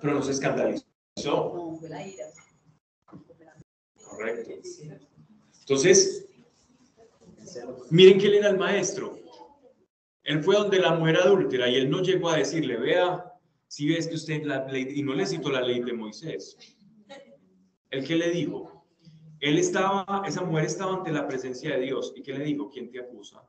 Pero 0.00 0.14
no 0.14 0.22
se 0.22 0.32
escandalizó. 0.32 0.84
Correcto. 4.04 4.50
Entonces, 5.60 6.28
miren 7.90 8.18
que 8.18 8.26
él 8.26 8.34
era 8.34 8.50
el 8.50 8.58
maestro. 8.58 9.25
Él 10.26 10.42
fue 10.42 10.56
donde 10.56 10.80
la 10.80 10.92
mujer 10.92 11.18
adúltera 11.18 11.68
y 11.68 11.76
él 11.76 11.88
no 11.88 12.02
llegó 12.02 12.30
a 12.30 12.36
decirle, 12.36 12.76
vea, 12.76 13.32
si 13.68 13.88
ves 13.88 14.08
que 14.08 14.16
usted 14.16 14.42
la 14.42 14.66
ley, 14.66 14.88
y 14.96 15.02
no 15.04 15.14
le 15.14 15.24
cito 15.24 15.50
la 15.50 15.60
ley 15.60 15.80
de 15.80 15.92
Moisés, 15.92 16.56
el 17.90 18.04
que 18.04 18.16
le 18.16 18.30
dijo, 18.30 18.84
él 19.38 19.56
estaba, 19.56 20.24
esa 20.26 20.42
mujer 20.42 20.64
estaba 20.64 20.94
ante 20.94 21.12
la 21.12 21.28
presencia 21.28 21.76
de 21.76 21.82
Dios, 21.82 22.12
¿y 22.16 22.22
qué 22.22 22.32
le 22.32 22.44
dijo? 22.44 22.68
¿Quién 22.68 22.90
te 22.90 22.98
acusa? 22.98 23.48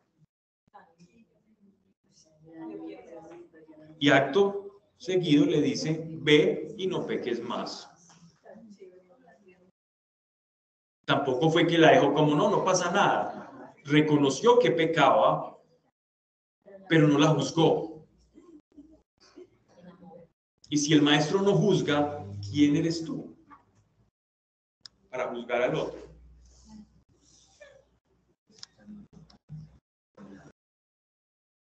Y 3.98 4.10
acto 4.12 4.80
seguido 4.98 5.48
le 5.48 5.62
dice, 5.62 6.06
ve 6.08 6.76
y 6.78 6.86
no 6.86 7.08
peques 7.08 7.42
más. 7.42 7.90
Tampoco 11.06 11.50
fue 11.50 11.66
que 11.66 11.80
la 11.80 11.94
dejó 11.94 12.14
como, 12.14 12.36
no, 12.36 12.52
no 12.52 12.64
pasa 12.64 12.92
nada. 12.92 13.74
Reconoció 13.84 14.60
que 14.60 14.70
pecaba, 14.70 15.57
pero 16.90 17.08
no 17.08 17.18
la 17.18 17.28
juzgó. 17.28 18.06
Y 20.70 20.78
si 20.78 20.94
el 20.94 21.02
maestro 21.02 21.42
no 21.42 21.54
juzga, 21.56 22.26
¿quién 22.50 22.76
eres 22.76 23.04
tú 23.04 23.36
para 25.10 25.30
juzgar 25.30 25.62
al 25.62 25.76
otro? 25.76 26.08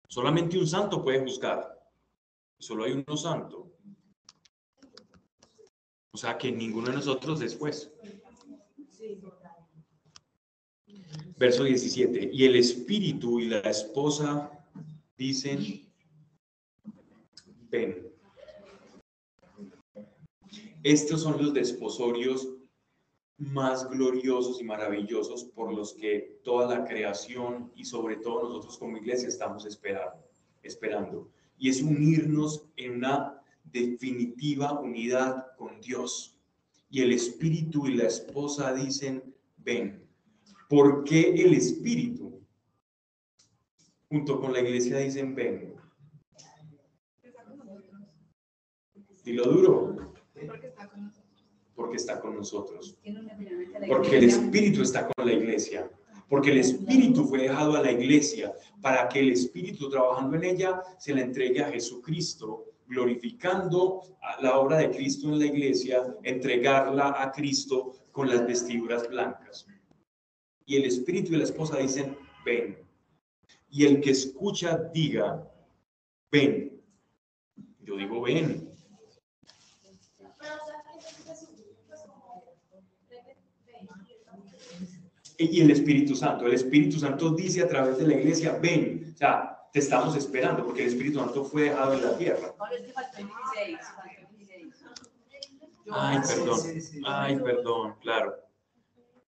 Solamente 0.07 0.57
un 0.57 0.68
santo 0.68 1.03
puede 1.03 1.19
juzgar. 1.19 1.80
Solo 2.57 2.84
hay 2.84 2.94
uno 2.94 3.15
santo. 3.15 3.72
O 6.11 6.18
sea 6.18 6.38
que 6.38 6.52
ninguno 6.52 6.88
de 6.90 6.95
nosotros 6.95 7.40
después. 7.40 7.91
Verso 11.38 11.64
17. 11.64 12.31
Y 12.34 12.45
el 12.45 12.56
espíritu 12.56 13.40
y 13.40 13.49
la 13.49 13.60
esposa 13.60 14.59
dicen, 15.20 15.86
ven. 17.70 18.08
Estos 20.82 21.22
son 21.22 21.38
los 21.44 21.54
desposorios 21.54 22.48
más 23.38 23.90
gloriosos 23.90 24.62
y 24.62 24.64
maravillosos 24.64 25.44
por 25.44 25.74
los 25.74 25.94
que 25.94 26.40
toda 26.44 26.74
la 26.74 26.86
creación 26.86 27.70
y 27.76 27.84
sobre 27.84 28.16
todo 28.16 28.44
nosotros 28.44 28.78
como 28.78 28.98
iglesia 28.98 29.28
estamos 29.28 29.66
esperando, 29.66 30.24
esperando. 30.64 31.30
Y 31.58 31.70
es 31.70 31.82
unirnos 31.82 32.70
en 32.78 32.96
una 32.96 33.41
definitiva 33.66 34.80
unidad 34.80 35.48
con 35.58 35.82
Dios. 35.82 36.40
Y 36.90 37.02
el 37.02 37.12
espíritu 37.12 37.88
y 37.88 37.96
la 37.96 38.08
esposa 38.08 38.74
dicen, 38.74 39.36
ven. 39.58 40.08
¿Por 40.70 41.04
qué 41.04 41.32
el 41.32 41.54
espíritu 41.54 42.39
junto 44.10 44.40
con 44.40 44.53
la 44.53 44.60
iglesia 44.60 44.98
dicen, 44.98 45.36
ven? 45.36 45.76
Dilo 49.23 49.44
duro. 49.45 50.14
Porque 51.76 51.98
está 51.98 52.19
con 52.19 52.36
nosotros. 52.36 52.98
Porque 53.88 54.18
el 54.18 54.23
Espíritu 54.26 54.81
está 54.81 55.07
con 55.07 55.26
la 55.26 55.34
iglesia. 55.34 55.90
Porque 56.27 56.52
el 56.52 56.60
Espíritu 56.60 57.26
fue 57.26 57.40
dejado 57.40 57.76
a 57.76 57.81
la 57.81 57.91
iglesia 57.91 58.53
para 58.81 59.07
que 59.07 59.19
el 59.19 59.31
Espíritu 59.31 59.90
trabajando 59.90 60.36
en 60.38 60.44
ella 60.44 60.81
se 60.98 61.14
la 61.14 61.22
entregue 61.22 61.64
a 61.64 61.72
Jesucristo, 61.72 62.65
glorificando 62.88 64.02
la 64.41 64.60
obra 64.60 64.77
de 64.77 64.91
Cristo 64.91 65.27
en 65.30 65.40
la 65.40 65.45
iglesia, 65.45 66.15
entregarla 66.23 67.15
a 67.22 67.31
Cristo 67.31 67.94
con 68.11 68.27
las 68.27 68.45
vestiduras 68.45 69.07
blancas. 69.07 69.68
Y 70.65 70.76
el 70.76 70.86
Espíritu 70.86 71.34
y 71.34 71.38
la 71.38 71.44
esposa 71.45 71.77
dicen, 71.77 72.15
ven. 72.45 72.89
Y 73.72 73.86
el 73.86 74.02
que 74.02 74.12
escucha 74.12 74.78
diga, 74.94 75.48
ven. 76.32 76.82
Yo 77.82 77.98
digo, 77.98 78.22
ven. 78.22 78.70
y 85.40 85.62
el 85.62 85.72
Espíritu 85.72 86.16
Santo. 86.16 86.46
El 86.46 86.54
Espíritu 86.54 87.00
Santo 87.00 87.32
dice 87.32 87.62
a 87.62 87.68
través 87.68 87.98
de 87.98 88.06
la 88.06 88.16
iglesia, 88.16 88.60
ven, 88.62 89.12
o 89.14 89.18
sea, 89.18 89.58
te 89.72 89.80
estamos 89.80 90.16
esperando 90.16 90.66
porque 90.66 90.84
el 90.84 90.90
Espíritu 90.90 91.20
Santo 91.20 91.46
fue 91.46 91.64
dejado 91.64 91.94
en 91.94 92.02
la 92.04 92.18
tierra. 92.18 92.54
Ay, 95.91 96.20
perdón, 96.28 96.60
ay, 97.06 97.40
perdón, 97.40 97.96
claro. 98.02 98.36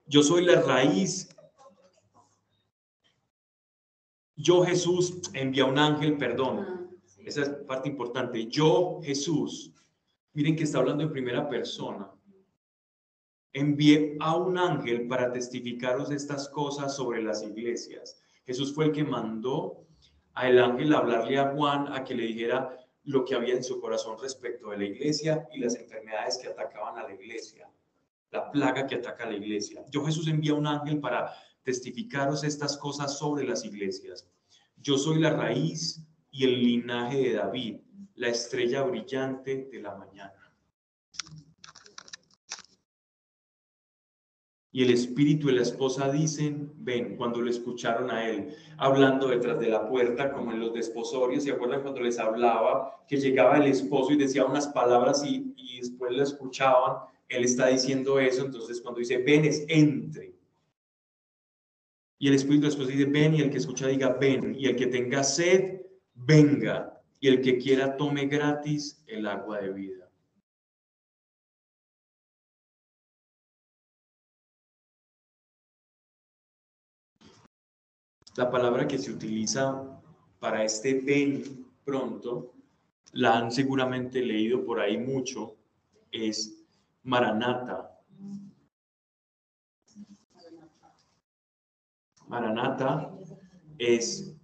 Yo 0.07 0.23
soy 0.23 0.45
la 0.45 0.61
raíz. 0.61 1.34
Yo 4.37 4.65
Jesús 4.65 5.21
envía 5.33 5.65
un 5.65 5.79
ángel, 5.79 6.17
perdón. 6.17 6.99
Esa 7.25 7.43
es 7.43 7.49
parte 7.67 7.89
importante. 7.89 8.47
Yo 8.47 9.01
Jesús. 9.03 9.73
Miren 10.33 10.57
que 10.57 10.65
está 10.65 10.79
hablando 10.79 11.05
en 11.05 11.13
primera 11.13 11.49
persona 11.49 12.11
envié 13.55 14.17
a 14.21 14.37
un 14.37 14.59
ángel 14.59 15.07
para 15.07 15.33
testificaros 15.33 16.11
estas 16.11 16.49
cosas 16.49 16.95
sobre 16.95 17.23
las 17.23 17.43
iglesias. 17.43 18.21
Jesús 18.45 18.75
fue 18.75 18.87
el 18.87 18.93
que 18.93 19.05
mandó 19.05 19.87
al 20.35 20.59
ángel 20.59 20.93
hablarle 20.93 21.39
a 21.39 21.55
Juan 21.55 21.93
a 21.93 22.05
que 22.05 22.15
le 22.15 22.25
dijera 22.25 22.77
lo 23.05 23.25
que 23.25 23.35
había 23.35 23.55
en 23.55 23.63
su 23.63 23.81
corazón 23.81 24.17
respecto 24.21 24.71
de 24.71 24.79
la 24.79 24.85
iglesia 24.85 25.49
y 25.53 25.61
las 25.61 25.77
enfermedades 25.77 26.39
que 26.39 26.49
atacaban 26.49 26.99
a 26.99 27.05
la 27.05 27.15
iglesia, 27.15 27.71
la 28.31 28.51
plaga 28.51 28.87
que 28.87 28.97
ataca 28.97 29.25
a 29.25 29.31
la 29.31 29.37
iglesia. 29.37 29.85
Yo 29.91 30.05
Jesús 30.05 30.27
envía 30.27 30.55
un 30.55 30.67
ángel 30.67 30.99
para 30.99 31.33
testificaros 31.65 32.45
estas 32.45 32.77
cosas 32.77 33.19
sobre 33.19 33.45
las 33.45 33.65
iglesias. 33.65 34.29
Yo 34.77 34.99
soy 34.99 35.19
la 35.19 35.31
raíz 35.31 36.07
y 36.31 36.45
el 36.45 36.63
linaje 36.63 37.19
de 37.19 37.33
David, 37.35 37.77
la 38.17 38.29
estrella 38.29 38.83
brillante 38.83 39.69
de 39.73 39.81
la 39.81 39.95
mañana. 39.95 40.33
Y 44.71 44.83
el 44.83 44.91
espíritu 44.91 45.49
y 45.49 45.53
la 45.53 45.63
esposa 45.63 46.11
dicen, 46.11 46.73
ven, 46.79 47.17
cuando 47.17 47.41
lo 47.41 47.49
escucharon 47.49 48.11
a 48.11 48.29
él, 48.29 48.57
hablando 48.77 49.29
detrás 49.29 49.61
de 49.61 49.69
la 49.69 49.89
puerta, 49.89 50.33
como 50.33 50.51
en 50.51 50.59
los 50.59 50.75
desposorios, 50.75 51.45
¿se 51.45 51.53
acuerdan 51.53 51.83
cuando 51.83 52.01
les 52.01 52.19
hablaba 52.19 53.05
que 53.07 53.17
llegaba 53.17 53.59
el 53.59 53.69
esposo 53.69 54.13
y 54.13 54.17
decía 54.17 54.45
unas 54.45 54.67
palabras 54.67 55.25
y, 55.25 55.55
y 55.57 55.79
después 55.79 56.11
lo 56.11 56.25
escuchaban? 56.25 57.05
Él 57.29 57.45
está 57.45 57.69
diciendo 57.69 58.19
eso, 58.19 58.45
entonces 58.45 58.81
cuando 58.81 58.99
dice, 58.99 59.19
ven, 59.19 59.45
es 59.45 59.65
entre. 59.69 60.34
Y 62.25 62.29
el 62.29 62.37
espíritu 62.37 62.67
esposa 62.67 62.91
dice, 62.91 63.05
ven, 63.05 63.35
y 63.35 63.43
el 63.43 63.51
que 63.51 63.59
escucha 63.59 63.87
diga, 63.87 64.17
ven, 64.19 64.55
y 64.59 64.65
el 64.65 64.77
que 64.77 64.87
tenga 64.87 65.23
sed, 65.23 65.83
venga, 66.15 66.99
y 67.21 67.29
el 67.29 67.43
que 67.43 67.59
quiera 67.59 67.99
tome 67.99 68.25
gratis 68.29 69.05
el 69.07 69.27
agua 69.27 69.61
de 69.61 69.71
vida. 69.75 70.11
La 78.39 78.51
palabra 78.51 78.89
que 78.89 78.97
se 78.97 79.13
utiliza 79.13 80.01
para 80.41 80.65
este 80.65 80.95
ven 81.01 81.67
pronto, 81.85 82.55
la 83.13 83.37
han 83.37 83.53
seguramente 83.53 84.23
leído 84.23 84.65
por 84.65 84.81
ahí 84.81 84.97
mucho, 84.97 85.57
es 86.11 86.65
Maranata. 87.03 87.94
Maranata 92.29 93.13
es 93.79 94.37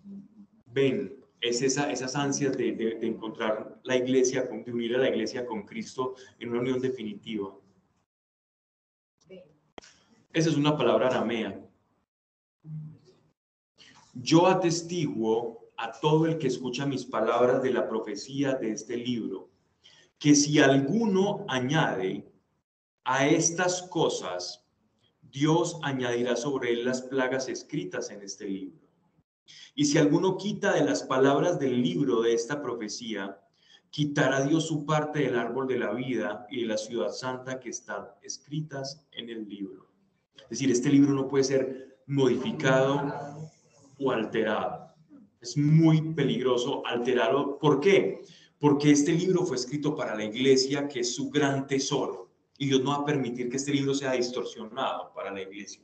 ven, 0.67 1.17
es 1.41 1.63
esa, 1.63 1.91
esas 1.91 2.15
ansias 2.17 2.57
de, 2.57 2.73
de, 2.73 2.95
de 2.97 3.07
encontrar 3.07 3.81
la 3.83 3.97
iglesia, 3.97 4.43
de 4.43 4.73
unir 4.73 4.97
a 4.97 4.99
la 4.99 5.09
iglesia 5.09 5.47
con 5.47 5.63
Cristo 5.63 6.15
en 6.39 6.51
una 6.51 6.61
unión 6.61 6.81
definitiva. 6.81 7.57
Esa 10.33 10.51
es 10.51 10.57
una 10.57 10.77
palabra 10.77 11.09
aramea 11.09 11.71
yo 14.15 14.47
atestiguo 14.47 15.71
a 15.77 15.93
todo 15.93 16.27
el 16.27 16.39
que 16.39 16.49
escucha 16.49 16.87
mis 16.87 17.05
palabras 17.05 17.63
de 17.63 17.71
la 17.71 17.89
profecía 17.89 18.55
de 18.55 18.73
este 18.73 18.97
libro, 18.97 19.51
que 20.19 20.35
si 20.35 20.59
alguno 20.59 21.45
añade 21.49 22.31
a 23.05 23.27
estas 23.27 23.83
cosas, 23.83 24.60
Dios 25.31 25.79
añadirá 25.83 26.37
sobre 26.37 26.73
él 26.73 26.85
las 26.85 27.03
plagas 27.03 27.49
escritas 27.49 28.11
en 28.11 28.23
este 28.23 28.47
libro. 28.47 28.81
Y 29.75 29.87
si 29.87 29.99
alguno 29.99 30.37
quita 30.37 30.75
de 30.75 30.85
las 30.85 31.03
palabras 31.03 31.59
del 31.59 31.83
libro 31.83 32.21
de 32.23 32.35
esta 32.35 32.63
profecía, 32.63 33.41
quitará 33.91 34.45
Dios 34.45 34.67
su 34.67 34.85
parte 34.85 35.21
del 35.21 35.39
árbol 35.39 35.67
de 35.67 35.79
la 35.79 35.93
vida 35.93 36.47
y 36.51 36.63
de 36.63 36.67
la 36.67 36.77
ciudad 36.77 37.11
santa 37.11 37.59
que 37.59 37.71
están 37.71 38.07
escritas 38.23 39.07
en 39.13 39.29
el 39.29 39.49
libro. 39.49 39.91
Es 40.43 40.51
decir, 40.51 40.71
este 40.71 40.91
libro 40.91 41.13
no 41.13 41.29
puede 41.29 41.45
ser 41.45 42.01
modificado 42.07 43.49
o 43.99 44.11
alterado. 44.11 44.95
Es 45.41 45.57
muy 45.57 46.13
peligroso 46.13 46.83
alterarlo. 46.87 47.59
¿Por 47.59 47.81
qué? 47.81 48.23
Porque 48.59 48.91
este 48.91 49.13
libro 49.13 49.45
fue 49.45 49.57
escrito 49.57 49.95
para 49.95 50.15
la 50.15 50.25
iglesia, 50.25 50.87
que 50.87 51.01
es 51.01 51.15
su 51.15 51.31
gran 51.31 51.67
tesoro. 51.67 52.30
Y 52.61 52.67
Dios 52.67 52.83
no 52.83 52.91
va 52.91 52.97
a 52.97 53.05
permitir 53.07 53.49
que 53.49 53.57
este 53.57 53.73
libro 53.73 53.95
sea 53.95 54.13
distorsionado 54.13 55.15
para 55.15 55.31
la 55.31 55.41
iglesia. 55.41 55.83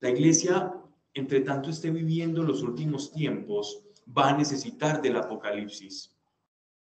La 0.00 0.10
iglesia, 0.10 0.74
entre 1.14 1.42
tanto 1.42 1.70
esté 1.70 1.92
viviendo 1.92 2.42
los 2.42 2.60
últimos 2.64 3.12
tiempos, 3.12 3.84
va 4.06 4.30
a 4.30 4.36
necesitar 4.36 5.00
del 5.00 5.14
apocalipsis. 5.16 6.12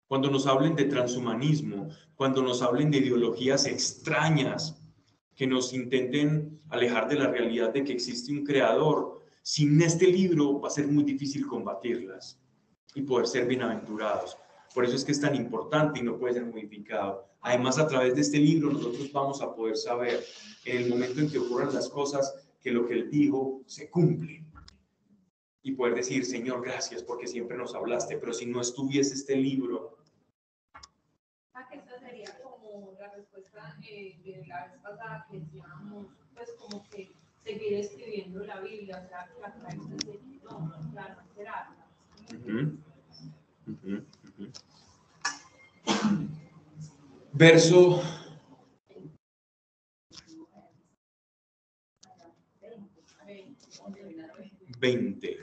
Cuando 0.05 0.29
nos 0.29 0.45
hablen 0.45 0.75
de 0.75 0.85
transhumanismo, 0.85 1.89
cuando 2.13 2.43
nos 2.43 2.61
hablen 2.61 2.91
de 2.91 2.99
ideologías 2.99 3.65
extrañas 3.65 4.79
que 5.35 5.47
nos 5.47 5.73
intenten 5.73 6.61
alejar 6.69 7.09
de 7.09 7.15
la 7.15 7.31
realidad 7.31 7.73
de 7.73 7.83
que 7.83 7.93
existe 7.93 8.31
un 8.31 8.45
creador, 8.45 9.19
sin 9.41 9.81
este 9.81 10.05
libro 10.05 10.61
va 10.61 10.67
a 10.67 10.71
ser 10.71 10.87
muy 10.87 11.03
difícil 11.03 11.47
combatirlas 11.47 12.39
y 12.93 13.01
poder 13.01 13.25
ser 13.25 13.47
bienaventurados. 13.47 14.37
Por 14.77 14.85
eso 14.85 14.95
es 14.95 15.03
que 15.03 15.11
es 15.11 15.19
tan 15.19 15.33
importante 15.33 15.99
y 15.99 16.03
no 16.03 16.19
puede 16.19 16.35
ser 16.35 16.45
modificado. 16.45 17.27
Además, 17.41 17.79
a 17.79 17.87
través 17.87 18.13
de 18.13 18.21
este 18.21 18.37
libro 18.37 18.71
nosotros 18.71 19.11
vamos 19.11 19.41
a 19.41 19.55
poder 19.55 19.75
saber 19.75 20.23
en 20.65 20.83
el 20.83 20.89
momento 20.89 21.19
en 21.19 21.31
que 21.31 21.39
ocurran 21.39 21.73
las 21.73 21.89
cosas 21.89 22.47
que 22.61 22.69
lo 22.69 22.85
que 22.85 22.93
él 22.93 23.09
dijo 23.09 23.63
se 23.65 23.89
cumple. 23.89 24.45
Y 25.63 25.71
poder 25.71 25.95
decir, 25.95 26.23
Señor, 26.25 26.61
gracias 26.63 27.01
porque 27.01 27.25
siempre 27.25 27.57
nos 27.57 27.73
hablaste, 27.73 28.19
pero 28.19 28.33
si 28.33 28.45
no 28.45 28.61
estuviese 28.61 29.15
este 29.15 29.35
libro. 29.35 29.97
Ah, 31.55 31.67
que 31.67 31.77
esta 31.77 31.99
sería 31.99 32.37
como 32.43 32.93
la 32.99 33.11
respuesta 33.15 33.79
eh, 33.81 34.19
de 34.23 34.45
la 34.45 34.67
vez 34.67 34.79
pasada 34.83 35.25
que 35.31 35.39
decíamos, 35.39 36.05
pues 36.35 36.51
como 36.51 36.87
que 36.91 37.09
seguir 37.43 37.73
escribiendo 37.73 38.45
la 38.45 38.61
Biblia, 38.61 39.01
o 39.03 39.09
sea, 39.09 39.27
que 39.33 39.41
la 39.41 39.53
cabeza 39.55 40.05
de 40.05 40.19
no, 40.43 40.91
claro, 40.91 41.15
será. 41.35 41.75
Verso 47.33 48.01
20. 54.79 55.37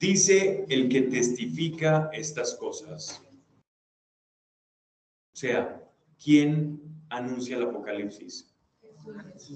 Dice 0.00 0.64
el 0.68 0.88
que 0.88 1.02
testifica 1.02 2.10
estas 2.12 2.54
cosas. 2.54 3.22
O 5.34 5.36
sea, 5.36 5.82
¿quién 6.22 6.80
anuncia 7.08 7.56
el 7.56 7.64
Apocalipsis? 7.64 8.52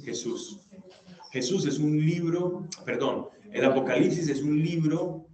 Jesús. 0.05 0.61
Jesús 1.33 1.67
es 1.67 1.79
un 1.79 1.99
libro, 2.05 2.69
perdón, 2.85 3.29
el 3.53 3.65
Apocalipsis 3.65 4.29
es 4.29 4.43
un 4.43 4.59
libro 4.63 5.27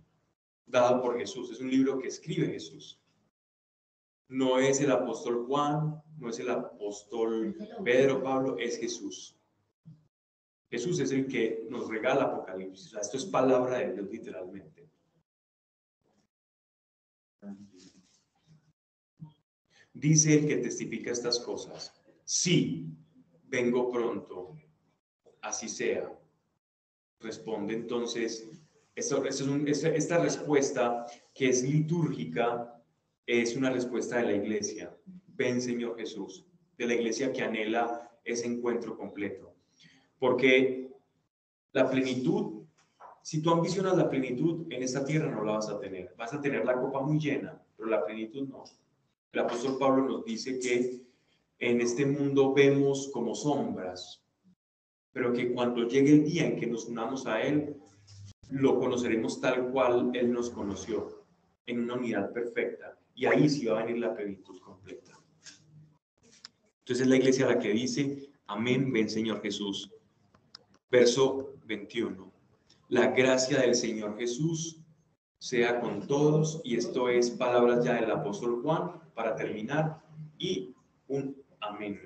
dado 0.67 1.03
por 1.03 1.19
Jesús, 1.19 1.51
es 1.51 1.61
un 1.61 1.71
libro 1.71 1.99
que 1.99 2.09
escribe 2.09 2.49
Jesús. 2.49 3.02
No 4.33 4.59
es 4.59 4.81
el 4.81 4.91
apóstol 4.91 5.45
Juan, 5.47 6.03
no 6.17 6.31
es 6.31 6.39
el 6.39 6.49
apóstol 6.49 7.55
Pedro, 7.85 8.23
Pablo, 8.23 8.57
es 8.59 8.79
Jesús. 8.79 9.37
Jesús 10.71 11.01
es 11.01 11.13
el 11.13 11.27
que 11.27 11.67
nos 11.69 11.87
regala 11.87 12.25
Apocalipsis. 12.25 12.95
esto 12.95 13.19
es 13.19 13.27
palabra 13.27 13.77
de 13.77 13.93
Dios 13.93 14.11
literalmente. 14.11 14.89
Dice 19.93 20.39
el 20.39 20.47
que 20.47 20.57
testifica 20.57 21.13
estas 21.13 21.39
cosas. 21.39 21.93
Sí, 22.25 22.87
vengo 23.45 23.93
pronto, 23.93 24.57
así 25.43 25.69
sea. 25.69 26.11
Responde 27.21 27.75
entonces, 27.75 28.49
esta 28.95 30.19
respuesta 30.19 31.05
que 31.35 31.51
es 31.51 31.63
litúrgica 31.63 32.82
es 33.27 33.57
una 33.57 33.71
respuesta 33.71 34.19
de 34.19 34.25
la 34.25 34.33
iglesia. 34.33 34.97
Ven 35.29 35.61
Señor 35.61 35.97
Jesús, 35.97 36.47
de 36.77 36.87
la 36.87 36.95
iglesia 36.95 37.33
que 37.33 37.43
anhela 37.43 38.11
ese 38.25 38.47
encuentro 38.47 38.97
completo. 38.97 39.55
Porque 40.19 40.91
la 41.73 41.91
plenitud, 41.91 42.65
si 43.23 43.41
tú 43.41 43.51
ambicionas 43.51 43.97
la 43.97 44.11
plenitud 44.11 44.67
en 44.71 44.83
esta 44.83 45.05
tierra 45.05 45.31
no 45.31 45.45
la 45.45 45.53
vas 45.53 45.69
a 45.69 45.79
tener. 45.79 46.15
Vas 46.17 46.33
a 46.33 46.41
tener 46.41 46.65
la 46.65 46.81
copa 46.81 47.01
muy 47.01 47.19
llena, 47.19 47.61
pero 47.77 47.89
la 47.89 48.05
plenitud 48.05 48.49
no. 48.49 48.65
El 49.33 49.41
apóstol 49.41 49.79
Pablo 49.79 50.07
nos 50.07 50.25
dice 50.25 50.59
que 50.59 51.03
en 51.59 51.81
este 51.81 52.05
mundo 52.05 52.53
vemos 52.53 53.11
como 53.13 53.35
sombras, 53.35 54.23
pero 55.13 55.33
que 55.33 55.53
cuando 55.53 55.87
llegue 55.87 56.13
el 56.13 56.25
día 56.25 56.47
en 56.47 56.57
que 56.59 56.67
nos 56.67 56.87
unamos 56.87 57.27
a 57.27 57.41
Él, 57.41 57.77
lo 58.51 58.79
conoceremos 58.79 59.41
tal 59.41 59.71
cual 59.71 60.11
Él 60.15 60.33
nos 60.33 60.51
conoció, 60.51 61.25
en 61.67 61.81
una 61.81 61.95
unidad 61.95 62.33
perfecta. 62.33 62.99
Y 63.15 63.27
ahí 63.27 63.49
sí 63.49 63.67
va 63.67 63.81
a 63.81 63.85
venir 63.85 64.01
la 64.01 64.15
plenitud 64.15 64.61
completa. 64.61 65.19
Entonces 66.81 67.03
es 67.03 67.07
la 67.07 67.17
iglesia 67.17 67.47
la 67.47 67.59
que 67.59 67.71
dice, 67.71 68.31
amén, 68.47 68.93
ven 68.93 69.09
Señor 69.09 69.41
Jesús. 69.43 69.91
Verso 70.91 71.55
21. 71.67 72.33
La 72.89 73.09
gracia 73.09 73.61
del 73.61 73.75
Señor 73.75 74.19
Jesús 74.19 74.83
sea 75.39 75.81
con 75.81 76.07
todos, 76.07 76.61
y 76.65 76.77
esto 76.77 77.09
es 77.09 77.31
palabras 77.31 77.85
ya 77.85 77.95
del 77.95 78.11
apóstol 78.11 78.61
Juan 78.63 79.01
para 79.15 79.35
terminar, 79.35 80.03
y 80.39 80.75
un 81.09 81.43
Amén. 81.63 82.01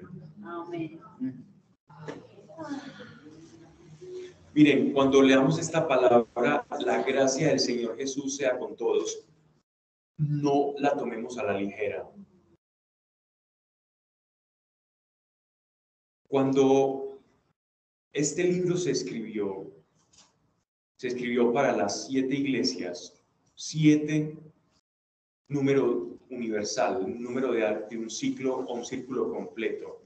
Miren, 4.55 4.93
cuando 4.93 5.23
leamos 5.23 5.59
esta 5.59 5.89
palabra, 5.89 6.67
la 6.81 7.03
gracia 7.03 7.49
del 7.49 7.59
Señor 7.59 7.97
Jesús 7.97 8.37
sea 8.37 8.59
con 8.59 8.77
todos, 8.77 9.27
no 10.19 10.75
la 10.79 10.97
tomemos 10.97 11.39
a 11.39 11.45
la 11.45 11.59
ligera. 11.59 12.09
Cuando 16.29 17.21
este 18.13 18.45
libro 18.45 18.77
se 18.77 18.91
escribió, 18.91 19.71
se 20.97 21.09
escribió 21.09 21.53
para 21.53 21.77
las 21.77 22.07
siete 22.07 22.35
iglesias, 22.35 23.23
siete 23.55 24.37
número 25.49 26.19
universal, 26.31 27.05
número 27.23 27.53
de, 27.53 27.87
de 27.89 27.99
un 27.99 28.11
ciclo 28.11 28.57
o 28.57 28.75
un 28.75 28.85
círculo 28.85 29.31
completo. 29.31 30.03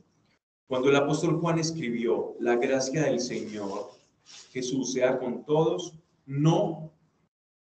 Cuando 0.67 0.91
el 0.91 0.97
apóstol 0.97 1.41
Juan 1.41 1.59
escribió, 1.59 2.37
la 2.39 2.57
gracia 2.57 3.05
del 3.05 3.21
Señor 3.21 3.91
Jesús 4.53 4.93
sea 4.93 5.19
con 5.19 5.45
todos, 5.45 5.95
no, 6.27 6.93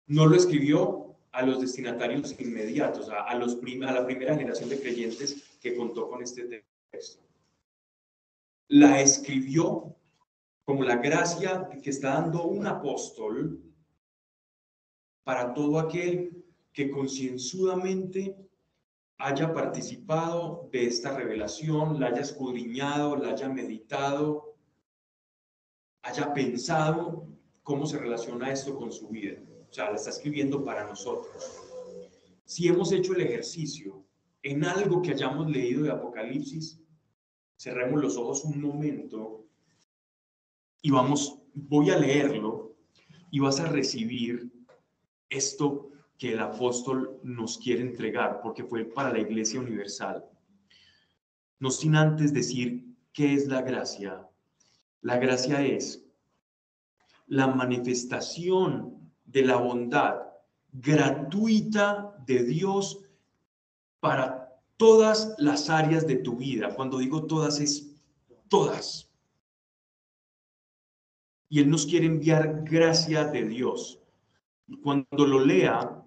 no 0.06 0.26
lo 0.26 0.36
escribió 0.36 1.09
a 1.32 1.42
los 1.42 1.60
destinatarios 1.60 2.34
inmediatos, 2.40 3.08
a, 3.08 3.34
la 3.34 4.06
primera 4.06 4.34
generación 4.34 4.68
de 4.68 4.80
creyentes 4.80 5.58
que 5.60 5.76
contó 5.76 6.08
con 6.08 6.22
este 6.22 6.64
texto. 6.90 7.22
La 8.68 9.00
escribió 9.00 9.96
como 10.64 10.84
la 10.84 10.96
gracia 10.96 11.68
que 11.82 11.90
está 11.90 12.14
dando 12.14 12.44
un 12.44 12.66
apóstol 12.66 13.60
para 15.24 15.52
todo 15.54 15.78
aquel 15.78 16.44
que 16.72 16.90
concienzudamente 16.90 18.36
haya 19.18 19.52
participado 19.52 20.68
de 20.72 20.86
esta 20.86 21.16
revelación, 21.16 22.00
la 22.00 22.08
haya 22.08 22.22
escudriñado, 22.22 23.16
la 23.16 23.32
haya 23.32 23.48
meditado, 23.48 24.56
haya 26.02 26.32
pensado 26.32 27.26
cómo 27.62 27.86
se 27.86 27.98
relaciona 27.98 28.50
esto 28.50 28.76
con 28.76 28.90
su 28.90 29.08
vida. 29.08 29.38
O 29.70 29.72
sea, 29.72 29.90
la 29.90 29.96
está 29.96 30.10
escribiendo 30.10 30.64
para 30.64 30.84
nosotros. 30.84 31.32
Si 32.44 32.66
hemos 32.66 32.90
hecho 32.90 33.12
el 33.12 33.20
ejercicio 33.20 34.04
en 34.42 34.64
algo 34.64 35.00
que 35.00 35.12
hayamos 35.12 35.48
leído 35.48 35.84
de 35.84 35.92
Apocalipsis, 35.92 36.80
cerremos 37.56 38.00
los 38.00 38.16
ojos 38.16 38.44
un 38.44 38.60
momento 38.60 39.46
y 40.82 40.90
vamos, 40.90 41.38
voy 41.54 41.90
a 41.90 41.98
leerlo 41.98 42.74
y 43.30 43.38
vas 43.38 43.60
a 43.60 43.66
recibir 43.66 44.50
esto 45.28 45.90
que 46.18 46.32
el 46.32 46.40
apóstol 46.40 47.20
nos 47.22 47.56
quiere 47.58 47.82
entregar, 47.82 48.40
porque 48.42 48.64
fue 48.64 48.84
para 48.84 49.12
la 49.12 49.20
iglesia 49.20 49.60
universal. 49.60 50.24
No 51.60 51.70
sin 51.70 51.94
antes 51.94 52.32
decir 52.32 52.84
qué 53.12 53.34
es 53.34 53.46
la 53.46 53.62
gracia. 53.62 54.28
La 55.00 55.18
gracia 55.18 55.64
es 55.64 56.04
la 57.26 57.46
manifestación 57.46 58.99
de 59.32 59.42
la 59.42 59.56
bondad 59.56 60.22
gratuita 60.72 62.16
de 62.26 62.44
Dios 62.44 63.00
para 64.00 64.60
todas 64.76 65.34
las 65.38 65.68
áreas 65.68 66.06
de 66.06 66.16
tu 66.16 66.36
vida. 66.36 66.74
Cuando 66.74 66.98
digo 66.98 67.26
todas 67.26 67.60
es 67.60 67.96
todas. 68.48 69.10
Y 71.48 71.60
Él 71.60 71.70
nos 71.70 71.86
quiere 71.86 72.06
enviar 72.06 72.62
gracia 72.64 73.24
de 73.24 73.44
Dios. 73.44 74.00
Cuando 74.82 75.26
lo 75.26 75.44
lea, 75.44 76.02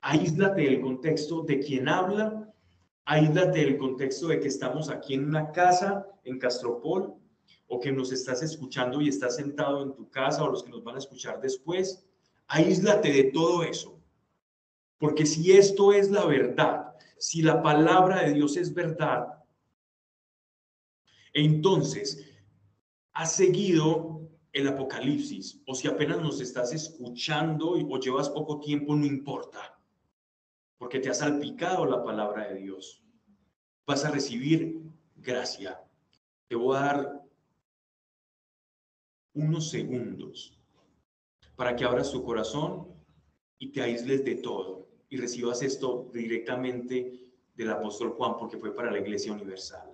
aíslate 0.00 0.62
del 0.62 0.80
contexto 0.80 1.42
de 1.42 1.58
quien 1.58 1.88
habla, 1.88 2.52
aíslate 3.04 3.58
del 3.60 3.78
contexto 3.78 4.28
de 4.28 4.38
que 4.38 4.48
estamos 4.48 4.88
aquí 4.88 5.14
en 5.14 5.28
una 5.28 5.50
casa 5.50 6.06
en 6.24 6.38
Castropol 6.38 7.14
o 7.68 7.80
que 7.80 7.92
nos 7.92 8.12
estás 8.12 8.42
escuchando 8.42 9.00
y 9.00 9.08
estás 9.08 9.36
sentado 9.36 9.82
en 9.82 9.94
tu 9.94 10.08
casa 10.10 10.44
o 10.44 10.50
los 10.50 10.62
que 10.62 10.70
nos 10.70 10.84
van 10.84 10.96
a 10.96 10.98
escuchar 10.98 11.40
después, 11.40 12.06
aíslate 12.46 13.12
de 13.12 13.24
todo 13.24 13.62
eso. 13.62 14.00
Porque 14.98 15.26
si 15.26 15.52
esto 15.52 15.92
es 15.92 16.10
la 16.10 16.24
verdad, 16.24 16.94
si 17.18 17.42
la 17.42 17.62
palabra 17.62 18.22
de 18.22 18.34
Dios 18.34 18.56
es 18.56 18.72
verdad, 18.72 19.26
entonces 21.32 22.24
has 23.12 23.32
seguido 23.32 24.16
el 24.52 24.68
Apocalipsis 24.68 25.60
o 25.66 25.74
si 25.74 25.86
apenas 25.86 26.20
nos 26.20 26.40
estás 26.40 26.72
escuchando 26.72 27.72
o 27.72 27.98
llevas 27.98 28.30
poco 28.30 28.58
tiempo, 28.58 28.96
no 28.96 29.04
importa, 29.04 29.78
porque 30.78 30.98
te 30.98 31.10
ha 31.10 31.14
salpicado 31.14 31.84
la 31.84 32.02
palabra 32.02 32.48
de 32.48 32.60
Dios. 32.60 33.02
Vas 33.86 34.04
a 34.04 34.10
recibir 34.10 34.80
gracia. 35.14 35.80
Te 36.48 36.56
voy 36.56 36.76
a 36.76 36.80
dar 36.80 37.15
unos 39.36 39.70
segundos 39.70 40.58
para 41.54 41.76
que 41.76 41.84
abras 41.84 42.10
tu 42.10 42.24
corazón 42.24 42.88
y 43.58 43.70
te 43.70 43.82
aísles 43.82 44.24
de 44.24 44.36
todo 44.36 44.88
y 45.08 45.16
recibas 45.18 45.62
esto 45.62 46.10
directamente 46.12 47.32
del 47.54 47.70
apóstol 47.70 48.10
Juan 48.10 48.36
porque 48.38 48.58
fue 48.58 48.74
para 48.74 48.90
la 48.90 48.98
iglesia 48.98 49.32
universal. 49.32 49.92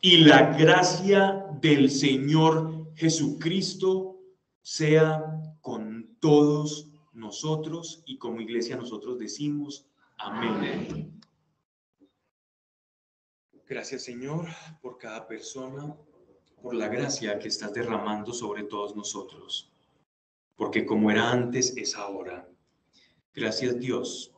Y 0.00 0.18
la 0.18 0.56
gracia 0.56 1.46
del 1.60 1.90
Señor 1.90 2.92
Jesucristo 2.94 4.20
sea 4.62 5.40
con 5.60 6.16
todos 6.20 6.90
nosotros 7.12 8.02
y 8.06 8.18
como 8.18 8.40
iglesia 8.40 8.76
nosotros 8.76 9.18
decimos 9.18 9.86
amén. 10.18 11.15
Gracias 13.68 14.04
Señor 14.04 14.46
por 14.80 14.96
cada 14.96 15.26
persona, 15.26 15.96
por 16.62 16.74
la 16.74 16.86
gracia 16.86 17.38
que 17.40 17.48
estás 17.48 17.72
derramando 17.74 18.32
sobre 18.32 18.62
todos 18.62 18.94
nosotros, 18.94 19.72
porque 20.54 20.86
como 20.86 21.10
era 21.10 21.32
antes 21.32 21.76
es 21.76 21.96
ahora. 21.96 22.48
Gracias 23.34 23.76
Dios 23.80 24.32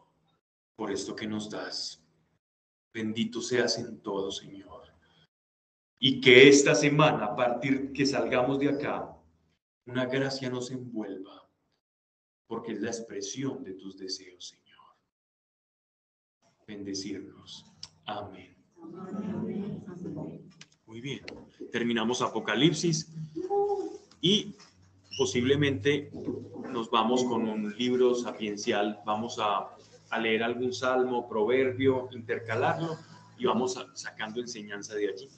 por 0.76 0.90
esto 0.90 1.14
que 1.14 1.26
nos 1.26 1.50
das. 1.50 2.02
Bendito 2.94 3.42
seas 3.42 3.78
en 3.78 4.00
todo, 4.00 4.32
Señor. 4.32 4.94
Y 5.98 6.22
que 6.22 6.48
esta 6.48 6.74
semana, 6.74 7.26
a 7.26 7.36
partir 7.36 7.92
que 7.92 8.06
salgamos 8.06 8.58
de 8.58 8.70
acá, 8.70 9.14
una 9.84 10.06
gracia 10.06 10.48
nos 10.48 10.70
envuelva, 10.70 11.50
porque 12.46 12.72
es 12.72 12.80
la 12.80 12.88
expresión 12.88 13.62
de 13.62 13.74
tus 13.74 13.98
deseos, 13.98 14.48
Señor. 14.48 14.96
Bendecirnos. 16.66 17.66
Amén. 18.06 18.57
Muy 20.86 21.00
bien, 21.00 21.20
terminamos 21.70 22.22
Apocalipsis 22.22 23.12
y 24.20 24.54
posiblemente 25.16 26.10
nos 26.72 26.90
vamos 26.90 27.24
con 27.24 27.48
un 27.48 27.76
libro 27.76 28.14
sapiencial, 28.14 29.00
vamos 29.04 29.38
a, 29.40 29.74
leer 30.20 30.42
algún 30.42 30.72
salmo, 30.72 31.28
proverbio, 31.28 32.08
intercalarlo 32.12 32.96
y 33.36 33.44
vamos 33.44 33.78
sacando 33.92 34.40
enseñanza 34.40 34.94
de 34.94 35.08
allí. 35.08 35.28